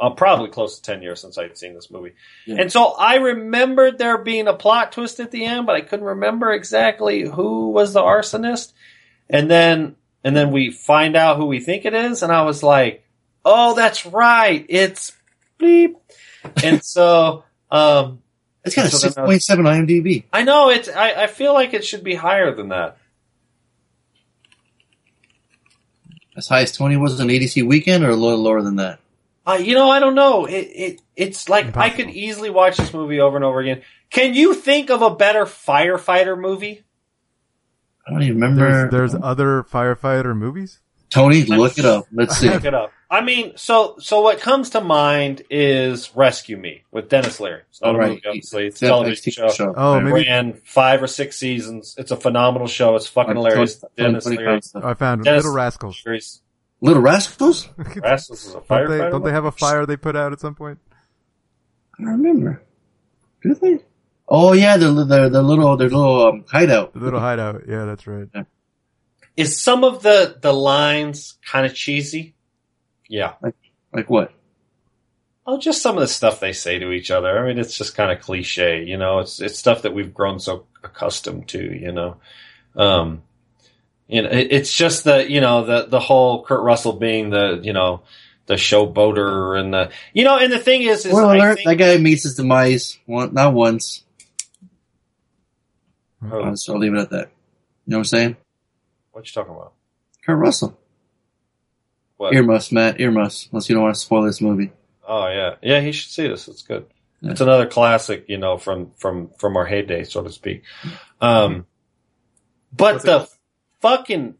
uh, 0.00 0.10
probably 0.10 0.50
close 0.50 0.76
to 0.76 0.82
ten 0.82 1.02
years 1.02 1.20
since 1.20 1.38
I'd 1.38 1.56
seen 1.56 1.74
this 1.74 1.90
movie, 1.90 2.14
Yeah. 2.46 2.56
and 2.60 2.72
so 2.72 2.86
I 2.98 3.16
remembered 3.16 3.98
there 3.98 4.18
being 4.18 4.48
a 4.48 4.54
plot 4.54 4.92
twist 4.92 5.20
at 5.20 5.30
the 5.30 5.44
end, 5.44 5.66
but 5.66 5.76
I 5.76 5.80
couldn't 5.82 6.06
remember 6.06 6.52
exactly 6.52 7.22
who 7.22 7.70
was 7.70 7.92
the 7.92 8.00
arsonist. 8.02 8.72
And 9.30 9.50
then 9.50 9.96
and 10.22 10.34
then 10.36 10.50
we 10.52 10.70
find 10.70 11.16
out 11.16 11.36
who 11.36 11.46
we 11.46 11.60
think 11.60 11.84
it 11.84 11.94
is, 11.94 12.22
and 12.22 12.32
I 12.32 12.42
was 12.42 12.62
like, 12.62 13.03
"Oh, 13.44 13.74
that's 13.74 14.06
right, 14.06 14.64
it's 14.68 15.12
bleep." 15.60 15.94
And 16.62 16.84
so, 16.84 17.44
um, 17.70 18.20
It's 18.64 18.74
got 18.76 18.86
a 18.86 18.90
so 18.90 18.98
six 18.98 19.14
then 19.14 19.22
I 19.22 19.26
was- 19.26 19.32
point 19.32 19.42
seven 19.42 19.64
IMDb. 19.66 20.24
I 20.32 20.42
know 20.42 20.70
it's. 20.70 20.88
I, 20.88 21.24
I 21.24 21.26
feel 21.26 21.52
like 21.54 21.74
it 21.74 21.84
should 21.84 22.04
be 22.04 22.14
higher 22.14 22.54
than 22.54 22.68
that. 22.68 22.96
As 26.36 26.48
high 26.48 26.62
as 26.62 26.72
Tony 26.72 26.96
was 26.96 27.20
an 27.20 27.28
ADC 27.28 27.66
weekend, 27.66 28.02
or 28.04 28.10
a 28.10 28.16
little 28.16 28.38
lower 28.42 28.60
than 28.62 28.76
that. 28.76 28.98
Uh, 29.46 29.58
you 29.62 29.74
know, 29.74 29.90
I 29.90 30.00
don't 30.00 30.14
know. 30.14 30.46
It, 30.46 30.52
it 30.74 31.02
it's 31.14 31.48
like 31.48 31.76
I 31.76 31.90
could 31.90 32.10
easily 32.10 32.50
watch 32.50 32.76
this 32.76 32.92
movie 32.92 33.20
over 33.20 33.36
and 33.36 33.44
over 33.44 33.60
again. 33.60 33.82
Can 34.10 34.34
you 34.34 34.54
think 34.54 34.90
of 34.90 35.02
a 35.02 35.14
better 35.14 35.44
firefighter 35.44 36.38
movie? 36.38 36.82
I 38.06 38.10
don't 38.10 38.22
even 38.22 38.34
remember. 38.34 38.88
There's, 38.90 39.12
there's 39.12 39.22
other 39.22 39.62
firefighter 39.62 40.36
movies. 40.36 40.80
Tony, 41.10 41.44
look 41.44 41.78
it 41.78 41.84
up. 41.84 42.06
Let's 42.12 42.36
see. 42.38 42.50
Look 42.50 42.64
it 42.64 42.74
up. 42.74 42.92
I 43.14 43.20
mean, 43.24 43.52
so 43.56 43.96
so 44.00 44.20
what 44.22 44.40
comes 44.40 44.70
to 44.70 44.80
mind 44.80 45.42
is 45.50 46.14
Rescue 46.16 46.56
Me 46.56 46.82
with 46.90 47.08
Denis 47.08 47.38
Leary. 47.40 47.62
It's 47.70 47.80
not 47.80 47.90
All 47.90 47.96
a 47.96 47.98
right. 47.98 48.08
movie, 48.10 48.22
obviously. 48.26 48.66
It's 48.66 48.82
a 48.82 48.86
television 48.86 49.32
TV 49.32 49.54
show. 49.54 49.74
Oh, 49.76 49.94
Right. 49.94 50.02
maybe 50.04 50.26
Ran 50.28 50.54
five 50.64 51.02
or 51.02 51.06
six 51.06 51.36
seasons. 51.38 51.94
It's 51.98 52.10
a 52.10 52.16
phenomenal 52.16 52.66
show. 52.66 52.96
It's 52.96 53.06
fucking 53.06 53.34
Tony- 53.34 53.48
hilarious. 53.50 53.78
Tony- 53.80 53.92
Denis 53.96 54.26
Leary. 54.26 54.60
found. 54.72 54.84
I 54.84 54.94
found 54.94 55.24
Denis- 55.24 55.44
Little 55.44 55.56
Rascals. 55.56 56.02
Leary's- 56.04 56.40
Little 56.80 57.02
Rascals? 57.02 57.68
Rascals 57.96 58.46
is 58.46 58.54
a 58.54 58.62
Don't 58.68 58.90
they, 58.90 58.98
don't 58.98 59.24
they 59.24 59.30
have 59.32 59.44
a 59.46 59.52
fire 59.52 59.86
they 59.86 59.96
put 59.96 60.16
out 60.16 60.32
at 60.32 60.40
some 60.40 60.54
point? 60.54 60.78
I 61.98 62.02
don't 62.02 62.12
remember. 62.22 62.62
Do 63.42 63.54
they? 63.54 63.78
Oh 64.28 64.52
yeah, 64.54 64.76
their 64.76 64.92
their 65.04 65.28
their 65.30 65.42
little 65.42 65.76
their 65.76 65.88
little 65.88 66.26
um, 66.26 66.44
hideout. 66.50 66.92
The 66.94 66.98
little 67.00 67.20
hideout. 67.20 67.62
Yeah, 67.68 67.84
that's 67.84 68.06
right. 68.06 68.28
Is 69.36 69.60
some 69.60 69.84
of 69.84 70.02
the 70.02 70.36
the 70.40 70.52
lines 70.52 71.38
kind 71.46 71.64
of 71.66 71.74
cheesy? 71.74 72.33
Yeah. 73.08 73.34
Like 73.92 74.10
what? 74.10 74.32
Oh, 75.46 75.58
just 75.58 75.82
some 75.82 75.96
of 75.96 76.00
the 76.00 76.08
stuff 76.08 76.40
they 76.40 76.52
say 76.52 76.78
to 76.78 76.90
each 76.90 77.10
other. 77.10 77.38
I 77.38 77.46
mean, 77.46 77.58
it's 77.58 77.76
just 77.76 77.94
kind 77.94 78.10
of 78.10 78.24
cliche, 78.24 78.84
you 78.84 78.96
know. 78.96 79.18
It's 79.18 79.40
it's 79.40 79.58
stuff 79.58 79.82
that 79.82 79.92
we've 79.94 80.14
grown 80.14 80.40
so 80.40 80.66
accustomed 80.82 81.48
to, 81.48 81.60
you 81.60 81.92
know. 81.92 82.16
Um, 82.76 83.22
you 84.08 84.22
know, 84.22 84.30
it, 84.30 84.48
it's 84.50 84.72
just 84.72 85.04
the 85.04 85.30
you 85.30 85.40
know 85.40 85.64
the 85.64 85.86
the 85.86 86.00
whole 86.00 86.44
Kurt 86.44 86.62
Russell 86.62 86.94
being 86.94 87.30
the 87.30 87.60
you 87.62 87.72
know 87.74 88.02
the 88.46 88.54
showboater 88.54 89.58
and 89.58 89.72
the 89.72 89.90
you 90.12 90.24
know, 90.24 90.38
and 90.38 90.52
the 90.52 90.58
thing 90.58 90.82
is, 90.82 91.04
is 91.06 91.12
Well, 91.12 91.28
I 91.28 91.36
alert, 91.36 91.56
think, 91.56 91.68
that 91.68 91.76
guy 91.76 91.96
meets 91.98 92.24
his 92.24 92.36
demise. 92.36 92.98
One, 93.06 93.34
not 93.34 93.52
once. 93.52 94.02
Oh, 96.30 96.54
So 96.54 96.72
I'll 96.72 96.78
leave 96.80 96.94
it 96.94 96.98
at 96.98 97.10
that. 97.10 97.30
You 97.86 97.90
know 97.90 97.98
what 97.98 98.00
I'm 98.00 98.04
saying? 98.04 98.36
what 99.12 99.26
you 99.26 99.32
talking 99.32 99.54
about? 99.54 99.74
Kurt 100.24 100.38
Russell. 100.38 100.78
What? 102.24 102.32
Earmuffs, 102.32 102.72
Matt. 102.72 103.00
Earmuffs. 103.00 103.50
Unless 103.52 103.68
you 103.68 103.74
don't 103.74 103.84
want 103.84 103.94
to 103.94 104.00
spoil 104.00 104.22
this 104.22 104.40
movie. 104.40 104.72
Oh 105.06 105.28
yeah, 105.28 105.56
yeah. 105.60 105.82
He 105.82 105.92
should 105.92 106.10
see 106.10 106.26
this. 106.26 106.48
It's 106.48 106.62
good. 106.62 106.86
Yeah. 107.20 107.32
It's 107.32 107.42
another 107.42 107.66
classic, 107.66 108.24
you 108.28 108.38
know, 108.38 108.56
from 108.56 108.92
from 108.96 109.28
from 109.38 109.58
our 109.58 109.66
heyday, 109.66 110.04
so 110.04 110.22
to 110.22 110.32
speak. 110.32 110.62
Um, 111.20 111.66
but 112.74 113.02
the 113.02 113.28
fucking 113.82 114.36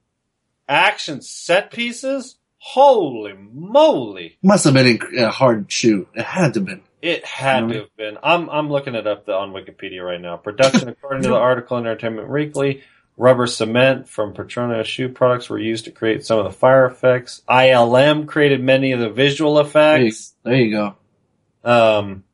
action 0.67 1.21
set 1.21 1.73
pieces, 1.73 2.37
holy 2.57 3.35
moly! 3.35 4.39
Must 4.43 4.65
have 4.65 4.73
been 4.73 4.99
a 5.19 5.29
hard 5.29 5.71
shoot. 5.71 6.09
It 6.15 6.25
had 6.25 6.55
to 6.55 6.61
have 6.61 6.67
been. 6.67 6.83
It 7.03 7.23
had 7.27 7.69
to 7.69 7.81
have 7.81 7.97
been. 7.99 8.17
I'm 8.23 8.49
I'm 8.49 8.71
looking 8.71 8.95
it 8.95 9.07
up 9.07 9.29
on 9.29 9.53
Wikipedia 9.53 10.03
right 10.03 10.21
now. 10.21 10.39
Production, 10.39 10.89
according 10.89 11.25
to 11.25 11.29
the 11.29 11.35
article 11.51 11.77
in 11.77 11.85
Entertainment 11.85 12.31
Weekly, 12.31 12.83
rubber 13.17 13.47
cement 13.47 14.09
from 14.09 14.35
Petronio 14.35 14.85
shoe 14.85 15.09
products 15.09 15.49
were 15.49 15.59
used 15.59 15.85
to 15.85 15.91
create 15.91 16.25
some 16.25 16.39
of 16.39 16.45
the 16.45 16.51
fire 16.51 16.87
effects. 16.87 17.43
ILM 17.49 18.27
created 18.27 18.63
many 18.63 18.93
of 18.93 19.01
the 19.01 19.11
visual 19.11 19.55
There 19.55 19.65
you, 19.65 19.69
effects. 20.09 20.35
there 20.43 20.55
you 20.57 20.71
go. 20.71 20.97
Um, 21.65 22.25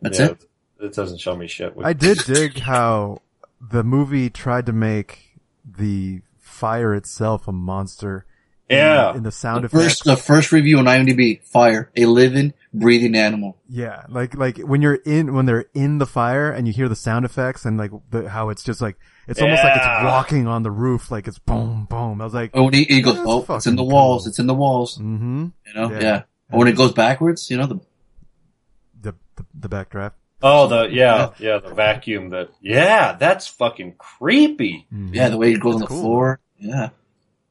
That's 0.00 0.18
yeah, 0.18 0.26
it. 0.26 0.44
It 0.80 0.94
doesn't 0.94 1.18
show 1.18 1.36
me 1.36 1.46
shit. 1.46 1.74
I 1.82 1.92
did 1.92 2.18
dig 2.26 2.58
how 2.58 3.22
the 3.60 3.84
movie 3.84 4.28
tried 4.28 4.66
to 4.66 4.72
make 4.72 5.38
the 5.64 6.22
fire 6.38 6.94
itself 6.94 7.46
a 7.46 7.52
monster. 7.52 8.26
In- 8.72 8.78
Yeah. 8.78 9.14
In, 9.16 9.22
the 9.22 9.30
sound 9.32 9.62
The 9.62 9.66
effects. 9.66 9.82
first, 9.84 10.04
the 10.04 10.16
first 10.16 10.52
review 10.52 10.78
on 10.78 10.86
IMDb: 10.86 11.42
Fire, 11.44 11.90
a 11.96 12.06
living, 12.06 12.54
breathing 12.74 13.14
animal. 13.14 13.58
Yeah, 13.68 14.04
like 14.08 14.34
like 14.36 14.58
when 14.58 14.82
you're 14.82 14.94
in 15.04 15.34
when 15.34 15.46
they're 15.46 15.66
in 15.74 15.98
the 15.98 16.06
fire 16.06 16.50
and 16.50 16.66
you 16.66 16.72
hear 16.72 16.88
the 16.88 16.96
sound 16.96 17.24
effects 17.24 17.64
and 17.64 17.76
like 17.78 17.90
the, 18.10 18.28
how 18.28 18.48
it's 18.50 18.64
just 18.64 18.80
like 18.80 18.96
it's 19.28 19.40
almost 19.40 19.62
like 19.62 19.76
it's 19.76 19.84
Yeah. 19.86 20.04
walking 20.04 20.46
on 20.46 20.62
the 20.62 20.70
roof, 20.70 21.10
like 21.10 21.28
it's 21.28 21.38
boom 21.38 21.86
boom. 21.88 22.20
I 22.20 22.24
was 22.24 22.34
like, 22.34 22.50
Oh, 22.54 22.64
when 22.64 22.74
he, 22.74 22.84
he 22.84 23.00
goes, 23.02 23.18
oh, 23.20 23.44
it's 23.56 23.66
in 23.66 23.76
the 23.76 23.84
walls. 23.84 24.22
cool. 24.24 24.28
It's 24.30 24.38
in 24.38 24.46
the 24.48 24.54
walls. 24.54 24.98
mm-hmm. 24.98 25.46
You 25.66 25.74
know, 25.74 25.90
Yeah. 25.92 26.00
yeah. 26.00 26.22
And 26.50 26.58
when 26.58 26.68
it 26.68 26.76
goes 26.76 26.92
backwards, 26.92 27.50
you 27.50 27.56
know, 27.56 27.66
the 27.66 27.80
The 29.00 29.14
the, 29.36 29.44
the 29.54 29.68
backdraft. 29.68 30.12
Oh, 30.44 30.66
the 30.66 30.88
yeah, 30.90 31.30
yeah, 31.38 31.58
the 31.58 31.72
vacuum. 31.72 32.30
That 32.30 32.50
yeah, 32.60 33.12
that's 33.12 33.46
fucking 33.46 33.94
creepy. 33.96 34.86
Yeah, 34.90 35.28
the 35.28 35.36
way 35.38 35.52
it 35.52 35.60
goes 35.60 35.74
on 35.76 35.80
the 35.82 35.86
cool. 35.86 36.00
floor. 36.02 36.40
Yeah. 36.58 36.88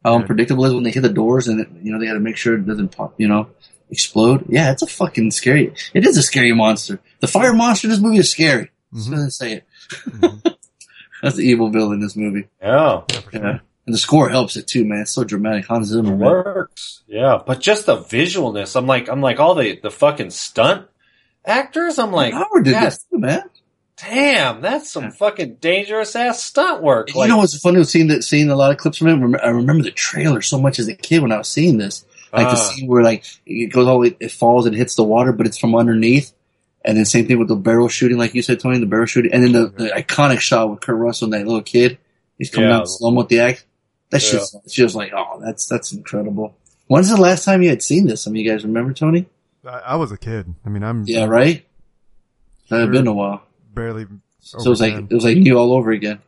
How 0.04 0.16
unpredictable 0.16 0.66
it 0.66 0.70
is 0.70 0.74
when 0.74 0.84
they 0.84 0.92
hit 0.92 1.02
the 1.02 1.10
doors 1.10 1.48
and, 1.48 1.60
it, 1.62 1.68
you 1.84 1.92
know, 1.92 2.00
they 2.00 2.08
got 2.08 2.14
to 2.14 2.20
make 2.20 2.38
sure 2.38 2.56
it 2.56 2.66
doesn't 2.66 2.90
pop, 2.96 3.14
you 3.20 3.28
know, 3.28 3.50
explode. 3.90 4.46
Yeah, 4.50 4.72
it's 4.72 4.82
a 4.82 4.88
fucking 4.88 5.32
scary, 5.32 5.74
it 5.94 6.06
is 6.08 6.18
a 6.18 6.24
scary 6.24 6.54
monster. 6.54 7.00
The 7.20 7.28
fire 7.28 7.54
monster 7.54 7.88
in 7.88 7.92
this 7.92 8.00
movie 8.00 8.18
is 8.18 8.32
scary. 8.32 8.72
Just 8.94 9.10
Mhm. 9.10 9.12
gonna 9.16 9.32
say 9.32 9.54
it. 9.54 9.66
That's 11.22 11.36
the 11.36 11.44
evil 11.44 11.70
villain 11.70 11.94
in 11.96 12.00
this 12.00 12.16
movie. 12.16 12.48
Yeah, 12.62 13.02
Yeah. 13.32 13.60
And 13.88 13.96
the 13.96 13.98
score 13.98 14.30
helps 14.30 14.56
it 14.58 14.68
too, 14.68 14.86
man. 14.86 15.02
It's 15.02 15.12
so 15.12 15.24
dramatic. 15.24 15.66
Hans 15.66 15.88
Zimmer, 15.88 16.14
it 16.14 16.18
man. 16.18 16.20
works. 16.20 17.02
Yeah, 17.08 17.40
but 17.46 17.60
just 17.60 17.86
the 17.88 17.98
visualness. 17.98 18.76
I'm 18.76 18.86
like, 18.88 19.10
I'm 19.10 19.22
like 19.22 19.40
all 19.40 19.56
the 19.56 19.80
the 19.82 19.90
fucking 19.92 20.30
stunt 20.32 20.88
actors. 21.46 21.98
I'm 22.00 22.12
like, 22.12 22.34
Howard 22.34 22.64
did 22.66 22.72
God 22.74 22.86
this 22.86 23.04
too, 23.10 23.18
man. 23.20 23.42
Damn, 24.02 24.62
that's 24.62 24.92
some 24.92 25.12
fucking 25.12 25.56
dangerous 25.56 26.16
ass 26.16 26.44
stunt 26.44 26.82
work. 26.84 27.10
And 27.10 27.16
Like, 27.18 27.28
you 27.28 27.34
know 27.34 27.38
what's 27.38 27.58
funny 27.60 27.84
seeing 27.84 28.08
that, 28.08 28.24
seeing 28.24 28.50
a 28.50 28.56
lot 28.56 28.72
of 28.72 28.78
clips 28.78 28.98
from 28.98 29.08
it. 29.36 29.42
I 29.44 29.50
remember 29.50 29.84
the 29.84 29.92
trailer 29.92 30.42
so 30.42 30.60
much 30.60 30.80
as 30.80 30.88
a 30.88 30.96
kid 30.96 31.22
when 31.22 31.32
I 31.32 31.38
was 31.38 31.48
seeing 31.50 31.78
this. 31.78 32.06
Like 32.34 32.48
the 32.48 32.54
Ah. 32.54 32.56
scene 32.56 32.88
where 32.88 33.04
like 33.04 33.26
it 33.46 33.72
goes 33.74 33.88
all 33.88 33.96
the 34.02 34.10
way, 34.10 34.18
it 34.20 34.32
falls 34.32 34.66
and 34.66 34.76
hits 34.76 34.96
the 34.96 35.04
water, 35.04 35.32
but 35.34 35.46
it's 35.48 35.58
from 35.58 35.76
underneath. 35.76 36.32
And 36.84 36.98
then 36.98 37.06
same 37.06 37.28
thing 37.28 37.38
with 37.38 37.48
the 37.50 37.56
barrel 37.56 37.90
shooting, 37.90 38.18
like 38.18 38.34
you 38.34 38.42
said, 38.42 38.60
Tony, 38.60 38.80
the 38.80 38.86
barrel 38.88 39.06
shooting, 39.06 39.32
and 39.34 39.44
then 39.44 39.52
the, 39.52 39.68
the 39.68 39.90
iconic 39.90 40.40
shot 40.40 40.70
with 40.72 40.80
Kurt 40.82 40.96
Russell 40.98 41.26
and 41.26 41.34
that 41.34 41.46
little 41.46 41.62
kid. 41.62 41.98
He's 42.38 42.50
coming 42.50 42.70
Yeah. 42.70 42.78
out 42.78 42.88
slow 42.90 43.12
with 43.14 43.28
the 43.28 43.42
act. 43.42 43.66
That 44.10 44.24
Yeah. 44.24 44.30
shit's 44.40 44.56
it's 44.66 44.74
just 44.74 44.96
like, 44.96 45.12
oh, 45.16 45.42
that's 45.44 45.68
that's 45.68 45.92
incredible. 45.92 46.56
When's 46.88 47.10
the 47.10 47.18
last 47.18 47.46
time 47.46 47.62
you 47.62 47.70
had 47.70 47.84
seen 47.84 48.08
this? 48.08 48.28
I 48.28 48.32
mean, 48.32 48.44
you 48.46 48.52
guys 48.52 48.64
remember, 48.64 48.94
Tony? 48.94 49.26
I, 49.66 49.80
I 49.88 49.96
was 49.98 50.12
a 50.12 50.18
kid. 50.18 50.54
I 50.66 50.70
mean, 50.70 50.84
I'm 50.84 51.04
Yeah, 51.06 51.26
right. 51.26 51.64
That 52.70 52.80
had 52.80 52.86
Sure. 52.86 52.92
been 52.94 53.08
a 53.08 53.14
while, 53.14 53.44
barely. 53.74 54.06
so 54.40 54.60
it 54.60 54.68
was 54.70 54.82
like 54.82 54.94
it 54.94 55.12
was 55.14 55.24
like 55.24 55.38
new 55.38 55.58
all 55.58 55.74
over 55.74 55.92
again. 55.92 56.20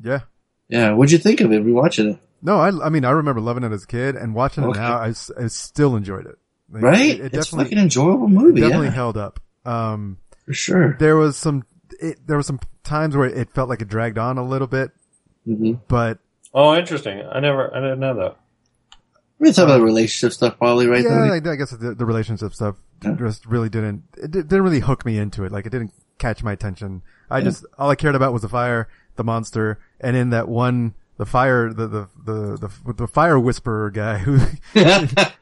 yeah. 0.00 0.20
Yeah, 0.68 0.92
what'd 0.94 1.12
you 1.12 1.18
think 1.18 1.40
of 1.42 1.52
it? 1.52 1.62
Rewatching 1.62 2.14
it, 2.14 2.18
No, 2.40 2.56
I, 2.58 2.86
I 2.86 2.88
mean, 2.88 3.04
I 3.04 3.10
remember 3.10 3.40
loving 3.42 3.64
it 3.64 3.72
as 3.72 3.84
a 3.84 3.86
kid 3.86 4.16
and 4.16 4.34
watching 4.34 4.64
it 4.64 4.68
Okay. 4.68 4.80
now. 4.80 4.98
I, 4.98 5.08
s- 5.10 5.30
I 5.38 5.46
still 5.48 5.94
enjoyed 5.94 6.24
it. 6.26 6.36
Like, 6.70 6.82
right? 6.82 7.00
It, 7.10 7.20
it 7.20 7.24
it's 7.34 7.50
definitely, 7.50 7.64
fucking 7.66 7.78
enjoyable 7.78 8.26
it 8.26 8.30
movie. 8.30 8.60
definitely 8.62 8.86
yeah, 8.86 8.92
held 8.94 9.16
up. 9.18 9.40
Um, 9.66 10.16
for 10.46 10.54
sure. 10.54 10.96
there 10.98 11.16
was 11.16 11.36
some, 11.36 11.64
it, 12.00 12.18
there 12.26 12.38
was 12.38 12.46
some 12.46 12.60
times 12.82 13.14
where 13.14 13.28
it 13.28 13.50
felt 13.50 13.68
like 13.68 13.82
it 13.82 13.88
dragged 13.88 14.16
on 14.18 14.38
a 14.38 14.44
little 14.44 14.66
bit, 14.66 14.90
Mm-hmm. 15.46 15.74
but 15.86 16.18
oh, 16.54 16.74
interesting. 16.74 17.22
I 17.30 17.40
never, 17.40 17.70
I 17.76 17.80
didn't 17.80 18.00
know 18.00 18.14
that. 18.16 18.36
We're 19.38 19.52
talking 19.52 19.64
about 19.74 19.82
relationship 19.84 20.32
stuff, 20.32 20.56
probably, 20.56 20.86
right? 20.86 21.04
yeah, 21.04 21.10
I, 21.30 21.36
I 21.36 21.56
guess 21.56 21.70
the, 21.72 21.94
the 21.94 22.06
relationship 22.06 22.54
stuff 22.54 22.76
Yeah. 23.04 23.16
just 23.18 23.44
really 23.44 23.68
didn't, 23.68 24.04
it 24.16 24.30
didn't 24.30 24.62
really 24.62 24.80
hook 24.80 25.04
me 25.04 25.18
into 25.18 25.44
it. 25.44 25.52
Like 25.52 25.66
it 25.66 25.70
didn't 25.70 25.92
catch 26.18 26.42
my 26.42 26.52
attention. 26.52 27.02
I 27.30 27.38
Yeah. 27.38 27.44
just, 27.44 27.64
all 27.78 27.90
I 27.90 27.94
cared 27.96 28.14
about 28.14 28.32
was 28.32 28.42
the 28.42 28.48
fire, 28.48 28.88
the 29.16 29.24
monster, 29.24 29.78
and 30.00 30.16
in 30.16 30.30
that 30.30 30.48
one, 30.48 30.94
the 31.16 31.26
fire, 31.26 31.72
the, 31.72 31.86
the, 31.86 32.08
the, 32.24 32.70
the, 32.86 32.92
the 32.92 33.06
fire 33.06 33.38
whisperer 33.38 33.88
guy 33.90 34.18
who, 34.18 34.36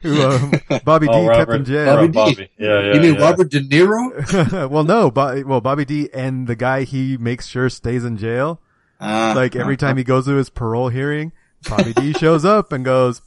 who, 0.01 0.21
um, 0.23 0.53
Bobby 0.85 1.07
Oh, 1.09 1.21
D 1.27 1.27
kept 1.35 1.49
Robert. 1.49 1.55
in 1.55 1.65
jail. 1.65 1.95
Bobby 1.95 2.07
D. 2.07 2.13
Bobby. 2.13 2.49
Yeah, 2.57 2.79
yeah. 2.79 2.93
you 2.93 3.01
mean 3.01 3.15
yeah. 3.15 3.21
Robert 3.21 3.49
De 3.49 3.59
Niro? 3.59 4.69
well, 4.69 4.83
no, 4.83 5.09
Bo- 5.09 5.43
well, 5.45 5.61
Bobby 5.61 5.85
D 5.85 6.09
and 6.13 6.47
the 6.47 6.55
guy 6.55 6.83
he 6.83 7.17
makes 7.17 7.47
sure 7.47 7.69
stays 7.69 8.05
in 8.05 8.17
jail. 8.17 8.59
Ah, 8.99 9.33
Like 9.35 9.55
every 9.55 9.75
time 9.77 9.97
he 9.97 10.03
goes 10.03 10.25
to 10.25 10.35
his 10.35 10.49
parole 10.49 10.89
hearing, 10.89 11.31
Bobby 11.67 11.93
D 11.93 12.13
shows 12.13 12.45
up 12.45 12.71
and 12.71 12.85
goes, 12.85 13.21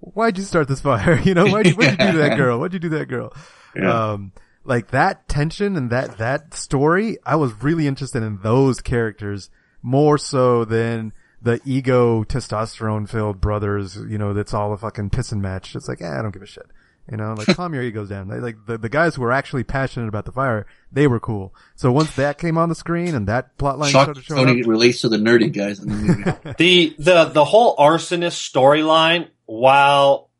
"Why'd 0.00 0.36
you 0.36 0.44
start 0.44 0.66
this 0.68 0.80
fire? 0.80 1.18
You 1.20 1.34
know, 1.34 1.46
why'd 1.46 1.66
you, 1.66 1.74
what'd 1.74 1.98
you 2.00 2.12
do 2.12 2.18
that 2.18 2.36
girl? 2.36 2.58
What'd 2.58 2.74
you 2.74 2.80
do 2.80 2.88
that 2.98 3.06
girl?" 3.06 3.32
Yeah. 3.76 4.10
Um, 4.12 4.32
like 4.64 4.90
that 4.90 5.28
tension 5.28 5.76
and 5.76 5.90
that 5.90 6.18
that 6.18 6.54
story, 6.54 7.18
I 7.24 7.36
was 7.36 7.62
really 7.62 7.86
interested 7.86 8.22
in 8.22 8.38
those 8.42 8.80
characters 8.80 9.50
more 9.82 10.18
so 10.18 10.64
than 10.64 11.12
the 11.40 11.60
ego 11.64 12.24
testosterone 12.24 13.08
filled 13.08 13.40
brothers. 13.40 13.96
You 13.96 14.18
know, 14.18 14.32
that's 14.32 14.54
all 14.54 14.72
a 14.72 14.78
fucking 14.78 15.10
pissing 15.10 15.40
match. 15.40 15.74
It's 15.74 15.88
like, 15.88 16.00
eh, 16.00 16.18
I 16.18 16.22
don't 16.22 16.32
give 16.32 16.42
a 16.42 16.46
shit. 16.46 16.66
You 17.10 17.16
know, 17.16 17.34
like 17.34 17.48
calm 17.56 17.74
your 17.74 17.82
egos 17.82 18.08
down. 18.08 18.28
Like 18.28 18.56
the, 18.66 18.78
the 18.78 18.88
guys 18.88 19.16
who 19.16 19.22
were 19.22 19.32
actually 19.32 19.64
passionate 19.64 20.06
about 20.06 20.24
the 20.24 20.32
fire, 20.32 20.66
they 20.92 21.08
were 21.08 21.18
cool. 21.18 21.52
So 21.74 21.90
once 21.90 22.14
that 22.14 22.38
came 22.38 22.56
on 22.56 22.68
the 22.68 22.76
screen 22.76 23.14
and 23.14 23.26
that 23.26 23.58
plot 23.58 23.78
line 23.78 23.90
Shock 23.90 24.04
started 24.04 24.24
showing 24.24 24.46
Tony 24.46 24.62
up, 24.62 24.68
relates 24.68 25.00
to 25.00 25.08
the 25.08 25.16
nerdy 25.16 25.52
guys 25.52 25.80
in 25.80 25.88
the 25.88 25.94
movie. 25.96 26.22
the 26.58 26.94
the 26.98 27.24
the 27.24 27.44
whole 27.44 27.76
arsonist 27.76 28.38
storyline, 28.50 29.28
while 29.46 30.30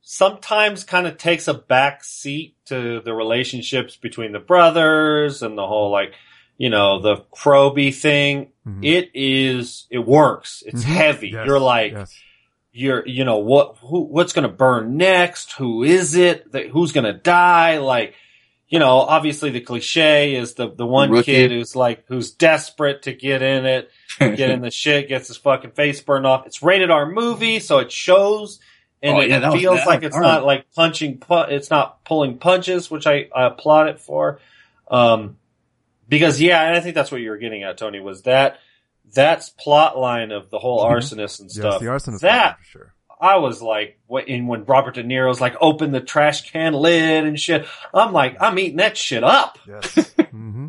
sometimes 0.00 0.82
kind 0.82 1.06
of 1.06 1.18
takes 1.18 1.46
a 1.46 1.54
back 1.54 2.02
seat 2.02 2.55
to 2.66 3.00
the 3.00 3.12
relationships 3.14 3.96
between 3.96 4.32
the 4.32 4.38
brothers 4.38 5.42
and 5.42 5.56
the 5.56 5.66
whole 5.66 5.90
like 5.90 6.12
you 6.58 6.70
know 6.70 7.00
the 7.00 7.16
Croby 7.30 7.90
thing, 7.92 8.48
Mhm. 8.66 8.84
it 8.84 9.10
is 9.14 9.86
it 9.90 9.98
works. 10.00 10.62
It's 10.66 10.84
Mhm. 10.84 10.88
heavy. 10.88 11.28
Yes, 11.28 11.46
You're 11.46 11.60
like 11.60 11.92
yes. 11.92 12.18
you're 12.72 13.06
you 13.06 13.24
know 13.24 13.38
what 13.38 13.76
who 13.82 14.00
what's 14.04 14.32
going 14.32 14.48
to 14.48 14.54
burn 14.54 14.96
next? 14.96 15.52
Who 15.52 15.82
is 15.82 16.14
it? 16.16 16.50
That 16.52 16.68
who's 16.68 16.92
going 16.92 17.04
to 17.04 17.12
die? 17.12 17.78
Like 17.78 18.14
you 18.68 18.80
know, 18.80 18.96
obviously 18.98 19.50
the 19.50 19.60
cliche 19.60 20.34
is 20.34 20.54
the 20.54 20.68
the 20.70 20.86
one 20.86 21.10
Rookie. 21.10 21.32
kid 21.32 21.50
who's 21.52 21.76
like 21.76 22.04
who's 22.08 22.32
desperate 22.32 23.02
to 23.02 23.12
get 23.12 23.40
in 23.42 23.64
it 23.64 23.90
get 24.18 24.50
in 24.50 24.60
the 24.62 24.70
shit, 24.72 25.08
gets 25.08 25.28
his 25.28 25.36
fucking 25.36 25.70
face 25.72 26.00
burned 26.00 26.26
off. 26.26 26.46
It's 26.46 26.62
rated 26.62 26.90
R 26.90 27.06
movie, 27.06 27.60
so 27.60 27.78
it 27.78 27.92
shows, 27.92 28.58
and 29.02 29.16
Oh, 29.16 29.20
it 29.20 29.28
yeah, 29.30 29.50
was 29.50 29.60
feels 29.60 29.86
like 29.86 30.02
it's 30.02 30.16
not 30.16 30.38
right. 30.40 30.44
like 30.44 30.72
punching. 30.74 31.18
Pu- 31.18 31.48
it's 31.50 31.70
not 31.70 32.04
pulling 32.04 32.38
punches, 32.38 32.90
which 32.90 33.06
I, 33.06 33.28
I 33.34 33.46
applaud 33.46 33.88
it 33.88 34.00
for. 34.00 34.40
Um, 34.90 35.36
because 36.08 36.40
yeah, 36.40 36.62
and 36.62 36.76
I 36.76 36.80
think 36.80 36.94
that's 36.94 37.10
what 37.12 37.20
you 37.20 37.30
were 37.30 37.36
getting 37.38 37.62
at, 37.64 37.78
Tony. 37.78 38.00
Was 38.00 38.22
that 38.22 38.58
that's 39.14 39.50
plot 39.50 39.98
line 39.98 40.32
of 40.32 40.50
the 40.50 40.58
whole 40.58 40.84
arsonist 40.84 41.40
and 41.40 41.48
Mm-hmm. 41.50 41.62
Yes, 41.62 41.74
stuff? 41.74 41.80
the 41.80 41.86
arsonist 41.86 42.20
that 42.20 42.58
for 42.58 42.64
sure. 42.64 42.92
I 43.18 43.38
was 43.38 43.62
like, 43.62 43.98
what, 44.06 44.28
in 44.28 44.46
when 44.46 44.64
Robert 44.66 44.96
De 44.96 45.02
Niro's 45.02 45.40
like, 45.40 45.54
open 45.60 45.90
the 45.90 46.00
trash 46.02 46.50
can 46.50 46.74
lid 46.74 47.24
and 47.24 47.40
shit. 47.40 47.66
I'm 47.94 48.12
like, 48.12 48.36
I'm 48.42 48.58
eating 48.58 48.76
that 48.76 48.96
shit 48.98 49.24
up. 49.24 49.58
Yes. 49.66 49.94
mm-hmm. 49.94 50.66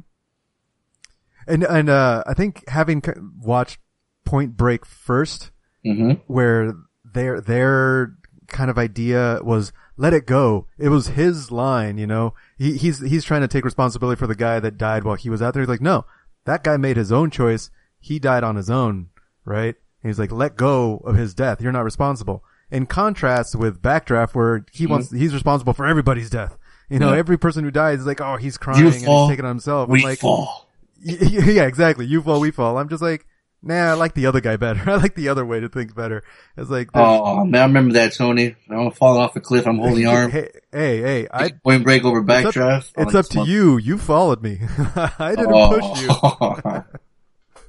And 1.47 1.63
and 1.63 1.89
uh, 1.89 2.23
I 2.25 2.33
think 2.33 2.67
having 2.69 3.03
watched 3.41 3.79
Point 4.25 4.55
Break 4.57 4.85
first, 4.85 5.51
hmm 5.83 6.13
where 6.27 6.73
their 7.17 7.41
their 7.41 8.13
kind 8.47 8.69
of 8.69 8.77
idea 8.77 9.39
was 9.43 9.73
let 9.97 10.13
it 10.13 10.25
go. 10.25 10.67
It 10.77 10.89
was 10.89 11.09
his 11.09 11.51
line, 11.51 11.97
you 11.97 12.07
know. 12.07 12.33
He 12.57 12.77
he's 12.77 12.99
he's 12.99 13.23
trying 13.23 13.41
to 13.41 13.47
take 13.47 13.65
responsibility 13.65 14.17
for 14.17 14.27
the 14.27 14.35
guy 14.35 14.59
that 14.59 14.77
died 14.77 15.03
while 15.03 15.15
he 15.15 15.29
was 15.29 15.41
out 15.41 15.53
there. 15.53 15.61
He's 15.63 15.69
like, 15.69 15.81
no, 15.81 16.05
that 16.45 16.63
guy 16.63 16.77
made 16.77 16.97
his 16.97 17.11
own 17.11 17.31
choice. 17.31 17.69
He 17.99 18.19
died 18.19 18.43
on 18.43 18.55
his 18.55 18.69
own, 18.69 19.09
right? 19.43 19.75
And 20.03 20.09
he's 20.09 20.19
like, 20.19 20.31
let 20.31 20.55
go 20.55 20.97
of 21.03 21.15
his 21.15 21.33
death. 21.33 21.61
You're 21.61 21.71
not 21.71 21.83
responsible. 21.83 22.43
In 22.69 22.85
contrast 22.85 23.55
with 23.55 23.81
Backdraft, 23.81 24.35
where 24.35 24.65
he 24.71 24.83
mm-hmm. 24.83 24.91
wants 24.93 25.11
he's 25.11 25.33
responsible 25.33 25.73
for 25.73 25.85
everybody's 25.85 26.29
death. 26.29 26.57
You 26.89 26.99
know, 26.99 27.11
Yeah. 27.11 27.19
every 27.19 27.37
person 27.37 27.63
who 27.63 27.71
dies 27.71 27.99
is 27.99 28.05
like, 28.05 28.21
oh, 28.21 28.37
he's 28.37 28.57
crying 28.57 28.79
You 28.79 28.91
and 28.91 29.03
fall, 29.03 29.27
he's 29.27 29.33
taking 29.33 29.45
it 29.45 29.47
on 29.47 29.55
himself. 29.55 29.89
We 29.89 29.99
I'm 29.99 30.05
like, 30.05 30.19
fall. 30.19 30.69
Yeah, 30.99 31.65
exactly. 31.65 32.05
You 32.05 32.21
fall, 32.21 32.39
we 32.39 32.51
fall. 32.51 32.77
I'm 32.77 32.89
just 32.89 33.03
like, 33.03 33.27
nah, 33.61 33.91
I 33.91 33.93
like 33.93 34.13
the 34.13 34.25
other 34.25 34.41
guy 34.41 34.57
better. 34.57 34.81
I 34.89 34.95
like 34.95 35.15
the 35.15 35.29
other 35.29 35.45
way 35.45 35.59
to 35.59 35.69
think 35.69 35.95
better. 35.95 36.23
It's 36.55 36.69
like, 36.69 36.89
oh, 36.93 36.99
there's- 36.99 37.21
Oh 37.23 37.45
man, 37.45 37.61
I 37.61 37.65
remember 37.65 37.93
that, 37.93 38.13
Tony. 38.13 38.55
I'm 38.69 38.91
falling 38.91 39.21
off 39.21 39.35
a 39.35 39.39
cliff. 39.39 39.67
I'm 39.67 39.77
holding 39.79 40.07
arm. 40.07 40.31
hey, 40.31 40.49
hey, 40.71 41.01
hey, 41.01 41.27
I, 41.31 41.51
Point 41.51 41.83
break 41.83 42.03
over 42.03 42.19
it's 42.19 42.29
up, 42.29 42.53
backdraft. 42.53 42.91
it's 42.97 43.15
up 43.15 43.25
to 43.27 43.45
you. 43.45 43.77
You 43.77 43.97
followed 43.97 44.41
me. 44.41 44.59
I 44.95 45.35
didn't 45.35 45.53
oh. 45.53 45.79
push 45.79 46.01
you. 46.01 47.63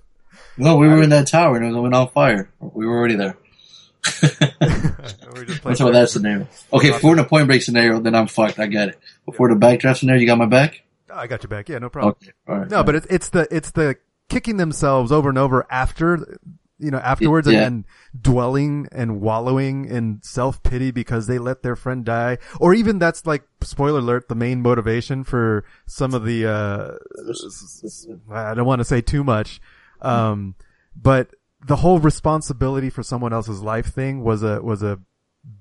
no, 0.56 0.76
we 0.76 0.88
were 0.88 1.02
in 1.02 1.10
that 1.10 1.26
tower 1.26 1.56
and 1.56 1.64
it 1.64 1.78
was 1.78 1.92
on 1.92 2.08
fire. 2.08 2.50
We 2.60 2.86
were 2.86 2.96
already 2.96 3.16
there. 3.16 3.36
Playing 4.02 5.62
Let's 5.64 5.80
that 5.80 6.08
scenario. 6.10 6.48
Okay, 6.72 6.88
if 6.88 7.02
we're 7.02 7.12
in 7.14 7.18
a 7.18 7.24
point 7.24 7.46
break 7.46 7.62
scenario, 7.62 8.00
then 8.00 8.14
I'm 8.14 8.26
fucked. 8.26 8.58
I 8.58 8.66
get 8.66 8.90
it. 8.90 8.98
Before 9.26 9.48
the 9.48 9.54
backdraft 9.54 9.98
scenario, 9.98 10.20
you 10.20 10.26
got 10.26 10.38
my 10.38 10.46
back? 10.46 10.82
I 11.12 11.26
got 11.26 11.42
your 11.42 11.48
back. 11.48 11.68
Yeah, 11.68 11.78
no 11.78 11.88
problem. 11.88 12.16
Okay. 12.22 12.32
Right. 12.46 12.68
No, 12.68 12.84
but 12.84 12.94
it's 12.94 13.06
it's 13.10 13.28
the 13.30 13.48
it's 13.54 13.70
the 13.72 13.96
kicking 14.28 14.56
themselves 14.56 15.10
over 15.12 15.28
and 15.28 15.38
over 15.38 15.66
after 15.70 16.38
you 16.80 16.90
know 16.92 16.98
afterwards 16.98 17.48
Yeah. 17.48 17.62
and 17.62 17.64
then 17.64 17.84
dwelling 18.20 18.86
and 18.92 19.20
wallowing 19.20 19.84
in 19.86 20.20
self 20.22 20.62
pity 20.62 20.90
because 20.92 21.26
they 21.26 21.38
let 21.38 21.62
their 21.62 21.74
friend 21.76 22.04
die. 22.04 22.38
Or 22.60 22.72
even 22.74 22.98
that's 22.98 23.26
like 23.26 23.42
spoiler 23.62 23.98
alert 23.98 24.28
the 24.28 24.34
main 24.36 24.62
motivation 24.62 25.24
for 25.24 25.64
some 25.86 26.14
of 26.14 26.24
the 26.24 26.46
uh 26.46 26.94
I 28.32 28.54
don't 28.54 28.66
want 28.66 28.78
to 28.80 28.84
say 28.84 29.00
too 29.00 29.24
much 29.24 29.60
um 30.00 30.54
but 30.94 31.34
the 31.66 31.76
whole 31.76 31.98
responsibility 31.98 32.88
for 32.90 33.02
someone 33.02 33.32
else's 33.32 33.60
life 33.60 33.86
thing 33.92 34.22
was 34.22 34.44
a 34.44 34.62
was 34.62 34.82
a 34.82 35.00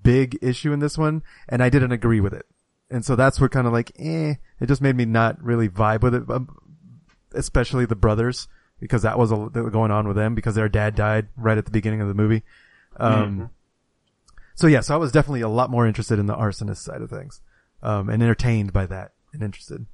big 0.03 0.37
issue 0.41 0.71
in 0.71 0.79
this 0.79 0.97
one 0.97 1.23
and 1.49 1.63
I 1.63 1.69
didn't 1.69 1.91
agree 1.93 2.19
with 2.19 2.33
it. 2.33 2.45
And 2.91 3.03
so 3.03 3.15
that's 3.15 3.41
what 3.41 3.51
kind 3.51 3.65
of 3.65 3.73
like 3.73 3.91
eh 3.97 4.35
it 4.59 4.67
just 4.67 4.81
made 4.81 4.95
me 4.95 5.05
not 5.05 5.41
really 5.41 5.67
vibe 5.69 6.01
with 6.01 6.13
it 6.13 6.29
um, 6.29 6.55
especially 7.33 7.85
the 7.85 7.95
brothers 7.95 8.47
because 8.79 9.01
that 9.01 9.17
was 9.17 9.31
a, 9.31 9.49
that 9.53 9.63
was 9.63 9.71
going 9.71 9.91
on 9.91 10.07
with 10.07 10.15
them 10.15 10.35
because 10.35 10.55
their 10.55 10.69
dad 10.69 10.95
died 10.95 11.27
right 11.35 11.57
at 11.57 11.65
the 11.65 11.71
beginning 11.71 12.01
of 12.01 12.07
the 12.07 12.13
movie. 12.13 12.43
Um, 12.97 13.49
so 14.55 14.67
yeah, 14.67 14.81
so 14.81 14.95
I 14.95 14.97
was 14.97 15.11
definitely 15.11 15.41
a 15.41 15.49
lot 15.49 15.69
more 15.69 15.85
interested 15.85 16.19
in 16.19 16.25
the 16.25 16.35
arsonist 16.35 16.77
side 16.77 17.01
of 17.01 17.09
things, 17.09 17.41
um, 17.83 18.09
and 18.09 18.21
entertained 18.21 18.73
by 18.73 18.85
that 18.87 19.11
and 19.33 19.43
interested. 19.43 19.85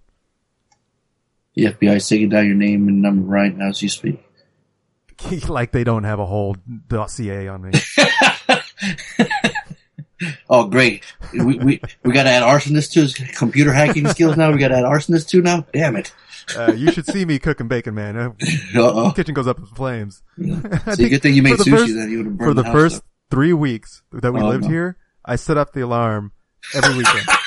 The 1.56 1.66
FBI 1.66 1.98
is 1.98 2.08
taking 2.08 2.30
down 2.30 2.48
your 2.48 2.56
name 2.56 2.88
and 2.88 3.02
number 3.02 3.26
right 3.26 3.56
now 3.56 3.70
as 3.70 3.82
you 3.82 3.90
speak. 3.90 4.24
like 5.48 5.72
they 5.72 5.84
don't 5.84 6.04
have 6.04 6.20
a 6.20 6.26
whole 6.26 6.56
dossier 6.88 7.48
on 7.48 7.62
me. 7.62 7.72
Oh, 10.50 10.68
great. 10.68 11.04
We, 11.34 11.58
we, 11.58 11.82
we 12.04 12.14
gotta 12.14 12.30
add 12.30 12.44
arsonist 12.44 12.92
to 12.92 13.02
his 13.02 13.14
computer 13.14 13.74
hacking 13.74 14.08
skills 14.08 14.38
now. 14.38 14.52
We 14.52 14.58
gotta 14.58 14.76
add 14.76 14.84
arsonist 14.84 15.28
too 15.28 15.42
now. 15.42 15.66
Damn 15.74 15.96
it. 15.96 16.14
Uh, 16.57 16.74
you 16.74 16.91
should 16.91 17.06
see 17.06 17.26
me 17.26 17.40
cooking 17.40 17.68
bacon, 17.68 17.95
man. 17.95 18.18
Uh, 18.18 18.30
Uh-oh. 18.76 19.11
kitchen 19.11 19.34
goes 19.34 19.48
up 19.48 19.60
in 19.60 19.65
flames. 19.68 20.22
I 20.86 20.95
See, 20.95 21.10
good 21.10 21.22
thing 21.22 21.34
you 21.36 21.41
for 21.41 21.49
made 21.49 21.57
the 21.60 21.64
sushi 21.64 21.70
first- 21.78 21.95
then. 21.95 22.11
You 22.11 22.18
would've 22.20 22.38
burned 22.38 22.49
For 22.49 22.53
the 22.53 22.61
the 22.61 22.68
house 22.68 22.74
first 22.74 22.95
down. 22.95 23.02
three 23.32 23.53
weeks 23.53 24.02
that 24.11 24.32
we 24.34 24.41
Oh, 24.41 24.48
lived 24.48 24.64
no. 24.65 24.70
here, 24.70 24.98
I 25.26 25.36
set 25.38 25.57
up 25.57 25.74
the 25.74 25.82
alarm 25.82 26.32
every 26.74 26.98
weekend. 26.98 27.26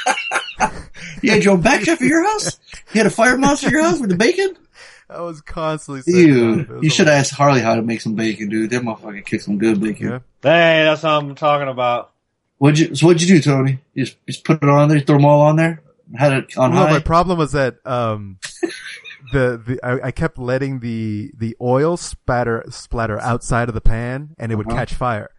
You 1.23 1.31
had 1.32 1.44
your 1.44 1.55
own 1.55 1.62
backdraft 1.62 1.94
at 1.94 2.01
your 2.02 2.23
house? 2.24 2.59
You 2.93 2.98
had 2.98 3.06
a 3.06 3.10
fire 3.10 3.39
monster 3.39 3.66
at 3.68 3.73
your 3.73 3.82
house 3.82 3.98
with 4.01 4.10
the 4.10 4.16
bacon? 4.16 4.55
I 5.10 5.23
was 5.23 5.40
constantly 5.40 6.02
setting 6.02 6.28
it 6.28 6.60
up. 6.60 6.68
Ew. 6.68 6.81
You 6.82 6.90
should 6.90 7.09
ask 7.09 7.35
Harley 7.35 7.60
how 7.60 7.74
to 7.74 7.82
make 7.82 8.01
some 8.02 8.14
bacon, 8.14 8.48
dude. 8.51 8.70
That 8.70 8.82
motherfucker 8.82 9.24
kick 9.24 9.40
some 9.40 9.56
good 9.59 9.81
bacon. 9.81 10.09
Yeah. 10.09 10.18
Hey, 10.43 10.85
that's 10.85 11.02
what 11.02 11.12
I'm 11.12 11.35
talking 11.35 11.68
about. 11.68 12.12
What'd 12.59 12.78
you, 12.78 12.94
so 12.94 13.06
what'd 13.06 13.23
you 13.23 13.28
do, 13.36 13.40
Tony? 13.40 13.78
You 13.94 14.05
just, 14.05 14.18
just 14.27 14.44
put 14.44 14.62
it 14.62 14.68
on 14.68 14.89
there, 14.89 15.01
throw 15.01 15.16
them 15.16 15.24
all 15.24 15.40
on 15.43 15.56
there? 15.56 15.81
Had 16.15 16.33
it 16.33 16.57
on 16.57 16.73
Well, 16.73 16.87
high? 16.87 16.91
my 16.93 16.99
problem 17.01 17.39
was 17.39 17.53
that 17.53 17.77
um, 17.85 18.39
the 19.33 19.61
the 19.66 19.81
I, 19.83 20.09
I 20.09 20.11
kept 20.12 20.39
letting 20.39 20.81
the 20.81 21.33
the 21.37 21.57
oil 21.61 21.97
spatter 21.97 22.65
splatter 22.70 23.20
outside 23.20 23.69
of 23.69 23.74
the 23.74 23.81
pan, 23.81 24.35
and 24.39 24.53
it 24.53 24.55
would 24.57 24.66
Uh-huh. 24.69 24.77
catch 24.77 24.95
fire. 24.95 25.31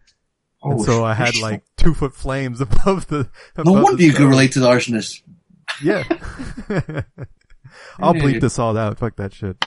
and 0.62 0.80
Oh, 0.80 0.84
so 0.84 1.04
I 1.04 1.14
had 1.14 1.36
like 1.38 1.62
two 1.76 1.94
foot 1.94 2.14
flames 2.14 2.60
above 2.68 3.06
the. 3.06 3.30
No 3.56 3.62
above 3.72 3.82
wonder 3.82 3.96
the 3.96 4.04
you 4.04 4.12
could 4.12 4.26
relate 4.28 4.52
to 4.52 4.60
the 4.60 4.68
arsonist. 4.68 5.22
Yeah. 5.82 6.04
I'll 8.00 8.14
bleep 8.14 8.40
this 8.40 8.58
all 8.58 8.76
out. 8.76 8.98
Fuck 8.98 9.16
that 9.16 9.32
shit. 9.32 9.64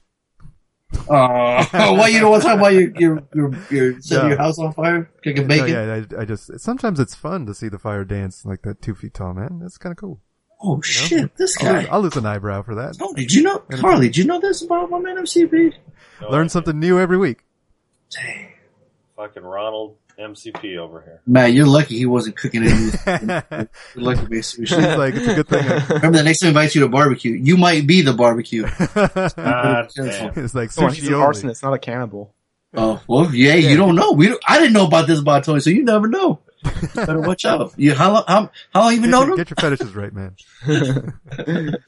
Oh, 1.10 1.94
why 1.96 2.08
you 2.10 2.20
don't 2.20 2.32
want 2.32 2.44
to 2.44 2.50
talk 2.50 2.60
about 2.60 2.74
your, 2.74 2.92
your, 2.98 3.24
your, 3.34 3.52
your 3.70 4.02
setting 4.02 4.24
No. 4.24 4.30
your 4.30 4.38
house 4.38 4.60
on 4.60 4.74
fire? 4.74 5.10
No, 5.26 5.44
bacon? 5.46 5.70
yeah, 5.70 6.04
I, 6.18 6.22
I 6.22 6.26
just 6.26 6.60
sometimes 6.60 7.00
it's 7.00 7.16
fun 7.16 7.46
to 7.46 7.54
see 7.54 7.70
the 7.70 7.80
fire 7.80 8.04
dance 8.04 8.44
like 8.46 8.64
that 8.64 8.82
two 8.82 8.94
feet 8.94 9.14
tall 9.14 9.34
man. 9.34 9.60
That's 9.62 9.78
kind 9.78 9.92
of 9.92 9.98
cool. 9.98 10.20
Oh 10.64 10.82
shit, 10.82 11.36
this 11.38 11.58
I'll, 11.62 11.68
guy. 11.74 11.80
lose- 11.80 11.90
I'll 11.92 12.02
lose 12.02 12.16
an 12.18 12.26
eyebrow 12.26 12.62
for 12.62 12.76
that. 12.76 12.98
Oh, 13.02 13.14
did 13.14 13.32
you 13.32 13.44
know, 13.44 13.64
Harley, 13.74 14.08
did 14.08 14.18
you 14.18 14.26
know 14.26 14.40
this 14.40 14.62
about 14.62 14.90
my 14.90 15.00
man 15.00 15.18
MCP? 15.18 15.74
Learn 16.30 16.50
something 16.50 16.80
new 16.80 17.00
every 17.00 17.18
week. 17.18 17.40
Dang. 18.12 18.50
Fucking 19.16 19.44
Ronald 19.44 19.96
MCP 20.20 20.78
over 20.78 21.02
here. 21.02 21.22
Matt, 21.26 21.54
you're 21.54 21.66
lucky 21.66 21.98
he 21.98 22.06
wasn't 22.06 22.36
cooking 22.36 22.64
any. 22.64 22.70
you're 23.08 23.68
lucky 23.96 24.22
to 24.24 24.30
make 24.30 24.42
sushi. 24.42 24.60
He's 24.60 24.98
like, 24.98 25.16
it's 25.16 25.28
a 25.28 25.36
good 25.36 25.48
thing. 25.48 25.68
I- 25.68 25.86
Remember 25.96 26.18
the 26.20 26.24
next 26.24 26.40
time 26.40 26.48
he 26.48 26.50
invites 26.50 26.76
you 26.76 26.82
to 26.82 26.90
barbecue, 26.90 27.32
you 27.34 27.58
might 27.58 27.88
be 27.88 28.02
the 28.02 28.14
barbecue. 28.14 28.64
God 28.64 29.90
it's 29.96 30.54
like 30.54 30.74
Come 30.76 30.86
on, 30.86 30.94
he's 30.94 31.04
sushi 31.06 31.08
an 31.08 31.14
only. 31.16 31.26
arsonist, 31.26 31.64
not 31.64 31.74
a 31.74 31.80
cannibal. 31.80 32.34
Oh 32.74 33.02
well, 33.08 33.34
yeah, 33.34 33.56
you 33.56 33.76
don't 33.76 33.96
know. 33.96 34.12
We 34.14 34.28
don't, 34.28 34.42
I 34.48 34.60
didn't 34.60 34.74
know 34.74 34.86
about 34.88 35.08
this 35.08 35.20
about 35.20 35.44
Tony, 35.44 35.60
so 35.60 35.70
you 35.72 35.84
never 35.84 36.08
know. 36.08 36.40
Better 36.96 37.20
watch 37.22 37.46
out. 37.46 37.74
You 37.78 37.94
how 37.96 38.14
long? 38.14 38.24
How, 38.28 38.50
how 38.74 38.82
long 38.82 38.92
you 38.94 39.02
been 39.02 39.10
Get 39.10 39.12
known 39.12 39.28
your, 39.28 39.32
him? 39.32 39.38
get 39.38 39.50
your 39.50 39.56
fetishes 39.56 39.96
right, 39.96 40.14
man. 40.14 40.36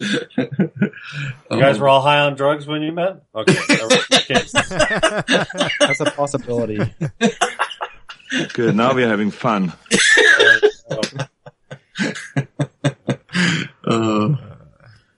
You 1.51 1.59
guys 1.59 1.79
were 1.79 1.87
all 1.89 2.01
high 2.01 2.19
on 2.21 2.35
drugs 2.35 2.65
when 2.65 2.81
you 2.81 2.91
met? 2.91 3.21
Okay. 3.35 3.55
okay. 3.69 4.43
That's 5.79 5.99
a 5.99 6.05
possibility. 6.15 6.79
Good. 8.53 8.75
Now 8.75 8.93
we're 8.95 9.07
having 9.07 9.31
fun. 9.31 9.73
Uh, 13.85 14.35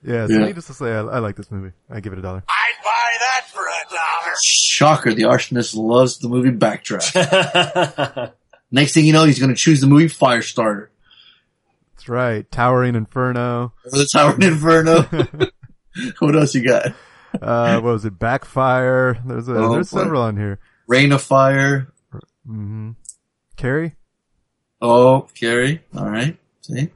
Yeah, 0.02 0.26
so 0.26 0.32
Yeah. 0.34 0.38
needless 0.46 0.66
to 0.66 0.74
say, 0.74 0.90
I, 0.92 1.00
I 1.00 1.18
like 1.18 1.36
this 1.36 1.50
movie. 1.50 1.72
I 1.90 2.00
give 2.00 2.12
it 2.12 2.18
a 2.18 2.22
dollar. 2.22 2.42
I'd 2.48 2.72
buy 2.84 3.16
that 3.20 3.46
for 3.52 3.60
a 3.62 3.88
dollar. 3.90 4.34
shocker! 4.42 5.14
The 5.14 5.22
arsonist 5.24 5.74
loves 5.76 6.18
the 6.18 6.28
movie 6.28 6.50
Backdraft. 6.52 8.32
Next 8.70 8.92
thing 8.94 9.04
you 9.04 9.12
know, 9.12 9.24
he's 9.24 9.38
going 9.38 9.50
to 9.50 9.54
choose 9.56 9.80
the 9.80 9.86
movie 9.86 10.06
Firestarter 10.06 10.88
That's 11.94 12.08
right. 12.08 12.50
Towering 12.50 12.94
Inferno. 12.94 13.72
the 13.84 14.08
Tower 14.12 14.32
of 14.32 14.40
Inferno. 14.42 15.02
what 16.18 16.36
else 16.36 16.54
you 16.54 16.64
got? 16.66 16.94
Uh, 17.40 17.74
what 17.80 17.92
was 17.92 18.04
it? 18.04 18.18
Backfire. 18.18 19.18
There's 19.24 19.48
a, 19.48 19.54
Oh, 19.54 19.72
there's 19.72 19.90
boy. 19.90 20.00
several 20.00 20.22
on 20.22 20.36
here. 20.36 20.58
Rain 20.86 21.12
of 21.12 21.22
Fire. 21.22 21.88
Mm-hmm. 22.46 22.92
Carrie? 23.56 23.94
Oh, 24.80 25.28
Carrie. 25.34 25.82
All 25.96 26.08
right. 26.08 26.36
See. 26.62 26.90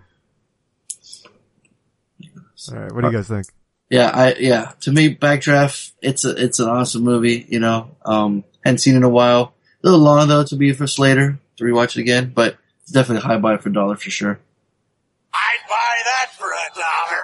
All 2.72 2.78
right. 2.78 2.92
What 2.92 3.00
do 3.02 3.06
you 3.08 3.12
guys 3.12 3.28
think? 3.28 3.46
Yeah, 3.88 4.10
I 4.12 4.34
yeah. 4.34 4.72
To 4.82 4.92
me, 4.92 5.14
Backdraft, 5.14 5.92
it's 6.02 6.24
a 6.24 6.30
it's 6.36 6.60
an 6.60 6.68
awesome 6.68 7.02
movie. 7.02 7.44
You 7.48 7.58
know, 7.58 7.96
um, 8.04 8.44
hadn't 8.64 8.78
seen 8.78 8.94
it 8.94 8.98
in 8.98 9.02
a 9.02 9.08
while. 9.08 9.54
A 9.82 9.88
little 9.88 10.00
long 10.00 10.28
though 10.28 10.44
to 10.44 10.56
be 10.56 10.72
for 10.72 10.86
Slater 10.86 11.40
to 11.60 11.64
rewatch 11.72 11.96
it 11.96 12.00
again, 12.00 12.32
but 12.34 12.56
it's 12.82 12.92
definitely 12.92 13.24
a 13.24 13.28
high 13.28 13.38
buy 13.38 13.56
for 13.58 13.68
a 13.68 13.72
dollar 13.72 13.96
for 13.96 14.10
sure. 14.10 14.38
I'd 15.32 15.58
buy 15.68 15.96
that 16.04 16.30
for 16.36 16.46
a 16.46 16.74
dollar. 16.74 17.22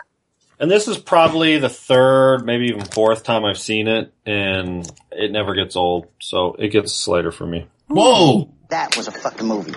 And 0.58 0.70
this 0.70 0.88
is 0.88 0.96
probably 0.96 1.58
the 1.58 1.68
third, 1.68 2.46
maybe 2.46 2.66
even 2.66 2.84
fourth 2.84 3.24
time 3.24 3.44
I've 3.44 3.58
seen 3.58 3.88
it, 3.88 4.12
and 4.24 4.90
it 5.12 5.30
never 5.32 5.54
gets 5.54 5.76
old. 5.76 6.06
So 6.20 6.54
it 6.58 6.68
gets 6.68 6.94
Slater 6.94 7.30
for 7.32 7.46
me. 7.46 7.66
Whoa, 7.88 8.50
That 8.70 8.96
was 8.96 9.06
a 9.08 9.12
fucking 9.12 9.46
movie. 9.46 9.74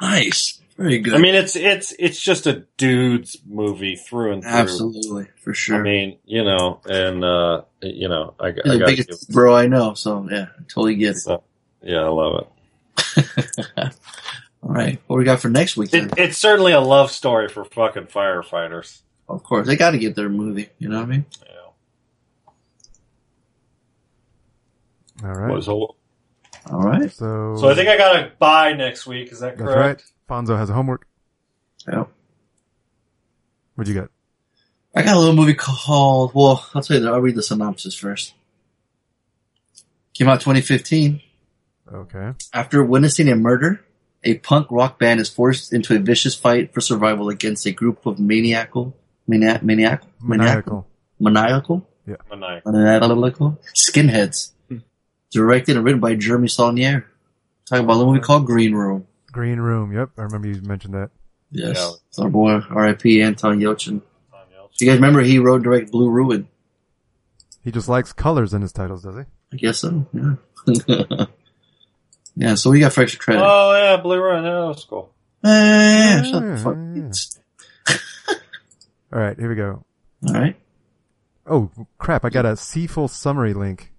nice, 0.00 0.60
very 0.76 0.98
good. 0.98 1.14
I 1.14 1.18
mean, 1.18 1.34
it's 1.34 1.54
it's 1.56 1.92
it's 1.98 2.20
just 2.20 2.46
a 2.46 2.64
dude's 2.76 3.36
movie 3.46 3.96
through 3.96 4.32
and 4.32 4.42
through. 4.42 4.50
absolutely 4.52 5.26
for 5.36 5.54
sure. 5.54 5.76
I 5.76 5.82
mean, 5.82 6.18
you 6.24 6.42
know, 6.44 6.80
and 6.86 7.22
uh, 7.24 7.62
you 7.82 8.08
know, 8.08 8.34
I, 8.40 8.46
I 8.48 8.52
He's 8.52 8.72
the 8.72 8.78
got 8.78 8.86
biggest 8.86 9.30
bro 9.30 9.54
I 9.54 9.66
know, 9.66 9.94
so 9.94 10.26
yeah, 10.30 10.46
I 10.58 10.62
totally 10.68 10.96
get 10.96 11.10
it. 11.16 11.18
so, 11.20 11.42
yeah, 11.82 12.00
I 12.00 12.08
love 12.08 12.40
it. 12.42 12.48
All 14.62 14.70
right, 14.70 15.00
what 15.06 15.16
we 15.18 15.24
got 15.24 15.40
for 15.40 15.48
next 15.50 15.76
week? 15.76 15.92
It. 15.92 16.14
It's 16.16 16.38
certainly 16.38 16.72
a 16.72 16.80
love 16.80 17.10
story 17.10 17.48
for 17.48 17.64
fucking 17.64 18.04
firefighters. 18.06 19.02
Of 19.28 19.42
course, 19.42 19.66
they 19.66 19.76
got 19.76 19.90
to 19.92 19.98
get 19.98 20.16
their 20.16 20.28
movie. 20.28 20.68
You 20.78 20.88
know 20.88 20.96
what 20.98 21.04
I 21.04 21.06
mean? 21.06 21.26
Yeah. 25.22 25.28
All 25.28 25.34
right. 25.34 25.54
Was 25.54 25.66
whole- 25.66 25.96
All 26.70 26.80
right. 26.82 27.10
So, 27.12 27.56
So 27.58 27.68
I 27.68 27.74
think 27.74 27.88
I 27.88 27.96
got 27.96 28.12
to 28.14 28.32
buy 28.38 28.72
next 28.72 29.06
week. 29.06 29.32
Is 29.32 29.40
that 29.40 29.56
that's 29.58 29.70
correct? 29.70 30.04
right. 30.28 30.44
Fonzo 30.46 30.56
has 30.56 30.70
a 30.70 30.72
homework. 30.72 31.06
Yeah. 31.86 32.04
What'd 33.74 33.92
you 33.94 34.00
got? 34.00 34.10
I 34.94 35.02
got 35.02 35.16
a 35.16 35.18
little 35.18 35.34
movie 35.34 35.54
called. 35.54 36.32
Well, 36.34 36.66
I'll 36.74 36.82
tell 36.82 36.96
you. 36.96 37.02
that. 37.02 37.12
I'll 37.12 37.20
read 37.20 37.34
the 37.34 37.42
synopsis 37.42 37.94
first. 37.94 38.34
Came 40.14 40.28
out 40.28 40.40
2015. 40.40 41.20
Okay. 41.94 42.32
After 42.52 42.84
witnessing 42.84 43.28
a 43.28 43.36
murder, 43.36 43.80
a 44.24 44.34
punk 44.38 44.66
rock 44.70 44.98
band 44.98 45.20
is 45.20 45.28
forced 45.28 45.72
into 45.72 45.94
a 45.94 45.98
vicious 46.00 46.34
fight 46.34 46.74
for 46.74 46.80
survival 46.80 47.28
against 47.28 47.66
a 47.66 47.70
group 47.72 48.04
of 48.06 48.18
maniacal, 48.18 48.96
maniac, 49.28 49.62
maniac, 49.62 50.02
maniacal, 50.20 50.86
Maniacal. 51.20 51.86
maniacal, 52.08 52.26
Maniacal. 52.30 52.72
maniacal 53.16 53.58
skinheads. 53.76 54.52
Hmm. 54.68 54.78
Directed 55.30 55.76
and 55.76 55.84
written 55.84 56.00
by 56.00 56.14
Jeremy 56.16 56.48
Saulnier. 56.48 57.04
Talking 57.66 57.84
about 57.84 58.00
a 58.02 58.04
movie 58.06 58.20
called 58.20 58.44
Green 58.46 58.74
Room. 58.74 59.06
Green 59.32 59.58
Room. 59.60 59.92
Yep. 59.92 60.10
I 60.18 60.22
remember 60.22 60.48
you 60.48 60.60
mentioned 60.62 60.94
that. 60.94 61.10
Yes, 61.50 61.76
Yeah. 61.78 61.90
it's 62.08 62.18
our 62.18 62.28
boy 62.28 62.60
R.I.P. 62.70 63.22
Anton 63.22 63.60
Yelchin. 63.60 64.02
You 64.80 64.86
guys 64.88 64.96
remember 64.96 65.20
he 65.22 65.38
wrote 65.38 65.56
and 65.56 65.64
directed 65.64 65.92
Blue 65.92 66.10
Ruin? 66.10 66.48
He 67.62 67.70
just 67.70 67.88
likes 67.88 68.12
colors 68.12 68.52
in 68.52 68.60
his 68.62 68.72
titles, 68.72 69.04
does 69.04 69.14
he? 69.16 69.22
I 69.52 69.56
guess 69.56 69.78
so. 69.78 70.06
Yeah. 70.12 71.26
yeah. 72.36 72.54
So 72.54 72.70
we 72.70 72.80
got 72.80 72.92
for 72.92 73.02
extra 73.02 73.20
credit. 73.20 73.42
Oh 73.44 73.74
yeah, 73.74 73.96
Blue 74.00 74.20
Ruin. 74.20 74.44
Yeah, 74.44 74.66
that's 74.68 74.84
cool. 74.84 75.10
Eh, 75.44 76.22
shut 76.22 76.42
the 76.42 76.56
fuck. 76.58 78.38
All 79.12 79.20
right. 79.20 79.38
Here 79.38 79.48
we 79.48 79.54
go. 79.54 79.84
All 80.28 80.34
right. 80.34 80.56
Oh 81.46 81.70
crap! 81.98 82.24
I 82.24 82.30
got 82.30 82.46
a 82.46 82.56
C-full 82.56 83.08
summary 83.08 83.52
link. 83.54 83.92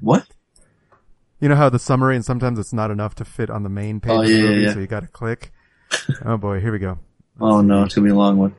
What? 0.00 0.26
You 1.40 1.48
know 1.48 1.56
how 1.56 1.68
the 1.70 1.78
summary 1.78 2.14
and 2.16 2.24
sometimes 2.24 2.58
it's 2.58 2.72
not 2.72 2.90
enough 2.90 3.14
to 3.16 3.24
fit 3.24 3.50
on 3.50 3.62
the 3.64 3.68
main 3.68 3.98
page 4.00 4.12
Oh, 4.12 4.20
of 4.22 4.28
the 4.28 4.42
movie, 4.42 4.60
yeah. 4.62 4.72
so 4.74 4.78
you 4.80 4.86
got 4.86 5.00
to 5.00 5.08
click. 5.08 5.52
oh 6.24 6.36
boy, 6.36 6.60
here 6.60 6.72
we 6.72 6.78
go. 6.78 6.98
Oh 7.42 7.62
no, 7.62 7.84
it's 7.84 7.94
gonna 7.94 8.04
be 8.04 8.10
a 8.10 8.14
long 8.14 8.36
one. 8.36 8.54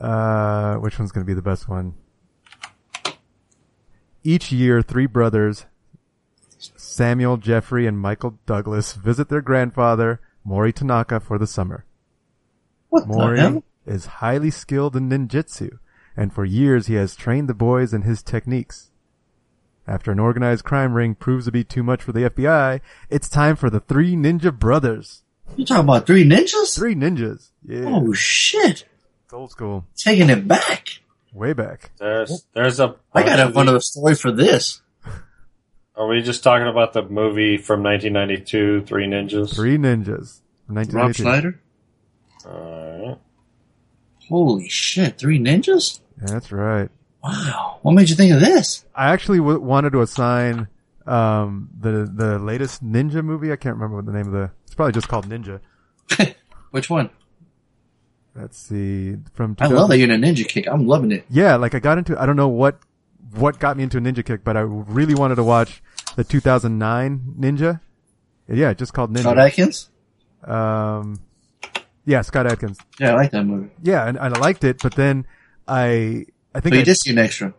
Uh, 0.00 0.74
which 0.76 0.98
one's 0.98 1.12
going 1.12 1.24
to 1.24 1.26
be 1.26 1.32
the 1.34 1.40
best 1.42 1.68
one? 1.68 1.94
Each 4.24 4.50
year, 4.50 4.82
three 4.82 5.06
brothers, 5.06 5.64
Samuel, 7.00 7.36
Jeffrey, 7.36 7.86
and 7.86 8.00
Michael 8.00 8.38
Douglas, 8.46 8.94
visit 8.94 9.28
their 9.28 9.42
grandfather, 9.42 10.18
Mori 10.44 10.72
Tanaka, 10.72 11.20
for 11.20 11.36
the 11.38 11.46
summer. 11.46 11.84
What 12.88 13.06
Mori 13.06 13.36
the 13.36 13.42
hell? 13.42 13.64
is 13.84 14.06
highly 14.06 14.50
skilled 14.50 14.96
in 14.96 15.10
ninjutsu, 15.10 15.78
and 16.16 16.32
for 16.32 16.46
years 16.46 16.86
he 16.86 16.94
has 16.94 17.14
trained 17.14 17.50
the 17.50 17.54
boys 17.54 17.92
in 17.92 18.02
his 18.02 18.22
techniques. 18.22 18.90
After 19.86 20.10
an 20.10 20.18
organized 20.18 20.64
crime 20.64 20.94
ring 20.94 21.14
proves 21.14 21.44
to 21.44 21.52
be 21.52 21.64
too 21.64 21.82
much 21.82 22.02
for 22.02 22.12
the 22.12 22.30
FBI, 22.30 22.80
it's 23.10 23.28
time 23.28 23.56
for 23.56 23.68
the 23.68 23.80
three 23.80 24.14
ninja 24.16 24.58
brothers. 24.58 25.22
You 25.54 25.66
talking 25.66 25.84
about 25.84 26.06
three 26.06 26.24
ninjas? 26.24 26.74
Three 26.74 26.94
ninjas. 26.94 27.50
Yeah. 27.62 27.84
Oh 27.84 28.10
shit! 28.14 28.86
It's 29.24 29.34
old 29.34 29.50
school. 29.50 29.84
Taking 29.96 30.30
it 30.30 30.48
back. 30.48 31.00
way 31.34 31.52
back. 31.52 31.90
There's 31.98 32.46
there's 32.54 32.80
a. 32.80 32.96
I 33.12 33.22
got 33.22 33.36
bunch 33.52 33.56
a 33.56 33.60
of 33.60 33.66
of 33.68 33.74
the- 33.74 33.80
story 33.82 34.14
for 34.14 34.32
this. 34.32 34.80
Are 35.96 36.06
we 36.06 36.20
just 36.20 36.42
talking 36.42 36.66
about 36.66 36.92
the 36.92 37.02
movie 37.02 37.56
from 37.56 37.82
1992, 37.82 38.82
Three 38.82 39.06
Ninjas? 39.06 39.54
Three 39.54 39.78
Ninjas. 39.78 40.40
Rob 40.68 41.14
Schneider. 41.14 41.60
Alright. 42.44 43.18
Holy 44.28 44.68
shit! 44.68 45.18
Three 45.18 45.38
ninjas. 45.38 46.00
That's 46.16 46.50
right. 46.50 46.90
Wow. 47.22 47.78
What 47.82 47.92
made 47.92 48.08
you 48.08 48.16
think 48.16 48.32
of 48.32 48.40
this? 48.40 48.84
I 48.94 49.12
actually 49.12 49.38
w- 49.38 49.60
wanted 49.60 49.90
to 49.90 50.02
assign 50.02 50.68
um, 51.06 51.68
the 51.78 52.10
the 52.12 52.38
latest 52.38 52.84
Ninja 52.84 53.24
movie. 53.24 53.52
I 53.52 53.56
can't 53.56 53.76
remember 53.76 53.96
what 53.96 54.06
the 54.06 54.12
name 54.12 54.26
of 54.26 54.32
the. 54.32 54.50
It's 54.64 54.74
probably 54.74 54.92
just 54.92 55.08
called 55.08 55.28
Ninja. 55.28 55.60
Which 56.72 56.90
one? 56.90 57.10
Let's 58.34 58.58
see. 58.58 59.16
From 59.32 59.56
I 59.60 59.68
love 59.68 59.88
that 59.88 59.98
you're 59.98 60.12
in 60.12 60.22
a 60.22 60.26
ninja 60.26 60.46
kick. 60.46 60.66
I'm 60.68 60.86
loving 60.86 61.10
it. 61.12 61.24
Yeah, 61.30 61.56
like 61.56 61.74
I 61.74 61.78
got 61.78 61.98
into. 61.98 62.20
I 62.20 62.26
don't 62.26 62.36
know 62.36 62.48
what 62.48 62.80
what 63.34 63.58
got 63.58 63.76
me 63.76 63.82
into 63.84 63.98
a 63.98 64.00
Ninja 64.00 64.24
Kick, 64.24 64.44
but 64.44 64.56
I 64.56 64.60
really 64.60 65.14
wanted 65.14 65.36
to 65.36 65.44
watch 65.44 65.82
the 66.16 66.24
2009 66.24 67.34
Ninja. 67.38 67.80
Yeah, 68.48 68.72
just 68.74 68.92
called 68.92 69.12
Ninja. 69.12 69.20
Scott 69.20 69.38
Adkins. 69.38 69.90
Um, 70.44 71.20
yeah, 72.04 72.22
Scott 72.22 72.46
Adkins. 72.46 72.78
Yeah, 73.00 73.12
I 73.12 73.14
like 73.14 73.30
that 73.32 73.44
movie. 73.44 73.70
Yeah, 73.82 74.06
and, 74.06 74.16
and 74.18 74.34
I 74.34 74.38
liked 74.38 74.64
it, 74.64 74.80
but 74.82 74.94
then 74.94 75.26
I 75.66 76.26
I 76.54 76.60
think 76.60 76.74
So 76.74 76.76
you 76.76 76.80
I, 76.82 76.84
did 76.84 76.96
see 76.96 77.10
an 77.10 77.18
extra. 77.18 77.52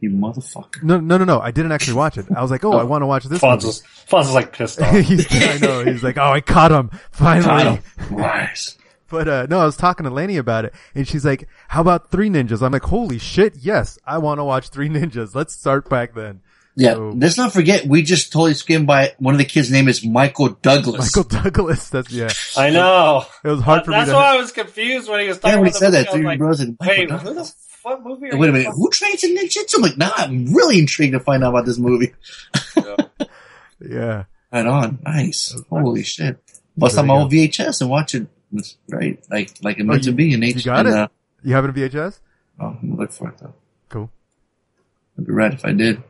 You 0.00 0.10
motherfucker. 0.10 0.80
no 0.84 1.00
no 1.00 1.18
no 1.18 1.24
no 1.24 1.40
I 1.40 1.50
didn't 1.50 1.72
actually 1.72 1.94
watch 1.94 2.18
it. 2.18 2.26
I 2.34 2.40
was 2.40 2.52
like, 2.52 2.64
oh, 2.64 2.72
I 2.72 2.84
want 2.84 3.02
to 3.02 3.06
watch 3.06 3.24
this. 3.24 3.40
Fonz 3.40 3.64
is, 3.64 3.82
Fonz 4.08 4.26
is 4.26 4.32
like 4.34 4.52
pissed 4.52 4.80
off. 4.80 4.92
I 4.94 5.58
know. 5.60 5.84
He's 5.84 6.04
like, 6.04 6.16
oh, 6.18 6.30
I 6.30 6.40
caught 6.40 6.70
him 6.70 6.90
finally. 7.10 7.46
Caught 7.46 7.66
him. 8.10 8.16
Nice. 8.16 8.78
But 9.10 9.26
uh 9.26 9.46
no, 9.50 9.58
I 9.58 9.64
was 9.64 9.76
talking 9.76 10.04
to 10.04 10.10
Lainey 10.10 10.36
about 10.36 10.66
it, 10.66 10.74
and 10.94 11.08
she's 11.08 11.24
like, 11.24 11.48
"How 11.68 11.80
about 11.80 12.10
Three 12.10 12.28
Ninjas?" 12.28 12.62
I'm 12.62 12.72
like, 12.72 12.82
"Holy 12.82 13.18
shit, 13.18 13.56
yes, 13.56 13.98
I 14.06 14.18
want 14.18 14.38
to 14.38 14.44
watch 14.44 14.68
Three 14.68 14.88
Ninjas. 14.90 15.34
Let's 15.34 15.54
start 15.54 15.88
back 15.88 16.14
then." 16.14 16.42
Yeah, 16.80 16.94
So- 16.94 17.12
let's 17.16 17.36
not 17.36 17.52
forget 17.52 17.86
we 17.86 18.02
just 18.02 18.32
totally 18.32 18.54
skimmed 18.54 18.86
by 18.86 19.12
one 19.18 19.34
of 19.34 19.38
the 19.38 19.44
kids' 19.44 19.68
name 19.70 19.88
is 19.88 20.04
Michael 20.06 20.50
Douglas. 20.62 21.16
Michael 21.16 21.28
Douglas. 21.28 21.88
That's 21.90 22.12
yeah. 22.12 22.28
I 22.56 22.70
know. 22.70 23.24
It 23.42 23.48
was 23.48 23.60
hard 23.62 23.84
for 23.84 23.90
me 23.90 23.96
That's 23.96 24.10
to. 24.10 24.14
why 24.14 24.34
I 24.34 24.36
was 24.36 24.52
confused 24.52 25.08
when 25.08 25.20
he 25.20 25.26
was 25.28 25.38
talking 25.38 25.54
Yeah, 25.54 25.60
when 25.60 25.66
he 25.66 25.72
said 25.72 25.90
the 25.90 25.98
that, 26.04 26.06
movie. 26.06 26.08
I 26.08 26.12
was 26.12 26.14
Three 26.20 26.24
like, 26.26 26.38
Brothers 26.38 26.60
and 26.60 26.76
Michael 26.80 26.96
Wait, 26.96 27.10
who 27.10 27.34
the 27.34 27.52
fuck 27.82 28.04
movie 28.04 28.30
are 28.30 28.36
Wait 28.38 28.44
a 28.44 28.46
you 28.46 28.52
minute, 28.52 28.64
talking 28.66 28.80
who 28.80 28.90
trains 28.90 29.24
in 29.24 29.36
ninjutsu? 29.36 29.74
I'm 29.76 29.82
like, 29.82 29.98
nah, 29.98 30.10
I'm 30.16 30.54
really 30.54 30.78
intrigued 30.78 31.14
to 31.14 31.20
find 31.20 31.42
out 31.42 31.50
about 31.50 31.66
this 31.66 31.78
movie. 31.78 32.14
yeah. 33.80 34.24
Right 34.52 34.66
on, 34.66 34.98
nice. 35.04 35.54
Holy 35.68 36.02
shit! 36.04 36.38
Bust 36.76 36.94
There 36.94 37.02
out 37.04 37.06
my 37.08 37.14
old 37.14 37.32
VHS 37.32 37.80
and 37.82 37.90
watch 37.90 38.14
it. 38.14 38.28
Right, 38.88 39.22
like 39.30 39.52
like 39.62 39.78
it 39.78 39.84
meant 39.84 40.04
you- 40.04 40.12
to 40.12 40.16
be 40.16 40.32
in 40.32 40.42
H. 40.42 40.56
You 40.56 40.62
got 40.62 40.86
and, 40.86 40.88
it. 40.88 40.94
Uh, 40.94 41.08
You 41.42 41.54
have 41.54 41.64
it 41.66 41.68
in 41.68 41.74
VHS? 41.90 42.20
oh, 42.60 42.66
I'm 42.68 42.88
gonna 42.90 43.00
look 43.02 43.12
for 43.12 43.28
it 43.28 43.38
though. 43.38 43.52
Cool. 43.90 44.10
I'd 45.18 45.26
be 45.26 45.32
right 45.32 45.52
if 45.52 45.64
I 45.66 45.72
did. 45.72 46.02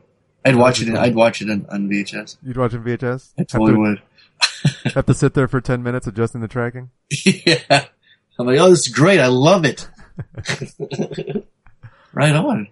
I'd 0.45 0.55
watch 0.55 0.81
it. 0.81 0.87
In, 0.87 0.97
I'd 0.97 1.15
watch 1.15 1.41
it 1.41 1.49
on, 1.49 1.65
on 1.69 1.89
VHS. 1.89 2.37
You'd 2.43 2.57
watch 2.57 2.73
it 2.73 2.77
in 2.77 2.83
VHS? 2.83 3.33
I 3.37 3.43
totally 3.43 3.89
have, 3.89 3.97
to, 3.97 4.03
would. 4.85 4.93
have 4.93 5.05
to 5.05 5.13
sit 5.13 5.33
there 5.33 5.47
for 5.47 5.61
ten 5.61 5.83
minutes 5.83 6.07
adjusting 6.07 6.41
the 6.41 6.47
tracking. 6.47 6.89
yeah. 7.25 7.85
I'm 8.39 8.45
like, 8.45 8.59
oh, 8.59 8.69
this 8.69 8.87
is 8.87 8.93
great. 8.93 9.19
I 9.19 9.27
love 9.27 9.65
it. 9.65 9.89
right 12.13 12.35
on. 12.35 12.67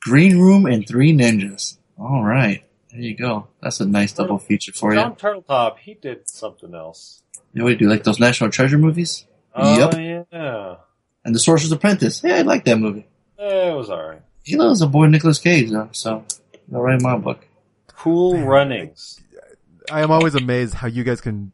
Green 0.00 0.38
Room 0.38 0.64
and 0.66 0.86
Three 0.88 1.12
Ninjas. 1.12 1.76
All 1.98 2.24
right. 2.24 2.64
There 2.90 3.00
you 3.00 3.14
go. 3.16 3.48
That's 3.62 3.80
a 3.80 3.86
nice 3.86 4.12
double 4.12 4.38
feature 4.38 4.72
for 4.72 4.92
you. 4.92 4.98
Jon 4.98 5.14
Turteltaub, 5.14 5.78
he 5.78 5.94
did 5.94 6.28
something 6.28 6.74
else. 6.74 7.22
You 7.52 7.60
know 7.60 7.64
what 7.66 7.78
do 7.78 7.84
you 7.84 7.90
like 7.90 8.04
those 8.04 8.18
National 8.18 8.50
Treasure 8.50 8.78
movies? 8.78 9.26
Oh 9.54 9.90
Yep. 9.90 10.26
yeah, 10.32 10.76
And 11.24 11.34
The 11.34 11.38
Sorcerer's 11.38 11.72
Apprentice. 11.72 12.22
Yeah, 12.24 12.36
I 12.36 12.42
like 12.42 12.64
that 12.64 12.78
movie. 12.78 13.06
Eh, 13.38 13.70
it 13.70 13.74
was 13.76 13.90
alright. 13.90 14.22
He 14.42 14.56
loves 14.56 14.80
a 14.80 14.86
boy 14.86 15.06
Nicolas 15.06 15.38
Cage, 15.38 15.70
though, 15.70 15.90
so 15.92 16.24
all 16.72 16.82
right 16.82 16.96
in 16.96 17.02
my 17.02 17.16
book. 17.16 17.46
Cool 17.88 18.38
Runnings. 18.38 19.20
I 19.90 20.02
am 20.02 20.10
always 20.10 20.34
amazed 20.34 20.74
how 20.74 20.86
you 20.86 21.04
guys 21.04 21.20
can 21.20 21.52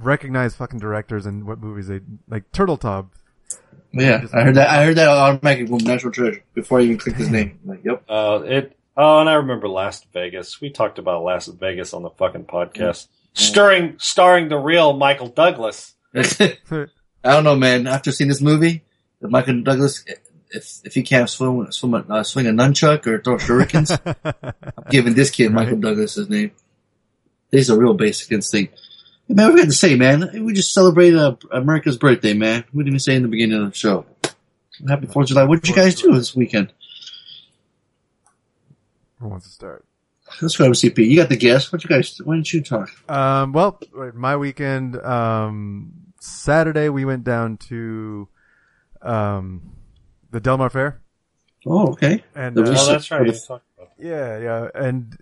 recognize 0.00 0.54
fucking 0.54 0.78
directors 0.78 1.26
and 1.26 1.44
what 1.44 1.60
movies 1.60 1.88
they 1.88 2.00
like. 2.28 2.50
Turteltaub. 2.52 3.08
Yeah, 3.92 4.26
I 4.34 4.42
heard 4.42 4.56
that. 4.56 4.68
I 4.68 4.84
heard 4.84 4.96
that 4.96 5.08
automatically 5.08 5.66
from 5.66 5.78
National 5.78 6.12
Treasure 6.12 6.42
before 6.54 6.80
I 6.80 6.82
even 6.82 6.98
clicked 6.98 7.18
his 7.18 7.30
name. 7.30 7.58
I'm 7.62 7.70
like, 7.70 7.84
yep. 7.84 8.04
Uh, 8.08 8.42
it. 8.44 8.76
Oh, 8.96 9.20
and 9.20 9.30
I 9.30 9.34
remember 9.34 9.68
Last 9.68 10.06
Vegas. 10.12 10.60
We 10.60 10.70
talked 10.70 10.98
about 10.98 11.22
Last 11.22 11.46
Vegas 11.46 11.94
on 11.94 12.02
the 12.02 12.10
fucking 12.10 12.44
podcast, 12.44 13.08
starring 13.32 13.94
starring 13.98 14.48
the 14.48 14.58
real 14.58 14.92
Michael 14.92 15.28
Douglas. 15.28 15.94
I 16.14 16.56
don't 17.22 17.44
know, 17.44 17.56
man. 17.56 17.86
After 17.86 18.12
seeing 18.12 18.28
this 18.28 18.42
movie, 18.42 18.82
if 19.20 19.30
Michael 19.30 19.62
Douglas, 19.62 20.04
if 20.50 20.80
if 20.84 20.94
he 20.94 21.02
can't 21.02 21.28
swim, 21.28 21.70
swim 21.72 21.94
a, 21.94 21.98
uh, 22.08 22.22
swing 22.22 22.46
a 22.46 22.50
nunchuck 22.50 23.06
or 23.06 23.20
throw 23.20 23.36
shurikens, 23.36 23.98
I'm 24.24 24.84
giving 24.90 25.14
this 25.14 25.30
kid 25.30 25.52
Michael 25.52 25.78
Douglas 25.78 26.14
his 26.14 26.28
name. 26.28 26.52
He's 27.50 27.70
a 27.70 27.78
real 27.78 27.94
basic 27.94 28.30
instinct. 28.32 28.78
Hey, 29.26 29.34
man, 29.34 29.46
what 29.46 29.54
we 29.54 29.60
got 29.60 29.66
to 29.66 29.72
say, 29.72 29.96
man? 29.96 30.44
We 30.44 30.52
just 30.52 30.72
celebrated 30.72 31.18
uh, 31.18 31.36
America's 31.50 31.96
birthday, 31.96 32.34
man. 32.34 32.64
We 32.72 32.82
didn't 32.82 32.88
even 32.88 33.00
say 33.00 33.14
in 33.14 33.22
the 33.22 33.28
beginning 33.28 33.62
of 33.62 33.70
the 33.70 33.76
show. 33.76 34.06
Happy 34.86 35.06
Fourth 35.06 35.24
of 35.24 35.28
July. 35.28 35.44
What 35.44 35.62
did 35.62 35.68
you 35.68 35.74
guys 35.74 36.00
do 36.00 36.12
this 36.12 36.36
weekend? 36.36 36.72
Who 39.20 39.28
wants 39.28 39.46
to 39.46 39.52
start? 39.52 39.84
Let's 40.40 40.56
go 40.56 40.64
over 40.64 40.74
CP. 40.74 40.98
You 41.08 41.16
got 41.16 41.28
the 41.28 41.36
guest. 41.36 41.72
What 41.72 41.82
you 41.82 41.88
guys? 41.88 42.20
Why 42.22 42.34
don't 42.34 42.52
you 42.52 42.62
talk? 42.62 42.90
Um, 43.10 43.52
well, 43.52 43.80
my 44.14 44.36
weekend, 44.36 44.96
um, 44.96 45.92
Saturday 46.20 46.88
we 46.88 47.04
went 47.04 47.24
down 47.24 47.56
to, 47.68 48.28
um, 49.02 49.72
the 50.30 50.40
Del 50.40 50.58
Mar 50.58 50.70
Fair. 50.70 51.00
Oh, 51.66 51.88
okay. 51.92 52.22
And, 52.34 52.56
uh, 52.58 52.62
Oh, 52.66 52.86
that's 52.92 53.10
right. 53.10 53.26
the- 53.26 53.44
about 53.54 53.62
Yeah, 53.98 54.38
yeah, 54.38 54.68
and 54.74 55.16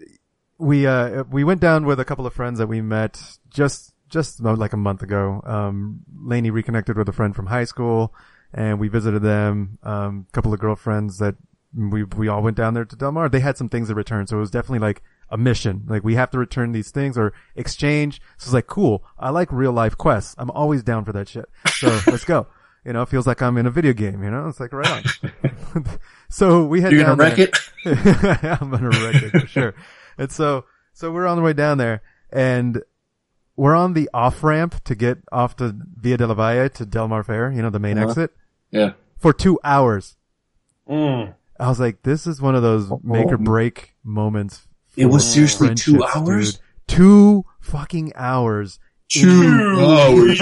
we 0.59 0.87
uh 0.87 1.25
we 1.31 1.45
went 1.45 1.61
down 1.61 1.85
with 1.87 1.99
a 2.01 2.05
couple 2.05 2.27
of 2.27 2.33
friends 2.33 2.59
that 2.59 2.67
we 2.67 2.81
met 2.81 3.21
just 3.51 3.93
just 4.09 4.39
about 4.41 4.59
like 4.59 4.73
a 4.73 4.77
month 4.77 5.03
ago. 5.03 5.41
Um, 5.45 6.01
Lainey 6.25 6.51
reconnected 6.51 6.97
with 6.97 7.09
a 7.09 7.13
friend 7.13 7.35
from 7.35 7.47
high 7.47 7.65
school, 7.65 8.15
and 8.53 8.79
we 8.79 8.89
visited 8.89 9.23
them. 9.23 9.79
Um, 9.83 10.27
a 10.29 10.33
couple 10.33 10.53
of 10.55 10.61
girlfriends 10.61 11.19
that 11.19 11.35
we 11.77 12.05
we 12.05 12.29
all 12.29 12.43
went 12.43 12.57
down 12.57 12.75
there 12.75 12.85
to 12.85 12.97
Del 12.97 13.13
Mar. 13.13 13.29
They 13.29 13.41
had 13.41 13.57
some 13.59 13.69
things 13.69 13.89
to 13.89 13.95
return, 13.95 14.27
so 14.27 14.37
it 14.37 14.41
was 14.41 14.51
definitely 14.51 14.87
like 14.87 15.03
a 15.31 15.37
mission. 15.37 15.83
Like 15.89 16.05
we 16.05 16.15
have 16.15 16.31
to 16.31 16.39
return 16.39 16.73
these 16.73 16.91
things 16.91 17.19
or 17.19 17.33
exchange. 17.57 18.21
So 18.39 18.47
it's 18.49 18.55
like 18.55 18.67
cool. 18.67 19.05
I 19.19 19.31
like 19.31 19.51
real 19.51 19.73
life 19.73 19.97
quests. 19.99 20.35
I'm 20.39 20.51
always 20.51 20.83
down 20.83 21.05
for 21.05 21.13
that 21.13 21.29
shit. 21.29 21.47
So 21.79 21.89
let's 22.07 22.25
go. 22.25 22.47
You 22.87 22.93
know, 22.93 23.03
it 23.03 23.09
feels 23.09 23.27
like 23.27 23.43
I'm 23.43 23.57
in 23.59 23.67
a 23.67 23.71
video 23.71 23.93
game. 23.93 24.23
You 24.23 24.31
know, 24.31 24.47
it's 24.49 24.61
like 24.61 24.73
right 24.73 25.05
on. 25.75 25.85
so 26.31 26.65
we 26.65 26.81
had 26.81 26.93
You're 26.93 27.03
down 27.03 27.19
gonna 27.19 27.31
wreck 27.35 27.51
there. 27.85 27.95
it? 27.95 28.61
I'm 28.63 28.71
gonna 28.71 28.91
wreck 28.91 29.23
it 29.23 29.31
for 29.31 29.47
sure. 29.47 29.75
And 30.19 30.31
so, 30.31 30.65
so 30.93 31.11
we're 31.11 31.27
on 31.27 31.37
the 31.37 31.43
way 31.43 31.53
down 31.53 31.79
there, 31.79 32.03
and 32.31 32.81
we're 33.57 33.75
on 33.75 33.95
the 33.95 34.09
off 34.15 34.45
ramp 34.45 34.83
to 34.85 34.95
get 34.95 35.19
off 35.33 35.57
to 35.57 35.75
Via 35.97 36.17
de 36.17 36.27
la 36.27 36.35
Valle 36.35 36.69
to 36.71 36.87
Del 36.87 37.09
Mar 37.09 37.25
Fair. 37.25 37.51
You 37.51 37.61
know, 37.63 37.71
the 37.71 37.79
main 37.81 37.99
Uh-huh. 37.99 38.09
exit 38.11 38.31
Yeah. 38.71 38.93
for 39.19 39.33
two 39.33 39.59
hours. 39.65 40.17
Mm. 40.89 41.35
I 41.59 41.69
was 41.69 41.81
like, 41.81 42.03
this 42.03 42.27
is 42.27 42.41
one 42.41 42.55
of 42.55 42.63
those 42.63 42.89
make 43.03 43.27
or 43.33 43.39
break 43.39 43.95
moments. 44.05 44.69
It 44.97 45.07
was 45.07 45.31
seriously 45.31 45.75
two 45.75 46.05
hours? 46.05 46.53
dude. 46.55 46.61
Two 46.87 47.45
fucking 47.61 48.13
hours. 48.15 48.79
Two 49.09 49.43
hours. 49.81 50.39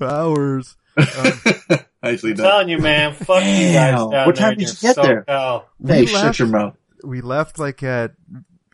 Nicely 0.00 0.70
I'm 2.30 2.36
done. 2.36 2.36
telling 2.36 2.68
you, 2.68 2.78
man. 2.78 3.14
Fuck 3.14 3.44
you 3.44 3.72
guys 3.72 3.94
Damn. 3.98 4.10
down 4.10 4.26
What 4.26 4.34
there 4.34 4.34
time 4.34 4.52
in 4.54 4.58
did 4.58 4.68
your 4.82 4.90
you 4.90 4.94
get 4.94 4.96
there? 5.02 5.24
SoCal. 5.28 5.64
Hey, 5.86 6.00
We 6.00 6.06
shut 6.06 6.24
left- 6.24 6.38
your 6.38 6.48
mouth. 6.48 6.76
We 7.02 7.20
left 7.22 7.58
like 7.58 7.82
at, 7.82 8.12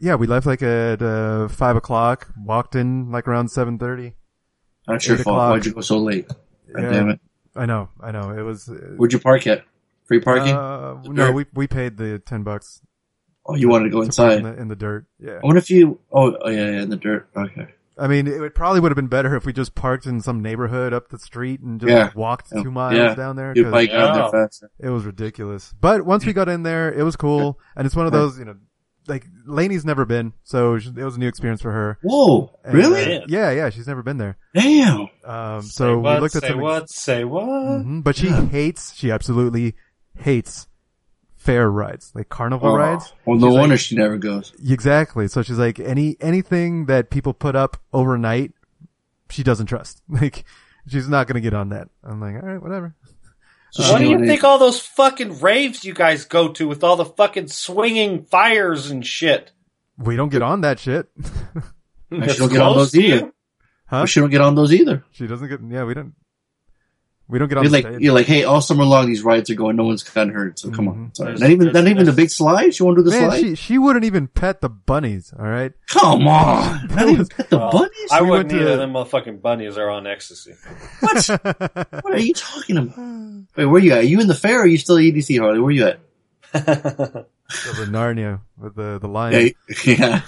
yeah, 0.00 0.16
we 0.16 0.26
left 0.26 0.46
like 0.46 0.62
at, 0.62 1.00
uh, 1.02 1.46
five 1.48 1.76
o'clock, 1.76 2.28
walked 2.36 2.74
in 2.74 3.10
like 3.12 3.28
around 3.28 3.46
7.30. 3.48 4.14
That's 4.88 5.06
your 5.06 5.16
Eight 5.16 5.22
fault. 5.22 5.36
o'clock. 5.36 5.50
Why'd 5.52 5.66
you 5.66 5.72
go 5.74 5.80
so 5.80 5.98
late? 5.98 6.26
God 6.28 6.82
Yeah. 6.82 6.90
damn 6.90 7.08
it. 7.10 7.20
I 7.54 7.66
know, 7.66 7.88
I 8.00 8.10
know. 8.10 8.30
It 8.36 8.42
was, 8.42 8.68
uh, 8.68 8.74
Where'd 8.96 9.12
you 9.12 9.18
park 9.20 9.46
at? 9.46 9.64
Free 10.04 10.20
parking? 10.20 10.54
Uh, 10.54 11.00
no, 11.04 11.12
Dirt? 11.26 11.32
we 11.34 11.46
we 11.54 11.66
paid 11.66 11.96
the 11.96 12.18
ten 12.20 12.42
bucks. 12.44 12.80
oh, 13.44 13.54
you 13.56 13.68
wanted 13.68 13.84
to 13.86 13.90
go 13.90 14.02
to 14.04 14.08
park 14.12 14.32
inside. 14.32 14.38
in 14.38 14.42
the, 14.44 14.60
in 14.62 14.68
the 14.68 14.76
dirt. 14.76 15.06
Yeah, 15.18 15.38
I 15.42 15.46
wonder 15.46 15.58
if 15.58 15.68
you. 15.70 15.98
Oh, 16.12 16.36
oh 16.40 16.48
yeah, 16.48 16.70
yeah, 16.70 16.82
in 16.82 16.90
the 16.90 16.96
dirt. 16.96 17.28
Okay. 17.36 17.66
I 17.98 18.08
mean, 18.08 18.26
it 18.26 18.54
probably 18.54 18.80
would 18.80 18.90
have 18.92 18.96
been 18.96 19.06
better 19.06 19.34
if 19.36 19.46
we 19.46 19.52
just 19.54 19.74
parked 19.74 20.04
in 20.06 20.20
some 20.20 20.42
neighborhood 20.42 20.92
up 20.92 21.08
the 21.08 21.18
street 21.18 21.60
and 21.60 21.80
just 21.80 21.90
Yeah. 21.90 22.10
walked 22.14 22.50
two 22.50 22.70
miles 22.70 22.94
Yeah. 22.94 23.14
down 23.14 23.36
there. 23.36 23.52
You'd 23.56 23.64
'cause 23.64 23.70
probably 23.70 23.86
get 23.86 23.96
out 24.00 24.16
Yeah. 24.16 24.28
there 24.32 24.42
faster. 24.48 24.70
It 24.78 24.90
was 24.90 25.04
ridiculous. 25.06 25.74
But 25.80 26.04
once 26.04 26.26
we 26.26 26.32
got 26.34 26.48
in 26.48 26.62
there, 26.62 26.92
it 26.92 27.02
was 27.04 27.16
cool, 27.16 27.58
and 27.74 27.86
it's 27.86 27.96
one 27.96 28.04
of 28.06 28.12
those, 28.12 28.38
you 28.38 28.44
know, 28.44 28.56
like 29.08 29.24
Lainey's 29.46 29.84
never 29.84 30.04
been, 30.04 30.32
so 30.42 30.74
it 30.74 30.96
was 30.96 31.16
a 31.16 31.20
new 31.20 31.28
experience 31.28 31.62
for 31.62 31.72
her. 31.72 31.96
Whoa, 32.02 32.50
And, 32.64 32.74
really? 32.74 33.18
uh, 33.18 33.24
yeah, 33.28 33.50
yeah, 33.52 33.70
she's 33.70 33.86
never 33.86 34.02
been 34.02 34.18
there. 34.18 34.36
Damn. 34.52 35.08
Um, 35.24 35.62
Say 35.62 35.68
so 35.68 35.98
what, 35.98 36.16
we 36.16 36.20
looked 36.20 36.36
at 36.36 36.42
say 36.42 36.48
some. 36.48 36.60
what? 36.60 36.90
Say 36.90 37.24
what? 37.24 37.44
Mhm, 37.46 38.02
but 38.04 38.16
she 38.16 38.28
hates. 38.28 38.94
She 38.94 39.10
absolutely 39.10 39.74
hates 40.18 40.66
fair 41.46 41.70
rides, 41.70 42.12
like 42.14 42.28
carnival 42.28 42.68
Oh, 42.72 42.76
rides. 42.76 43.12
Well, 43.24 43.38
no 43.38 43.46
She's 43.46 43.52
like- 43.54 43.60
wonder 43.60 43.76
she 43.78 43.96
never 43.96 44.18
goes. 44.18 44.52
Exactly. 44.68 45.28
So 45.28 45.42
she's 45.42 45.58
like, 45.58 45.78
any, 45.80 46.16
anything 46.20 46.86
that 46.86 47.08
people 47.10 47.32
put 47.32 47.56
up 47.56 47.78
overnight, 47.92 48.52
she 49.30 49.42
doesn't 49.42 49.66
trust. 49.66 50.02
Like, 50.08 50.44
she's 50.88 51.08
not 51.08 51.26
gonna 51.26 51.40
get 51.40 51.54
on 51.54 51.70
that. 51.70 51.88
I'm 52.04 52.20
like, 52.20 52.34
alright, 52.34 52.60
whatever. 52.62 52.94
So 53.72 53.92
what 53.92 53.98
do 53.98 54.08
you 54.08 54.24
think 54.24 54.42
all 54.44 54.58
those 54.58 54.80
fucking 54.80 55.40
raves 55.40 55.84
you 55.84 55.92
guys 55.92 56.24
go 56.24 56.48
to 56.52 56.66
with 56.68 56.82
all 56.84 56.96
the 56.96 57.04
fucking 57.04 57.48
swinging 57.48 58.24
fires 58.24 58.90
and 58.90 59.04
shit? 59.06 59.52
We 59.98 60.16
don't 60.16 60.28
get 60.30 60.42
on 60.42 60.60
that 60.62 60.78
shit. 60.78 61.08
She 62.12 62.36
don't 62.38 62.50
get 62.52 62.60
on 62.60 62.76
those 62.76 62.94
either. 62.94 63.32
Huh? 63.86 64.02
But 64.02 64.06
she 64.08 64.20
don't 64.20 64.30
get 64.30 64.40
on 64.40 64.54
those 64.54 64.72
either. 64.72 65.04
She 65.12 65.26
doesn't 65.26 65.48
get. 65.48 65.60
Yeah, 65.68 65.84
we 65.84 65.94
don't. 65.94 66.14
We 67.28 67.40
don't 67.40 67.48
get 67.48 67.58
on. 67.58 67.64
You're 67.64 67.70
the 67.70 67.76
like 67.76 67.86
stage. 67.86 68.00
you're 68.02 68.14
like, 68.14 68.26
hey, 68.26 68.44
all 68.44 68.60
summer 68.60 68.84
long 68.84 69.06
these 69.06 69.22
rides 69.22 69.50
are 69.50 69.54
going, 69.56 69.74
no 69.74 69.84
one's 69.84 70.04
gotten 70.04 70.32
hurt. 70.32 70.58
So 70.60 70.70
come 70.70 70.86
on, 70.86 70.94
mm-hmm. 70.94 71.08
sorry. 71.14 71.28
There's- 71.30 71.40
Not 71.40 71.50
even 71.50 71.72
not 71.72 71.88
even 71.88 72.06
the 72.06 72.12
big 72.12 72.30
slides. 72.30 72.78
You 72.78 72.86
want 72.86 72.98
to 72.98 73.02
do 73.04 73.10
the 73.10 73.18
Man, 73.18 73.30
slide? 73.30 73.40
she 73.40 73.54
she 73.56 73.78
wouldn't 73.78 74.04
even 74.04 74.28
pet 74.28 74.60
the 74.60 74.68
bunnies. 74.68 75.32
All 75.36 75.44
right. 75.44 75.72
Come 75.88 76.28
on, 76.28 76.86
not 76.88 77.08
even 77.08 77.26
pet 77.26 77.50
the 77.50 77.58
Well, 77.58 77.72
bunnies. 77.72 78.10
I 78.12 78.22
We 78.22 78.30
wouldn't 78.30 78.48
went 78.52 78.60
to- 78.60 78.64
either. 78.72 78.76
Them 78.76 78.92
motherfucking 78.92 79.42
bunnies 79.42 79.76
are 79.76 79.90
on 79.90 80.06
ecstasy. 80.06 80.54
What? 81.00 81.26
what 82.02 82.12
are 82.12 82.18
you 82.18 82.32
talking 82.32 82.76
about? 82.76 82.96
Wait, 83.56 83.66
where 83.66 83.74
are 83.74 83.78
you 83.84 83.92
at? 83.92 83.98
Are 83.98 84.02
you 84.02 84.20
in 84.20 84.28
the 84.28 84.34
fair 84.34 84.58
or 84.60 84.62
are 84.62 84.66
you 84.66 84.78
still 84.78 84.96
at 84.96 85.02
EDC, 85.02 85.40
Harley? 85.40 85.58
Where 85.58 85.68
are 85.68 85.72
you 85.72 85.86
at? 85.86 85.98
Over 87.68 87.86
Narnia 87.86 88.40
with 88.56 88.74
the 88.76 88.98
the 89.00 89.08
lion. 89.08 89.52
Yeah, 89.84 89.94
yeah. 89.98 90.20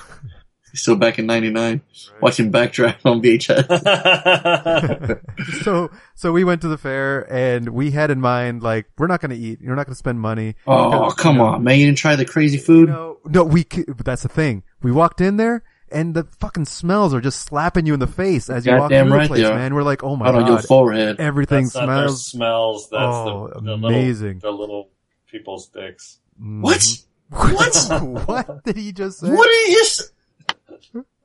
Still 0.74 0.96
back 0.96 1.18
in 1.18 1.26
'99, 1.26 1.80
watching 2.20 2.52
Backdraft 2.52 2.98
on 3.04 3.22
VHS. 3.22 3.64
so 5.62 5.90
so 6.14 6.32
we 6.32 6.44
went 6.44 6.60
to 6.62 6.68
the 6.68 6.78
fair 6.78 7.20
and 7.32 7.70
we 7.70 7.90
had 7.90 8.10
in 8.10 8.20
mind 8.20 8.62
like 8.62 8.86
we're 8.98 9.06
not 9.06 9.20
going 9.20 9.30
to 9.30 9.36
eat. 9.36 9.60
You're 9.60 9.76
not 9.76 9.86
going 9.86 9.94
to 9.94 9.98
spend 9.98 10.20
money. 10.20 10.54
Oh, 10.66 10.90
Because, 10.90 11.14
come 11.14 11.36
you 11.36 11.42
know, 11.42 11.48
on, 11.48 11.64
man! 11.64 11.78
You 11.78 11.86
didn't 11.86 11.98
try 11.98 12.16
the 12.16 12.24
crazy 12.24 12.58
food. 12.58 12.88
No, 12.90 13.18
no, 13.24 13.44
we. 13.44 13.66
c- 13.72 13.84
But 13.86 14.04
that's 14.04 14.22
the 14.22 14.28
thing. 14.28 14.62
We 14.82 14.92
walked 14.92 15.20
in 15.20 15.36
there. 15.36 15.62
And 15.90 16.12
the 16.12 16.24
fucking 16.38 16.66
smells 16.66 17.14
are 17.14 17.20
just 17.22 17.40
slapping 17.40 17.86
you 17.86 17.94
in 17.94 17.98
the 18.00 18.06
face 18.06 18.50
as 18.50 18.66
you 18.66 18.72
walk 18.72 18.90
Goddamn 18.90 19.06
through 19.06 19.16
right 19.16 19.22
the 19.22 19.28
place, 19.28 19.48
they 19.48 19.54
man. 19.54 19.74
We're 19.74 19.82
like, 19.82 20.04
oh 20.04 20.16
my 20.16 20.26
Out 20.28 20.32
god, 20.32 20.42
on 20.42 20.48
your 20.48 20.58
forehead. 20.60 21.16
everything 21.18 21.64
That's 21.64 21.76
not 21.76 21.84
smells. 21.86 22.26
smells. 22.26 22.90
That's 22.90 23.02
Oh, 23.02 23.50
the, 23.54 23.60
the 23.62 23.72
amazing. 23.72 24.34
Little, 24.42 24.52
the 24.58 24.60
little 24.60 24.90
people's 25.30 25.68
dicks. 25.68 26.18
What? 26.38 26.76
Mm-hmm. 26.80 27.04
What? 27.54 28.26
what 28.28 28.64
did 28.64 28.76
he 28.76 28.92
just 28.92 29.20
say? 29.20 29.30
What 29.30 29.46
did 29.46 29.68
he 29.68 29.74
just? 29.76 30.12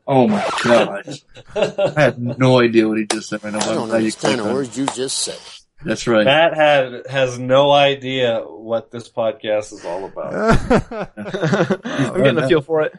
Oh 0.05 0.27
my 0.27 0.45
god! 0.63 1.07
I 1.55 2.01
have 2.01 2.17
no 2.19 2.59
idea 2.59 2.87
what 2.89 2.97
he 2.97 3.05
just 3.05 3.29
said 3.29 3.43
right 3.43 3.53
now. 3.53 3.59
I 3.59 3.73
don't 3.73 3.89
How 3.89 3.95
you 3.97 4.05
understand 4.05 4.39
a 4.41 4.43
click 4.43 4.53
word 4.55 4.75
you 4.75 4.85
just 4.87 5.17
said. 5.19 5.39
That's 5.85 6.07
right. 6.07 6.25
Matt 6.25 6.55
had 6.55 7.07
has 7.09 7.39
no 7.39 7.71
idea 7.71 8.39
what 8.41 8.91
this 8.91 9.09
podcast 9.09 9.73
is 9.73 9.83
all 9.85 10.05
about. 10.05 10.33
I'm 11.85 12.13
getting 12.23 12.37
a 12.43 12.47
feel 12.47 12.61
for 12.61 12.81
it. 12.81 12.93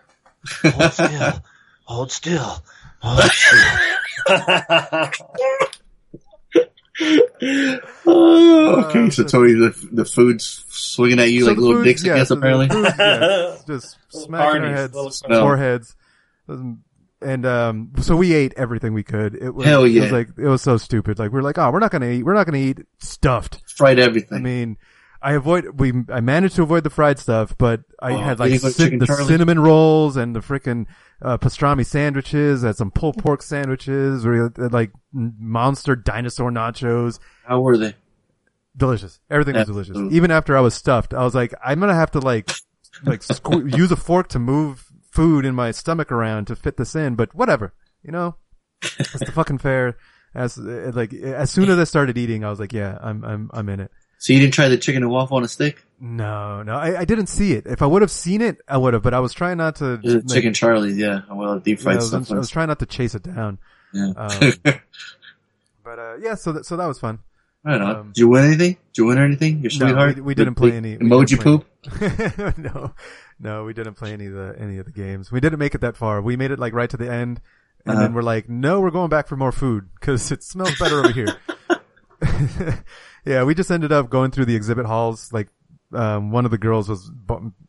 Hold 0.65 0.93
still. 0.93 1.43
Hold 1.85 2.13
still. 2.13 2.63
Hold 3.01 3.31
Oh, 8.07 8.85
okay, 8.89 9.11
so 9.11 9.25
Tony, 9.25 9.55
the 9.55 9.89
the 9.93 10.05
food's 10.05 10.65
swinging 10.69 11.19
at 11.19 11.31
you 11.31 11.41
So 11.43 11.49
like 11.49 11.57
little 11.59 11.77
food- 11.77 11.85
dicks, 11.85 12.05
I 12.05 12.09
guess. 12.09 12.29
so 12.29 12.37
apparently, 12.37 12.69
food, 12.69 12.85
yeah, 12.99 13.57
just 13.67 13.99
Little 14.13 14.27
smacking 14.29 14.63
our 14.63 14.73
heads, 14.75 14.95
little 14.95 15.11
carnies. 15.11 15.41
foreheads, 15.41 15.97
and 16.49 17.47
um, 17.47 17.93
so 18.01 18.17
we 18.17 18.35
ate 18.35 18.55
everything 18.57 18.93
we 18.93 19.03
could. 19.03 19.35
It 19.35 19.55
was, 19.55 19.65
Hell 19.67 19.85
It 19.85 19.91
yeah. 19.91 20.03
was 20.03 20.13
like 20.13 20.29
it 20.37 20.47
was 20.49 20.63
so 20.63 20.77
stupid. 20.77 21.19
Like 21.19 21.33
we're 21.33 21.43
like, 21.43 21.59
oh, 21.59 21.71
we're 21.71 21.79
not 21.81 21.91
gonna 21.91 22.11
eat. 22.11 22.23
We're 22.25 22.35
not 22.35 22.47
gonna 22.47 22.59
eat 22.59 22.79
stuffed. 22.99 23.61
fried 23.77 23.99
everything. 23.99 24.39
I 24.39 24.41
mean, 24.41 24.77
I 25.23 25.33
avoid 25.33 25.81
we 25.81 25.93
I 26.11 26.21
managed 26.21 26.57
to 26.57 26.63
avoid 26.63 26.85
the 26.85 26.91
fried 26.91 27.19
stuff, 27.19 27.57
but 27.57 27.81
I 28.01 28.13
Oh, 28.13 28.19
had 28.19 28.39
like 28.39 28.61
the 28.61 29.05
Charlie? 29.07 29.25
cinnamon 29.27 29.59
rolls 29.59 30.17
and 30.19 30.37
the 30.37 30.41
freaking 30.41 30.87
uh, 31.23 31.39
pastrami 31.39 31.87
sandwiches. 31.87 32.63
I 32.63 32.69
had 32.69 32.77
some 32.77 32.91
pulled 32.91 33.17
pork 33.19 33.41
sandwiches, 33.43 34.27
or 34.27 34.47
uh, 34.47 34.69
like 34.71 34.91
monster 35.13 35.97
dinosaur 35.97 36.51
nachos. 36.51 37.19
How 37.47 37.61
were 37.61 37.79
they? 37.79 37.95
Delicious. 38.77 39.21
Everything 39.31 39.55
was 39.55 39.67
delicious. 39.67 39.97
Even 40.13 40.31
after 40.33 40.57
I 40.57 40.61
was 40.61 40.75
stuffed, 40.75 41.15
I 41.15 41.23
was 41.25 41.35
like, 41.35 41.55
I'm 41.65 41.81
gonna 41.81 41.95
have 41.95 42.11
to 42.11 42.19
like 42.19 42.51
like 43.05 43.21
squ- 43.21 43.77
use 43.77 43.91
a 43.93 43.97
fork 43.97 44.29
to 44.31 44.39
move 44.39 44.84
food 45.15 45.45
in 45.47 45.55
my 45.55 45.71
stomach 45.71 46.11
around 46.13 46.47
to 46.49 46.57
fit 46.57 46.77
this 46.77 46.95
in. 46.95 47.15
But 47.15 47.35
whatever, 47.35 47.73
you 48.03 48.11
know, 48.13 48.37
it's 48.83 49.19
the 49.21 49.33
fucking 49.33 49.59
fair. 49.59 49.97
As 50.35 50.59
uh, 50.59 50.91
like 50.95 51.13
as 51.15 51.51
soon 51.51 51.71
as 51.71 51.79
I 51.79 51.85
started 51.85 52.19
eating, 52.19 52.45
I 52.45 52.51
was 52.51 52.59
like, 52.59 52.73
yeah, 52.73 52.99
I'm 53.01 53.25
I'm 53.25 53.51
I'm 53.55 53.69
in 53.69 53.81
it. 53.81 53.91
So 54.19 54.33
you 54.33 54.41
didn't 54.41 54.55
try 54.55 54.69
the 54.69 54.79
chicken 54.79 55.03
and 55.03 55.11
waffle 55.13 55.37
on 55.37 55.45
a 55.45 55.49
stick? 55.49 55.85
No, 56.01 56.63
no, 56.63 56.75
I, 56.75 57.01
I 57.01 57.05
didn't 57.05 57.27
see 57.27 57.53
it. 57.53 57.67
If 57.67 57.83
I 57.83 57.87
would 57.87 58.01
have 58.03 58.11
seen 58.11 58.41
it, 58.41 58.57
I 58.67 58.77
would 58.79 58.95
have. 58.95 59.03
But 59.03 59.13
I 59.15 59.21
was 59.21 59.33
trying 59.33 59.59
not 59.59 59.77
to. 59.77 60.01
Like, 60.03 60.27
chicken 60.29 60.55
Charlie's, 60.55 60.97
yeah. 60.97 61.21
Well, 61.31 61.59
deep 61.61 61.79
yeah, 61.79 61.83
fried 61.85 61.97
I, 61.97 61.99
was, 61.99 62.09
stuff. 62.09 62.33
I 62.33 62.35
was 62.39 62.51
trying 62.51 62.69
not 62.69 62.79
to 62.81 62.87
chase 62.87 63.15
it 63.15 63.23
down. 63.23 63.59
yeah. 63.93 64.13
Um, 64.17 64.53
but 65.85 65.99
uh, 65.99 66.17
yeah, 66.21 66.35
so 66.35 66.53
that, 66.53 66.67
so 66.67 66.77
that 66.77 66.87
was 66.87 66.99
fun. 66.99 67.19
right 67.65 67.81
on. 67.81 67.97
um, 67.97 68.07
Did 68.15 68.21
you 68.21 68.29
win 68.29 68.45
anything? 68.45 68.73
Did 68.93 68.99
you 68.99 69.05
win 69.07 69.19
anything? 69.19 69.59
Your 69.61 69.71
No, 69.73 69.87
sweetheart? 69.87 70.17
we, 70.17 70.23
we 70.23 70.35
didn't 70.35 70.55
play 70.57 70.73
any 70.73 70.97
Emoji 70.97 71.41
poop? 71.41 71.65
no, 72.59 72.93
no, 73.41 73.65
we 73.65 73.73
didn't 73.75 73.95
play 73.95 74.13
any 74.13 74.27
of 74.27 74.33
the 74.35 74.55
any 74.59 74.79
of 74.79 74.87
the 74.87 74.93
games. 74.93 75.31
We 75.33 75.41
didn't 75.41 75.59
make 75.59 75.75
it 75.75 75.81
that 75.83 75.97
far. 75.97 76.21
We 76.23 76.37
made 76.37 76.51
it 76.51 76.59
like 76.59 76.73
right 76.73 76.91
to 76.91 76.97
the 76.97 77.11
end, 77.11 77.41
and 77.85 77.95
Uh-huh. 77.95 78.01
then 78.03 78.15
we're 78.15 78.23
like, 78.23 78.49
no, 78.49 78.81
we're 78.81 78.91
going 78.91 79.11
back 79.11 79.27
for 79.29 79.37
more 79.37 79.53
food 79.53 79.89
because 79.99 80.31
it 80.33 80.43
smells 80.43 80.79
better 80.79 80.99
over 81.01 81.13
here. 81.13 81.37
yeah, 83.25 83.45
we 83.45 83.55
just 83.55 83.71
ended 83.71 83.93
up 83.93 84.11
going 84.11 84.31
through 84.31 84.47
the 84.47 84.57
exhibit 84.57 84.87
halls. 84.87 85.33
Like, 85.33 85.49
um, 85.93 86.31
one 86.31 86.45
of 86.45 86.51
the 86.51 86.59
girls 86.59 86.89
was 86.89 87.11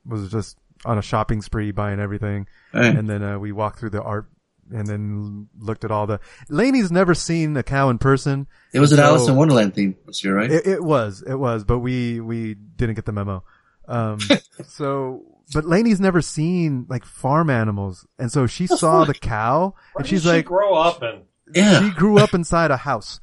was 0.06 0.30
just 0.32 0.58
on 0.86 0.98
a 0.98 1.02
shopping 1.02 1.42
spree 1.42 1.72
buying 1.72 2.00
everything, 2.00 2.48
Hey. 2.72 2.90
and 2.90 3.10
then 3.10 3.24
uh, 3.24 3.40
we 3.40 3.52
walked 3.52 3.80
through 3.80 3.92
the 3.92 4.02
art. 4.02 4.28
And 4.74 4.88
then 4.88 5.48
looked 5.60 5.84
at 5.86 5.92
all 5.92 6.08
the. 6.08 6.20
Lainey's 6.50 6.92
never 6.92 7.14
seen 7.14 7.56
a 7.56 7.62
cow 7.62 7.90
in 7.92 8.00
person. 8.00 8.48
It 8.74 8.80
was 8.80 8.92
an 8.92 8.98
so- 8.98 9.04
Alice 9.04 9.28
in 9.28 9.36
Wonderland 9.36 9.76
theme 9.76 9.96
this 10.08 10.24
year, 10.24 10.36
right? 10.36 10.50
it, 10.52 10.66
it 10.66 10.84
was, 10.84 11.22
it 11.22 11.36
was, 11.36 11.64
but 11.64 11.78
we 11.78 12.20
we 12.20 12.56
didn't 12.56 12.96
get 12.96 13.06
the 13.06 13.12
memo. 13.12 13.44
Um, 13.88 14.18
so, 14.66 15.22
but 15.54 15.66
Lainey's 15.66 16.00
never 16.00 16.22
seen 16.22 16.86
like 16.90 17.06
farm 17.06 17.50
animals, 17.50 18.06
and 18.20 18.32
so 18.32 18.48
she 18.48 18.68
saw 18.68 19.04
the 19.06 19.14
cow, 19.14 19.74
Where 19.94 20.02
and 20.02 20.04
did 20.06 20.10
she's 20.10 20.24
she 20.24 20.30
like, 20.30 20.46
grow 20.46 20.74
up 20.76 21.04
in? 21.04 21.22
yeah. 21.54 21.82
she 21.82 21.92
grew 21.92 22.18
up 22.18 22.34
inside 22.34 22.72
a 22.72 22.78
house, 22.78 23.20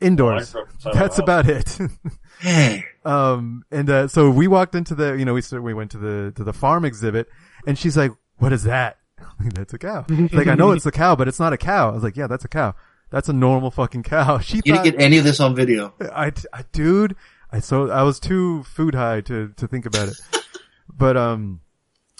indoors. 0.00 0.54
Oh, 0.54 0.60
I 0.60 0.62
grew 0.62 0.62
up 0.62 0.74
inside 0.74 0.94
That's 0.94 1.16
house. 1.16 1.18
about 1.18 1.48
it. 1.48 1.78
Um, 3.06 3.62
and 3.70 3.88
uh, 3.88 4.08
so 4.08 4.28
we 4.30 4.46
walked 4.48 4.74
into 4.74 4.94
the, 4.94 5.12
you 5.14 5.24
know, 5.24 5.32
we 5.32 5.42
we 5.60 5.72
went 5.72 5.92
to 5.92 5.98
the 5.98 6.32
to 6.36 6.44
the 6.44 6.52
farm 6.52 6.84
exhibit, 6.84 7.28
and 7.66 7.78
she's 7.78 7.96
like, 7.96 8.10
"What 8.38 8.52
is 8.52 8.64
that?" 8.64 8.98
Like, 9.40 9.52
That's 9.54 9.72
a 9.74 9.78
cow. 9.78 10.04
like 10.32 10.46
I 10.48 10.54
know 10.54 10.72
it's 10.72 10.84
a 10.86 10.90
cow, 10.90 11.14
but 11.16 11.28
it's 11.28 11.38
not 11.40 11.52
a 11.52 11.56
cow. 11.56 11.90
I 11.90 11.94
was 11.94 12.02
like, 12.02 12.16
"Yeah, 12.16 12.26
that's 12.26 12.44
a 12.44 12.48
cow. 12.48 12.74
That's 13.10 13.28
a 13.28 13.32
normal 13.32 13.70
fucking 13.70 14.02
cow." 14.02 14.38
She 14.42 14.60
You 14.64 14.74
thought, 14.74 14.84
didn't 14.84 14.96
get 14.98 15.04
any 15.04 15.18
of 15.18 15.24
this 15.24 15.40
on 15.40 15.54
video. 15.54 15.94
I, 16.12 16.32
I 16.52 16.64
dude, 16.72 17.16
I 17.50 17.60
so 17.60 17.90
I 17.90 18.02
was 18.02 18.18
too 18.20 18.64
food 18.64 18.94
high 18.94 19.20
to 19.22 19.48
to 19.56 19.66
think 19.68 19.86
about 19.86 20.08
it, 20.08 20.20
but 20.92 21.16
um, 21.16 21.60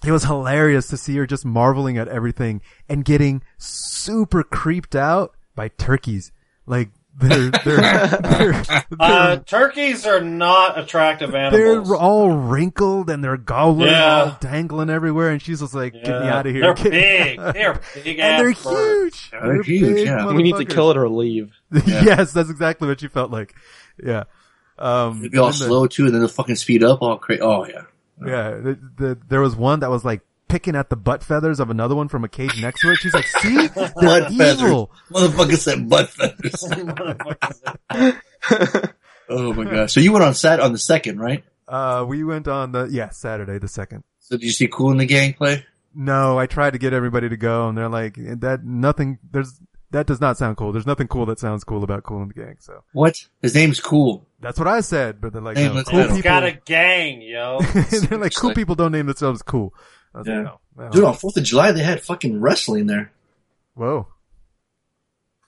it 0.04 0.12
was 0.12 0.24
hilarious 0.24 0.88
to 0.88 0.96
see 0.96 1.16
her 1.16 1.26
just 1.26 1.44
marveling 1.44 1.98
at 1.98 2.08
everything 2.08 2.60
and 2.88 3.04
getting 3.04 3.42
super 3.58 4.42
creeped 4.42 4.94
out 4.94 5.34
by 5.54 5.68
turkeys. 5.68 6.32
Like 6.66 6.90
they're 7.18 7.50
they're 7.64 8.10
they're, 8.10 8.62
Uh, 9.00 9.26
they're, 9.28 9.36
turkeys 9.38 10.04
are 10.06 10.20
not 10.20 10.78
attractive 10.78 11.34
animals. 11.34 11.86
they're 11.88 11.96
all 11.96 12.30
wrinkled 12.30 13.08
and 13.08 13.24
they're 13.24 13.38
gobbler 13.38 13.86
Yeah. 13.86 14.22
all 14.24 14.36
dangling 14.40 14.90
everywhere, 14.90 15.30
and 15.30 15.40
she's 15.40 15.60
just 15.60 15.72
like, 15.74 15.94
"Get 15.94 16.04
me 16.22 16.28
out 16.28 16.46
of 16.46 16.52
here!" 16.52 16.62
They're 16.62 16.74
Get 16.74 16.90
big. 16.90 17.38
They're 17.54 17.80
big 17.94 18.18
and 18.18 18.40
they're 18.40 18.50
ass 18.50 18.64
birds. 18.64 19.18
huge. 19.18 19.30
They're 19.30 19.62
huge, 19.62 19.94
big 19.96 20.06
yeah. 20.06 20.30
We 20.32 20.42
need 20.42 20.56
to 20.56 20.64
kill 20.66 20.90
it 20.90 20.96
or 20.98 21.08
leave. 21.08 21.52
Yeah. 21.86 22.02
yes, 22.04 22.32
that's 22.32 22.50
exactly 22.50 22.86
what 22.86 23.00
she 23.00 23.08
felt 23.08 23.30
like. 23.30 23.54
Yeah. 24.02 24.24
Um, 24.78 25.20
It'd 25.20 25.32
be 25.32 25.38
all 25.38 25.46
and 25.46 25.54
the- 25.54 25.64
slow 25.64 25.86
too, 25.86 26.04
and 26.04 26.12
then 26.12 26.20
they'll 26.20 26.28
fucking 26.28 26.56
speed 26.56 26.84
up 26.84 27.00
all 27.00 27.16
crazy. 27.16 27.40
Oh 27.40 27.64
yeah. 27.64 27.82
Yeah, 28.24 28.50
the, 28.52 28.78
the, 28.96 29.18
there 29.28 29.40
was 29.40 29.54
one 29.56 29.80
that 29.80 29.90
was 29.90 30.04
like 30.04 30.22
picking 30.48 30.76
at 30.76 30.88
the 30.90 30.96
butt 30.96 31.22
feathers 31.24 31.60
of 31.60 31.70
another 31.70 31.94
one 31.94 32.08
from 32.08 32.24
a 32.24 32.28
cage 32.28 32.60
next 32.62 32.80
to 32.82 32.90
it. 32.92 32.96
She's 32.98 33.12
like, 33.14 33.26
"See, 33.26 33.66
they're 33.74 33.92
Butt 33.94 34.32
feathers. 34.32 34.62
evil." 34.62 34.90
Motherfucker 35.10 35.56
said 35.56 35.88
butt 35.88 36.08
feathers. 36.08 36.64
oh 39.28 39.52
my 39.52 39.64
gosh. 39.64 39.92
So 39.92 40.00
you 40.00 40.12
went 40.12 40.24
on 40.24 40.34
sat 40.34 40.60
on 40.60 40.72
the 40.72 40.78
second, 40.78 41.18
right? 41.20 41.44
Uh, 41.68 42.04
we 42.06 42.24
went 42.24 42.48
on 42.48 42.72
the 42.72 42.86
yeah 42.90 43.10
Saturday 43.10 43.58
the 43.58 43.68
second. 43.68 44.04
So 44.20 44.36
did 44.36 44.44
you 44.44 44.52
see 44.52 44.68
Kool 44.68 44.90
and 44.92 45.00
the 45.00 45.06
Gang 45.06 45.34
play? 45.34 45.64
No, 45.94 46.38
I 46.38 46.46
tried 46.46 46.72
to 46.74 46.78
get 46.78 46.92
everybody 46.92 47.28
to 47.28 47.36
go, 47.36 47.68
and 47.68 47.76
they're 47.76 47.88
like, 47.88 48.14
"That 48.16 48.64
nothing. 48.64 49.18
There's 49.30 49.60
that 49.90 50.06
does 50.06 50.20
not 50.20 50.36
sound 50.36 50.56
cool. 50.56 50.72
There's 50.72 50.86
nothing 50.86 51.08
cool 51.08 51.26
that 51.26 51.38
sounds 51.38 51.64
cool 51.64 51.82
about 51.84 52.02
Kool 52.04 52.22
and 52.22 52.30
the 52.30 52.34
Gang." 52.34 52.56
So 52.60 52.82
What? 52.92 53.16
His 53.42 53.54
name's 53.54 53.80
Cool. 53.80 54.26
that's 54.40 54.58
what 54.58 54.68
I 54.68 54.80
said. 54.80 55.20
But 55.20 55.32
they're 55.32 55.42
like, 55.42 55.56
Hey, 55.56 55.68
no, 55.72 55.82
cool 55.84 55.98
have 56.00 56.10
it. 56.10 56.12
It's 56.12 56.16
people. 56.16 56.22
got 56.22 56.44
a 56.44 56.52
gang, 56.64 57.22
yo. 57.22 57.60
they're 58.08 58.18
like, 58.18 58.34
cool 58.34 58.54
people 58.54 58.74
don't 58.74 58.92
name 58.92 59.06
themselves 59.06 59.42
cool. 59.42 59.74
I 60.14 60.18
was 60.18 60.26
Yeah. 60.28 60.34
like, 60.36 60.44
no, 60.44 60.84
no. 60.84 60.90
Dude, 60.90 61.04
on 61.04 61.14
Fourth 61.14 61.36
of 61.36 61.44
July 61.44 61.72
they 61.72 61.82
had 61.82 62.02
fucking 62.02 62.40
wrestling 62.40 62.86
there. 62.86 63.12
whoa. 63.74 64.08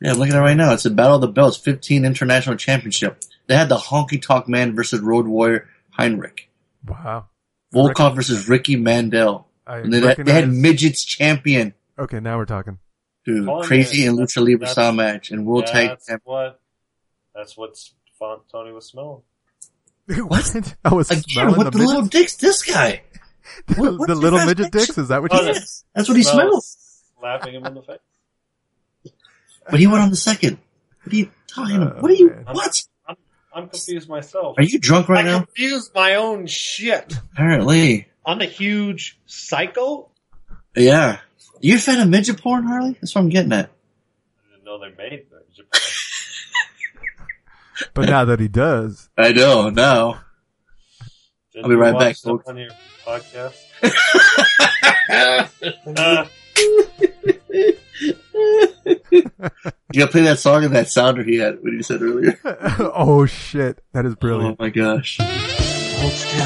Yeah, 0.00 0.12
I'm 0.12 0.22
at 0.22 0.28
it 0.30 0.38
right 0.38 0.56
now. 0.56 0.72
It's 0.74 0.84
a 0.84 0.90
Battle 0.90 1.16
of 1.16 1.20
the 1.22 1.26
Belts 1.28 1.56
15 1.56 2.04
International 2.04 2.54
Championship. 2.56 3.20
They 3.48 3.56
had 3.56 3.68
the 3.68 3.76
Honky 3.76 4.22
Tonk 4.22 4.46
Man 4.46 4.76
versus 4.76 5.00
Road 5.00 5.26
Warrior 5.26 5.66
Heinrich. 5.90 6.48
Wow. 6.86 7.26
Volkov 7.74 8.14
versus 8.14 8.48
Ricky 8.48 8.76
Mandel. 8.76 9.48
I 9.66 9.78
And 9.78 9.92
they, 9.92 10.00
had- 10.00 10.18
they 10.18 10.32
had 10.32 10.48
midgets 10.48 11.04
champion. 11.04 11.74
Okay, 11.98 12.20
now 12.20 12.36
we're 12.38 12.44
talking. 12.44 12.78
Dude, 13.28 13.42
oh, 13.42 13.44
Calling 13.52 13.66
crazy 13.68 14.04
it- 14.04 14.08
and 14.08 14.18
lucha 14.18 14.38
libre 14.38 14.60
that's- 14.60 14.72
style 14.72 14.92
match 14.92 15.30
and 15.30 15.44
world 15.44 15.66
tag 15.66 15.90
That's 15.90 16.06
champ. 16.06 16.22
what. 16.24 16.58
That's 17.34 17.56
what's 17.58 17.92
font 18.18 18.40
Tony 18.50 18.72
was 18.72 18.86
smelling. 18.88 19.20
what? 20.26 20.74
I 20.84 20.94
was 20.94 21.10
Again, 21.10 21.22
smelling 21.24 21.56
what 21.56 21.64
the 21.64 21.78
the, 21.78 21.84
little 21.84 22.06
dicks 22.06 22.36
this 22.36 22.62
guy? 22.62 23.02
What- 23.76 24.06
the 24.08 24.14
little 24.14 24.38
fascination? 24.38 24.46
midget 24.46 24.72
dicks? 24.72 24.96
Is 24.98 25.08
that 25.08 25.20
what 25.20 25.30
you 25.32 25.38
Oh, 25.40 25.44
said? 25.44 25.54
Yes, 25.56 25.84
that's 25.94 26.08
what 26.08 26.16
he 26.16 26.22
smells. 26.22 26.76
Slapping 27.20 27.54
him 27.54 27.66
in 27.66 27.74
the 27.74 27.82
face. 27.82 27.98
But 29.70 29.78
he 29.80 29.86
went 29.86 30.02
on 30.02 30.08
the 30.10 30.16
second. 30.16 30.56
What 31.04 31.12
are 31.12 31.16
you 31.16 31.30
talking 31.48 31.76
about? 31.76 32.00
What 32.00 32.10
are 32.10 32.14
Oh, 32.14 32.16
you, 32.16 32.30
uh, 32.46 32.52
what? 32.54 32.82
I'm, 33.06 33.16
I'm 33.54 33.68
confused 33.68 34.08
myself. 34.08 34.56
Are 34.58 34.62
you 34.62 34.78
drunk 34.78 35.10
right 35.10 35.22
now? 35.24 35.30
I 35.30 35.38
now? 35.40 35.44
confused 35.44 35.90
my 35.94 36.14
own 36.14 36.46
shit. 36.46 37.14
Apparently. 37.32 38.08
I'm 38.24 38.40
a 38.40 38.46
huge 38.46 39.18
psycho. 39.26 40.08
Yeah. 40.74 41.18
You 41.60 41.76
a 41.76 41.78
fan 41.78 42.00
of 42.00 42.08
midget 42.08 42.40
porn, 42.40 42.64
Harley? 42.64 42.96
That's 43.00 43.14
what 43.14 43.22
I'm 43.22 43.28
getting 43.28 43.52
at. 43.52 43.68
I 43.68 44.52
didn't 44.52 44.64
know 44.64 44.78
they 44.78 44.90
made 44.96 45.26
that. 45.30 45.44
in 45.48 45.54
Japan. 45.54 45.80
But 47.94 48.08
now 48.08 48.24
that 48.24 48.40
he 48.40 48.48
does, 48.48 49.08
I 49.16 49.32
know, 49.32 49.70
now. 49.70 50.20
Didn't 51.52 51.64
I'll 51.64 51.70
be 51.70 51.76
right 51.76 51.96
back, 51.98 52.16
folks. 52.16 52.48
On 52.48 52.56
your 52.56 52.70
podcast. 53.04 53.54
You 59.90 60.00
gotta 60.00 60.12
play 60.12 60.20
that 60.22 60.38
song 60.38 60.64
and 60.64 60.74
that 60.74 60.88
sounder 60.88 61.22
he 61.24 61.36
had, 61.36 61.62
what 61.62 61.72
he 61.72 61.82
said 61.82 62.02
earlier. 62.02 62.38
oh 62.44 63.24
shit, 63.26 63.80
that 63.92 64.04
is 64.04 64.14
brilliant! 64.14 64.56
Oh 64.60 64.62
my 64.62 64.68
gosh. 64.68 65.16
Hold 65.18 66.12
still. 66.12 66.44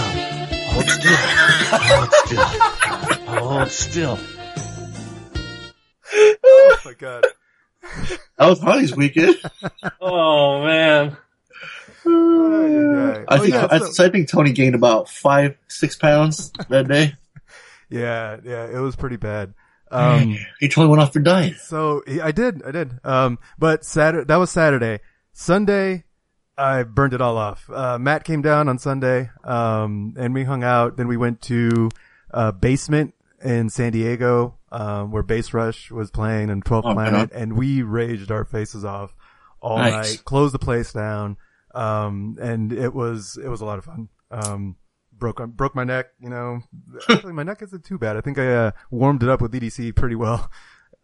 Hold 0.71 0.89
still. 0.89 1.17
Hold 1.73 2.13
still. 2.13 2.45
Hold 3.37 3.71
still. 3.71 4.19
Oh 6.65 6.79
my 6.85 6.95
god. 6.95 7.25
That 8.39 8.49
was 8.49 8.61
Harley's 8.61 8.95
weekend. 8.97 9.37
oh 10.01 10.65
man. 10.65 11.17
I 12.05 13.25
Oh, 13.29 13.39
think, 13.39 13.55
yeah, 13.55 13.69
I, 13.71 13.79
so- 13.79 13.91
so 13.93 14.05
I 14.05 14.09
think 14.09 14.29
Tony 14.29 14.53
gained 14.53 14.75
about 14.75 15.09
five, 15.09 15.57
six 15.69 15.97
pounds 15.97 16.53
that 16.69 16.89
day. 16.89 17.15
Yeah, 17.91 18.39
yeah, 18.45 18.67
it 18.67 18.79
was 18.81 18.97
pretty 18.97 19.17
bad. 19.17 19.55
Um, 19.91 20.39
he 20.59 20.69
totally 20.69 20.89
went 20.89 21.03
off 21.03 21.13
for 21.13 21.21
diet. 21.21 21.57
So 21.59 22.03
he- 22.07 22.21
I 22.21 22.33
did, 22.33 22.63
I 22.65 22.71
did. 22.71 22.99
Um, 23.05 23.39
but 23.59 23.85
Saturday, 23.85 24.25
that 24.25 24.37
was 24.37 24.51
Saturday. 24.51 25.01
Sunday, 25.33 26.05
I 26.57 26.83
burned 26.85 27.13
it 27.15 27.21
all 27.21 27.37
off. 27.37 27.69
Uh, 27.71 27.99
Matt 27.99 28.25
came 28.25 28.43
down 28.43 28.69
on 28.69 28.79
Sunday, 28.79 29.31
um, 29.45 30.15
and 30.17 30.33
we 30.35 30.45
hung 30.45 30.65
out. 30.65 30.97
Then 30.97 31.09
we 31.09 31.17
went 31.17 31.43
to 31.43 31.91
uh, 32.33 32.53
basement 32.53 33.15
in 33.45 33.69
San 33.71 33.93
Diego, 33.93 34.57
um, 34.73 35.11
where 35.12 35.23
Bass 35.23 35.55
Rush 35.55 35.90
was 35.93 36.11
playing 36.11 36.51
and 36.51 36.65
12th 36.65 36.82
Oh, 36.86 36.93
Planet, 36.94 37.12
right 37.12 37.32
and 37.32 37.57
we 37.57 37.82
raged 37.82 38.31
our 38.32 38.44
faces 38.44 38.85
off 38.85 39.15
all 39.61 39.78
Nice. 39.78 39.93
night. 40.16 40.24
Closed 40.24 40.53
the 40.55 40.59
place 40.59 40.93
down, 40.93 41.36
um, 41.74 42.36
and 42.40 42.73
it 42.73 42.93
was 42.93 43.39
it 43.43 43.49
was 43.49 43.61
a 43.61 43.65
lot 43.65 43.78
of 43.78 43.85
fun. 43.85 44.09
Um, 44.31 44.77
broke 45.16 45.47
broke 45.49 45.77
my 45.77 45.85
neck. 45.85 46.07
You 46.20 46.31
know, 46.31 46.61
actually 47.09 47.32
my 47.35 47.44
neck 47.44 47.62
isn't 47.62 47.85
too 47.85 47.99
bad. 47.99 48.16
I 48.16 48.20
think 48.23 48.39
I 48.39 48.53
uh, 48.53 48.70
warmed 48.90 49.23
it 49.23 49.28
up 49.28 49.40
with 49.40 49.53
EDC 49.53 49.94
pretty 49.94 50.16
well. 50.16 50.51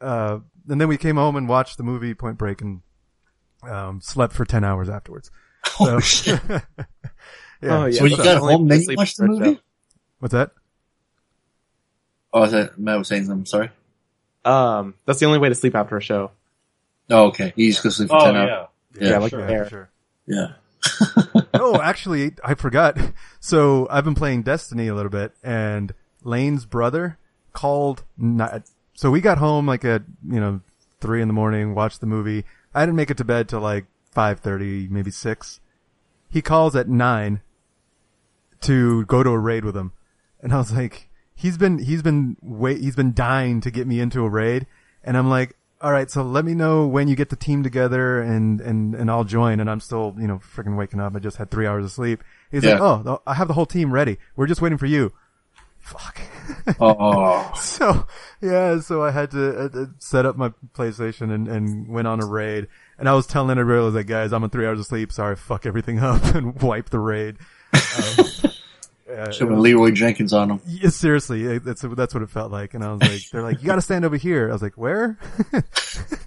Uh, 0.00 0.38
and 0.68 0.80
then 0.80 0.88
we 0.88 0.96
came 0.96 1.16
home 1.16 1.36
and 1.36 1.48
watched 1.48 1.76
the 1.76 1.82
movie 1.84 2.14
Point 2.14 2.38
Break 2.38 2.60
and 2.62 2.82
um, 3.62 4.00
slept 4.00 4.32
for 4.32 4.44
ten 4.44 4.64
hours 4.64 4.88
afterwards. 4.88 5.30
Oh, 5.80 5.98
So- 5.98 6.00
shit. 6.00 6.40
yeah. 6.48 6.60
Oh, 7.62 7.84
yeah. 7.86 7.98
So 7.98 8.04
you 8.06 8.16
got 8.16 8.38
home, 8.38 8.68
then 8.68 8.80
you 8.82 8.94
watched 8.96 9.16
the 9.18 9.26
movie? 9.26 9.54
show. 9.56 9.60
What's 10.20 10.32
that? 10.32 10.52
Oh, 12.38 12.42
I 12.44 12.48
thought 12.48 12.78
Matt 12.78 12.98
was 12.98 13.08
saying 13.08 13.24
something. 13.24 13.46
Sorry. 13.46 13.70
Um, 14.44 14.94
that's 15.06 15.18
the 15.18 15.26
only 15.26 15.38
way 15.40 15.48
to 15.48 15.54
sleep 15.54 15.74
after 15.74 15.96
a 15.96 16.00
show. 16.00 16.30
Oh, 17.10 17.26
okay. 17.28 17.52
You 17.56 17.70
just 17.70 17.82
go 17.82 17.90
sleep 17.90 18.08
for 18.10 18.16
Oh 18.16 18.24
10 18.26 18.34
yeah. 18.34 18.40
hours. 18.40 18.68
Yeah, 19.00 19.08
Yeah. 19.10 19.18
like 19.18 19.30
sure. 19.30 19.44
a 19.44 19.46
bear. 19.46 19.68
Sure. 19.68 19.90
Yeah. 20.26 20.52
oh, 21.54 21.80
actually, 21.82 22.32
I 22.44 22.54
forgot. 22.54 22.96
So 23.40 23.88
I've 23.90 24.04
been 24.04 24.14
playing 24.14 24.42
Destiny 24.42 24.86
a 24.88 24.94
little 24.94 25.10
bit, 25.10 25.32
and 25.42 25.92
Lane's 26.22 26.64
brother 26.64 27.18
called. 27.52 28.04
Not, 28.16 28.62
so 28.94 29.10
we 29.10 29.20
got 29.20 29.38
home 29.38 29.66
like 29.66 29.84
at 29.84 30.02
you 30.28 30.38
know 30.38 30.60
three 31.00 31.20
in 31.20 31.28
the 31.28 31.34
morning, 31.34 31.74
watched 31.74 32.00
the 32.00 32.06
movie. 32.06 32.44
I 32.74 32.82
didn't 32.86 32.96
make 32.96 33.10
it 33.10 33.16
to 33.16 33.24
bed 33.24 33.48
till 33.48 33.60
like 33.60 33.86
five 34.12 34.38
thirty, 34.40 34.86
maybe 34.88 35.10
six. 35.10 35.60
He 36.30 36.42
calls 36.42 36.76
at 36.76 36.88
nine 36.88 37.40
to 38.60 39.04
go 39.06 39.22
to 39.22 39.30
a 39.30 39.38
raid 39.38 39.64
with 39.64 39.76
him, 39.76 39.92
and 40.40 40.52
I 40.52 40.58
was 40.58 40.72
like, 40.72 41.07
he's 41.38 41.56
been 41.56 41.78
he's 41.78 42.02
been 42.02 42.36
wait 42.42 42.80
he's 42.80 42.96
been 42.96 43.14
dying 43.14 43.60
to 43.62 43.70
get 43.70 43.86
me 43.86 44.00
into 44.00 44.24
a 44.24 44.28
raid, 44.28 44.66
and 45.04 45.16
I'm 45.16 45.30
like, 45.30 45.56
all 45.80 45.92
right, 45.92 46.10
so 46.10 46.22
let 46.22 46.44
me 46.44 46.54
know 46.54 46.86
when 46.88 47.06
you 47.06 47.14
get 47.14 47.28
the 47.30 47.36
team 47.36 47.62
together 47.62 48.20
and, 48.20 48.60
and, 48.60 48.96
and 48.96 49.08
I'll 49.08 49.22
join. 49.22 49.60
And 49.60 49.70
I'm 49.70 49.78
still, 49.78 50.12
you 50.18 50.26
know, 50.26 50.40
freaking 50.40 50.76
waking 50.76 50.98
up. 50.98 51.14
I 51.14 51.20
just 51.20 51.36
had 51.36 51.52
three 51.52 51.68
hours 51.68 51.84
of 51.84 51.92
sleep. 51.92 52.24
He's 52.50 52.64
Yeah. 52.64 52.80
like, 52.80 53.04
oh, 53.06 53.22
I 53.24 53.34
have 53.34 53.46
the 53.46 53.54
whole 53.54 53.64
team 53.64 53.92
ready. 53.92 54.18
We're 54.34 54.48
just 54.48 54.60
waiting 54.60 54.76
for 54.76 54.86
you. 54.86 55.12
Fuck. 55.78 56.20
Oh. 56.80 57.52
so, 57.54 58.06
yeah, 58.40 58.80
so 58.80 59.02
I 59.04 59.10
had 59.12 59.30
to 59.30 59.56
uh, 59.56 59.68
uh, 59.82 59.86
set 60.00 60.26
up 60.26 60.36
my 60.36 60.52
PlayStation 60.74 61.32
and, 61.32 61.46
and 61.46 61.86
went 61.88 62.08
on 62.08 62.20
a 62.22 62.26
raid. 62.26 62.66
And 62.98 63.08
I 63.08 63.12
was 63.14 63.26
telling 63.28 63.56
everybody, 63.58 63.80
I 63.82 63.84
was 63.84 63.94
like, 63.94 64.06
guys, 64.08 64.32
I'm 64.32 64.42
on 64.42 64.50
three 64.50 64.66
hours 64.66 64.80
of 64.80 64.86
sleep. 64.86 65.12
Sorry, 65.12 65.36
fuck 65.36 65.64
everything 65.64 65.98
up 66.02 66.24
and 66.34 66.60
wipe 66.60 66.90
the 66.90 66.98
raid. 66.98 67.36
Um, 67.72 68.24
yeah, 69.08 69.30
Should 69.30 69.50
Leeroy 69.50 69.90
Jenkins 69.92 70.32
on 70.32 70.50
him. 70.50 70.60
yeah, 70.66 70.90
seriously, 70.90 71.58
that's 71.58 71.82
that's 71.82 72.12
what 72.14 72.22
it 72.22 72.30
felt 72.30 72.52
like, 72.52 72.74
and 72.74 72.84
I 72.84 72.92
was 72.92 73.00
like, 73.02 73.22
"They're 73.30 73.42
like, 73.42 73.60
you 73.60 73.66
got 73.66 73.76
to 73.76 73.82
stand 73.82 74.04
over 74.04 74.16
here." 74.16 74.48
I 74.50 74.52
was 74.52 74.62
like, 74.62 74.74
"Where?" 74.74 75.18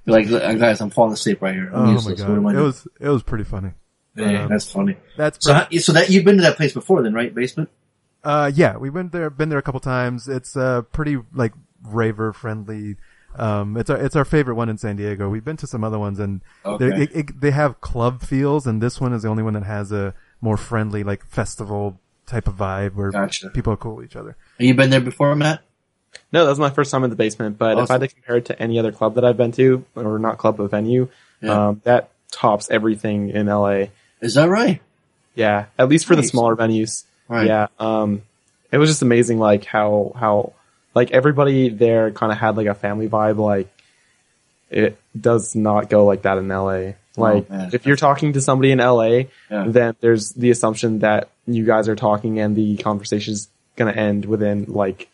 Like, 0.05 0.29
guys, 0.29 0.81
I'm 0.81 0.89
falling 0.89 1.13
asleep 1.13 1.41
right 1.41 1.53
here. 1.53 1.67
I'm 1.73 1.75
oh 1.81 1.85
my 1.85 1.91
useless. 1.93 2.21
I 2.21 2.25
god, 2.27 2.37
it 2.37 2.41
doing?" 2.41 2.55
was 2.63 2.87
it 2.99 3.07
was 3.09 3.23
pretty 3.23 3.43
funny. 3.43 3.71
Dang, 4.15 4.35
um, 4.35 4.49
that's 4.49 4.69
funny. 4.71 4.97
That's 5.15 5.45
So, 5.45 5.53
how- 5.53 5.67
so 5.79 5.93
that 5.93 6.09
you've 6.09 6.25
been 6.25 6.37
to 6.37 6.41
that 6.43 6.57
place 6.57 6.73
before, 6.73 7.01
then, 7.03 7.13
right? 7.13 7.33
Basement. 7.33 7.69
Uh, 8.23 8.51
yeah, 8.53 8.77
we 8.77 8.89
went 8.89 9.11
there, 9.11 9.29
been 9.29 9.49
there 9.49 9.59
a 9.59 9.61
couple 9.63 9.79
times. 9.79 10.27
It's 10.27 10.57
uh 10.57 10.81
pretty 10.91 11.17
like 11.33 11.53
raver 11.83 12.33
friendly. 12.33 12.97
Um, 13.35 13.77
it's 13.77 13.89
our 13.89 13.97
it's 13.97 14.15
our 14.15 14.25
favorite 14.25 14.55
one 14.55 14.67
in 14.69 14.77
San 14.77 14.95
Diego. 14.97 15.29
We've 15.29 15.45
been 15.45 15.57
to 15.57 15.67
some 15.67 15.83
other 15.83 15.97
ones, 15.99 16.19
and 16.19 16.41
Okay. 16.65 16.89
they 16.89 17.03
it, 17.03 17.15
it, 17.15 17.41
they 17.41 17.51
have 17.51 17.79
club 17.79 18.21
feels, 18.21 18.67
and 18.67 18.81
this 18.81 18.99
one 18.99 19.13
is 19.13 19.21
the 19.21 19.29
only 19.29 19.43
one 19.43 19.53
that 19.53 19.63
has 19.63 19.91
a 19.91 20.13
more 20.41 20.57
friendly 20.57 21.03
like 21.03 21.25
festival 21.25 21.99
type 22.31 22.47
of 22.47 22.55
vibe 22.55 22.95
where 22.95 23.11
Gotcha. 23.11 23.49
people 23.49 23.73
are 23.73 23.77
cool 23.77 23.97
with 23.97 24.05
each 24.05 24.15
other. 24.15 24.35
Have 24.57 24.65
you 24.67 24.73
been 24.73 24.89
there 24.89 25.01
before, 25.01 25.35
Matt? 25.35 25.61
No, 26.33 26.43
that 26.43 26.49
was 26.49 26.59
my 26.59 26.69
first 26.69 26.91
time 26.91 27.03
in 27.03 27.09
the 27.09 27.15
basement. 27.15 27.57
But 27.57 27.77
if 27.77 27.89
I 27.89 27.93
had 27.95 28.01
to 28.01 28.07
compare 28.07 28.37
it 28.37 28.45
to 28.45 28.59
any 28.61 28.79
other 28.79 28.91
club 28.91 29.15
that 29.15 29.23
I've 29.25 29.37
been 29.37 29.51
to, 29.53 29.85
or 29.95 30.17
not 30.19 30.37
club 30.37 30.57
but 30.57 30.71
venue, 30.71 31.07
Yeah. 31.41 31.67
um, 31.69 31.81
that 31.83 32.09
tops 32.31 32.69
everything 32.69 33.29
in 33.29 33.47
LA. 33.47 33.85
Is 34.21 34.33
that 34.35 34.49
right? 34.49 34.81
Yeah, 35.35 35.65
at 35.77 35.87
least 35.89 36.05
for 36.05 36.15
the 36.15 36.23
smaller 36.23 36.55
venues. 36.55 37.03
Right. 37.29 37.47
Yeah, 37.47 37.67
um, 37.79 38.21
it 38.71 38.77
was 38.77 38.89
just 38.89 39.01
amazing, 39.01 39.39
like 39.39 39.63
how 39.65 40.11
how 40.15 40.53
like 40.93 41.11
everybody 41.11 41.69
there 41.69 42.11
kind 42.11 42.31
of 42.31 42.37
had 42.37 42.57
like 42.57 42.67
a 42.67 42.73
family 42.75 43.07
vibe. 43.07 43.37
Like 43.37 43.69
it 44.69 44.97
does 45.19 45.55
not 45.55 45.89
go 45.89 46.05
like 46.05 46.23
that 46.23 46.37
in 46.37 46.47
LA. 46.49 46.93
Like 47.17 47.47
Oh, 47.49 47.53
man. 47.53 47.69
if 47.73 47.85
you're 47.85 47.95
talking 47.97 48.33
to 48.33 48.41
somebody 48.41 48.71
in 48.71 48.79
LA, 48.79 49.25
Yeah. 49.49 49.65
then 49.67 49.95
there's 49.99 50.29
the 50.29 50.49
assumption 50.51 50.99
that 50.99 51.29
you 51.45 51.65
guys 51.65 51.89
are 51.89 51.95
talking 51.95 52.39
and 52.39 52.55
the 52.55 52.77
conversation's 52.77 53.49
gonna 53.75 53.91
end 53.91 54.25
within 54.25 54.65
like 54.65 55.09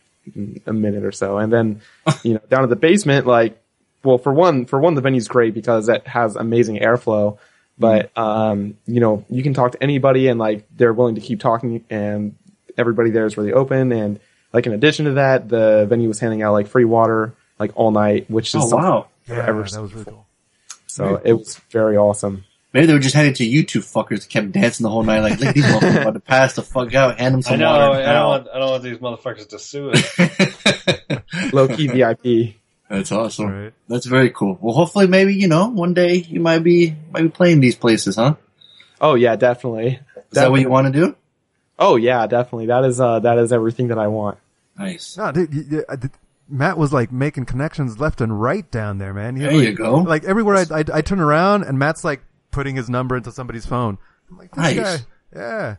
a 0.65 0.73
minute 0.73 1.03
or 1.03 1.11
so, 1.11 1.37
and 1.37 1.51
then 1.51 1.81
you 2.23 2.33
know 2.33 2.41
down 2.49 2.63
at 2.63 2.69
the 2.69 2.75
basement, 2.75 3.25
like 3.25 3.59
well 4.03 4.17
for 4.19 4.31
one 4.33 4.65
for 4.65 4.79
one 4.79 4.93
the 4.93 5.01
venue's 5.01 5.27
great 5.27 5.53
because 5.53 5.89
it 5.89 6.05
has 6.07 6.35
amazing 6.35 6.77
airflow 6.77 7.37
but 7.79 8.15
um 8.17 8.77
you 8.85 8.99
know 8.99 9.25
you 9.29 9.41
can 9.41 9.53
talk 9.55 9.71
to 9.71 9.81
anybody 9.83 10.27
and 10.27 10.39
like 10.39 10.65
they're 10.77 10.93
willing 10.93 11.15
to 11.15 11.21
keep 11.21 11.39
talking 11.39 11.83
and 11.89 12.35
everybody 12.77 13.09
there 13.09 13.25
is 13.25 13.37
really 13.37 13.51
open 13.53 13.91
and 13.91 14.19
like 14.53 14.65
in 14.67 14.71
addition 14.73 15.05
to 15.05 15.13
that 15.13 15.49
the 15.49 15.85
venue 15.89 16.07
was 16.07 16.19
handing 16.19 16.43
out 16.43 16.53
like 16.53 16.67
free 16.67 16.85
water 16.85 17.33
like 17.59 17.71
all 17.75 17.89
night 17.91 18.29
which 18.29 18.53
is 18.53 18.71
Oh 18.71 18.75
wow. 18.77 19.07
Yeah, 19.27 19.45
ever 19.47 19.63
that 19.63 19.81
was 19.81 19.93
really 19.93 20.05
cool. 20.05 20.26
So 20.97 21.21
it 21.23 21.33
was 21.33 21.55
very 21.69 21.95
awesome 21.97 22.43
Maybe 22.73 22.85
they 22.87 22.93
were 22.93 22.99
just 22.99 23.15
heading 23.15 23.33
to 23.35 23.45
you 23.45 23.63
two 23.63 23.79
fuckers 23.79 24.19
that 24.21 24.29
kept 24.29 24.51
dancing 24.51 24.83
the 24.83 24.89
whole 24.89 25.01
night. 25.01 25.21
Like, 25.21 25.39
look, 25.39 25.55
these 25.55 25.63
motherfuckers 25.65 26.01
about 26.01 26.13
to 26.15 26.19
pass 26.19 26.53
the 26.53 26.61
fuck 26.61 26.93
out. 26.93 27.17
Hand 27.17 27.33
them 27.33 27.39
I 27.39 27.49
some 27.49 27.59
know. 27.59 27.71
water. 27.71 28.01
I 28.01 28.13
don't 28.13 28.27
want. 28.27 28.47
I 28.53 28.59
don't 28.59 28.69
want 28.69 28.83
these 28.83 28.97
motherfuckers 28.97 29.47
to 29.49 29.57
sue 29.57 29.91
us. 29.91 31.53
low 31.53 31.67
key 31.69 31.87
vip 31.87 32.53
That's 32.89 33.11
awesome. 33.11 33.47
Right. 33.63 33.73
That's 33.87 34.05
very 34.05 34.29
cool. 34.31 34.59
Well, 34.61 34.75
hopefully, 34.75 35.07
maybe 35.07 35.33
you 35.33 35.47
know, 35.47 35.69
one 35.69 35.93
day 35.93 36.15
you 36.15 36.39
might 36.41 36.59
be 36.59 36.93
might 37.11 37.23
be 37.23 37.29
playing 37.29 37.61
these 37.61 37.75
places, 37.75 38.17
huh? 38.17 38.35
oh 38.99 39.13
yeah 39.15 39.35
definitely 39.37 39.99
Is 40.17 40.23
that 40.33 40.51
what 40.51 40.59
you 40.59 40.69
want 40.69 40.93
to 40.93 40.99
do? 40.99 41.15
oh 41.79 41.95
yeah 41.95 42.25
definitely 42.27 42.65
that 42.67 42.83
is 42.83 42.99
uh 42.99 43.19
that 43.19 43.37
is 43.37 43.53
everything 43.53 43.87
that 43.89 43.97
i 43.99 44.07
want 44.07 44.37
Nice. 44.77 45.17
No, 45.17 45.31
dude, 45.31 45.53
you- 45.53 45.65
you- 45.69 45.85
I 45.87 45.95
did- 45.95 46.11
Matt 46.49 46.77
was 46.77 46.93
like 46.93 47.11
making 47.11 47.45
connections 47.45 47.99
left 47.99 48.21
and 48.21 48.39
right 48.41 48.69
down 48.71 48.97
there, 48.97 49.13
man. 49.13 49.35
He 49.35 49.43
was 49.43 49.51
There 49.51 49.59
like, 49.59 49.69
you 49.69 49.75
go. 49.75 49.95
Like 49.97 50.23
everywhere 50.23 50.55
I, 50.57 50.79
I 50.79 50.83
I 50.93 51.01
turn 51.01 51.19
around 51.19 51.63
and 51.63 51.77
Matt's 51.77 52.03
like 52.03 52.21
putting 52.51 52.75
his 52.75 52.89
number 52.89 53.17
into 53.17 53.31
somebody's 53.31 53.65
phone. 53.65 53.97
I'm 54.29 54.37
like, 54.37 54.51
this 54.51 54.57
Nice. 54.77 54.77
guy, 54.77 55.05
yeah. 55.35 55.75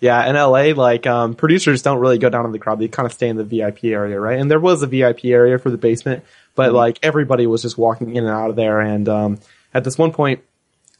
Yeah, 0.00 0.28
in 0.30 0.36
LA, 0.36 0.80
like 0.80 1.06
um, 1.08 1.34
producers 1.34 1.82
don't 1.82 1.98
really 1.98 2.18
go 2.18 2.28
down 2.30 2.46
in 2.46 2.52
the 2.52 2.58
crowd; 2.60 2.78
they 2.78 2.86
kind 2.86 3.04
of 3.06 3.12
stay 3.12 3.28
in 3.28 3.36
the 3.36 3.42
VIP 3.44 3.84
area, 3.84 4.20
right? 4.20 4.38
And 4.38 4.48
there 4.48 4.60
was 4.60 4.82
a 4.82 4.86
VIP 4.86 5.24
area 5.24 5.58
for 5.58 5.70
the 5.70 5.76
basement, 5.76 6.22
but 6.54 6.72
like 6.72 7.00
everybody 7.02 7.46
was 7.48 7.62
just 7.62 7.76
walking 7.76 8.14
in 8.14 8.24
and 8.24 8.32
out 8.32 8.50
of 8.50 8.54
there. 8.56 8.80
And 8.80 9.08
um, 9.08 9.38
at 9.74 9.82
this 9.82 9.98
one 9.98 10.12
point, 10.12 10.40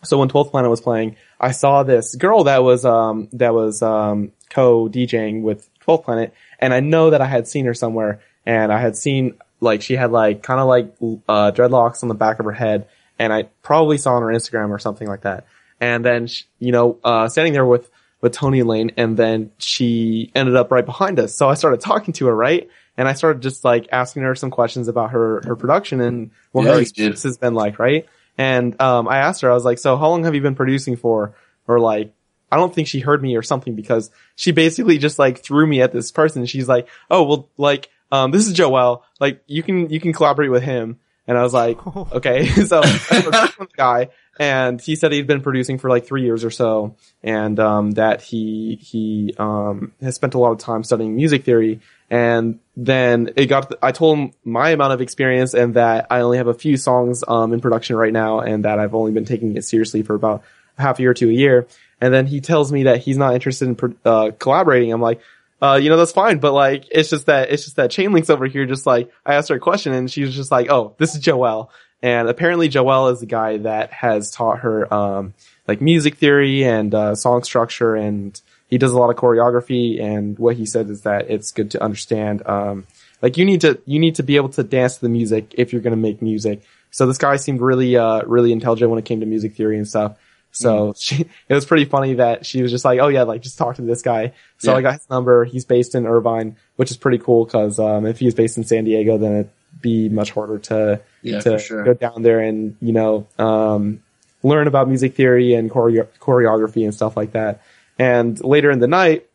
So 0.03 0.19
when 0.19 0.29
12th 0.29 0.51
Planet 0.51 0.69
was 0.71 0.81
playing, 0.81 1.15
I 1.41 1.53
saw 1.53 1.85
this 1.85 2.17
girl 2.17 2.45
that 2.45 2.63
was, 2.65 2.85
um, 2.85 3.29
that 3.35 3.55
was, 3.55 3.83
um, 3.83 4.33
co-DJing 4.51 5.43
with 5.43 5.69
12th 5.87 6.05
Planet, 6.05 6.35
and 6.59 6.75
I 6.75 6.81
know 6.81 7.11
that 7.11 7.21
I 7.21 7.27
had 7.27 7.47
seen 7.49 7.67
her 7.67 7.75
somewhere, 7.75 8.21
and 8.49 8.73
I 8.73 8.81
had 8.81 8.97
seen, 8.97 9.35
like, 9.61 9.83
she 9.83 9.95
had 9.95 10.11
like, 10.11 10.43
kinda 10.43 10.65
like, 10.65 10.97
uh, 11.29 11.53
dreadlocks 11.53 12.03
on 12.03 12.09
the 12.09 12.15
back 12.15 12.41
of 12.41 12.47
her 12.47 12.53
head, 12.53 12.89
and 13.19 13.31
I 13.33 13.45
probably 13.63 13.99
saw 13.99 14.15
on 14.15 14.23
her 14.23 14.29
Instagram 14.29 14.71
or 14.71 14.79
something 14.79 15.07
like 15.07 15.23
that. 15.23 15.45
And 15.81 16.05
then, 16.05 16.27
sh 16.27 16.45
you 16.59 16.73
know, 16.73 16.99
uh, 17.05 17.29
standing 17.29 17.53
there 17.53 17.67
with, 17.67 17.91
with 18.23 18.33
Tony 18.33 18.63
Lane, 18.63 18.93
and 18.97 19.17
then 19.17 19.53
she 19.59 20.33
ended 20.35 20.57
up 20.57 20.73
right 20.73 20.85
behind 20.85 21.21
us. 21.21 21.37
So 21.37 21.49
I 21.49 21.55
started 21.55 21.81
talking 21.81 22.15
to 22.15 22.27
her, 22.27 22.35
right? 22.35 22.69
And 22.97 23.07
I 23.07 23.13
started 23.13 23.43
just 23.43 23.65
like 23.65 23.87
asking 23.93 24.23
her 24.23 24.35
some 24.35 24.51
questions 24.51 24.89
about 24.89 25.11
her, 25.11 25.43
her 25.45 25.55
production 25.55 26.01
and 26.01 26.31
what 26.51 26.65
Yeah, 26.65 26.73
her 26.73 26.81
experience 26.81 27.23
has 27.25 27.39
been 27.39 27.55
like, 27.55 27.79
right? 27.79 28.07
And, 28.39 28.81
um, 28.81 29.07
I 29.09 29.19
asked 29.19 29.43
her, 29.43 29.51
I 29.51 29.55
was 29.55 29.65
like, 29.65 29.79
so 29.79 29.97
how 29.97 30.09
long 30.09 30.25
have 30.25 30.35
you 30.35 30.41
been 30.41 30.57
producing 30.57 30.97
for? 30.97 31.35
Or 31.69 31.79
like, 31.79 32.13
I 32.51 32.57
don't 32.57 32.75
think 32.75 32.89
she 32.89 33.01
heard 33.01 33.23
me 33.23 33.37
or 33.37 33.43
something 33.43 33.75
because 33.77 34.11
she 34.35 34.53
basically 34.53 34.97
just 34.99 35.19
like 35.19 35.39
threw 35.39 35.67
me 35.67 35.83
at 35.83 35.93
this 35.93 36.11
person. 36.11 36.47
She's 36.47 36.69
like, 36.69 36.89
oh, 37.11 37.23
well, 37.25 37.49
like, 37.59 37.91
um, 38.11 38.31
this 38.31 38.47
is 38.47 38.53
Joel. 38.53 39.05
Like, 39.21 39.43
you 39.47 39.63
can, 39.63 39.91
you 39.91 40.01
can 40.01 40.13
collaborate 40.13 40.51
with 40.51 40.63
him. 40.63 40.99
And 41.27 41.37
I 41.37 41.43
was 41.43 41.53
like, 41.53 41.79
okay. 42.13 42.47
so 42.47 42.81
I 42.83 43.53
the 43.59 43.69
guy 43.77 44.09
and 44.41 44.81
he 44.81 44.97
said 44.97 45.13
he'd 45.13 45.27
been 45.27 45.43
producing 45.43 45.79
for 45.79 45.91
like 45.91 46.07
three 46.07 46.23
years 46.23 46.45
or 46.45 46.51
so 46.51 46.97
and, 47.23 47.61
um, 47.61 47.91
that 47.93 48.23
he, 48.23 48.77
he, 48.81 49.35
um, 49.39 49.93
has 50.01 50.15
spent 50.15 50.35
a 50.35 50.39
lot 50.39 50.53
of 50.53 50.59
time 50.59 50.83
studying 50.83 51.15
music 51.17 51.45
theory. 51.45 51.81
And 52.11 52.61
then 52.77 53.33
it 53.37 53.47
got, 53.47 53.75
I 53.83 53.93
told 53.93 54.19
him 54.19 54.33
my 54.43 54.71
amount 54.71 54.95
of 54.95 55.03
experience 55.03 55.53
and 55.53 55.75
that 55.75 56.07
I 56.11 56.21
only 56.21 56.39
have 56.39 56.47
a 56.47 56.55
few 56.55 56.79
songs, 56.79 57.23
um, 57.29 57.53
in 57.53 57.61
production 57.61 57.97
right 57.97 58.13
now 58.13 58.41
and 58.41 58.65
that 58.65 58.79
I've 58.79 58.95
only 58.95 59.13
been 59.13 59.27
taking 59.27 59.57
it 59.57 59.65
seriously 59.65 60.03
for 60.03 60.15
about 60.15 60.43
half 60.79 60.99
a 60.99 61.03
year 61.03 61.15
to 61.15 61.29
a 61.29 61.33
year. 61.33 61.67
And 62.01 62.15
then 62.15 62.27
he 62.27 62.41
tells 62.41 62.73
me 62.73 62.85
that 62.85 63.01
he's 63.01 63.19
not 63.19 63.35
interested 63.35 63.69
in, 63.69 63.97
uh, 64.05 64.31
collaborating. 64.39 64.93
I'm 64.93 65.03
like, 65.03 65.21
uh, 65.61 65.79
you 65.81 65.89
know, 65.89 65.97
that's 65.97 66.13
fine, 66.13 66.39
but 66.39 66.53
like, 66.53 66.85
it's 66.91 67.11
just 67.11 67.27
that, 67.27 67.51
it's 67.51 67.65
just 67.65 67.77
that 67.77 67.91
chain 67.91 68.13
links 68.13 68.31
over 68.31 68.47
here. 68.47 68.67
Just 68.67 68.87
like, 68.87 69.11
I 69.27 69.35
asked 69.35 69.49
her 69.49 69.57
a 69.57 69.61
question 69.61 69.93
and 69.93 70.11
she 70.11 70.23
was 70.23 70.35
just 70.35 70.51
like, 70.51 70.71
oh, 70.71 70.95
this 70.99 71.15
is 71.15 71.21
Joel. 71.21 71.71
And 72.01 72.29
apparently 72.29 72.69
Joel 72.69 73.09
is 73.09 73.21
the 73.21 73.27
guy 73.27 73.59
that 73.59 73.93
has 73.93 74.31
taught 74.31 74.61
her, 74.61 74.93
um, 74.95 75.35
like 75.67 75.81
music 75.81 76.17
theory 76.17 76.65
and, 76.65 76.95
uh, 76.95 77.15
song 77.17 77.43
structure 77.43 77.97
and 77.97 78.41
he 78.69 78.79
does 78.79 78.93
a 78.93 78.99
lot 78.99 79.11
of 79.11 79.17
choreography. 79.17 80.01
And 80.01 80.39
what 80.39 80.57
he 80.57 80.65
said 80.65 80.91
is 80.91 81.03
that 81.03 81.29
it's 81.29 81.51
good 81.51 81.73
to 81.73 81.83
understand, 81.83 82.47
um, 82.47 82.87
like 83.21 83.37
you 83.37 83.45
need 83.45 83.63
to, 83.63 83.81
you 83.85 83.99
need 83.99 84.15
to 84.17 84.23
be 84.23 84.37
able 84.37 84.51
to 84.51 84.63
dance 84.63 84.97
to 84.97 85.01
the 85.01 85.09
music 85.09 85.55
if 85.59 85.73
you're 85.73 85.83
going 85.83 85.97
to 85.97 86.01
make 86.01 86.23
music. 86.23 86.63
So 86.91 87.07
this 87.07 87.19
guy 87.19 87.37
seemed 87.37 87.61
really, 87.61 87.97
uh, 87.97 88.23
really 88.23 88.53
intelligent 88.53 88.91
when 88.91 88.99
it 88.99 89.05
came 89.05 89.21
to 89.21 89.27
music 89.27 89.57
theory 89.57 89.77
and 89.77 89.89
stuff. 89.89 90.17
So 90.51 90.95
she, 90.99 91.27
it 91.49 91.55
was 91.55 91.65
pretty 91.67 91.85
funny 91.85 92.15
that 92.15 92.45
she 92.47 92.63
was 92.63 92.71
just 92.71 92.85
like, 92.85 92.99
oh 93.01 93.09
yeah, 93.09 93.23
like 93.23 93.43
just 93.43 93.59
talk 93.59 93.77
to 93.77 93.83
this 93.83 94.03
guy. 94.03 94.33
So 94.59 94.73
Yeah. 94.73 94.79
I 94.79 94.83
got 94.83 94.93
his 94.95 95.09
number. 95.11 95.45
He's 95.45 95.65
based 95.65 95.95
in 95.95 96.07
Irvine, 96.07 96.57
which 96.77 96.91
is 96.91 96.97
pretty 96.97 97.19
cool 97.19 97.45
because, 97.45 97.79
um, 97.79 98.07
if 98.07 98.19
he's 98.19 98.35
based 98.35 98.57
in 98.57 98.65
San 98.65 98.85
Diego, 98.85 99.19
then 99.19 99.33
it'd 99.33 99.51
be 99.81 100.09
much 100.09 100.31
harder 100.33 100.59
to, 100.59 101.01
Yeah, 101.23 101.41
to 101.41 101.59
sure. 101.59 101.85
go 101.85 101.95
down 101.95 102.23
there 102.23 102.41
and, 102.41 102.77
you 102.81 102.93
know, 102.93 103.27
um, 103.39 104.03
learn 104.43 104.67
about 104.67 104.89
music 104.89 105.15
theory 105.15 105.55
and 105.55 105.71
choreo- 105.71 106.09
choreography 106.21 106.85
and 106.85 106.95
stuff 106.95 107.17
like 107.17 107.33
that. 107.33 107.63
And 107.99 108.43
later 108.43 108.71
in 108.71 108.79
the 108.81 108.87
night, 108.89 109.27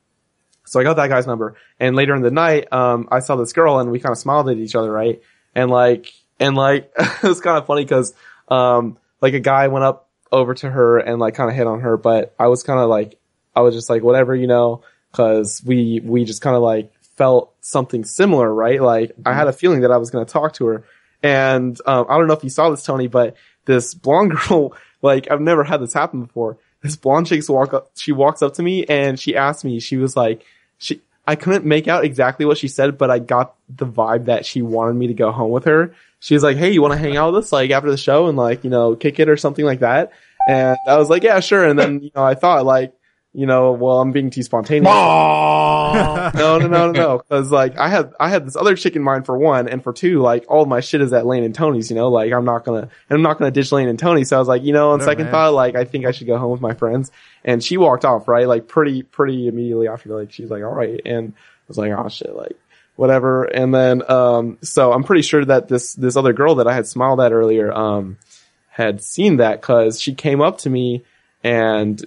so 0.65 0.79
I 0.79 0.83
got 0.83 0.95
that 0.95 1.07
guy's 1.09 1.27
number. 1.27 1.55
And 1.79 1.95
later 1.95 2.15
in 2.15 2.21
the 2.21 2.31
night, 2.31 2.71
um, 2.73 3.07
I 3.11 3.19
saw 3.19 3.35
this 3.35 3.53
girl 3.53 3.79
and 3.79 3.91
we 3.91 3.99
kind 3.99 4.11
of 4.13 4.17
smiled 4.17 4.49
at 4.49 4.57
each 4.57 4.75
other, 4.75 4.91
right? 4.91 5.21
And 5.53 5.69
like, 5.69 6.11
and 6.39 6.55
like, 6.55 6.91
it 6.97 7.23
was 7.23 7.41
kind 7.41 7.57
of 7.57 7.65
funny 7.67 7.83
because, 7.83 8.13
um, 8.49 8.97
like 9.21 9.33
a 9.33 9.39
guy 9.39 9.67
went 9.67 9.85
up 9.85 10.09
over 10.33 10.53
to 10.55 10.69
her 10.69 10.97
and 10.97 11.19
like 11.19 11.35
kind 11.35 11.49
of 11.49 11.55
hit 11.55 11.67
on 11.67 11.81
her, 11.81 11.95
but 11.95 12.33
I 12.39 12.47
was 12.47 12.63
kind 12.63 12.79
of 12.79 12.89
like, 12.89 13.19
I 13.55 13.61
was 13.61 13.75
just 13.75 13.89
like, 13.89 14.03
whatever, 14.03 14.35
you 14.35 14.47
know, 14.47 14.81
cause 15.11 15.61
we, 15.65 16.01
we 16.03 16.25
just 16.25 16.41
kind 16.41 16.55
of 16.55 16.61
like 16.61 16.91
felt 17.15 17.53
something 17.61 18.03
similar, 18.03 18.51
right? 18.53 18.81
Like 18.81 19.11
I 19.25 19.33
had 19.33 19.47
a 19.47 19.53
feeling 19.53 19.81
that 19.81 19.91
I 19.91 19.97
was 19.97 20.11
going 20.11 20.25
to 20.25 20.31
talk 20.31 20.53
to 20.53 20.65
her. 20.65 20.83
And, 21.21 21.79
um, 21.85 22.07
I 22.09 22.17
don't 22.17 22.27
know 22.27 22.33
if 22.33 22.43
you 22.43 22.49
saw 22.49 22.69
this, 22.69 22.83
Tony, 22.83 23.07
but 23.07 23.35
this 23.65 23.93
blonde 23.93 24.33
girl, 24.47 24.75
like 25.01 25.29
I've 25.31 25.41
never 25.41 25.63
had 25.63 25.81
this 25.81 25.93
happen 25.93 26.23
before. 26.23 26.57
This 26.81 26.95
blonde 26.95 27.27
chick 27.27 27.47
walk 27.47 27.73
up, 27.73 27.91
she 27.95 28.11
walks 28.11 28.41
up 28.41 28.55
to 28.55 28.63
me 28.63 28.85
and 28.85 29.19
she 29.19 29.37
asked 29.37 29.63
me, 29.63 29.79
she 29.79 29.97
was 29.97 30.17
like, 30.17 30.43
she, 30.79 31.01
I 31.25 31.35
couldn't 31.35 31.63
make 31.63 31.87
out 31.87 32.03
exactly 32.03 32.45
what 32.45 32.57
she 32.57 32.67
said, 32.67 32.97
but 32.97 33.09
I 33.09 33.19
got 33.19 33.55
the 33.69 33.85
vibe 33.85 34.25
that 34.25 34.45
she 34.45 34.61
wanted 34.61 34.95
me 34.95 35.07
to 35.07 35.13
go 35.13 35.31
home 35.31 35.51
with 35.51 35.65
her. 35.65 35.95
She 36.23 36.33
was 36.35 36.41
like, 36.43 36.55
Hey, 36.55 36.71
you 36.71 36.81
want 36.81 36.93
to 36.93 36.97
hang 36.97 37.17
out 37.17 37.33
with 37.33 37.43
us 37.43 37.51
like 37.51 37.69
after 37.71 37.91
the 37.91 37.97
show 37.97 38.27
and 38.27 38.37
like, 38.37 38.63
you 38.63 38.69
know, 38.69 38.95
kick 38.95 39.19
it 39.19 39.27
or 39.27 39.35
something 39.35 39.65
like 39.65 39.81
that? 39.81 40.13
And 40.47 40.77
I 40.87 40.97
was 40.97 41.09
like, 41.09 41.21
yeah, 41.23 41.41
sure. 41.41 41.65
And 41.65 41.77
then, 41.77 41.99
you 42.01 42.11
know, 42.15 42.23
I 42.23 42.33
thought 42.35 42.65
like, 42.65 42.93
you 43.33 43.45
know, 43.45 43.71
well, 43.73 43.99
I'm 43.99 44.11
being 44.13 44.29
too 44.29 44.41
spontaneous. 44.43 44.85
no, 44.93 46.31
no, 46.35 46.59
no, 46.59 46.67
no, 46.67 46.91
no. 46.91 47.19
Cause 47.29 47.51
like 47.51 47.77
I 47.77 47.89
had, 47.89 48.13
I 48.19 48.29
had 48.29 48.45
this 48.47 48.55
other 48.55 48.75
chick 48.75 48.95
in 48.95 49.03
mind 49.03 49.25
for 49.25 49.37
one 49.37 49.67
and 49.67 49.83
for 49.83 49.91
two, 49.91 50.21
like 50.21 50.45
all 50.47 50.65
my 50.65 50.79
shit 50.79 51.01
is 51.01 51.11
at 51.13 51.25
Lane 51.25 51.43
and 51.43 51.53
Tony's, 51.53 51.89
you 51.89 51.95
know, 51.95 52.09
like 52.09 52.31
I'm 52.31 52.45
not 52.45 52.63
gonna, 52.63 52.81
and 52.81 52.89
I'm 53.09 53.21
not 53.21 53.37
gonna 53.37 53.51
ditch 53.51 53.71
Lane 53.71 53.89
and 53.89 53.99
Tony. 53.99 54.23
So 54.23 54.35
I 54.37 54.39
was 54.39 54.47
like, 54.47 54.63
you 54.63 54.71
know, 54.71 54.91
on 54.91 54.99
No, 54.99 55.05
second 55.05 55.25
man. 55.25 55.31
thought, 55.31 55.53
like 55.53 55.75
I 55.75 55.83
think 55.83 56.05
I 56.05 56.11
should 56.11 56.27
go 56.27 56.37
home 56.37 56.51
with 56.51 56.61
my 56.61 56.73
friends. 56.73 57.11
And 57.43 57.61
she 57.63 57.75
walked 57.77 58.05
off, 58.05 58.27
right? 58.29 58.47
Like 58.47 58.67
pretty, 58.67 59.03
pretty 59.03 59.47
immediately 59.47 59.87
after, 59.89 60.09
like 60.09 60.31
she's 60.31 60.49
like, 60.49 60.63
all 60.63 60.73
right. 60.73 61.01
And 61.05 61.33
I 61.35 61.65
was 61.67 61.77
like, 61.77 61.91
oh 61.91 62.07
shit, 62.09 62.33
like 62.35 62.55
whatever. 62.95 63.43
And 63.43 63.73
then, 63.73 64.09
um, 64.09 64.57
so 64.61 64.91
I'm 64.91 65.03
pretty 65.03 65.23
sure 65.23 65.43
that 65.43 65.67
this, 65.67 65.93
this 65.95 66.15
other 66.15 66.33
girl 66.33 66.55
that 66.55 66.67
I 66.67 66.73
had 66.73 66.87
smiled 66.87 67.19
at 67.21 67.31
earlier, 67.31 67.71
um, 67.73 68.17
had 68.69 69.03
seen 69.03 69.37
that 69.37 69.61
cause 69.61 70.01
she 70.01 70.13
came 70.13 70.41
up 70.41 70.59
to 70.59 70.69
me 70.69 71.03
and 71.43 72.03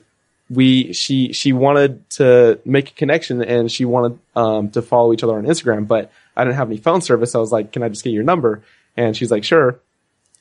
we, 0.48 0.92
she, 0.92 1.32
she 1.32 1.52
wanted 1.52 2.08
to 2.10 2.60
make 2.64 2.90
a 2.90 2.94
connection 2.94 3.42
and 3.42 3.70
she 3.70 3.84
wanted, 3.84 4.18
um, 4.34 4.70
to 4.70 4.82
follow 4.82 5.12
each 5.12 5.24
other 5.24 5.36
on 5.36 5.44
Instagram, 5.44 5.88
but 5.88 6.12
I 6.36 6.44
didn't 6.44 6.56
have 6.56 6.68
any 6.68 6.78
phone 6.78 7.00
service. 7.00 7.32
So 7.32 7.40
I 7.40 7.40
was 7.40 7.52
like, 7.52 7.72
can 7.72 7.82
I 7.82 7.88
just 7.88 8.04
get 8.04 8.12
your 8.12 8.22
number? 8.22 8.62
And 8.96 9.16
she's 9.16 9.30
like, 9.30 9.44
sure. 9.44 9.80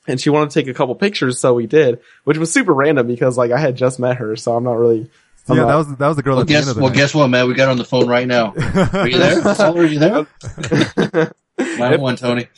And 0.06 0.20
she 0.20 0.30
wanted 0.30 0.50
to 0.50 0.60
take 0.60 0.68
a 0.68 0.74
couple 0.74 0.94
pictures. 0.94 1.40
So 1.40 1.54
we 1.54 1.66
did, 1.66 2.00
which 2.22 2.38
was 2.38 2.52
super 2.52 2.72
random 2.72 3.08
because 3.08 3.36
like 3.36 3.50
I 3.50 3.58
had 3.58 3.76
just 3.76 3.98
met 3.98 4.18
her. 4.18 4.36
So 4.36 4.54
I'm 4.54 4.62
not 4.62 4.78
really, 4.78 5.10
I'm 5.48 5.56
yeah, 5.56 5.64
that 5.66 5.74
was 5.76 5.96
that 5.96 6.08
was 6.08 6.16
the 6.16 6.22
girl 6.22 6.34
Well, 6.34 6.42
at 6.42 6.48
the 6.48 6.54
end 6.56 6.62
guess, 6.64 6.70
of 6.70 6.76
the 6.76 6.82
well, 6.82 6.90
night. 6.90 6.96
guess 6.96 7.14
what, 7.14 7.28
man? 7.28 7.46
We 7.48 7.54
got 7.54 7.66
her 7.66 7.70
on 7.70 7.78
the 7.78 7.84
phone 7.84 8.08
right 8.08 8.26
now. 8.26 8.52
Are 8.92 9.08
you 9.08 9.18
there? 9.18 9.40
Caller, 9.42 9.80
Are 9.82 9.84
you 9.84 9.98
there? 9.98 10.26
My 11.78 11.96
one, 11.96 12.16
Tony. 12.16 12.48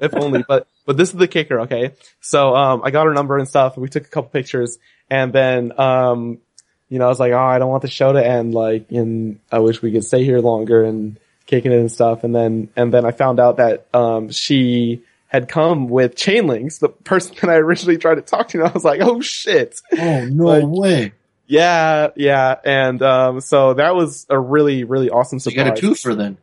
if 0.00 0.14
only. 0.14 0.44
But 0.46 0.66
but 0.86 0.96
this 0.96 1.08
is 1.10 1.16
the 1.16 1.26
kicker, 1.28 1.60
okay? 1.62 1.92
So 2.20 2.54
um 2.54 2.82
I 2.84 2.90
got 2.90 3.06
her 3.06 3.12
number 3.14 3.38
and 3.38 3.48
stuff. 3.48 3.76
We 3.76 3.88
took 3.88 4.04
a 4.06 4.08
couple 4.08 4.30
pictures, 4.30 4.78
and 5.10 5.32
then 5.32 5.78
um 5.80 6.38
you 6.88 6.98
know 6.98 7.06
I 7.06 7.08
was 7.08 7.18
like, 7.20 7.32
oh, 7.32 7.38
I 7.38 7.58
don't 7.58 7.70
want 7.70 7.82
the 7.82 7.88
show 7.90 8.12
to 8.12 8.24
end. 8.24 8.54
Like, 8.54 8.90
and 8.90 9.40
I 9.50 9.58
wish 9.60 9.82
we 9.82 9.90
could 9.92 10.04
stay 10.04 10.22
here 10.24 10.38
longer 10.40 10.84
and 10.84 11.18
kicking 11.46 11.72
it 11.72 11.78
and 11.78 11.90
stuff. 11.90 12.24
And 12.24 12.34
then 12.34 12.68
and 12.76 12.92
then 12.94 13.04
I 13.04 13.10
found 13.10 13.40
out 13.40 13.56
that 13.56 13.86
um 13.94 14.30
she 14.30 15.02
had 15.28 15.48
come 15.48 15.88
with 15.88 16.14
chain 16.14 16.46
links, 16.46 16.78
the 16.78 16.90
person 16.90 17.34
that 17.40 17.50
I 17.50 17.56
originally 17.56 17.98
tried 17.98 18.16
to 18.16 18.22
talk 18.22 18.48
to. 18.48 18.58
And 18.60 18.68
I 18.68 18.72
was 18.72 18.84
like, 18.84 19.00
oh 19.00 19.20
shit. 19.20 19.80
Oh 19.98 20.24
no 20.26 20.44
Like, 20.44 20.64
way! 20.66 21.12
Yeah, 21.46 22.08
yeah. 22.16 22.56
And 22.64 23.02
um 23.02 23.40
so 23.40 23.74
that 23.74 23.94
was 23.94 24.26
a 24.28 24.38
really 24.38 24.84
really 24.84 25.10
awesome 25.10 25.38
surprise. 25.38 25.56
You 25.56 25.64
got 25.64 25.78
a 25.78 25.82
twofer 25.82 26.16
then. 26.16 26.38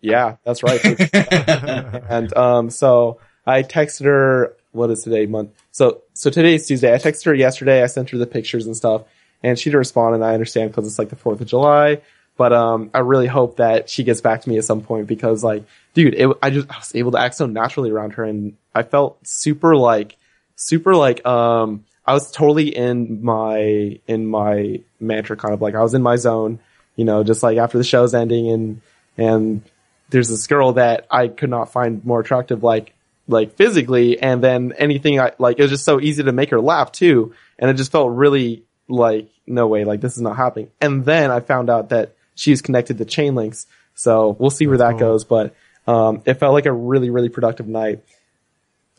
Yeah, 0.00 0.36
that's 0.44 0.62
right. 0.62 0.80
and 2.10 2.36
um, 2.36 2.70
so 2.70 3.20
I 3.46 3.62
texted 3.62 4.04
her. 4.04 4.56
What 4.72 4.90
is 4.90 5.02
today? 5.02 5.26
Month. 5.26 5.50
So 5.72 6.02
so 6.14 6.30
today's 6.30 6.66
Tuesday. 6.66 6.92
I 6.92 6.98
texted 6.98 7.26
her 7.26 7.34
yesterday. 7.34 7.82
I 7.82 7.86
sent 7.86 8.10
her 8.10 8.18
the 8.18 8.26
pictures 8.26 8.66
and 8.66 8.76
stuff, 8.76 9.02
and 9.42 9.58
she 9.58 9.70
didn't 9.70 9.78
respond. 9.78 10.14
And 10.14 10.24
I 10.24 10.32
understand 10.32 10.70
because 10.70 10.86
it's 10.86 10.98
like 10.98 11.10
the 11.10 11.16
Fourth 11.16 11.40
of 11.40 11.46
July. 11.46 12.00
But 12.36 12.52
um, 12.54 12.90
I 12.94 13.00
really 13.00 13.26
hope 13.26 13.56
that 13.56 13.90
she 13.90 14.02
gets 14.02 14.22
back 14.22 14.42
to 14.42 14.48
me 14.48 14.56
at 14.56 14.64
some 14.64 14.80
point 14.80 15.06
because 15.06 15.44
like, 15.44 15.64
dude, 15.92 16.14
it, 16.14 16.30
I 16.42 16.48
just 16.50 16.70
I 16.70 16.78
was 16.78 16.94
able 16.94 17.12
to 17.12 17.18
act 17.18 17.34
so 17.34 17.46
naturally 17.46 17.90
around 17.90 18.12
her, 18.14 18.24
and 18.24 18.56
I 18.74 18.82
felt 18.82 19.18
super 19.26 19.76
like, 19.76 20.16
super 20.56 20.94
like 20.94 21.26
um, 21.26 21.84
I 22.10 22.12
was 22.12 22.30
totally 22.30 22.74
in 22.74 23.22
my 23.22 24.00
in 24.06 24.26
my 24.26 24.80
mantra, 24.98 25.36
kind 25.36 25.54
of 25.54 25.62
like 25.62 25.74
I 25.74 25.82
was 25.82 25.94
in 25.94 26.02
my 26.02 26.16
zone. 26.16 26.58
You 26.96 27.04
know, 27.04 27.22
just 27.22 27.42
like 27.42 27.56
after 27.56 27.78
the 27.78 27.84
show's 27.84 28.14
ending 28.14 28.50
and 28.50 28.80
and 29.16 29.62
there's 30.10 30.28
this 30.28 30.46
girl 30.46 30.72
that 30.72 31.06
I 31.10 31.28
could 31.28 31.50
not 31.50 31.72
find 31.72 32.04
more 32.04 32.20
attractive, 32.20 32.62
like, 32.62 32.94
like 33.28 33.54
physically. 33.56 34.20
And 34.20 34.42
then 34.42 34.72
anything 34.76 35.20
I, 35.20 35.32
like, 35.38 35.58
it 35.58 35.62
was 35.62 35.70
just 35.70 35.84
so 35.84 36.00
easy 36.00 36.22
to 36.24 36.32
make 36.32 36.50
her 36.50 36.60
laugh 36.60 36.92
too. 36.92 37.34
And 37.58 37.70
it 37.70 37.74
just 37.74 37.92
felt 37.92 38.10
really 38.10 38.64
like, 38.88 39.28
no 39.46 39.66
way, 39.68 39.84
like 39.84 40.00
this 40.00 40.16
is 40.16 40.22
not 40.22 40.36
happening. 40.36 40.70
And 40.80 41.04
then 41.04 41.30
I 41.30 41.40
found 41.40 41.70
out 41.70 41.90
that 41.90 42.14
she's 42.34 42.62
connected 42.62 42.98
to 42.98 43.04
chain 43.04 43.34
links. 43.34 43.66
So 43.94 44.36
we'll 44.38 44.50
see 44.50 44.66
where 44.66 44.78
that 44.78 44.98
goes. 44.98 45.24
But, 45.24 45.54
um, 45.86 46.22
it 46.24 46.34
felt 46.34 46.54
like 46.54 46.66
a 46.66 46.72
really, 46.72 47.10
really 47.10 47.28
productive 47.28 47.68
night. 47.68 48.02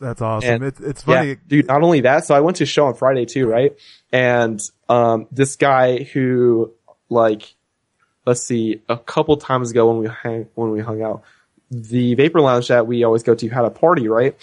That's 0.02 0.20
awesome. 0.20 0.62
It's 0.64 0.80
it's 0.80 1.02
funny. 1.02 1.28
Yeah, 1.28 1.34
dude, 1.46 1.66
not 1.68 1.82
only 1.82 2.00
that, 2.02 2.24
so 2.26 2.34
I 2.34 2.40
went 2.40 2.56
to 2.58 2.64
a 2.64 2.66
show 2.66 2.86
on 2.86 2.94
Friday 2.94 3.24
too, 3.24 3.46
right? 3.46 3.72
And 4.12 4.60
um 4.88 5.28
this 5.30 5.56
guy 5.56 6.02
who 6.02 6.72
like 7.08 7.54
let's 8.26 8.42
see, 8.42 8.82
a 8.88 8.96
couple 8.96 9.36
times 9.36 9.70
ago 9.70 9.88
when 9.90 9.98
we 9.98 10.08
hang 10.22 10.48
when 10.54 10.70
we 10.70 10.80
hung 10.80 11.02
out, 11.02 11.22
the 11.70 12.14
Vapor 12.14 12.40
Lounge 12.40 12.68
that 12.68 12.86
we 12.86 13.04
always 13.04 13.22
go 13.22 13.34
to 13.34 13.48
had 13.48 13.64
a 13.64 13.70
party, 13.70 14.08
right? 14.08 14.34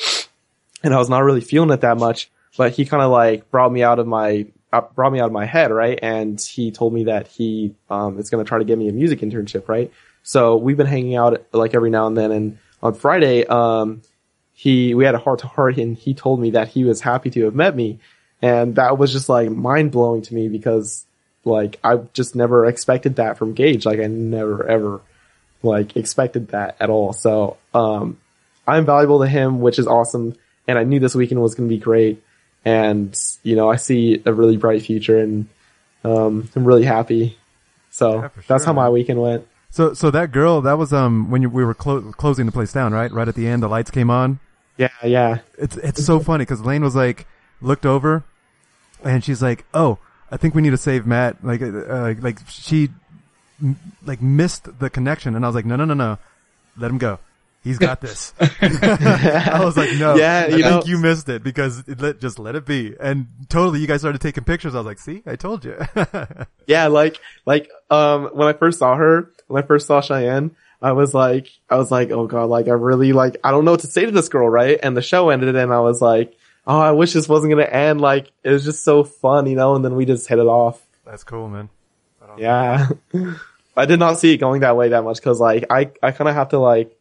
And 0.83 0.93
I 0.93 0.97
was 0.97 1.09
not 1.09 1.23
really 1.23 1.41
feeling 1.41 1.71
it 1.71 1.81
that 1.81 1.97
much. 1.97 2.29
but 2.57 2.71
he 2.73 2.85
kind 2.85 3.03
of 3.03 3.11
like 3.11 3.49
brought 3.51 3.71
me 3.71 3.83
out 3.83 3.99
of 3.99 4.07
my 4.07 4.47
uh, 4.71 4.81
brought 4.81 5.11
me 5.11 5.19
out 5.19 5.25
of 5.27 5.31
my 5.31 5.45
head, 5.45 5.71
right? 5.71 5.97
And 6.01 6.39
he 6.39 6.71
told 6.71 6.93
me 6.93 7.05
that 7.05 7.27
he 7.27 7.73
um, 7.89 8.19
is 8.19 8.29
going 8.29 8.43
to 8.43 8.47
try 8.47 8.59
to 8.59 8.65
get 8.65 8.77
me 8.77 8.87
a 8.87 8.93
music 8.93 9.19
internship, 9.19 9.67
right? 9.67 9.91
So 10.23 10.57
we've 10.57 10.77
been 10.77 10.87
hanging 10.87 11.15
out 11.15 11.43
like 11.53 11.73
every 11.73 11.89
now 11.89 12.07
and 12.07 12.15
then. 12.17 12.31
And 12.31 12.57
on 12.83 12.93
Friday, 12.93 13.45
um, 13.45 14.01
he 14.59 14.93
we 14.93 15.05
had 15.05 15.15
a 15.15 15.19
heart 15.19 15.39
to 15.39 15.47
heart, 15.47 15.77
and 15.77 15.97
he 15.97 16.13
told 16.13 16.37
me 16.37 16.51
that 16.51 16.67
he 16.67 16.83
was 16.83 16.99
happy 16.99 17.29
to 17.29 17.45
have 17.45 17.55
met 17.55 17.73
me, 17.73 17.97
and 18.41 18.75
that 18.75 18.97
was 18.97 19.13
just 19.13 19.29
like 19.29 19.49
mind 19.49 19.93
blowing 19.93 20.21
to 20.23 20.33
me 20.35 20.49
because 20.49 21.05
like 21.45 21.79
I 21.81 21.95
just 22.11 22.35
never 22.35 22.65
expected 22.65 23.15
that 23.15 23.37
from 23.37 23.53
Gage. 23.53 23.85
Like 23.85 24.01
I 24.01 24.07
never 24.07 24.67
ever 24.67 24.99
like 25.63 25.95
expected 25.95 26.49
that 26.49 26.75
at 26.81 26.89
all. 26.89 27.13
So 27.13 27.55
um, 27.73 28.19
I'm 28.67 28.85
valuable 28.85 29.21
to 29.21 29.27
him, 29.27 29.61
which 29.61 29.79
is 29.79 29.87
awesome. 29.87 30.35
And 30.67 30.77
I 30.77 30.83
knew 30.83 30.99
this 30.99 31.15
weekend 31.15 31.41
was 31.41 31.55
going 31.55 31.69
to 31.69 31.73
be 31.73 31.79
great. 31.79 32.21
And 32.65 33.17
you 33.43 33.55
know, 33.55 33.71
I 33.71 33.77
see 33.77 34.21
a 34.25 34.33
really 34.33 34.57
bright 34.57 34.81
future, 34.81 35.19
and 35.19 35.47
um, 36.03 36.49
I'm 36.53 36.65
really 36.65 36.83
happy. 36.83 37.37
So 37.91 38.29
that's 38.45 38.65
how 38.65 38.73
my 38.73 38.89
weekend 38.89 39.21
went. 39.21 39.47
So, 39.69 39.93
so 39.93 40.11
that 40.11 40.33
girl, 40.33 40.59
that 40.63 40.77
was 40.77 40.91
um 40.91 41.31
when 41.31 41.43
you, 41.43 41.49
we 41.49 41.63
were 41.63 41.73
clo- 41.73 42.11
closing 42.11 42.45
the 42.45 42.51
place 42.51 42.73
down, 42.73 42.91
right? 42.91 43.09
Right 43.09 43.29
at 43.29 43.35
the 43.35 43.47
end, 43.47 43.63
the 43.63 43.69
lights 43.69 43.89
came 43.89 44.09
on. 44.09 44.41
Yeah, 44.79 44.87
yeah. 45.03 45.39
It's 45.57 45.75
it's 45.77 46.03
so 46.05 46.19
funny 46.19 46.43
because 46.45 46.61
Lane 46.61 46.81
was 46.83 46.95
like 46.95 47.27
looked 47.61 47.85
over, 47.85 48.23
and 49.03 49.23
she's 49.23 49.41
like, 49.41 49.65
"Oh, 49.73 49.99
I 50.31 50.37
think 50.37 50.55
we 50.55 50.61
need 50.61 50.69
to 50.71 50.77
save 50.77 51.05
Matt." 51.05 51.43
Like, 51.43 51.61
uh, 51.61 52.13
like 52.19 52.39
she 52.47 52.89
m- 53.61 53.77
like 54.05 54.21
missed 54.21 54.79
the 54.79 54.89
connection, 54.89 55.35
and 55.35 55.43
I 55.43 55.47
was 55.49 55.55
like, 55.55 55.65
"No, 55.65 55.75
no, 55.75 55.83
no, 55.85 55.93
no, 55.93 56.17
let 56.77 56.89
him 56.89 56.97
go. 56.97 57.19
He's 57.61 57.77
got 57.77 57.99
this." 58.07 58.33
I 58.39 59.61
was 59.61 59.75
like, 59.75 59.91
"No, 59.99 60.15
Yeah, 60.15 60.45
I 60.45 60.47
you 60.47 60.63
think 60.63 60.65
know- 60.65 60.83
you 60.85 60.97
missed 60.97 61.27
it 61.27 61.43
because 61.43 61.79
it 61.87 61.99
let, 61.99 62.21
just 62.21 62.39
let 62.39 62.55
it 62.55 62.65
be." 62.65 62.95
And 63.01 63.27
totally, 63.49 63.79
you 63.81 63.87
guys 63.87 63.99
started 63.99 64.21
taking 64.21 64.45
pictures. 64.45 64.75
I 64.75 64.77
was 64.77 64.85
like, 64.85 64.99
"See, 64.99 65.23
I 65.25 65.35
told 65.35 65.65
you." 65.65 65.75
yeah, 66.67 66.87
like 66.87 67.19
like 67.45 67.69
um 67.89 68.29
when 68.33 68.47
I 68.47 68.53
first 68.53 68.79
saw 68.79 68.95
her, 68.95 69.29
when 69.47 69.61
I 69.61 69.67
first 69.67 69.87
saw 69.87 69.99
Cheyenne, 69.99 70.55
I 70.81 70.93
was 70.93 71.13
like 71.13 71.49
I 71.69 71.77
was 71.77 71.91
like, 71.91 72.11
oh 72.11 72.27
god, 72.27 72.45
like 72.45 72.67
I 72.67 72.71
really 72.71 73.13
like 73.13 73.37
I 73.43 73.51
don't 73.51 73.65
know 73.65 73.71
what 73.71 73.81
to 73.81 73.87
say 73.87 74.05
to 74.05 74.11
this 74.11 74.29
girl, 74.29 74.49
right? 74.49 74.79
And 74.81 74.95
the 74.95 75.01
show 75.01 75.29
ended 75.29 75.55
and 75.55 75.73
I 75.73 75.79
was 75.79 76.01
like, 76.01 76.33
oh, 76.65 76.79
I 76.79 76.91
wish 76.91 77.13
this 77.13 77.27
wasn't 77.27 77.51
gonna 77.51 77.63
end. 77.63 77.99
Like 77.99 78.31
it 78.43 78.51
was 78.51 78.63
just 78.63 78.83
so 78.83 79.03
fun, 79.03 79.47
you 79.47 79.55
know. 79.55 79.75
And 79.75 79.83
then 79.83 79.95
we 79.95 80.05
just 80.05 80.27
hit 80.27 80.39
it 80.39 80.47
off. 80.47 80.81
That's 81.05 81.23
cool, 81.23 81.49
man. 81.49 81.69
Yeah, 82.37 82.89
I 83.75 83.85
did 83.85 83.99
not 83.99 84.19
see 84.19 84.33
it 84.33 84.37
going 84.37 84.61
that 84.61 84.77
way 84.77 84.89
that 84.89 85.03
much 85.03 85.17
because 85.17 85.39
like 85.39 85.65
I 85.69 85.91
I 86.01 86.11
kind 86.11 86.29
of 86.29 86.35
have 86.35 86.49
to 86.49 86.59
like 86.59 86.97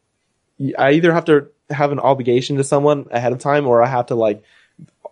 I 0.76 0.92
either 0.92 1.12
have 1.12 1.26
to 1.26 1.48
have 1.70 1.92
an 1.92 2.00
obligation 2.00 2.56
to 2.56 2.64
someone 2.64 3.06
ahead 3.10 3.32
of 3.32 3.38
time 3.38 3.66
or 3.66 3.82
I 3.82 3.86
have 3.86 4.06
to 4.06 4.14
like 4.14 4.42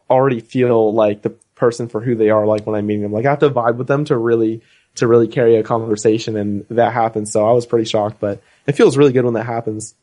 already 0.09 0.41
feel 0.41 0.93
like 0.93 1.23
the 1.23 1.31
person 1.55 1.89
for 1.89 2.01
who 2.01 2.15
they 2.15 2.31
are 2.31 2.47
like 2.47 2.67
when 2.67 2.77
I'm 2.77 2.87
meeting 2.87 3.03
them. 3.03 3.13
Like 3.13 3.27
I 3.27 3.31
have 3.31 3.41
to 3.41 3.51
vibe 3.51 3.77
with 3.77 3.87
them 3.87 4.05
to 4.07 4.17
really 4.17 4.63
to 4.97 5.07
really 5.07 5.29
carry 5.29 5.57
a 5.57 5.63
conversation 5.63 6.37
and 6.37 6.67
that 6.71 6.93
happens. 6.93 7.31
So 7.31 7.47
I 7.47 7.53
was 7.53 7.67
pretty 7.67 7.85
shocked, 7.85 8.19
but 8.19 8.43
it 8.67 8.73
feels 8.73 8.97
really 8.97 9.13
good 9.13 9.25
when 9.25 9.35
that 9.35 9.47
happens. 9.47 9.95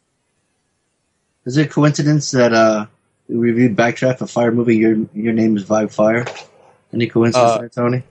Is 1.45 1.57
it 1.57 1.67
a 1.67 1.69
coincidence 1.69 2.31
that 2.31 2.53
uh 2.53 2.85
we 3.27 3.35
reviewed 3.37 3.75
Backdraft, 3.75 4.21
a 4.21 4.27
fire 4.27 4.51
movie? 4.51 4.77
Your 4.77 4.95
your 5.13 5.33
name 5.33 5.57
is 5.57 5.65
Vibe 5.65 5.93
Fire. 5.93 6.25
Any 6.93 7.07
coincidence 7.07 7.51
Uh, 7.51 7.57
there, 7.59 7.69
Tony? 7.69 8.03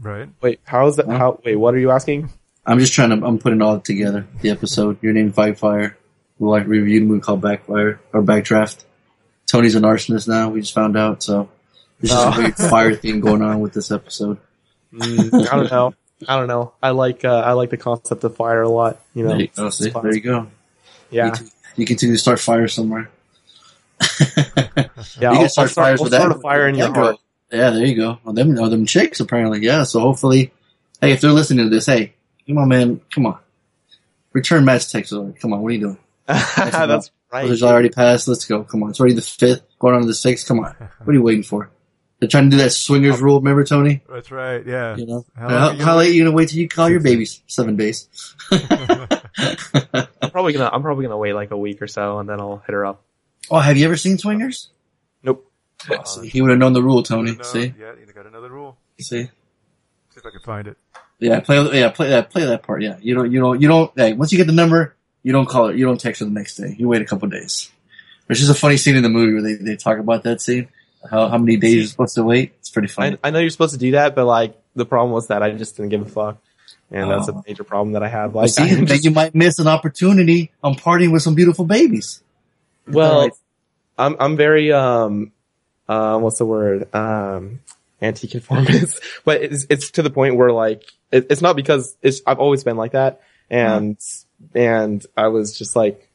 Right. 0.00 0.28
Wait, 0.40 0.60
how 0.64 0.86
is 0.88 0.96
that? 0.96 1.06
How? 1.06 1.40
Wait, 1.44 1.56
what 1.56 1.74
are 1.74 1.78
you 1.78 1.90
asking? 1.90 2.30
I'm 2.66 2.78
just 2.78 2.92
trying 2.94 3.10
to. 3.10 3.24
I'm 3.26 3.38
putting 3.38 3.62
all 3.62 3.78
together. 3.80 4.26
The 4.40 4.50
episode. 4.50 4.98
Your 5.02 5.12
name 5.12 5.28
is 5.28 5.34
Vibe 5.34 5.58
Fire. 5.58 5.96
We 6.38 6.48
like 6.48 6.66
reviewed 6.66 7.02
a 7.02 7.06
movie 7.06 7.20
called 7.20 7.40
Backfire 7.42 8.00
or 8.12 8.22
Backdraft. 8.22 8.84
Tony's 9.46 9.76
an 9.76 9.82
arsonist 9.84 10.26
now. 10.26 10.48
We 10.50 10.60
just 10.62 10.74
found 10.74 10.96
out. 10.96 11.22
So 11.22 11.48
there's 12.00 12.10
just 12.10 12.26
Oh. 12.26 12.32
a 12.32 12.42
weird 12.42 12.56
fire 12.56 12.94
theme 12.96 13.20
going 13.20 13.42
on 13.42 13.60
with 13.60 13.72
this 13.72 13.90
episode. 13.90 14.38
Mm, 14.94 15.48
I 15.50 15.56
don't 15.56 15.70
know. 15.72 15.94
I 16.28 16.36
don't 16.38 16.48
know. 16.48 16.72
I 16.82 16.90
like 16.90 17.24
uh, 17.24 17.40
I 17.40 17.52
like 17.52 17.70
the 17.70 17.76
concept 17.76 18.24
of 18.24 18.36
fire 18.36 18.62
a 18.62 18.68
lot. 18.68 18.98
You 19.14 19.24
know. 19.24 19.30
There 19.30 19.40
you 19.40 19.48
go. 19.54 19.70
See, 19.70 19.90
there 19.90 20.14
you 20.14 20.20
go. 20.20 20.46
Yeah. 21.10 21.34
You 21.76 21.86
continue 21.86 22.16
to 22.16 22.18
start 22.20 22.40
fires 22.40 22.72
somewhere. 22.74 23.08
Yeah, 24.00 24.86
you 25.20 25.26
I'll- 25.28 25.36
can 25.36 25.48
start 25.48 25.70
start- 25.70 25.70
fires 25.70 26.00
I'll 26.00 26.04
with 26.04 26.12
start 26.12 26.28
that. 26.30 26.38
a 26.38 26.40
fire 26.40 26.68
in 26.68 26.74
your 26.74 26.92
heart. 26.92 27.16
Yeah, 27.52 27.70
there 27.70 27.84
you 27.84 27.94
go. 27.94 28.18
Well, 28.24 28.34
them, 28.34 28.56
oh, 28.58 28.68
them 28.68 28.84
chicks 28.86 29.20
apparently. 29.20 29.60
Yeah. 29.60 29.84
So 29.84 30.00
hopefully, 30.00 30.52
hey, 31.00 31.12
if 31.12 31.20
they're 31.20 31.30
listening 31.30 31.66
to 31.66 31.70
this, 31.70 31.86
hey, 31.86 32.14
come 32.48 32.58
on, 32.58 32.68
man, 32.68 33.00
come 33.14 33.26
on, 33.26 33.38
return 34.32 34.64
match 34.64 34.90
text. 34.90 35.12
Come 35.12 35.52
on, 35.52 35.60
what 35.60 35.68
are 35.68 35.72
you 35.72 35.80
doing? 35.80 35.98
That's 36.26 37.10
right. 37.32 37.46
There's 37.46 37.62
already 37.62 37.90
passed. 37.90 38.26
Let's 38.26 38.44
go. 38.44 38.64
Come 38.64 38.82
on. 38.82 38.90
It's 38.90 38.98
already 38.98 39.14
the 39.14 39.22
fifth, 39.22 39.62
going 39.78 39.94
on 39.94 40.00
to 40.00 40.06
the 40.06 40.14
sixth. 40.14 40.48
Come 40.48 40.60
on. 40.60 40.74
What 40.74 41.08
are 41.08 41.12
you 41.12 41.22
waiting 41.22 41.44
for? 41.44 41.70
They're 42.24 42.30
trying 42.30 42.50
to 42.50 42.56
do 42.56 42.62
that 42.62 42.70
swingers 42.70 43.20
rule. 43.20 43.38
Remember, 43.38 43.64
Tony? 43.64 44.00
That's 44.08 44.30
right. 44.30 44.64
Yeah. 44.66 44.96
You 44.96 45.04
know, 45.04 45.26
How 45.36 45.48
how, 45.48 45.54
long 45.54 45.58
are 45.58 45.72
you 45.74 45.78
how 45.80 45.84
gonna 45.84 45.96
late 45.98 46.08
are 46.08 46.12
you 46.14 46.24
gonna 46.24 46.34
wait 46.34 46.48
till 46.48 46.58
you 46.58 46.68
call 46.68 46.88
your 46.88 47.00
babies? 47.10 47.42
Seven 47.46 47.76
days. 47.76 48.08
I'm 48.50 50.30
probably 50.30 50.52
gonna 50.52 50.70
I'm 50.72 50.82
probably 50.82 51.04
gonna 51.04 51.18
wait 51.18 51.34
like 51.34 51.50
a 51.50 51.56
week 51.58 51.82
or 51.82 51.86
so 51.86 52.18
and 52.18 52.28
then 52.28 52.40
I'll 52.40 52.58
hit 52.66 52.72
her 52.72 52.86
up. 52.86 53.02
Oh, 53.50 53.58
have 53.58 53.76
you 53.76 53.84
ever 53.84 53.96
seen 53.96 54.16
swingers? 54.18 54.70
Nope. 55.22 55.50
Oh, 55.90 56.02
see, 56.04 56.28
he 56.28 56.40
would 56.40 56.50
have 56.50 56.58
known 56.58 56.72
the 56.72 56.82
rule, 56.82 57.02
Tony. 57.02 57.36
See, 57.42 57.74
Yeah, 57.78 57.92
you 57.98 58.10
got 58.14 58.26
another 58.26 58.48
rule. 58.50 58.78
see. 58.98 59.24
See 59.24 59.30
if 60.16 60.24
I 60.24 60.30
can 60.30 60.40
find 60.40 60.66
it. 60.68 60.78
Yeah, 61.18 61.40
play. 61.40 61.56
Yeah, 61.78 61.90
play 61.90 62.08
that. 62.10 62.30
Play 62.30 62.44
that 62.46 62.62
part. 62.62 62.82
Yeah, 62.82 62.96
you 63.00 63.14
don't. 63.14 63.30
You 63.30 63.40
don't. 63.40 63.60
You 63.60 63.68
don't. 63.68 63.92
Hey, 63.96 64.12
once 64.14 64.32
you 64.32 64.38
get 64.38 64.46
the 64.46 64.52
number, 64.52 64.94
you 65.22 65.32
don't 65.32 65.46
call 65.48 65.68
it. 65.68 65.76
You 65.76 65.84
don't 65.84 66.00
text 66.00 66.20
her 66.20 66.24
the 66.26 66.30
next 66.32 66.56
day. 66.56 66.74
You 66.78 66.88
wait 66.88 67.02
a 67.02 67.04
couple 67.04 67.28
days. 67.28 67.70
There's 68.26 68.38
just 68.38 68.50
a 68.50 68.54
funny 68.54 68.76
scene 68.78 68.96
in 68.96 69.02
the 69.02 69.08
movie 69.10 69.32
where 69.34 69.42
they, 69.42 69.54
they 69.54 69.76
talk 69.76 69.98
about 69.98 70.22
that 70.22 70.40
scene. 70.40 70.68
How 71.10 71.28
how 71.28 71.38
many 71.38 71.56
days 71.56 71.74
you're 71.74 71.86
supposed 71.86 72.14
to 72.16 72.22
wait? 72.24 72.52
It's 72.58 72.70
pretty 72.70 72.88
funny. 72.88 73.16
I, 73.22 73.28
I 73.28 73.30
know 73.30 73.38
you're 73.38 73.50
supposed 73.50 73.74
to 73.74 73.78
do 73.80 73.92
that, 73.92 74.14
but 74.14 74.24
like 74.26 74.56
the 74.74 74.86
problem 74.86 75.12
was 75.12 75.28
that 75.28 75.42
I 75.42 75.50
just 75.50 75.76
didn't 75.76 75.90
give 75.90 76.02
a 76.02 76.06
fuck, 76.06 76.38
and 76.90 77.10
that's 77.10 77.28
Oh. 77.28 77.38
a 77.38 77.42
major 77.46 77.64
problem 77.64 77.92
that 77.92 78.02
I 78.02 78.08
have. 78.08 78.32
Well, 78.34 78.44
Like, 78.44 78.50
see, 78.50 78.62
I 78.64 78.74
then 78.74 78.86
just- 78.86 79.04
you 79.04 79.10
might 79.10 79.34
miss 79.34 79.58
an 79.58 79.66
opportunity 79.68 80.50
on 80.62 80.74
partying 80.74 81.12
with 81.12 81.22
some 81.22 81.34
beautiful 81.34 81.64
babies. 81.64 82.22
well, 82.86 83.30
I'm 83.98 84.16
I'm 84.18 84.36
very 84.36 84.72
um, 84.72 85.32
uh, 85.88 86.18
what's 86.18 86.38
the 86.38 86.46
word 86.46 86.92
um, 86.94 87.60
anti-conformist, 88.00 89.00
but 89.24 89.42
it's 89.42 89.66
it's 89.70 89.90
to 89.92 90.02
the 90.02 90.10
point 90.10 90.36
where 90.36 90.52
like 90.52 90.82
it, 91.12 91.26
it's 91.30 91.42
not 91.42 91.56
because 91.56 91.96
it's 92.02 92.20
I've 92.26 92.38
always 92.40 92.64
been 92.64 92.76
like 92.76 92.92
that, 92.92 93.20
and 93.50 93.96
and 94.54 95.04
I 95.16 95.28
was 95.28 95.56
just 95.56 95.76
like 95.76 96.08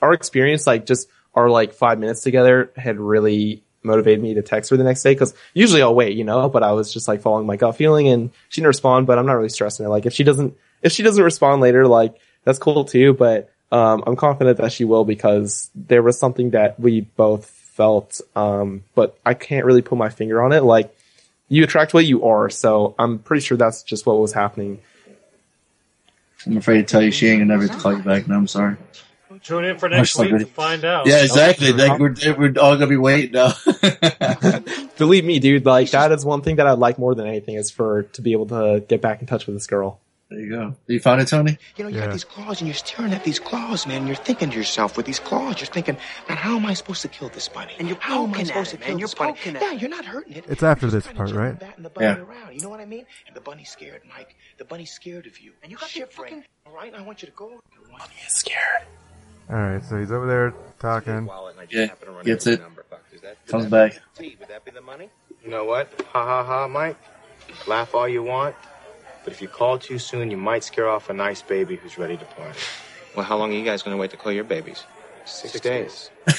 our 0.00 0.12
experience 0.12 0.66
like 0.66 0.86
just 0.86 1.08
our 1.34 1.48
like 1.50 1.72
five 1.74 1.98
minutes 1.98 2.22
together 2.22 2.70
had 2.76 2.98
really 2.98 3.62
motivated 3.82 4.22
me 4.22 4.34
to 4.34 4.42
text 4.42 4.70
her 4.70 4.76
the 4.76 4.84
next 4.84 5.02
day 5.02 5.14
because 5.14 5.34
usually 5.54 5.82
I'll 5.82 5.94
wait, 5.94 6.16
you 6.16 6.24
know, 6.24 6.48
but 6.48 6.62
I 6.62 6.72
was 6.72 6.92
just 6.92 7.08
like 7.08 7.22
following 7.22 7.46
my 7.46 7.56
gut 7.56 7.76
feeling 7.76 8.08
and 8.08 8.30
she 8.48 8.60
didn't 8.60 8.68
respond, 8.68 9.06
but 9.06 9.18
I'm 9.18 9.26
not 9.26 9.34
really 9.34 9.48
stressing 9.48 9.86
it. 9.86 9.88
Like 9.88 10.06
if 10.06 10.12
she 10.12 10.24
doesn't, 10.24 10.56
if 10.82 10.92
she 10.92 11.02
doesn't 11.02 11.22
respond 11.22 11.60
later, 11.60 11.86
like 11.86 12.14
that's 12.44 12.58
cool 12.58 12.84
too, 12.84 13.14
but 13.14 13.50
um, 13.72 14.02
I'm 14.06 14.16
confident 14.16 14.58
that 14.58 14.72
she 14.72 14.84
will 14.84 15.04
because 15.04 15.70
there 15.74 16.02
was 16.02 16.18
something 16.18 16.50
that 16.50 16.78
we 16.78 17.02
both 17.02 17.46
felt, 17.46 18.20
um, 18.34 18.82
but 18.94 19.16
I 19.24 19.34
can't 19.34 19.64
really 19.64 19.82
put 19.82 19.96
my 19.96 20.08
finger 20.08 20.42
on 20.42 20.52
it. 20.52 20.62
Like 20.62 20.94
you 21.48 21.64
attract 21.64 21.94
what 21.94 22.04
you 22.04 22.24
are, 22.26 22.50
so 22.50 22.94
I'm 22.98 23.18
pretty 23.18 23.42
sure 23.42 23.56
that's 23.56 23.82
just 23.82 24.06
what 24.06 24.18
was 24.18 24.32
happening. 24.32 24.80
I'm 26.46 26.56
afraid 26.56 26.78
to 26.78 26.84
tell 26.84 27.02
you 27.02 27.10
she 27.10 27.28
ain't 27.28 27.40
gonna 27.40 27.58
never 27.58 27.68
call 27.68 27.96
you 27.96 28.02
back. 28.02 28.26
No, 28.26 28.36
I'm 28.36 28.46
sorry. 28.46 28.76
Tune 29.42 29.64
in 29.64 29.78
for 29.78 29.88
Much 29.88 29.96
next 29.98 30.18
week 30.18 30.32
like- 30.32 30.40
to 30.40 30.46
find 30.46 30.84
out. 30.84 31.06
Yeah, 31.06 31.22
exactly. 31.22 31.72
Like 31.72 31.98
we're 31.98 32.14
we're 32.36 32.54
all 32.60 32.74
gonna 32.74 32.86
be 32.86 32.96
waiting 32.96 33.32
now. 33.32 33.52
Believe 34.98 35.24
me, 35.24 35.38
dude, 35.38 35.64
like 35.64 35.90
that 35.92 36.12
is 36.12 36.24
one 36.24 36.42
thing 36.42 36.56
that 36.56 36.66
I'd 36.66 36.78
like 36.78 36.98
more 36.98 37.14
than 37.14 37.26
anything 37.26 37.54
is 37.56 37.70
for 37.70 38.02
to 38.04 38.22
be 38.22 38.32
able 38.32 38.46
to 38.46 38.84
get 38.86 39.00
back 39.00 39.20
in 39.20 39.26
touch 39.26 39.46
with 39.46 39.56
this 39.56 39.66
girl. 39.66 40.00
There 40.28 40.38
you 40.38 40.48
go. 40.50 40.76
You 40.86 41.00
found 41.00 41.20
it, 41.20 41.26
Tony? 41.26 41.58
You 41.76 41.82
know, 41.84 41.90
you 41.90 41.96
Yeah. 41.96 42.04
got 42.06 42.12
these 42.12 42.22
claws 42.22 42.60
and 42.60 42.68
you're 42.68 42.74
staring 42.76 43.12
at 43.12 43.24
these 43.24 43.40
claws, 43.40 43.84
man. 43.84 43.96
And 43.98 44.06
you're 44.06 44.14
thinking 44.14 44.50
to 44.50 44.56
yourself 44.56 44.96
with 44.96 45.04
these 45.06 45.18
claws, 45.18 45.58
you're 45.58 45.66
thinking, 45.66 45.96
man, 46.28 46.38
how 46.38 46.54
am 46.54 46.66
I 46.66 46.74
supposed 46.74 47.02
to 47.02 47.08
kill 47.08 47.30
this 47.30 47.48
bunny? 47.48 47.72
And 47.80 47.88
you're 47.88 47.96
how 47.98 48.22
am 48.22 48.30
I 48.30 48.32
poking 48.34 48.46
supposed 48.46 48.74
at 48.74 48.76
to 48.76 48.76
it, 48.76 48.80
kill 48.86 48.88
man. 48.92 48.98
You're 49.00 49.08
this 49.08 49.14
bunny? 49.14 49.32
poking 49.32 49.56
at 49.56 49.62
Yeah, 49.62 49.72
you're 49.72 49.90
not 49.90 50.04
hurting 50.04 50.34
it. 50.34 50.44
It's 50.48 50.62
after 50.62 50.86
this 50.86 51.04
part, 51.08 51.32
right? 51.32 51.60
And 51.74 51.84
the 51.84 51.90
bunny 51.90 52.06
Yeah. 52.06 52.18
around, 52.18 52.54
you 52.54 52.60
know 52.60 52.68
what 52.68 52.78
I 52.78 52.84
mean? 52.84 53.06
And 53.26 53.34
the 53.34 53.40
bunny's 53.40 53.70
scared, 53.70 54.02
Mike. 54.08 54.36
The 54.58 54.64
bunny's 54.64 54.92
scared 54.92 55.26
of 55.26 55.40
you. 55.40 55.50
And 55.64 55.72
you 55.72 55.78
got 55.78 55.96
your 55.96 56.06
fucking 56.06 56.44
all 56.64 56.72
right. 56.74 56.94
I 56.94 57.00
want 57.02 57.22
you 57.22 57.26
to 57.26 57.34
go. 57.34 57.48
The 57.48 57.88
bunny 57.90 58.04
is 58.24 58.32
scared. 58.34 58.84
All 59.50 59.56
right, 59.56 59.84
so 59.84 59.98
he's 59.98 60.12
over 60.12 60.26
there 60.28 60.54
talking. 60.78 61.28
Yeah, 61.70 61.88
gets 62.22 62.46
it. 62.46 62.60
Comes 63.48 63.66
back. 63.66 64.00
Would 64.18 64.38
that 64.48 64.64
be 64.64 64.70
the 64.70 64.80
money? 64.80 65.10
You 65.42 65.50
know 65.50 65.64
what? 65.64 65.88
Ha 66.12 66.24
ha 66.24 66.44
ha, 66.44 66.68
Mike. 66.68 66.96
Laugh 67.66 67.94
all 67.94 68.08
you 68.08 68.22
want, 68.22 68.54
but 69.24 69.32
if 69.32 69.42
you 69.42 69.48
call 69.48 69.76
too 69.76 69.98
soon, 69.98 70.30
you 70.30 70.36
might 70.36 70.62
scare 70.62 70.88
off 70.88 71.10
a 71.10 71.12
nice 71.12 71.42
baby 71.42 71.74
who's 71.74 71.98
ready 71.98 72.16
to 72.16 72.24
party. 72.26 72.60
Well, 73.16 73.26
how 73.26 73.36
long 73.38 73.50
are 73.50 73.56
you 73.56 73.64
guys 73.64 73.82
going 73.82 73.96
to 73.96 74.00
wait 74.00 74.12
to 74.12 74.16
call 74.16 74.30
your 74.30 74.44
babies? 74.44 74.84
Six, 75.26 75.60
days. 75.60 76.10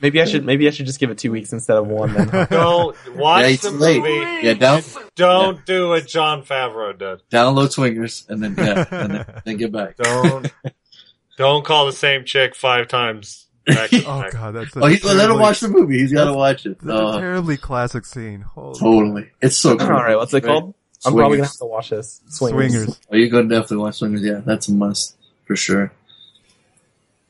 Maybe 0.00 0.20
I 0.20 0.24
should 0.24 0.44
maybe 0.44 0.68
I 0.68 0.70
should 0.70 0.86
just 0.86 1.00
give 1.00 1.10
it 1.10 1.18
two 1.18 1.32
weeks 1.32 1.52
instead 1.52 1.76
of 1.76 1.86
one. 1.86 2.12
Then 2.14 2.28
Don't 2.50 2.96
watch 3.16 3.50
Yeah, 3.50 3.56
the 3.56 3.70
late. 3.70 4.02
movie. 4.02 4.46
Yeah, 4.46 4.54
down- 4.54 4.82
Don't 5.16 5.64
do 5.66 5.88
what 5.88 6.06
Jon 6.06 6.42
Favreau 6.42 6.96
did. 6.98 7.20
Download 7.30 7.70
swingers 7.70 8.26
and 8.28 8.42
then 8.42 8.54
yeah, 8.56 8.84
and 8.90 9.14
then, 9.14 9.42
then 9.44 9.56
get 9.56 9.72
back. 9.72 9.96
Don't 9.96 10.52
don't 11.38 11.64
call 11.64 11.86
the 11.86 11.92
same 11.92 12.24
chick 12.24 12.54
five 12.54 12.88
times 12.88 13.46
Back 13.66 13.90
to 13.90 14.04
Oh 14.06 14.24
god, 14.32 14.52
that's 14.54 14.76
Oh, 14.76 14.86
he, 14.86 14.98
let 15.00 15.12
him 15.12 15.18
terribly- 15.18 15.40
watch 15.40 15.60
the 15.60 15.68
movie. 15.68 15.98
He's 15.98 16.12
got 16.12 16.26
to 16.26 16.34
watch 16.34 16.66
it. 16.66 16.78
That's 16.80 17.00
Oh, 17.00 17.18
a 17.18 17.20
terribly 17.20 17.56
classic 17.56 18.04
scene. 18.04 18.40
Holy 18.42 18.78
totally. 18.78 19.30
It's 19.40 19.56
so 19.56 19.76
cool. 19.76 19.86
All 19.88 19.92
right, 20.02 20.16
what's 20.16 20.34
it 20.34 20.42
called? 20.42 20.74
I'm 21.04 21.14
probably 21.14 21.38
gonna 21.38 21.48
have 21.48 21.56
to 21.58 21.64
watch 21.66 21.90
this. 21.90 22.20
Swingers. 22.28 22.72
Swingers. 22.72 23.00
Oh, 23.10 23.16
you 23.16 23.30
go 23.30 23.42
definitely 23.42 23.78
watch 23.78 23.96
Swingers. 23.98 24.22
Yeah, 24.22 24.40
that's 24.44 24.68
a 24.68 24.72
must 24.72 25.16
for 25.50 25.56
sure. 25.56 25.90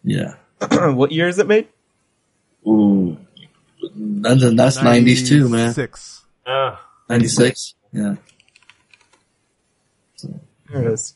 Yeah. 0.04 0.34
what 0.70 1.10
year 1.10 1.26
is 1.28 1.38
it 1.38 1.46
made? 1.46 1.68
Ooh, 2.66 3.16
that's 3.96 4.54
that's 4.54 4.82
nineties 4.82 5.26
too, 5.26 5.48
man. 5.48 5.72
Six. 5.72 6.22
Ah, 6.46 6.86
Ninety 7.08 7.28
six. 7.28 7.72
Yeah. 7.94 8.16
There 10.68 10.82
it 10.82 10.92
is. 10.92 11.14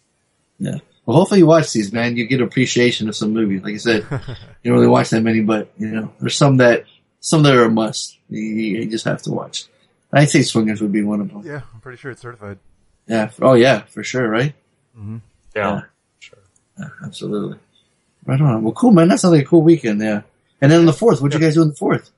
Yeah. 0.59 0.78
Well, 1.05 1.18
hopefully 1.18 1.40
you 1.40 1.47
watch 1.47 1.74
these, 1.74 1.93
man. 1.93 2.16
You 2.16 2.26
get 2.26 2.40
appreciation 2.40 3.10
of 3.10 3.16
some 3.16 3.35
movies. 3.35 3.62
Like 3.62 3.74
I 3.74 3.76
said, 3.76 4.06
you 4.62 4.70
don't 4.70 4.78
really 4.78 4.86
watch 4.89 5.10
that 5.10 5.20
many, 5.20 5.43
but 5.43 5.70
you 5.76 5.89
know, 5.89 6.10
there's 6.20 6.36
some 6.36 6.56
that 6.56 6.85
some 7.20 7.43
that 7.43 7.55
are 7.55 7.64
a 7.64 7.70
must. 7.70 8.16
You, 8.31 8.40
you 8.40 8.90
just 8.90 9.05
have 9.05 9.20
to 9.24 9.31
watch. 9.31 9.66
I'd 10.10 10.31
say 10.31 10.40
Swingers 10.40 10.81
would 10.81 10.93
be 10.93 11.02
one 11.02 11.20
of 11.20 11.28
them. 11.31 11.43
Yeah, 11.44 11.60
I'm 11.74 11.82
pretty 11.82 11.98
sure 11.98 12.12
it's 12.12 12.22
certified. 12.22 12.60
Yeah. 13.06 13.31
Oh 13.43 13.52
yeah, 13.52 13.82
for 13.82 14.02
sure, 14.02 14.26
right? 14.26 14.55
Mm-hmm. 14.98 15.18
yeah. 15.55 15.74
Yeah, 15.74 15.81
absolutely. 17.05 17.59
Right 18.26 18.40
on. 18.40 18.62
Well, 18.62 18.72
cool, 18.72 18.92
man. 18.92 19.09
That 19.09 19.20
sounds 19.20 19.32
like 19.32 19.42
a 19.42 19.48
cool 19.48 19.62
weekend. 19.62 20.01
Yeah. 20.01 20.22
And 20.60 20.72
then 20.72 20.80
on 20.80 20.86
the 20.86 20.92
fourth, 20.92 21.20
what'd 21.20 21.38
you 21.38 21.44
guys 21.44 21.55
do 21.55 21.62
on 21.62 21.68
the 21.68 21.74
fourth? 21.74 22.10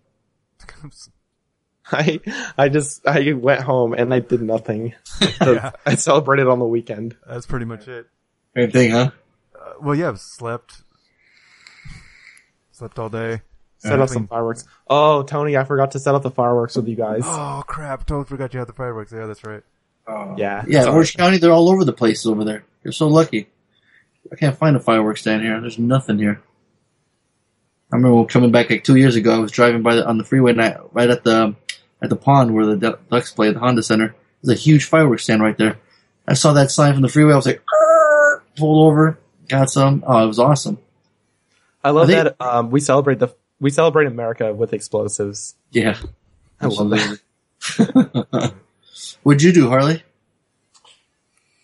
I 1.93 2.21
I 2.59 2.69
just 2.69 3.07
I 3.07 3.33
went 3.33 3.63
home 3.63 3.93
and 3.93 4.13
I 4.13 4.21
did 4.21 4.43
nothing. 4.43 4.95
Yeah. 5.41 5.73
I 5.85 5.95
celebrated 5.95 6.47
on 6.49 6.59
the 6.59 6.65
weekend. 6.65 7.17
That's 7.27 7.47
pretty 7.47 7.65
much 7.67 7.87
it. 7.89 8.07
Same 8.57 8.71
thing, 8.71 8.91
huh? 8.91 9.11
Uh, 9.55 9.73
well, 9.81 9.95
yeah, 9.95 10.09
I've 10.09 10.21
slept. 10.21 10.83
Slept 12.73 12.99
all 12.99 13.09
day. 13.09 13.43
Set 13.79 14.01
up 14.01 14.09
some 14.09 14.27
fireworks. 14.27 14.65
Oh, 14.89 15.23
Tony, 15.23 15.57
I 15.57 15.65
forgot 15.65 15.93
to 15.93 15.99
set 16.01 16.15
up 16.15 16.23
the 16.23 16.31
fireworks 16.31 16.75
with 16.77 16.89
you 16.89 16.97
guys. 16.97 17.23
Oh 17.25 17.63
crap! 17.67 18.07
Totally 18.07 18.25
forgot 18.27 18.53
you 18.55 18.59
had 18.59 18.69
the 18.69 18.73
fireworks. 18.73 19.13
Yeah, 19.13 19.27
that's 19.27 19.45
right. 19.45 19.63
Yeah. 20.09 20.65
Yeah, 20.67 20.83
Sorry. 20.83 20.95
Orange 20.95 21.17
County, 21.17 21.39
they're 21.39 21.53
all 21.53 21.69
over 21.69 21.85
the 21.85 21.93
place 21.93 22.27
over 22.27 22.45
there. 22.45 22.65
You're 22.83 22.93
so 22.93 23.09
lucky. 23.09 23.49
I 24.33 24.37
can't 24.37 24.57
find 24.57 24.77
a 24.77 24.81
fireworks 24.81 25.21
stand 25.23 25.43
here. 25.43 25.61
There's 25.61 25.79
nothing 25.79 26.19
here. 26.19 26.41
I 27.93 27.97
remember 27.97 28.25
coming 28.27 28.51
back 28.51 28.69
like 28.71 28.85
two 28.85 28.97
years 28.97 29.15
ago. 29.17 29.35
I 29.35 29.39
was 29.39 29.53
driving 29.53 29.83
by 29.83 29.95
the, 29.97 30.07
on 30.07 30.19
the 30.19 30.25
freeway 30.25 30.53
and 30.53 30.63
I, 30.63 30.79
right 30.93 31.09
at 31.09 31.23
the 31.25 31.55
at 32.03 32.11
the 32.11 32.17
pond 32.17 32.55
where 32.55 32.67
the 32.67 32.99
Ducks 33.11 33.33
play, 33.33 33.49
at 33.49 33.55
the 33.55 33.61
Honda 33.61 33.83
Center. 33.83 34.15
There's 34.43 34.59
a 34.59 34.61
huge 34.61 34.85
fireworks 34.85 35.23
stand 35.23 35.43
right 35.43 35.57
there. 35.57 35.79
I 36.27 36.35
saw 36.35 36.53
that 36.55 36.71
sign 36.71 36.93
from 36.93 37.03
the 37.03 37.09
freeway. 37.09 37.33
I 37.33 37.37
was 37.37 37.47
like, 37.47 37.63
"Arr!" 37.73 38.43
pulled 38.57 38.91
over, 38.91 39.19
got 39.49 39.71
some. 39.71 40.03
Oh, 40.07 40.25
it 40.25 40.27
was 40.27 40.39
awesome. 40.39 40.79
I 41.85 41.91
love 41.91 42.11
I 42.11 42.13
think- 42.13 42.37
that 42.39 42.45
um, 42.45 42.71
we 42.71 42.81
celebrate 42.81 43.19
the 43.21 43.29
we 43.61 43.71
celebrate 43.71 44.07
America 44.07 44.53
with 44.53 44.73
explosives. 44.73 45.55
Yeah, 45.71 45.97
I 46.61 46.67
love 46.67 46.91
that. 46.91 47.21
What'd 49.23 49.43
you 49.43 49.53
do, 49.53 49.69
Harley? 49.69 50.03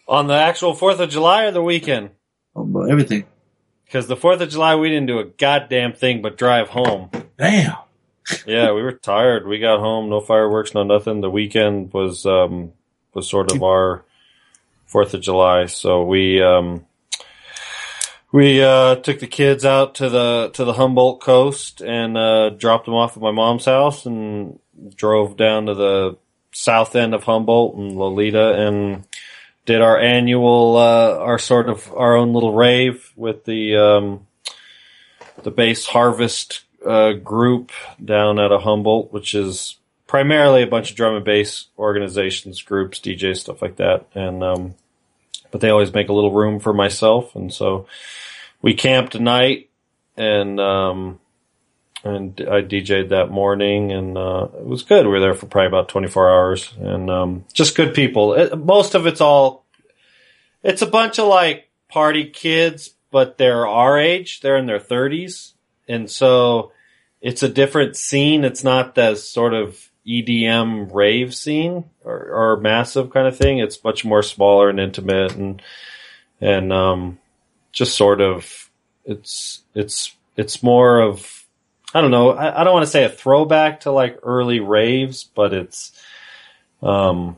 On 0.09 0.27
the 0.27 0.35
actual 0.35 0.75
Fourth 0.75 1.01
of 1.01 1.11
July 1.11 1.45
or 1.45 1.51
the 1.51 1.63
weekend? 1.63 2.11
Oh, 2.55 2.65
but 2.65 2.91
everything. 2.91 3.25
Because 3.85 4.07
the 4.07 4.17
Fourth 4.17 4.41
of 4.41 4.49
July, 4.49 4.77
we 4.77 4.89
didn't 4.89 5.07
do 5.07 5.19
a 5.19 5.25
goddamn 5.25 5.93
thing 5.93 6.23
but 6.23 6.39
drive 6.39 6.69
home. 6.69 7.11
Damn. 7.39 7.77
yeah, 8.47 8.73
we 8.73 8.83
were 8.83 8.93
tired. 8.93 9.47
We 9.47 9.59
got 9.59 9.81
home, 9.81 10.09
no 10.09 10.21
fireworks, 10.21 10.75
no 10.75 10.83
nothing. 10.83 11.21
The 11.21 11.31
weekend 11.31 11.93
was 11.93 12.25
um 12.25 12.73
was 13.15 13.29
sort 13.29 13.53
of 13.53 13.63
our 13.63 14.05
Fourth 14.87 15.15
of 15.15 15.23
July, 15.23 15.67
so 15.67 16.05
we 16.05 16.43
um 16.43 16.87
we 18.33 18.63
uh 18.63 18.97
took 18.97 19.19
the 19.19 19.27
kids 19.27 19.65
out 19.65 19.97
to 19.97 20.09
the 20.09 20.51
to 20.55 20.65
the 20.65 20.75
Humboldt 20.75 21.21
coast 21.21 21.81
and 21.81 22.17
uh 22.17 22.51
dropped 22.51 22.87
them 22.87 22.95
off 22.95 23.17
at 23.17 23.23
my 23.23 23.31
mom's 23.31 23.65
house 23.65 24.07
and 24.07 24.59
drove 24.95 25.37
down 25.37 25.67
to 25.67 25.75
the 25.75 26.17
south 26.53 26.95
end 26.95 27.15
of 27.15 27.25
Humboldt 27.25 27.77
and 27.77 27.93
Loleta 27.93 28.59
and 28.59 29.07
did 29.65 29.81
our 29.81 29.99
annual 29.99 30.77
uh 30.77 31.17
our 31.19 31.39
sort 31.39 31.69
of 31.69 31.93
our 31.95 32.17
own 32.17 32.33
little 32.33 32.55
rave 32.55 33.13
with 33.17 33.45
the 33.45 33.77
um 33.77 34.27
the 35.43 35.51
base 35.51 35.87
harvest 35.87 36.63
uh, 36.87 37.13
group 37.13 37.73
down 38.05 38.39
at 38.39 38.53
a 38.53 38.59
Humboldt, 38.59 39.13
which 39.13 39.35
is 39.35 39.77
primarily 40.07 40.63
a 40.63 40.67
bunch 40.67 40.91
of 40.91 40.97
drum 40.97 41.17
and 41.17 41.25
bass 41.25 41.67
organizations, 41.79 42.63
groups, 42.63 43.01
DJs, 43.01 43.39
stuff 43.39 43.63
like 43.63 43.77
that. 43.77 44.07
And 44.15 44.43
um, 44.43 44.75
but 45.51 45.61
they 45.61 45.71
always 45.71 45.93
make 45.93 46.09
a 46.09 46.13
little 46.13 46.33
room 46.33 46.61
for 46.61 46.73
myself, 46.73 47.35
and 47.35 47.53
so 47.53 47.87
we 48.61 48.75
camped 48.75 49.15
a 49.15 49.21
night, 49.21 49.71
and 50.17 50.59
um, 50.61 51.21
and 52.05 52.41
I 52.41 52.63
DJ'd 52.63 53.11
that 53.11 53.31
morning, 53.31 53.93
and 53.93 54.19
uh, 54.19 54.49
it 54.59 54.65
was 54.65 54.83
good. 54.83 55.07
We 55.07 55.13
were 55.13 55.21
there 55.21 55.35
for 55.35 55.47
probably 55.47 55.69
about 55.69 55.89
twenty 55.89 56.09
four 56.09 56.31
hours, 56.31 56.73
and 56.81 57.11
um, 57.11 57.45
just 57.53 57.77
good 57.77 57.95
people. 57.95 58.35
It, 58.35 58.57
most 58.59 58.95
of 58.95 59.07
it's 59.07 59.21
all 59.21 59.65
it's 60.63 60.83
a 60.83 60.87
bunch 60.87 61.19
of 61.19 61.29
like 61.29 61.69
party 61.89 62.25
kids, 62.25 62.95
but 63.11 63.39
they're 63.39 63.67
our 63.67 63.99
age. 63.99 64.41
They're 64.41 64.57
in 64.57 64.67
their 64.67 64.81
thirties. 64.81 65.55
And 65.89 66.11
so 66.11 66.73
it's 67.21 67.43
a 67.43 67.49
different 67.49 67.97
scene. 67.97 68.45
It's 68.45 68.65
not 68.65 68.95
the 68.95 69.15
sort 69.15 69.55
of 69.55 69.91
EDM 70.07 70.93
rave 70.93 71.35
scene 71.35 71.85
or, 72.05 72.55
or 72.55 72.57
massive 72.61 73.11
kind 73.11 73.27
of 73.27 73.37
thing. 73.37 73.59
It's 73.59 73.83
much 73.85 74.05
more 74.05 74.23
smaller 74.23 74.71
and 74.71 74.81
intimate 74.81 75.35
and, 75.35 75.63
and, 76.41 76.73
um, 76.73 77.19
just 77.73 77.97
sort 77.97 78.21
of, 78.21 78.71
it's, 79.05 79.63
it's, 79.75 80.15
it's 80.37 80.63
more 80.63 81.01
of, 81.01 81.42
I 81.95 82.01
don't 82.01 82.11
know. 82.11 82.31
I, 82.31 82.61
I 82.61 82.65
don't 82.65 82.73
want 82.73 82.85
to 82.87 82.91
say 82.91 83.05
a 83.05 83.09
throwback 83.09 83.81
to 83.81 83.93
like 83.93 84.19
early 84.23 84.61
raves, 84.61 85.25
but 85.25 85.53
it's, 85.53 85.93
um, 86.83 87.37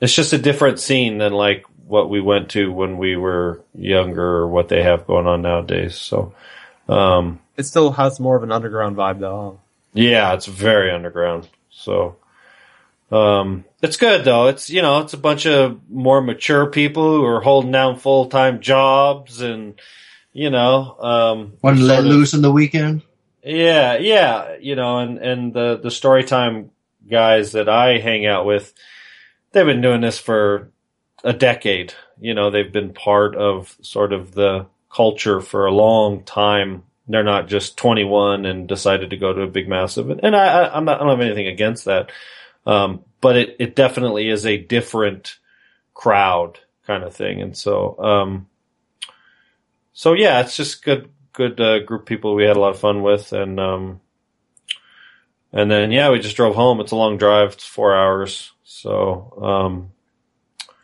it's 0.00 0.14
just 0.14 0.32
a 0.32 0.38
different 0.38 0.80
scene 0.80 1.18
than 1.18 1.32
like 1.32 1.64
what 1.86 2.08
we 2.08 2.20
went 2.20 2.50
to 2.50 2.72
when 2.72 2.96
we 2.96 3.16
were 3.16 3.60
younger 3.74 4.24
or 4.38 4.48
what 4.48 4.68
they 4.68 4.82
have 4.82 5.06
going 5.06 5.26
on 5.26 5.42
nowadays. 5.42 5.94
So, 5.96 6.32
um, 6.88 7.40
It 7.56 7.64
still 7.64 7.92
has 7.92 8.18
more 8.18 8.36
of 8.36 8.42
an 8.42 8.52
underground 8.52 8.96
vibe 8.96 9.20
though. 9.20 9.60
yeah, 9.92 10.32
it's 10.32 10.46
very 10.46 10.90
underground. 10.90 11.48
So, 11.70 12.16
um, 13.12 13.64
it's 13.82 13.98
good 13.98 14.24
though. 14.24 14.46
It's, 14.48 14.70
you 14.70 14.80
know, 14.80 15.00
it's 15.00 15.12
a 15.12 15.18
bunch 15.18 15.46
of 15.46 15.78
more 15.90 16.22
mature 16.22 16.66
people 16.66 17.16
who 17.16 17.24
are 17.26 17.40
holding 17.42 17.70
down 17.72 17.96
full 17.98 18.26
time 18.26 18.60
jobs 18.60 19.42
and, 19.42 19.78
you 20.32 20.48
know, 20.50 20.96
um, 20.98 21.52
Want 21.62 21.76
to 21.78 21.84
let 21.84 21.98
of- 22.00 22.06
loose 22.06 22.32
in 22.32 22.40
the 22.42 22.50
weekend? 22.50 23.02
Yeah, 23.44 23.98
yeah, 23.98 24.56
you 24.60 24.74
know, 24.74 24.98
and 24.98 25.18
and 25.18 25.52
the 25.52 25.78
the 25.82 25.90
storytime 25.90 26.70
guys 27.08 27.52
that 27.52 27.68
I 27.68 27.98
hang 27.98 28.26
out 28.26 28.46
with, 28.46 28.72
they've 29.52 29.66
been 29.66 29.82
doing 29.82 30.00
this 30.00 30.18
for 30.18 30.70
a 31.22 31.32
decade. 31.32 31.94
You 32.20 32.34
know, 32.34 32.50
they've 32.50 32.72
been 32.72 32.92
part 32.92 33.34
of 33.36 33.76
sort 33.82 34.12
of 34.12 34.32
the 34.32 34.66
culture 34.90 35.40
for 35.40 35.66
a 35.66 35.74
long 35.74 36.22
time. 36.22 36.84
They're 37.08 37.24
not 37.24 37.48
just 37.48 37.76
21 37.76 38.46
and 38.46 38.68
decided 38.68 39.10
to 39.10 39.16
go 39.16 39.32
to 39.32 39.42
a 39.42 39.46
big 39.46 39.68
massive. 39.68 40.08
And, 40.10 40.34
I, 40.34 40.46
I, 40.46 40.76
I'm 40.76 40.84
not, 40.84 41.00
I 41.00 41.04
don't 41.04 41.18
have 41.18 41.26
anything 41.26 41.48
against 41.48 41.84
that. 41.84 42.10
Um, 42.66 43.04
but 43.20 43.36
it, 43.36 43.56
it 43.58 43.76
definitely 43.76 44.30
is 44.30 44.46
a 44.46 44.56
different 44.56 45.38
crowd 45.92 46.60
kind 46.86 47.04
of 47.04 47.14
thing. 47.14 47.42
And 47.42 47.56
so, 47.56 47.98
um, 47.98 48.48
so 49.92 50.14
yeah, 50.14 50.40
it's 50.40 50.56
just 50.56 50.82
good, 50.82 51.10
good, 51.34 51.60
uh, 51.60 51.80
group 51.80 52.02
of 52.02 52.06
people 52.06 52.34
we 52.34 52.44
had 52.44 52.56
a 52.56 52.60
lot 52.60 52.70
of 52.74 52.78
fun 52.80 53.02
with. 53.02 53.32
And, 53.32 53.60
um, 53.60 54.00
and 55.52 55.70
then, 55.70 55.92
yeah, 55.92 56.10
we 56.10 56.18
just 56.20 56.36
drove 56.36 56.54
home. 56.54 56.80
It's 56.80 56.92
a 56.92 56.96
long 56.96 57.18
drive. 57.18 57.52
It's 57.52 57.66
four 57.66 57.94
hours. 57.94 58.52
So, 58.64 59.38
um, 59.42 59.90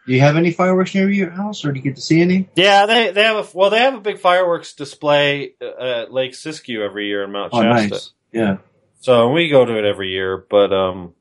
Do 0.07 0.13
you 0.15 0.21
have 0.21 0.37
any 0.37 0.53
fireworks 0.53 0.95
near 0.95 1.09
your 1.11 1.31
house, 1.31 1.65
or 1.65 1.73
do 1.73 1.79
you 1.79 1.83
get 1.85 1.97
to 1.97 2.03
see 2.03 2.21
any? 2.21 2.49
yeah, 2.55 2.87
they, 2.87 3.11
they 3.11 3.23
have 3.23 3.37
a, 3.37 3.49
well, 3.57 3.71
they 3.71 3.79
have 3.81 3.95
a 3.95 4.01
big 4.01 4.19
fireworks 4.19 4.75
display 4.75 5.55
uh, 5.61 6.03
at 6.03 6.13
Lake 6.13 6.33
Siskiyou 6.33 6.85
every 6.85 7.07
year 7.09 7.25
in 7.25 7.33
Mount 7.33 7.53
Oh, 7.55 7.63
Shasta. 7.63 7.89
nice. 7.91 8.11
Yeah. 8.33 8.59
So 9.01 9.31
we 9.31 9.49
go 9.49 9.65
to 9.65 9.79
it 9.79 9.85
every 9.85 10.11
year, 10.11 10.37
but 10.49 10.73
um, 10.73 11.15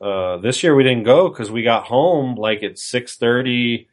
uh, 0.00 0.38
this 0.38 0.62
year 0.62 0.74
we 0.74 0.82
didn't 0.82 1.04
go 1.04 1.28
because 1.28 1.50
we 1.50 1.62
got 1.62 1.84
home 1.84 2.34
like 2.34 2.62
at 2.62 2.78
six 2.78 3.16
thirty 3.16 3.88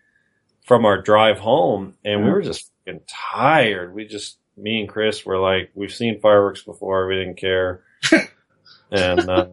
from 0.66 0.86
our 0.86 1.02
drive 1.02 1.38
home, 1.40 1.94
and 2.04 2.24
we 2.26 2.32
were 2.32 2.42
just 2.42 2.72
tired. 3.08 3.94
We 3.94 4.06
just 4.08 4.38
me 4.58 4.80
and 4.82 4.90
Chris 4.90 5.26
were 5.26 5.40
like, 5.40 5.72
we've 5.76 5.94
seen 5.94 6.20
fireworks 6.20 6.64
before, 6.64 7.08
we 7.08 7.16
didn't 7.16 7.38
care, 7.38 7.84
and 8.92 9.30
uh, 9.30 9.48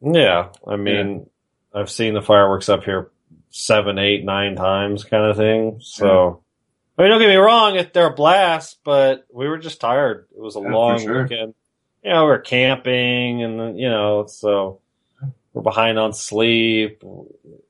yeah, 0.00 0.50
I 0.66 0.76
mean, 0.76 1.28
I've 1.74 1.90
seen 1.90 2.14
the 2.14 2.22
fireworks 2.22 2.68
up 2.68 2.84
here 2.84 3.10
seven, 3.50 3.98
eight, 3.98 4.24
nine 4.24 4.56
times, 4.56 5.04
kind 5.04 5.24
of 5.24 5.36
thing. 5.36 5.78
So. 5.82 6.42
I 6.96 7.02
mean, 7.02 7.12
don't 7.12 7.20
get 7.20 7.28
me 7.28 7.36
wrong, 7.36 7.76
if 7.76 7.92
they're 7.92 8.08
a 8.10 8.14
blast, 8.14 8.80
but 8.84 9.24
we 9.32 9.46
were 9.46 9.58
just 9.58 9.80
tired. 9.80 10.26
It 10.36 10.40
was 10.40 10.56
a 10.56 10.60
Yeah, 10.60 10.74
long 10.74 10.98
sure. 10.98 11.22
weekend. 11.22 11.54
You 12.02 12.10
know, 12.10 12.24
we 12.24 12.30
we're 12.30 12.40
camping 12.40 13.42
and, 13.44 13.78
you 13.78 13.88
know, 13.88 14.26
so 14.26 14.80
we're 15.58 15.62
behind 15.64 15.98
on 15.98 16.12
sleep. 16.12 17.02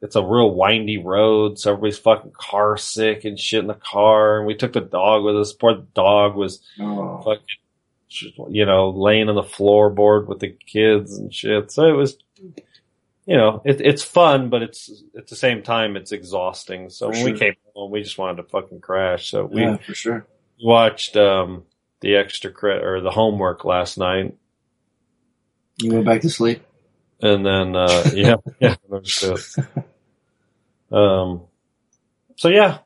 It's 0.03 0.15
a 0.15 0.23
real 0.23 0.55
windy 0.55 0.99
road, 0.99 1.59
so 1.59 1.71
everybody's 1.73 1.97
fucking 1.99 2.33
car 2.37 2.77
sick 2.77 3.25
and 3.25 3.41
shit 3.41 3.61
in 3.61 3.67
the 3.67 3.73
car. 3.73 4.37
And 4.39 4.47
we 4.47 4.55
took 4.55 4.75
the 4.75 4.81
dog 4.83 5.25
with 5.25 5.39
us. 5.39 5.55
Poor 5.55 5.75
dog 5.95 6.37
was 6.37 6.61
Oh. 6.79 7.19
fucking 7.25 7.47
you 8.51 8.65
know, 8.67 8.91
laying 8.91 9.29
on 9.31 9.35
the 9.35 9.43
floorboard 9.43 10.27
with 10.27 10.39
the 10.41 10.55
kids 10.67 11.17
and 11.19 11.33
shit. 11.33 11.71
So 11.73 11.85
it 11.85 11.93
was, 11.93 12.17
you 13.27 13.37
know, 13.37 13.61
it, 13.65 13.81
it's 13.83 14.03
fun, 14.03 14.49
but 14.51 14.63
it's 14.63 15.03
at 15.17 15.27
the 15.29 15.37
same 15.37 15.63
time 15.63 15.97
it's 15.97 16.13
exhausting. 16.13 16.89
So 16.91 17.11
For 17.11 17.19
when 17.25 17.33
we 17.35 17.39
came 17.39 17.55
home, 17.75 17.91
we 17.91 18.03
just 18.03 18.17
wanted 18.19 18.43
to 18.43 18.49
fucking 18.49 18.81
crash. 18.81 19.31
So 19.31 19.45
we 19.47 19.61
Yeah, 19.63 19.77
for 19.79 19.95
sure. 19.95 20.27
watched 20.63 21.17
um, 21.17 21.65
the 22.01 22.17
extra 22.17 22.51
credit 22.51 22.85
or 22.85 23.01
the 23.03 23.11
homework 23.11 23.65
last 23.67 23.97
night, 23.99 24.35
You 25.79 25.93
went 25.93 26.07
back 26.07 26.21
to 26.23 26.31
sleep. 26.31 26.63
And 27.21 27.45
then 27.45 27.77
uh, 27.77 28.11
yeah, 28.15 28.37
yeah, 28.61 28.77
no 28.89 29.03
shit. 29.03 29.41
Um, 30.91 31.43
so 32.37 32.49
yeah, 32.49 32.79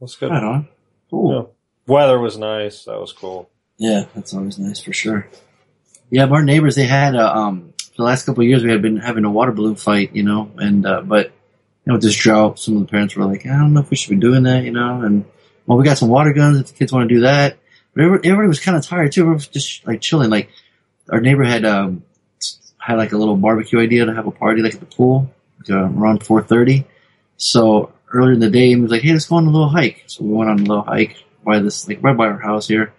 that's 0.00 0.16
good. 0.16 0.30
Right 0.30 0.42
on. 0.42 0.68
Cool. 1.10 1.34
Yeah. 1.34 1.92
Weather 1.92 2.18
was 2.18 2.36
nice. 2.36 2.84
That 2.84 3.00
was 3.00 3.12
cool. 3.12 3.48
Yeah, 3.78 4.06
that's 4.14 4.34
always 4.34 4.58
nice 4.58 4.80
for 4.80 4.92
sure. 4.92 5.28
Yeah, 6.10 6.26
our 6.26 6.42
neighbors 6.42 6.76
they 6.76 6.86
had 6.86 7.14
uh, 7.14 7.32
um 7.32 7.72
for 7.78 8.02
the 8.02 8.02
last 8.04 8.26
couple 8.26 8.42
of 8.42 8.48
years 8.48 8.62
we 8.62 8.70
had 8.70 8.82
been 8.82 8.98
having 8.98 9.24
a 9.24 9.30
water 9.30 9.52
balloon 9.52 9.76
fight, 9.76 10.14
you 10.14 10.22
know, 10.22 10.50
and 10.56 10.86
uh, 10.86 11.02
but 11.02 11.26
you 11.26 11.32
know 11.86 11.94
with 11.94 12.02
this 12.02 12.16
drought, 12.16 12.58
some 12.58 12.76
of 12.76 12.82
the 12.82 12.90
parents 12.90 13.16
were 13.16 13.24
like, 13.24 13.46
I 13.46 13.58
don't 13.58 13.72
know 13.72 13.80
if 13.80 13.90
we 13.90 13.96
should 13.96 14.10
be 14.10 14.16
doing 14.16 14.44
that, 14.44 14.64
you 14.64 14.72
know, 14.72 15.02
and 15.02 15.24
well 15.66 15.78
we 15.78 15.84
got 15.84 15.98
some 15.98 16.08
water 16.08 16.32
guns 16.32 16.60
if 16.60 16.66
the 16.68 16.74
kids 16.74 16.92
want 16.92 17.08
to 17.08 17.14
do 17.14 17.22
that. 17.22 17.58
But 17.94 18.04
everybody, 18.04 18.28
everybody 18.28 18.48
was 18.48 18.60
kind 18.60 18.76
of 18.76 18.84
tired 18.84 19.12
too. 19.12 19.22
Everybody 19.22 19.38
was 19.38 19.48
just 19.48 19.86
like 19.86 20.00
chilling. 20.00 20.30
Like 20.30 20.50
our 21.10 21.20
neighbor 21.20 21.44
had 21.44 21.64
um 21.64 22.04
had 22.86 22.96
like 22.98 23.12
a 23.12 23.16
little 23.18 23.36
barbecue 23.36 23.80
idea 23.80 24.04
to 24.06 24.14
have 24.14 24.26
a 24.26 24.30
party 24.30 24.62
like 24.62 24.74
at 24.74 24.80
the 24.80 24.86
pool 24.86 25.30
like, 25.58 25.70
uh, 25.70 25.84
around 25.84 26.24
four 26.24 26.42
thirty. 26.42 26.84
So 27.36 27.92
earlier 28.12 28.32
in 28.34 28.40
the 28.40 28.50
day, 28.50 28.68
he 28.68 28.76
was 28.76 28.90
like, 28.90 29.02
"Hey, 29.02 29.12
let's 29.12 29.26
go 29.26 29.36
on 29.36 29.46
a 29.46 29.50
little 29.50 29.68
hike." 29.68 30.04
So 30.06 30.24
we 30.24 30.32
went 30.32 30.50
on 30.50 30.60
a 30.60 30.62
little 30.62 30.82
hike 30.84 31.16
by 31.44 31.58
this 31.58 31.86
like 31.88 32.02
right 32.02 32.16
by 32.16 32.26
our 32.26 32.38
house 32.38 32.68
here. 32.68 32.92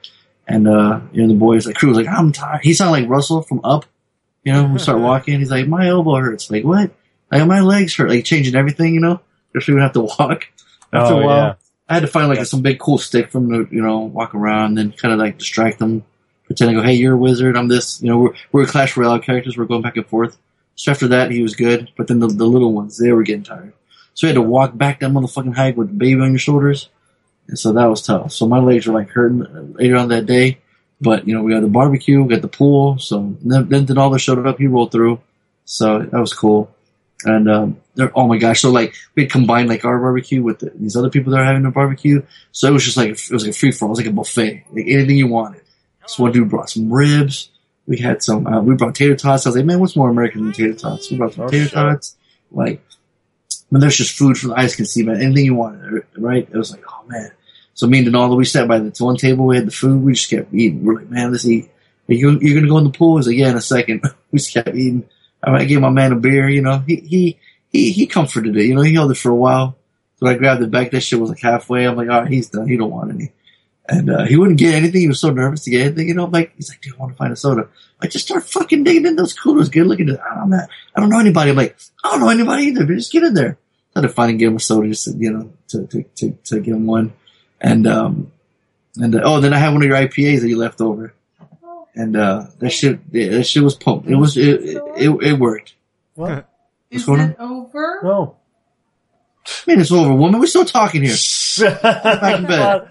And 0.48 0.68
uh, 0.68 1.02
you 1.12 1.22
know, 1.22 1.28
the 1.30 1.40
boys 1.40 1.66
like 1.66 1.76
crew 1.76 1.90
was 1.90 1.98
like, 1.98 2.08
I'm 2.08 2.32
tired. 2.32 2.62
He 2.64 2.74
sounded 2.74 3.02
like 3.02 3.10
Russell 3.10 3.42
from 3.42 3.62
Up. 3.64 3.86
You 4.44 4.54
know, 4.54 4.66
we 4.72 4.80
start 4.80 5.00
walking. 5.10 5.40
He's 5.40 5.52
like, 5.52 5.68
my 5.68 5.88
elbow 5.88 6.16
hurts. 6.16 6.50
Like 6.52 6.64
what? 6.64 6.92
Like 7.32 7.46
my 7.48 7.62
legs 7.62 7.96
hurt. 7.96 8.10
Like 8.10 8.24
changing 8.26 8.56
everything. 8.56 8.94
You 8.94 9.02
know, 9.02 9.22
just 9.54 9.68
we 9.68 9.74
would 9.74 9.84
have 9.84 9.94
to 9.94 10.02
walk. 10.02 10.48
After 10.94 11.16
Oh, 11.16 11.20
a 11.20 11.26
while, 11.26 11.38
yeah. 11.48 11.54
I 11.90 11.94
had 11.96 12.00
to 12.02 12.08
find 12.08 12.30
like 12.30 12.46
some 12.46 12.62
big 12.62 12.80
cool 12.80 12.98
stick 12.98 13.30
from 13.32 13.50
the 13.50 13.68
you 13.72 13.82
know 13.82 14.00
walk 14.00 14.36
around, 14.36 14.68
and 14.68 14.78
then 14.78 14.92
kind 14.94 15.14
of 15.14 15.20
like 15.20 15.38
distract 15.38 15.80
them, 15.80 16.06
pretend 16.48 16.72
to 16.72 16.76
go, 16.76 16.82
hey, 16.82 16.96
you're 16.96 17.14
a 17.14 17.18
wizard. 17.18 17.56
I'm 17.56 17.68
this. 17.68 18.02
You 18.02 18.10
know, 18.10 18.18
we're 18.18 18.34
we're 18.52 18.66
Clash 18.66 18.98
Royale 18.98 19.20
characters. 19.20 19.58
We're 19.58 19.66
going 19.66 19.84
back 19.84 19.98
and 19.98 20.08
forth. 20.08 20.38
So 20.76 20.92
after 20.92 21.08
that, 21.10 21.32
he 21.32 21.42
was 21.42 21.56
good. 21.56 21.92
But 21.96 22.08
then 22.08 22.20
the, 22.20 22.28
the 22.28 22.46
little 22.46 22.74
ones, 22.74 22.98
they 22.98 23.12
were 23.12 23.24
getting 23.24 23.44
tired. 23.44 23.74
So 24.14 24.26
we 24.26 24.30
had 24.30 24.36
to 24.36 24.42
walk 24.42 24.76
back 24.76 25.00
that 25.00 25.12
motherfucking 25.12 25.56
hike 25.56 25.78
with 25.78 25.90
the 25.90 25.94
baby 25.94 26.22
on 26.22 26.32
your 26.32 26.40
shoulders. 26.40 26.90
And 27.48 27.58
so 27.58 27.74
that 27.74 27.86
was 27.86 28.02
tough. 28.02 28.32
So 28.32 28.48
my 28.48 28.60
legs 28.60 28.88
were 28.88 28.94
like 28.94 29.10
hurting 29.10 29.74
later 29.74 29.96
on 29.98 30.10
that 30.10 30.26
day. 30.26 30.60
But, 31.00 31.28
you 31.28 31.36
know, 31.36 31.44
we 31.44 31.54
had 31.54 31.64
the 31.64 31.68
barbecue, 31.68 32.22
we 32.24 32.34
got 32.34 32.42
the 32.42 32.48
pool. 32.48 32.98
So 32.98 33.36
then, 33.44 33.70
then 33.70 33.86
Denaldo 33.86 34.20
showed 34.20 34.46
up. 34.46 34.58
He 34.58 34.66
rolled 34.66 34.92
through. 34.92 35.22
So 35.66 36.00
that 36.00 36.20
was 36.20 36.34
cool. 36.34 36.74
And, 37.24 37.50
um, 37.50 37.82
oh 38.16 38.28
my 38.28 38.38
gosh. 38.38 38.62
So 38.62 38.72
like 38.72 38.96
we 39.16 39.28
combined 39.28 39.70
like 39.70 39.86
our 39.86 40.00
barbecue 40.00 40.42
with 40.42 40.60
the, 40.60 40.72
these 40.76 40.96
other 40.96 41.10
people 41.10 41.32
that 41.34 41.40
are 41.40 41.46
having 41.46 41.66
a 41.66 41.72
barbecue. 41.72 42.24
So 42.52 42.68
it 42.68 42.72
was 42.72 42.84
just 42.84 42.98
like, 42.98 43.10
it 43.10 43.32
was 43.32 43.44
like 43.44 43.56
a 43.56 43.58
free 43.58 43.72
for 43.72 43.86
all. 43.86 43.90
It 43.90 43.92
was 43.92 44.00
like 44.00 44.08
a 44.08 44.12
buffet, 44.12 44.66
like 44.72 44.86
anything 44.88 45.18
you 45.18 45.28
wanted. 45.28 45.62
So 46.08 46.24
one 46.24 46.32
dude 46.32 46.50
brought 46.50 46.70
some 46.70 46.92
ribs. 46.92 47.50
We 47.86 47.98
had 48.00 48.22
some, 48.24 48.46
uh, 48.48 48.62
we 48.62 48.76
brought 48.76 48.96
tater 48.96 49.16
tots. 49.16 49.46
I 49.46 49.50
was 49.50 49.56
like, 49.56 49.66
man, 49.66 49.80
what's 49.80 49.96
more 49.96 50.10
American 50.10 50.44
than 50.44 50.54
tater 50.54 50.74
tots? 50.74 51.10
We 51.10 51.18
brought 51.18 51.34
some 51.34 51.46
Oh, 51.46 51.48
tater 51.50 51.66
shit. 51.66 51.74
tots. 51.74 52.16
Like, 52.52 52.82
when 53.70 53.82
there's 53.82 53.98
just 53.98 54.18
food 54.18 54.38
for 54.38 54.48
the 54.48 54.56
eyes 54.56 54.76
can 54.76 54.86
see, 54.86 55.04
man. 55.04 55.22
Anything 55.22 55.46
you 55.46 55.56
wanted, 55.56 56.04
right? 56.18 56.48
It 56.50 56.58
was 56.58 56.72
like, 56.72 56.84
oh 56.90 57.04
man. 57.08 57.32
So 57.74 57.86
me 57.88 58.00
and 58.00 58.08
Donaldo, 58.08 58.36
we 58.36 58.46
sat 58.46 58.68
by 58.68 58.80
the 58.80 58.94
one 59.04 59.18
table. 59.18 59.46
We 59.46 59.58
had 59.58 59.68
the 59.68 59.72
food. 59.72 60.02
We 60.04 60.14
just 60.14 60.30
kept 60.30 60.54
eating. 60.54 60.84
We're 60.84 60.96
like, 60.96 61.10
man, 61.10 61.32
let's 61.32 61.46
eat. 61.46 61.70
Are 62.10 62.14
you 62.14 62.40
you're 62.42 62.56
gonna 62.56 62.70
go 62.70 62.78
in 62.78 62.86
the 62.86 62.90
pool? 62.92 63.18
He's 63.18 63.28
like, 63.28 63.36
yeah, 63.36 63.50
in 63.50 63.58
a 63.58 63.62
second. 63.62 64.04
we 64.32 64.40
just 64.40 64.54
kept 64.54 64.70
eating. 64.70 65.08
I, 65.44 65.52
mean, 65.52 65.62
I 65.62 65.66
gave 65.66 65.82
my 65.82 65.90
man 65.90 66.14
a 66.14 66.16
beer. 66.16 66.48
You 66.50 66.62
know, 66.62 66.80
he 66.80 66.96
he 66.96 67.40
he 67.70 67.92
he 67.92 68.08
comforted 68.08 68.56
it. 68.56 68.66
You 68.66 68.76
know, 68.76 68.82
he 68.82 68.94
held 68.94 69.12
it 69.12 69.18
for 69.18 69.30
a 69.30 69.36
while. 69.36 69.78
So 70.16 70.28
I 70.28 70.36
grabbed 70.36 70.64
it 70.64 70.72
back. 70.72 70.92
That 70.92 71.02
shit 71.02 71.20
was 71.20 71.30
like 71.30 71.40
halfway. 71.40 71.86
I'm 71.86 71.96
like, 71.96 72.10
all 72.10 72.22
right, 72.22 72.32
he's 72.32 72.50
done. 72.50 72.68
He 72.68 72.78
don't 72.78 72.90
want 72.90 73.12
any. 73.12 73.32
And 73.90 74.10
uh, 74.10 74.26
he 74.26 74.36
wouldn't 74.36 74.60
get 74.60 74.74
anything. 74.74 75.02
He 75.02 75.08
was 75.08 75.22
so 75.22 75.30
nervous 75.30 75.64
to 75.64 75.72
get 75.72 75.86
anything. 75.86 76.10
You 76.10 76.14
know, 76.14 76.26
I'm 76.26 76.32
like 76.32 76.54
he's 76.56 76.70
like, 76.70 76.82
dude, 76.82 76.94
I 76.96 76.98
want 76.98 77.14
to 77.14 77.18
find 77.18 77.32
a 77.32 77.38
soda. 77.38 77.70
I 78.02 78.08
just 78.08 78.26
start 78.26 78.44
fucking 78.44 78.84
digging 78.84 79.06
in 79.06 79.16
those 79.16 79.34
coolers. 79.34 79.70
Good 79.70 79.88
looking. 79.88 80.10
at 80.10 80.20
I'm 80.22 80.50
not, 80.50 80.70
I 80.94 81.00
don't 81.00 81.10
know 81.10 81.20
anybody. 81.20 81.52
I'm 81.52 81.58
like, 81.58 81.78
I 82.04 82.12
don't 82.12 82.20
know 82.20 82.30
anybody 82.30 82.64
either. 82.64 82.86
But 82.86 82.96
just 82.96 83.14
get 83.14 83.24
in 83.24 83.34
there. 83.34 83.58
I 83.96 84.00
had 84.00 84.08
to 84.08 84.10
finally 84.10 84.38
get 84.38 84.50
him 84.50 84.58
a 84.58 84.60
soda, 84.60 84.90
just 84.90 85.06
to, 85.06 85.12
you 85.12 85.32
know, 85.32 85.54
to 85.70 85.88
to 85.88 86.04
to, 86.04 86.38
to 86.44 86.60
get 86.60 86.76
him 86.76 86.86
one. 86.86 87.14
And 87.62 87.88
um, 87.88 88.32
and 88.98 89.16
uh, 89.16 89.22
oh, 89.24 89.40
then 89.40 89.54
I 89.54 89.58
had 89.58 89.74
one 89.74 89.82
of 89.82 89.88
your 89.88 89.98
IPAs 89.98 90.42
that 90.42 90.50
you 90.50 90.58
left 90.58 90.82
over, 90.82 91.14
and 91.96 92.16
uh, 92.18 92.48
that 92.60 92.72
shit, 92.72 93.00
yeah, 93.12 93.30
that 93.30 93.46
shit 93.46 93.64
was 93.64 93.76
pumped. 93.76 94.08
It 94.08 94.16
was 94.16 94.36
it 94.38 94.62
it, 94.98 95.10
it 95.22 95.40
worked. 95.40 95.76
What? 96.16 96.50
What's 96.90 97.06
going 97.06 97.22
on? 97.22 97.36
over? 97.40 98.00
No. 98.04 98.36
Man, 99.66 99.80
it's 99.80 99.92
over, 99.92 100.14
woman. 100.14 100.40
We're 100.40 100.48
still 100.48 100.66
talking 100.66 101.04
here. 101.04 101.16
Get 101.60 101.82
back 101.82 102.40
in 102.40 102.46
bed. 102.46 102.88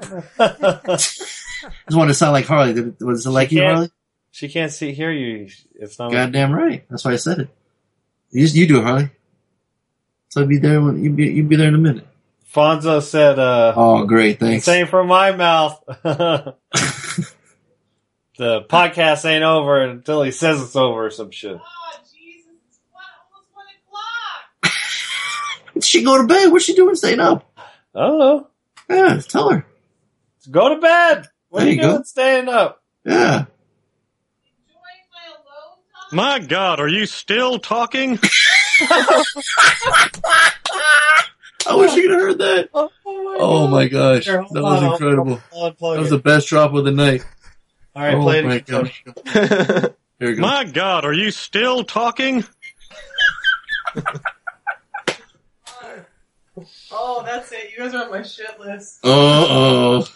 Just 0.98 1.42
wanted 1.90 2.08
to 2.08 2.14
sound 2.14 2.32
like 2.32 2.46
Harley. 2.46 2.94
Was 3.00 3.26
it 3.26 3.30
like 3.30 3.52
you, 3.52 3.62
Harley? 3.62 3.90
She 4.30 4.48
can't 4.48 4.72
see 4.72 4.92
hear 4.92 5.10
you. 5.10 5.48
It's 5.74 5.98
not. 5.98 6.12
Goddamn 6.12 6.52
right. 6.52 6.84
That's 6.90 7.04
why 7.04 7.12
I 7.12 7.16
said 7.16 7.38
it. 7.40 7.48
You, 8.30 8.42
just, 8.42 8.54
you 8.54 8.66
do 8.66 8.80
it, 8.80 8.84
Harley. 8.84 9.10
So 10.28 10.42
I'll 10.42 10.46
be 10.46 10.58
there 10.58 10.80
when 10.82 11.02
you 11.02 11.10
be 11.10 11.28
you 11.28 11.42
be 11.42 11.56
there 11.56 11.68
in 11.68 11.74
a 11.74 11.78
minute. 11.78 12.06
Fonzo 12.52 13.02
said, 13.02 13.38
uh, 13.38 13.74
Oh, 13.76 14.04
great, 14.04 14.38
thanks. 14.40 14.64
Same 14.64 14.86
from 14.86 15.08
my 15.08 15.32
mouth. 15.32 15.82
the 16.02 16.54
podcast 18.38 19.24
ain't 19.24 19.44
over 19.44 19.82
until 19.82 20.22
he 20.22 20.30
says 20.30 20.62
it's 20.62 20.76
over 20.76 21.06
or 21.06 21.10
some 21.10 21.30
shit. 21.30 21.58
She 25.82 26.02
go 26.02 26.20
to 26.20 26.26
bed. 26.26 26.50
What's 26.50 26.64
she 26.64 26.74
doing 26.74 26.94
staying 26.94 27.20
up? 27.20 27.52
I 27.94 28.06
don't 28.06 28.18
know. 28.18 28.48
Yeah, 28.88 29.20
tell 29.20 29.50
her. 29.50 29.66
Go 30.50 30.74
to 30.74 30.80
bed. 30.80 31.26
What 31.48 31.60
There 31.60 31.68
are 31.68 31.70
you 31.70 31.76
you 31.76 31.82
go. 31.82 31.90
doing 31.92 32.04
staying 32.04 32.48
up? 32.48 32.82
Yeah. 33.04 33.44
My 36.12 36.38
God, 36.38 36.78
are 36.78 36.86
you 36.88 37.04
still 37.06 37.58
talking? 37.58 38.18
I 41.68 41.74
wish 41.74 41.94
you 41.96 42.02
could 42.02 42.10
have 42.12 42.20
heard 42.20 42.38
that. 42.38 42.68
Oh 42.72 43.66
my 43.68 43.84
oh, 43.84 43.88
gosh, 43.88 44.24
Here, 44.24 44.36
that 44.36 44.44
hold 44.44 44.54
was 44.62 44.64
on, 44.64 44.84
I'll- 44.84 44.92
incredible. 44.92 45.40
I'll 45.52 45.70
That 45.72 45.80
was 45.98 46.06
it. 46.08 46.10
the 46.10 46.18
best 46.22 46.46
drop 46.48 46.72
of 46.74 46.84
the 46.84 46.92
night. 46.92 47.26
All 47.96 48.02
right, 48.04 48.14
oh 48.14 48.22
play 48.22 48.42
my 48.42 48.54
again, 48.56 48.82
gosh. 48.84 49.04
Here 49.32 49.94
we 50.20 50.34
go. 50.34 50.40
My 50.42 50.64
God, 50.64 51.04
are 51.04 51.12
you 51.12 51.30
still 51.32 51.82
talking? 51.82 52.44
Oh, 56.90 57.22
that's 57.24 57.52
it. 57.52 57.70
You 57.72 57.78
guys 57.84 57.94
are 57.94 58.04
on 58.04 58.10
my 58.10 58.22
shit 58.22 58.58
list. 58.58 59.00
Uh 59.04 59.08
oh. 59.48 60.08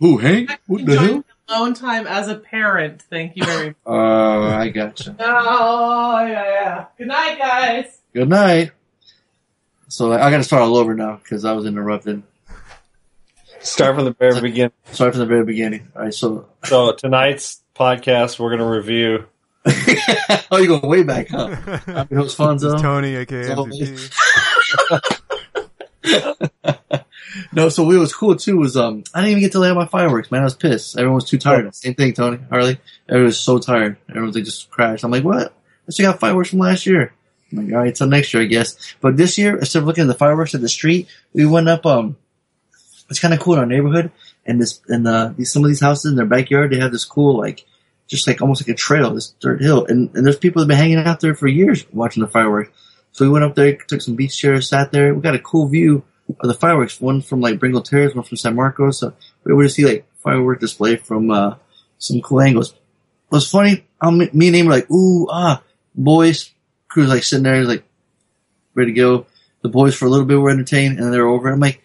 Who, 0.00 0.18
Hank? 0.18 0.58
What 0.66 0.84
the 0.84 0.92
hell? 0.94 1.02
Enjoying 1.04 1.24
alone 1.48 1.74
time 1.74 2.06
as 2.08 2.26
a 2.28 2.34
parent. 2.36 3.02
Thank 3.02 3.36
you 3.36 3.44
very 3.44 3.66
much. 3.68 3.76
Oh, 3.86 4.42
I 4.42 4.68
gotcha. 4.70 5.14
Oh, 5.18 6.26
yeah, 6.26 6.44
yeah. 6.44 6.86
Good 6.98 7.06
night, 7.08 7.38
guys. 7.38 7.98
Good 8.12 8.28
night. 8.28 8.72
So 9.88 10.12
I 10.12 10.30
got 10.30 10.38
to 10.38 10.44
start 10.44 10.62
all 10.62 10.76
over 10.76 10.94
now 10.94 11.20
because 11.22 11.44
I 11.44 11.52
was 11.52 11.66
interrupted. 11.66 12.22
Start 13.60 13.94
from 13.94 14.06
the 14.06 14.12
very 14.14 14.40
beginning. 14.40 14.72
Start 14.90 15.12
from 15.12 15.20
the 15.20 15.26
very 15.26 15.44
beginning. 15.44 15.88
All 15.94 16.02
right, 16.02 16.14
so 16.14 16.46
So 16.64 16.94
tonight's 16.94 17.62
podcast, 17.76 18.40
we're 18.40 18.56
going 18.56 18.60
to 18.60 18.66
review. 18.66 19.26
oh, 20.50 20.56
you're 20.58 20.66
going 20.66 20.88
way 20.88 21.02
back, 21.04 21.28
huh? 21.28 21.54
I'm 21.86 22.08
your 22.10 22.20
host 22.22 22.36
Fonzo. 22.36 22.80
Tony, 22.80 23.14
aka 23.14 23.44
So- 23.44 23.66
MVP. 23.66 24.12
no, 27.52 27.68
so 27.68 27.84
what 27.84 27.98
was 27.98 28.14
cool 28.14 28.36
too 28.36 28.56
was 28.56 28.76
um 28.76 29.04
I 29.14 29.20
didn't 29.20 29.30
even 29.30 29.42
get 29.42 29.52
to 29.52 29.58
lay 29.58 29.70
out 29.70 29.76
my 29.76 29.86
fireworks, 29.86 30.30
man. 30.30 30.40
I 30.42 30.44
was 30.44 30.54
pissed. 30.54 30.96
Everyone 30.96 31.16
was 31.16 31.28
too 31.28 31.38
tired. 31.38 31.74
Same 31.74 31.94
thing, 31.94 32.12
Tony, 32.12 32.38
Harley. 32.50 32.78
Everyone 33.08 33.26
was 33.26 33.40
so 33.40 33.58
tired. 33.58 33.96
Everyone's 34.08 34.34
like 34.34 34.44
just 34.44 34.70
crashed. 34.70 35.04
I'm 35.04 35.10
like, 35.10 35.24
what? 35.24 35.54
I 35.86 35.90
still 35.90 36.10
got 36.10 36.20
fireworks 36.20 36.50
from 36.50 36.60
last 36.60 36.86
year. 36.86 37.12
I'm 37.52 37.64
like, 37.64 37.74
all 37.74 37.80
right, 37.80 37.94
till 37.94 38.06
next 38.06 38.32
year, 38.32 38.42
I 38.42 38.46
guess. 38.46 38.94
But 39.00 39.16
this 39.16 39.36
year, 39.38 39.58
instead 39.58 39.80
of 39.80 39.86
looking 39.86 40.02
at 40.02 40.08
the 40.08 40.14
fireworks 40.14 40.54
at 40.54 40.60
the 40.60 40.68
street, 40.68 41.08
we 41.32 41.44
went 41.44 41.68
up. 41.68 41.84
Um, 41.86 42.16
it's 43.10 43.20
kind 43.20 43.34
of 43.34 43.40
cool 43.40 43.54
in 43.54 43.60
our 43.60 43.66
neighborhood, 43.66 44.10
and 44.46 44.60
this 44.60 44.80
and 44.88 45.06
uh, 45.06 45.32
these 45.36 45.52
some 45.52 45.64
of 45.64 45.68
these 45.68 45.80
houses 45.80 46.10
in 46.10 46.16
their 46.16 46.26
backyard, 46.26 46.70
they 46.70 46.78
have 46.78 46.92
this 46.92 47.04
cool 47.04 47.38
like, 47.38 47.64
just 48.08 48.26
like 48.26 48.40
almost 48.40 48.62
like 48.62 48.74
a 48.74 48.78
trail, 48.78 49.14
this 49.14 49.34
dirt 49.40 49.60
hill, 49.60 49.84
and 49.84 50.14
and 50.14 50.24
there's 50.24 50.38
people 50.38 50.60
that 50.60 50.64
have 50.64 50.68
been 50.68 50.78
hanging 50.78 51.06
out 51.06 51.20
there 51.20 51.34
for 51.34 51.46
years 51.46 51.84
watching 51.92 52.22
the 52.22 52.28
fireworks. 52.28 52.70
So 53.12 53.24
we 53.24 53.30
went 53.30 53.44
up 53.44 53.54
there, 53.54 53.76
took 53.76 54.00
some 54.00 54.16
beach 54.16 54.36
chairs, 54.36 54.68
sat 54.68 54.90
there. 54.92 55.14
We 55.14 55.20
got 55.20 55.34
a 55.34 55.38
cool 55.38 55.68
view 55.68 56.02
of 56.40 56.48
the 56.48 56.54
fireworks. 56.54 57.00
One 57.00 57.20
from 57.20 57.40
like 57.40 57.58
Bringle 57.58 57.82
Terrace, 57.82 58.14
one 58.14 58.24
from 58.24 58.36
San 58.38 58.56
Marcos. 58.56 58.98
So 59.00 59.12
we 59.44 59.52
were 59.52 59.62
able 59.62 59.68
to 59.68 59.74
see 59.74 59.84
like 59.84 60.06
firework 60.18 60.60
display 60.60 60.96
from 60.96 61.30
uh, 61.30 61.56
some 61.98 62.20
cool 62.22 62.40
angles. 62.40 62.70
It 62.72 62.76
was 63.30 63.50
funny. 63.50 63.84
Um, 64.00 64.18
me 64.18 64.26
and 64.28 64.56
Amy 64.56 64.62
were 64.64 64.72
like, 64.74 64.90
ooh, 64.90 65.28
ah, 65.30 65.62
boys. 65.94 66.50
Crew's 66.88 67.08
like 67.08 67.22
sitting 67.24 67.44
there, 67.44 67.64
like 67.64 67.84
ready 68.74 68.92
to 68.92 68.96
go. 68.96 69.26
The 69.62 69.68
boys 69.68 69.94
for 69.94 70.06
a 70.06 70.08
little 70.10 70.26
bit 70.26 70.38
were 70.38 70.50
entertained, 70.50 70.96
and 70.96 71.04
then 71.04 71.12
they 71.12 71.20
were 71.20 71.28
over. 71.28 71.50
I'm 71.50 71.60
like, 71.60 71.82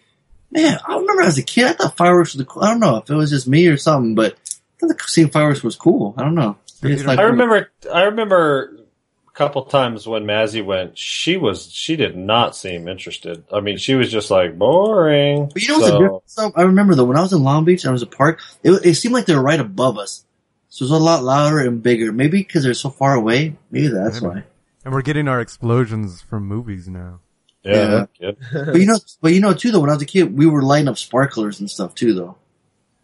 man, 0.50 0.78
I 0.86 0.96
remember 0.96 1.22
as 1.22 1.38
a 1.38 1.42
kid, 1.42 1.66
I 1.66 1.72
thought 1.72 1.96
fireworks 1.96 2.34
was 2.34 2.38
the 2.38 2.44
cool. 2.44 2.62
I 2.64 2.70
don't 2.70 2.80
know 2.80 2.96
if 2.96 3.08
it 3.08 3.14
was 3.14 3.30
just 3.30 3.46
me 3.48 3.66
or 3.68 3.76
something, 3.76 4.14
but 4.14 4.36
thought 4.78 4.88
the 4.88 4.96
seeing 5.06 5.30
fireworks 5.30 5.62
was 5.62 5.76
cool. 5.76 6.14
I 6.18 6.22
don't 6.24 6.34
know. 6.34 6.56
It's 6.82 7.04
like- 7.04 7.18
I 7.18 7.22
remember. 7.22 7.70
I 7.92 8.02
remember 8.02 8.77
a 8.77 8.77
couple 9.38 9.62
times 9.64 10.06
when 10.06 10.24
Mazzy 10.24 10.64
went. 10.64 10.98
She 10.98 11.36
was. 11.36 11.70
She 11.72 11.94
did 11.96 12.16
not 12.16 12.56
seem 12.56 12.88
interested. 12.88 13.44
I 13.52 13.60
mean, 13.60 13.78
she 13.78 13.94
was 13.94 14.10
just 14.10 14.30
like 14.30 14.58
boring. 14.58 15.48
But 15.52 15.62
you 15.62 15.68
know 15.68 15.74
what's 15.78 15.86
the 15.86 15.92
So- 15.92 15.98
difference? 16.00 16.34
though? 16.34 16.52
I 16.56 16.62
remember 16.62 16.94
though 16.96 17.04
when 17.04 17.16
I 17.16 17.22
was 17.22 17.32
in 17.32 17.42
Long 17.44 17.64
Beach, 17.64 17.84
and 17.84 17.90
I 17.90 17.92
was 17.92 18.02
a 18.02 18.06
park. 18.06 18.40
It, 18.62 18.72
it 18.84 18.94
seemed 18.96 19.14
like 19.14 19.26
they 19.26 19.34
were 19.36 19.42
right 19.42 19.60
above 19.60 19.96
us, 19.96 20.24
so 20.68 20.82
it 20.82 20.90
was 20.90 21.00
a 21.00 21.02
lot 21.02 21.22
louder 21.22 21.60
and 21.60 21.82
bigger. 21.82 22.10
Maybe 22.12 22.38
because 22.38 22.64
they're 22.64 22.74
so 22.74 22.90
far 22.90 23.14
away. 23.14 23.56
Maybe 23.70 23.88
that's 23.88 24.20
why. 24.20 24.42
And 24.84 24.92
we're 24.92 25.02
getting 25.02 25.28
our 25.28 25.40
explosions 25.40 26.20
from 26.20 26.44
movies 26.46 26.88
now. 26.88 27.20
Yeah, 27.62 28.06
kid. 28.18 28.38
but 28.52 28.76
you 28.80 28.86
know, 28.86 28.98
but 29.20 29.32
you 29.32 29.40
know 29.40 29.54
too 29.54 29.70
though. 29.70 29.80
When 29.80 29.90
I 29.90 29.94
was 29.94 30.02
a 30.02 30.06
kid, 30.06 30.36
we 30.36 30.46
were 30.46 30.62
lighting 30.62 30.88
up 30.88 30.98
sparklers 30.98 31.60
and 31.60 31.70
stuff 31.70 31.94
too. 31.94 32.12
Though 32.14 32.36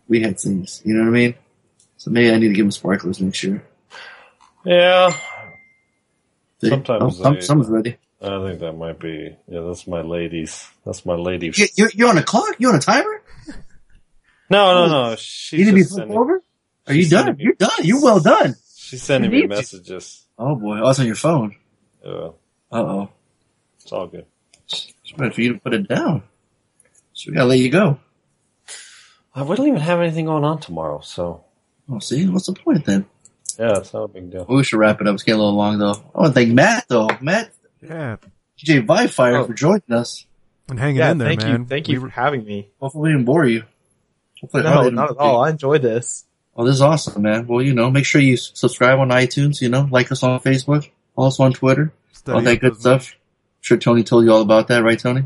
we 0.08 0.20
had 0.20 0.38
things. 0.40 0.82
You 0.84 0.94
know 0.94 1.02
what 1.02 1.08
I 1.08 1.12
mean? 1.12 1.34
So 1.96 2.10
maybe 2.10 2.30
I 2.34 2.38
need 2.38 2.48
to 2.48 2.54
give 2.54 2.64
them 2.66 2.70
sparklers 2.72 3.20
next 3.20 3.42
year. 3.42 3.64
Yeah. 4.64 5.16
Sometimes 6.58 7.20
Oh, 7.20 7.32
they- 7.34 7.40
someone's 7.40 7.70
ready. 7.70 7.96
I 8.22 8.42
think 8.46 8.60
that 8.60 8.72
might 8.72 8.98
be. 8.98 9.36
Yeah, 9.48 9.60
that's 9.66 9.86
my 9.86 10.00
ladies. 10.00 10.66
That's 10.86 11.04
my 11.04 11.14
lady. 11.14 11.52
You, 11.54 11.66
you're, 11.76 11.90
you're 11.94 12.08
on 12.08 12.16
a 12.16 12.22
clock. 12.22 12.54
You're 12.58 12.70
on 12.70 12.76
a 12.76 12.80
timer. 12.80 13.22
No, 14.48 14.74
no, 14.74 15.10
no. 15.10 15.16
She's 15.16 15.58
you 15.58 15.64
need 15.66 15.70
to 15.72 15.74
be 15.76 15.82
sending, 15.82 16.16
over. 16.16 16.42
Are 16.86 16.94
you 16.94 17.08
done? 17.08 17.36
me- 17.36 17.44
You're 17.44 17.54
done. 17.54 17.70
You're 17.82 18.02
well 18.02 18.20
done. 18.20 18.54
she's 18.74 19.02
sending 19.02 19.30
me 19.30 19.46
messages. 19.46 20.24
Oh 20.38 20.54
boy, 20.54 20.80
oh, 20.82 20.90
it's 20.90 21.00
on 21.00 21.06
your 21.06 21.14
phone. 21.16 21.56
Yeah, 22.04 22.28
Uh 22.72 22.82
oh. 22.82 23.08
it's 23.80 23.92
all 23.92 24.06
good. 24.06 24.26
It's 24.66 24.92
better 25.16 25.30
for 25.32 25.40
you 25.42 25.52
to 25.54 25.58
put 25.60 25.74
it 25.74 25.86
down. 25.88 26.22
So 27.12 27.30
we 27.30 27.36
gotta 27.36 27.48
let 27.48 27.58
you 27.58 27.70
go. 27.70 27.98
I 29.34 29.42
wouldn't 29.42 29.66
even 29.68 29.80
have 29.80 30.00
anything 30.00 30.26
going 30.26 30.44
on 30.44 30.60
tomorrow, 30.60 31.00
so 31.00 31.44
Oh, 31.90 31.98
see, 31.98 32.26
what's 32.28 32.46
the 32.46 32.52
point 32.54 32.84
then? 32.86 33.06
Yeah, 33.58 33.78
it's 33.78 33.92
not 33.92 34.02
a 34.04 34.08
big 34.08 34.30
deal. 34.30 34.46
We 34.48 34.64
should 34.64 34.78
wrap 34.78 35.00
it 35.00 35.06
up. 35.06 35.14
It's 35.14 35.22
getting 35.22 35.40
a 35.40 35.44
little 35.44 35.58
long 35.58 35.78
though. 35.78 35.92
I 36.14 36.20
want 36.20 36.34
to 36.34 36.40
thank 36.40 36.52
Matt 36.52 36.86
though. 36.88 37.08
Matt, 37.20 37.50
Yeah. 37.82 38.16
DJ 38.58 38.84
Vifire 38.86 39.40
Oh. 39.42 39.46
for 39.46 39.54
joining 39.54 39.82
us. 39.90 40.26
And 40.68 40.78
hanging 40.78 40.96
yeah, 40.96 41.10
in 41.10 41.18
there, 41.18 41.28
thank 41.28 41.42
man. 41.42 41.60
you, 41.62 41.66
thank 41.66 41.88
We 41.88 41.94
you 41.94 42.00
were- 42.00 42.08
for 42.08 42.14
having 42.14 42.44
me. 42.44 42.68
Hopefully 42.80 43.02
we 43.02 43.08
didn't 43.10 43.26
bore 43.26 43.44
you. 43.46 43.64
Hopefully, 44.40 44.62
No, 44.62 44.70
hopefully- 44.70 44.94
not 44.94 45.10
at 45.10 45.16
all. 45.18 45.44
I 45.44 45.50
enjoyed 45.50 45.82
this. 45.82 46.24
Oh, 46.56 46.64
this 46.64 46.76
is 46.76 46.80
awesome, 46.82 47.20
man. 47.22 47.46
Well, 47.48 47.60
you 47.62 47.74
know, 47.74 47.90
make 47.90 48.04
sure 48.06 48.20
you 48.20 48.36
subscribe 48.36 48.98
on 49.00 49.08
iTunes. 49.08 49.60
You 49.60 49.68
know, 49.68 49.88
like 49.90 50.10
us 50.12 50.22
on 50.22 50.38
Facebook, 50.40 50.88
follow 51.16 51.28
us 51.28 51.40
on 51.40 51.52
Twitter, 51.52 51.92
Study 52.12 52.36
all 52.36 52.42
that 52.42 52.60
good 52.60 52.76
stuff. 52.80 53.12
I'm 53.12 53.18
sure 53.60 53.76
Tony 53.76 54.04
told 54.04 54.24
you 54.24 54.32
all 54.32 54.40
about 54.42 54.68
that, 54.68 54.84
right, 54.84 54.98
Tony? 54.98 55.24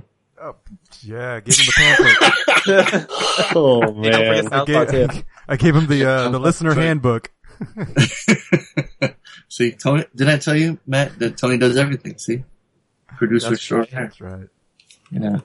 Yeah, 1.03 1.41
give 1.41 1.55
him 1.55 1.67
the 1.67 1.73
pamphlet. 1.77 3.07
Oh 3.57 3.81
Hey, 4.03 4.11
man, 4.11 4.47
I 4.53 4.65
SoundCloud 4.65 4.91
too. 4.91 5.07
gave, 5.09 5.25
I 5.49 5.57
gave 5.57 5.77
him 5.77 5.87
the 5.87 6.05
uh, 6.09 6.29
the 6.31 6.39
listener 6.41 6.75
handbook. 6.75 7.31
See, 9.49 9.73
Tony, 9.73 10.05
did 10.15 10.29
I 10.29 10.39
tell 10.39 10.57
you, 10.57 10.79
Matt, 10.87 11.19
that 11.19 11.37
Tony 11.37 11.59
does 11.59 11.77
everything? 11.77 12.19
See, 12.19 12.45
producer 13.17 13.51
That's 13.51 13.61
short 13.61 13.93
right. 13.93 14.03
That's 14.03 14.21
right. 14.21 14.49
Yeah. 15.11 15.39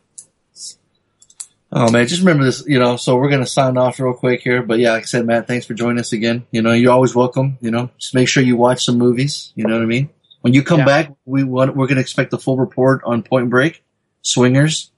Oh 1.76 1.92
man, 1.92 2.06
just 2.06 2.22
remember 2.22 2.44
this, 2.44 2.64
you 2.68 2.78
know, 2.78 2.98
so 2.98 3.16
we're 3.16 3.30
gonna 3.30 3.48
sign 3.48 3.78
off 3.78 4.00
real 4.00 4.14
quick 4.14 4.42
here. 4.42 4.62
But 4.62 4.78
yeah, 4.78 4.92
like 4.92 5.04
I 5.04 5.06
said, 5.06 5.26
Matt, 5.26 5.48
thanks 5.48 5.66
for 5.66 5.74
joining 5.74 6.00
us 6.00 6.14
again. 6.14 6.46
You 6.52 6.62
know, 6.62 6.72
you're 6.72 6.92
always 6.92 7.16
welcome, 7.16 7.58
you 7.62 7.72
know. 7.72 7.90
Just 7.98 8.14
make 8.14 8.28
sure 8.28 8.44
you 8.44 8.56
watch 8.56 8.86
some 8.86 9.00
movies, 9.00 9.52
you 9.56 9.66
know 9.66 9.74
what 9.74 9.82
I 9.82 9.88
mean? 9.88 10.10
When 10.42 10.54
you 10.54 10.62
come 10.62 10.80
Yeah. 10.80 10.86
back, 10.86 11.14
we 11.26 11.44
want 11.44 11.76
we're 11.76 11.88
gonna 11.88 12.02
expect 12.02 12.32
a 12.34 12.38
full 12.38 12.58
report 12.58 13.02
on 13.06 13.24
Point 13.24 13.50
Break, 13.50 13.84
Swingers, 14.22 14.92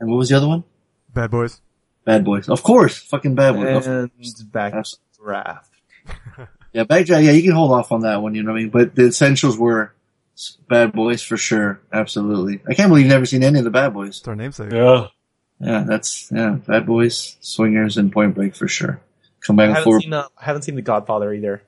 and 0.00 0.10
what 0.10 0.16
was 0.16 0.28
the 0.30 0.36
other 0.36 0.48
one? 0.48 0.64
Bad 1.14 1.30
boys. 1.30 1.60
Bad 2.04 2.24
Boys. 2.24 2.48
Of 2.48 2.62
course, 2.62 2.96
fucking 2.96 3.34
Bad 3.34 3.54
Boys. 3.56 3.86
And 3.86 4.10
back 4.50 4.72
draft. 5.22 5.70
Yeah, 6.74 6.84
Backdraft, 6.84 7.24
yeah, 7.24 7.30
you 7.32 7.42
can 7.42 7.52
hold 7.52 7.72
off 7.72 7.92
on 7.92 8.02
that 8.02 8.20
one, 8.20 8.34
you 8.34 8.42
know 8.42 8.52
what 8.52 8.58
I 8.58 8.60
mean? 8.60 8.68
But 8.70 8.94
the 8.94 9.06
essentials 9.06 9.56
were 9.58 9.94
Bad 10.68 10.92
Boys 10.92 11.22
for 11.22 11.38
sure. 11.38 11.80
Absolutely. 11.90 12.60
I 12.68 12.74
can't 12.74 12.90
believe 12.90 13.06
you've 13.06 13.10
never 13.12 13.24
seen 13.24 13.42
any 13.42 13.58
of 13.58 13.64
the 13.64 13.70
Bad 13.70 13.94
Boys. 13.94 14.18
It's 14.18 14.28
our 14.28 14.36
namesake. 14.36 14.70
yeah. 14.72 15.06
Yeah, 15.60 15.84
that's, 15.88 16.30
yeah, 16.30 16.58
Bad 16.66 16.84
Boys, 16.86 17.36
Swingers, 17.40 17.96
and 17.96 18.12
Point 18.12 18.34
Break 18.34 18.54
for 18.54 18.68
sure. 18.68 19.00
Come 19.40 19.56
back 19.56 19.68
and 19.68 19.76
haven't 19.76 19.84
forth. 19.84 20.02
seen. 20.02 20.12
Uh, 20.12 20.28
I 20.38 20.44
haven't 20.44 20.62
seen 20.62 20.74
The 20.74 20.82
Godfather 20.82 21.32
either. 21.32 21.62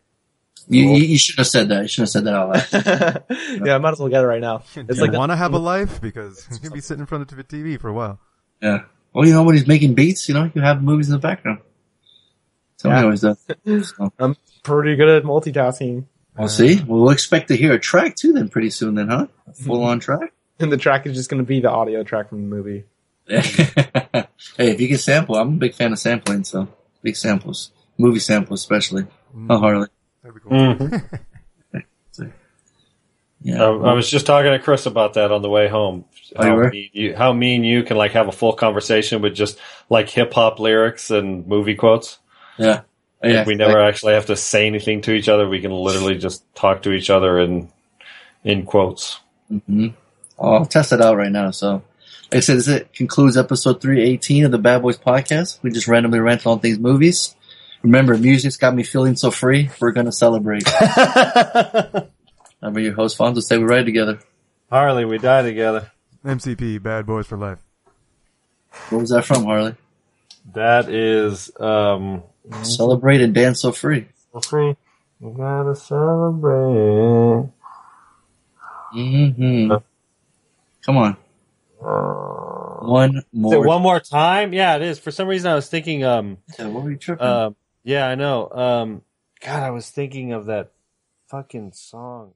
You, 0.68 0.82
you, 0.90 0.96
you 1.04 1.18
shouldn't 1.18 1.38
have 1.38 1.46
said 1.48 1.68
that. 1.70 1.82
You 1.82 1.88
shouldn't 1.88 2.08
have 2.08 2.12
said 2.12 2.24
that 2.24 2.34
out 2.34 2.48
loud. 3.30 3.66
yeah, 3.66 3.74
I 3.74 3.78
might 3.78 3.92
as 3.92 4.00
well 4.00 4.10
get 4.10 4.22
it 4.22 4.26
right 4.26 4.40
now. 4.42 4.58
Do 4.74 4.84
It's 4.86 4.98
you 4.98 5.06
like 5.06 5.12
want 5.16 5.32
to 5.32 5.36
have 5.36 5.54
a 5.54 5.58
life? 5.58 6.00
Because 6.00 6.46
you 6.52 6.58
can 6.58 6.72
be 6.74 6.80
sitting 6.82 7.00
in 7.00 7.06
front 7.06 7.28
of 7.32 7.36
the 7.36 7.42
TV 7.42 7.80
for 7.80 7.88
a 7.88 7.92
while. 7.94 8.20
yeah. 8.60 8.82
Well, 9.14 9.26
you 9.26 9.32
know, 9.32 9.42
when 9.44 9.56
he's 9.56 9.66
making 9.66 9.94
beats, 9.94 10.28
you 10.28 10.34
know, 10.34 10.48
you 10.54 10.60
have 10.60 10.82
movies 10.84 11.08
in 11.08 11.12
the 11.14 11.18
background. 11.18 11.60
Tony 12.82 12.94
Yeah. 12.96 13.02
always 13.04 13.20
does. 13.20 13.38
So, 13.96 14.12
I'm 14.18 14.36
pretty 14.62 14.96
good 14.96 15.08
at 15.08 15.22
multitasking. 15.24 16.04
well, 16.36 16.48
see, 16.48 16.76
well, 16.82 17.00
we'll 17.00 17.10
expect 17.10 17.48
to 17.48 17.56
hear 17.56 17.72
a 17.72 17.78
track 17.78 18.16
too 18.16 18.32
then 18.32 18.48
pretty 18.48 18.70
soon 18.70 18.94
then, 18.94 19.08
huh? 19.08 19.26
Full 19.64 19.82
on 19.84 20.00
track? 20.00 20.32
And 20.60 20.70
the 20.70 20.76
track 20.76 21.06
is 21.06 21.16
just 21.16 21.30
going 21.30 21.42
to 21.42 21.46
be 21.46 21.60
the 21.60 21.70
audio 21.70 22.02
track 22.02 22.28
from 22.28 22.42
the 22.42 22.46
movie. 22.54 22.84
hey, 23.26 24.26
if 24.58 24.78
you 24.78 24.88
can 24.88 24.98
sample, 24.98 25.36
I'm 25.36 25.48
a 25.48 25.52
big 25.56 25.72
fan 25.74 25.90
of 25.94 25.98
sampling, 25.98 26.44
so 26.44 26.68
big 27.02 27.16
samples. 27.16 27.72
Movie 27.96 28.18
samples 28.18 28.60
especially. 28.60 29.04
Mm. 29.34 29.46
Oh, 29.48 29.58
Harley. 29.58 29.86
That'd 30.22 30.34
be 30.34 30.40
cool. 30.42 30.52
Mm-hmm. 30.52 31.76
Yeah. 33.42 33.62
I, 33.62 33.68
I 33.70 33.92
was 33.94 34.10
just 34.10 34.26
talking 34.26 34.50
to 34.50 34.58
Chris 34.58 34.84
about 34.84 35.14
that 35.14 35.32
on 35.32 35.40
the 35.40 35.48
way 35.48 35.66
home. 35.68 36.04
Oh, 36.36 36.44
how, 36.44 36.68
mean 36.68 36.90
you, 36.92 37.16
how 37.16 37.32
mean 37.32 37.64
you 37.64 37.82
can 37.82 37.96
like 37.96 38.12
have 38.12 38.28
a 38.28 38.32
full 38.32 38.52
conversation 38.52 39.22
with 39.22 39.34
just 39.34 39.58
like 39.88 40.10
hip 40.10 40.34
hop 40.34 40.58
lyrics 40.60 41.10
and 41.10 41.46
movie 41.46 41.74
quotes. 41.74 42.18
Yeah. 42.60 42.80
Yeah. 43.22 43.44
We 43.44 43.54
never 43.54 43.80
actually 43.80 44.14
have 44.14 44.26
to 44.26 44.36
say 44.36 44.66
anything 44.66 45.02
to 45.02 45.12
each 45.12 45.28
other. 45.28 45.46
We 45.48 45.60
can 45.60 45.72
literally 45.72 46.16
just 46.16 46.42
talk 46.54 46.82
to 46.82 46.92
each 46.92 47.10
other 47.10 47.38
in 47.38 47.68
in 48.44 48.64
quotes. 48.64 49.20
hmm 49.48 49.88
I'll 50.38 50.64
test 50.64 50.92
it 50.92 51.02
out 51.02 51.18
right 51.18 51.30
now. 51.30 51.50
So, 51.50 51.82
like 52.32 52.36
I 52.36 52.40
said, 52.40 52.56
this 52.56 52.68
it 52.68 52.94
concludes 52.94 53.36
episode 53.36 53.82
318 53.82 54.46
of 54.46 54.50
the 54.50 54.58
Bad 54.58 54.80
Boys 54.80 54.96
podcast. 54.96 55.58
We 55.62 55.70
just 55.70 55.86
randomly 55.86 56.18
rant 56.18 56.46
on 56.46 56.60
these 56.60 56.78
movies. 56.78 57.36
Remember, 57.82 58.16
music's 58.16 58.56
got 58.56 58.74
me 58.74 58.82
feeling 58.82 59.16
so 59.16 59.30
free. 59.30 59.68
We're 59.80 59.92
going 59.92 60.06
to 60.06 60.12
celebrate. 60.12 60.62
I'm 62.62 62.78
your 62.78 62.94
host, 62.94 63.18
Fonzo. 63.18 63.42
Say 63.42 63.58
we 63.58 63.64
ride 63.64 63.84
together. 63.84 64.18
Harley, 64.70 65.04
we 65.04 65.18
die 65.18 65.42
together. 65.42 65.90
MCP, 66.24 66.82
Bad 66.82 67.04
Boys 67.06 67.26
for 67.26 67.36
Life. 67.36 67.58
What 68.88 69.00
was 69.00 69.10
that 69.10 69.24
from, 69.24 69.44
Harley? 69.44 69.74
That 70.54 70.88
is 70.88 71.50
um 71.60 72.22
Celebrate 72.62 73.20
and 73.20 73.34
dance 73.34 73.60
so 73.60 73.72
free. 73.72 74.06
So 74.32 74.40
free. 74.40 74.76
You 75.20 75.34
gotta 75.36 75.74
celebrate. 75.76 77.50
Mm-hmm. 78.94 79.74
Come 80.84 80.96
on. 80.96 81.16
One 82.80 83.16
Is 83.18 83.24
more. 83.32 83.54
it 83.54 83.68
one 83.68 83.82
more 83.82 84.00
time? 84.00 84.52
Yeah, 84.52 84.76
it 84.76 84.82
is. 84.82 84.98
For 84.98 85.10
some 85.10 85.28
reason, 85.28 85.50
I 85.50 85.54
was 85.54 85.68
thinking. 85.68 86.04
Um, 86.04 86.38
Yeah, 86.58 86.68
what 86.68 86.84
were 86.84 86.90
you 86.90 86.96
tripping? 86.96 87.26
um, 87.26 87.56
yeah, 87.84 88.06
I 88.06 88.14
know. 88.14 88.50
Um, 88.50 89.02
God, 89.44 89.62
I 89.62 89.70
was 89.70 89.90
thinking 89.90 90.32
of 90.32 90.46
that 90.46 90.72
fucking 91.28 91.72
song. 91.72 92.32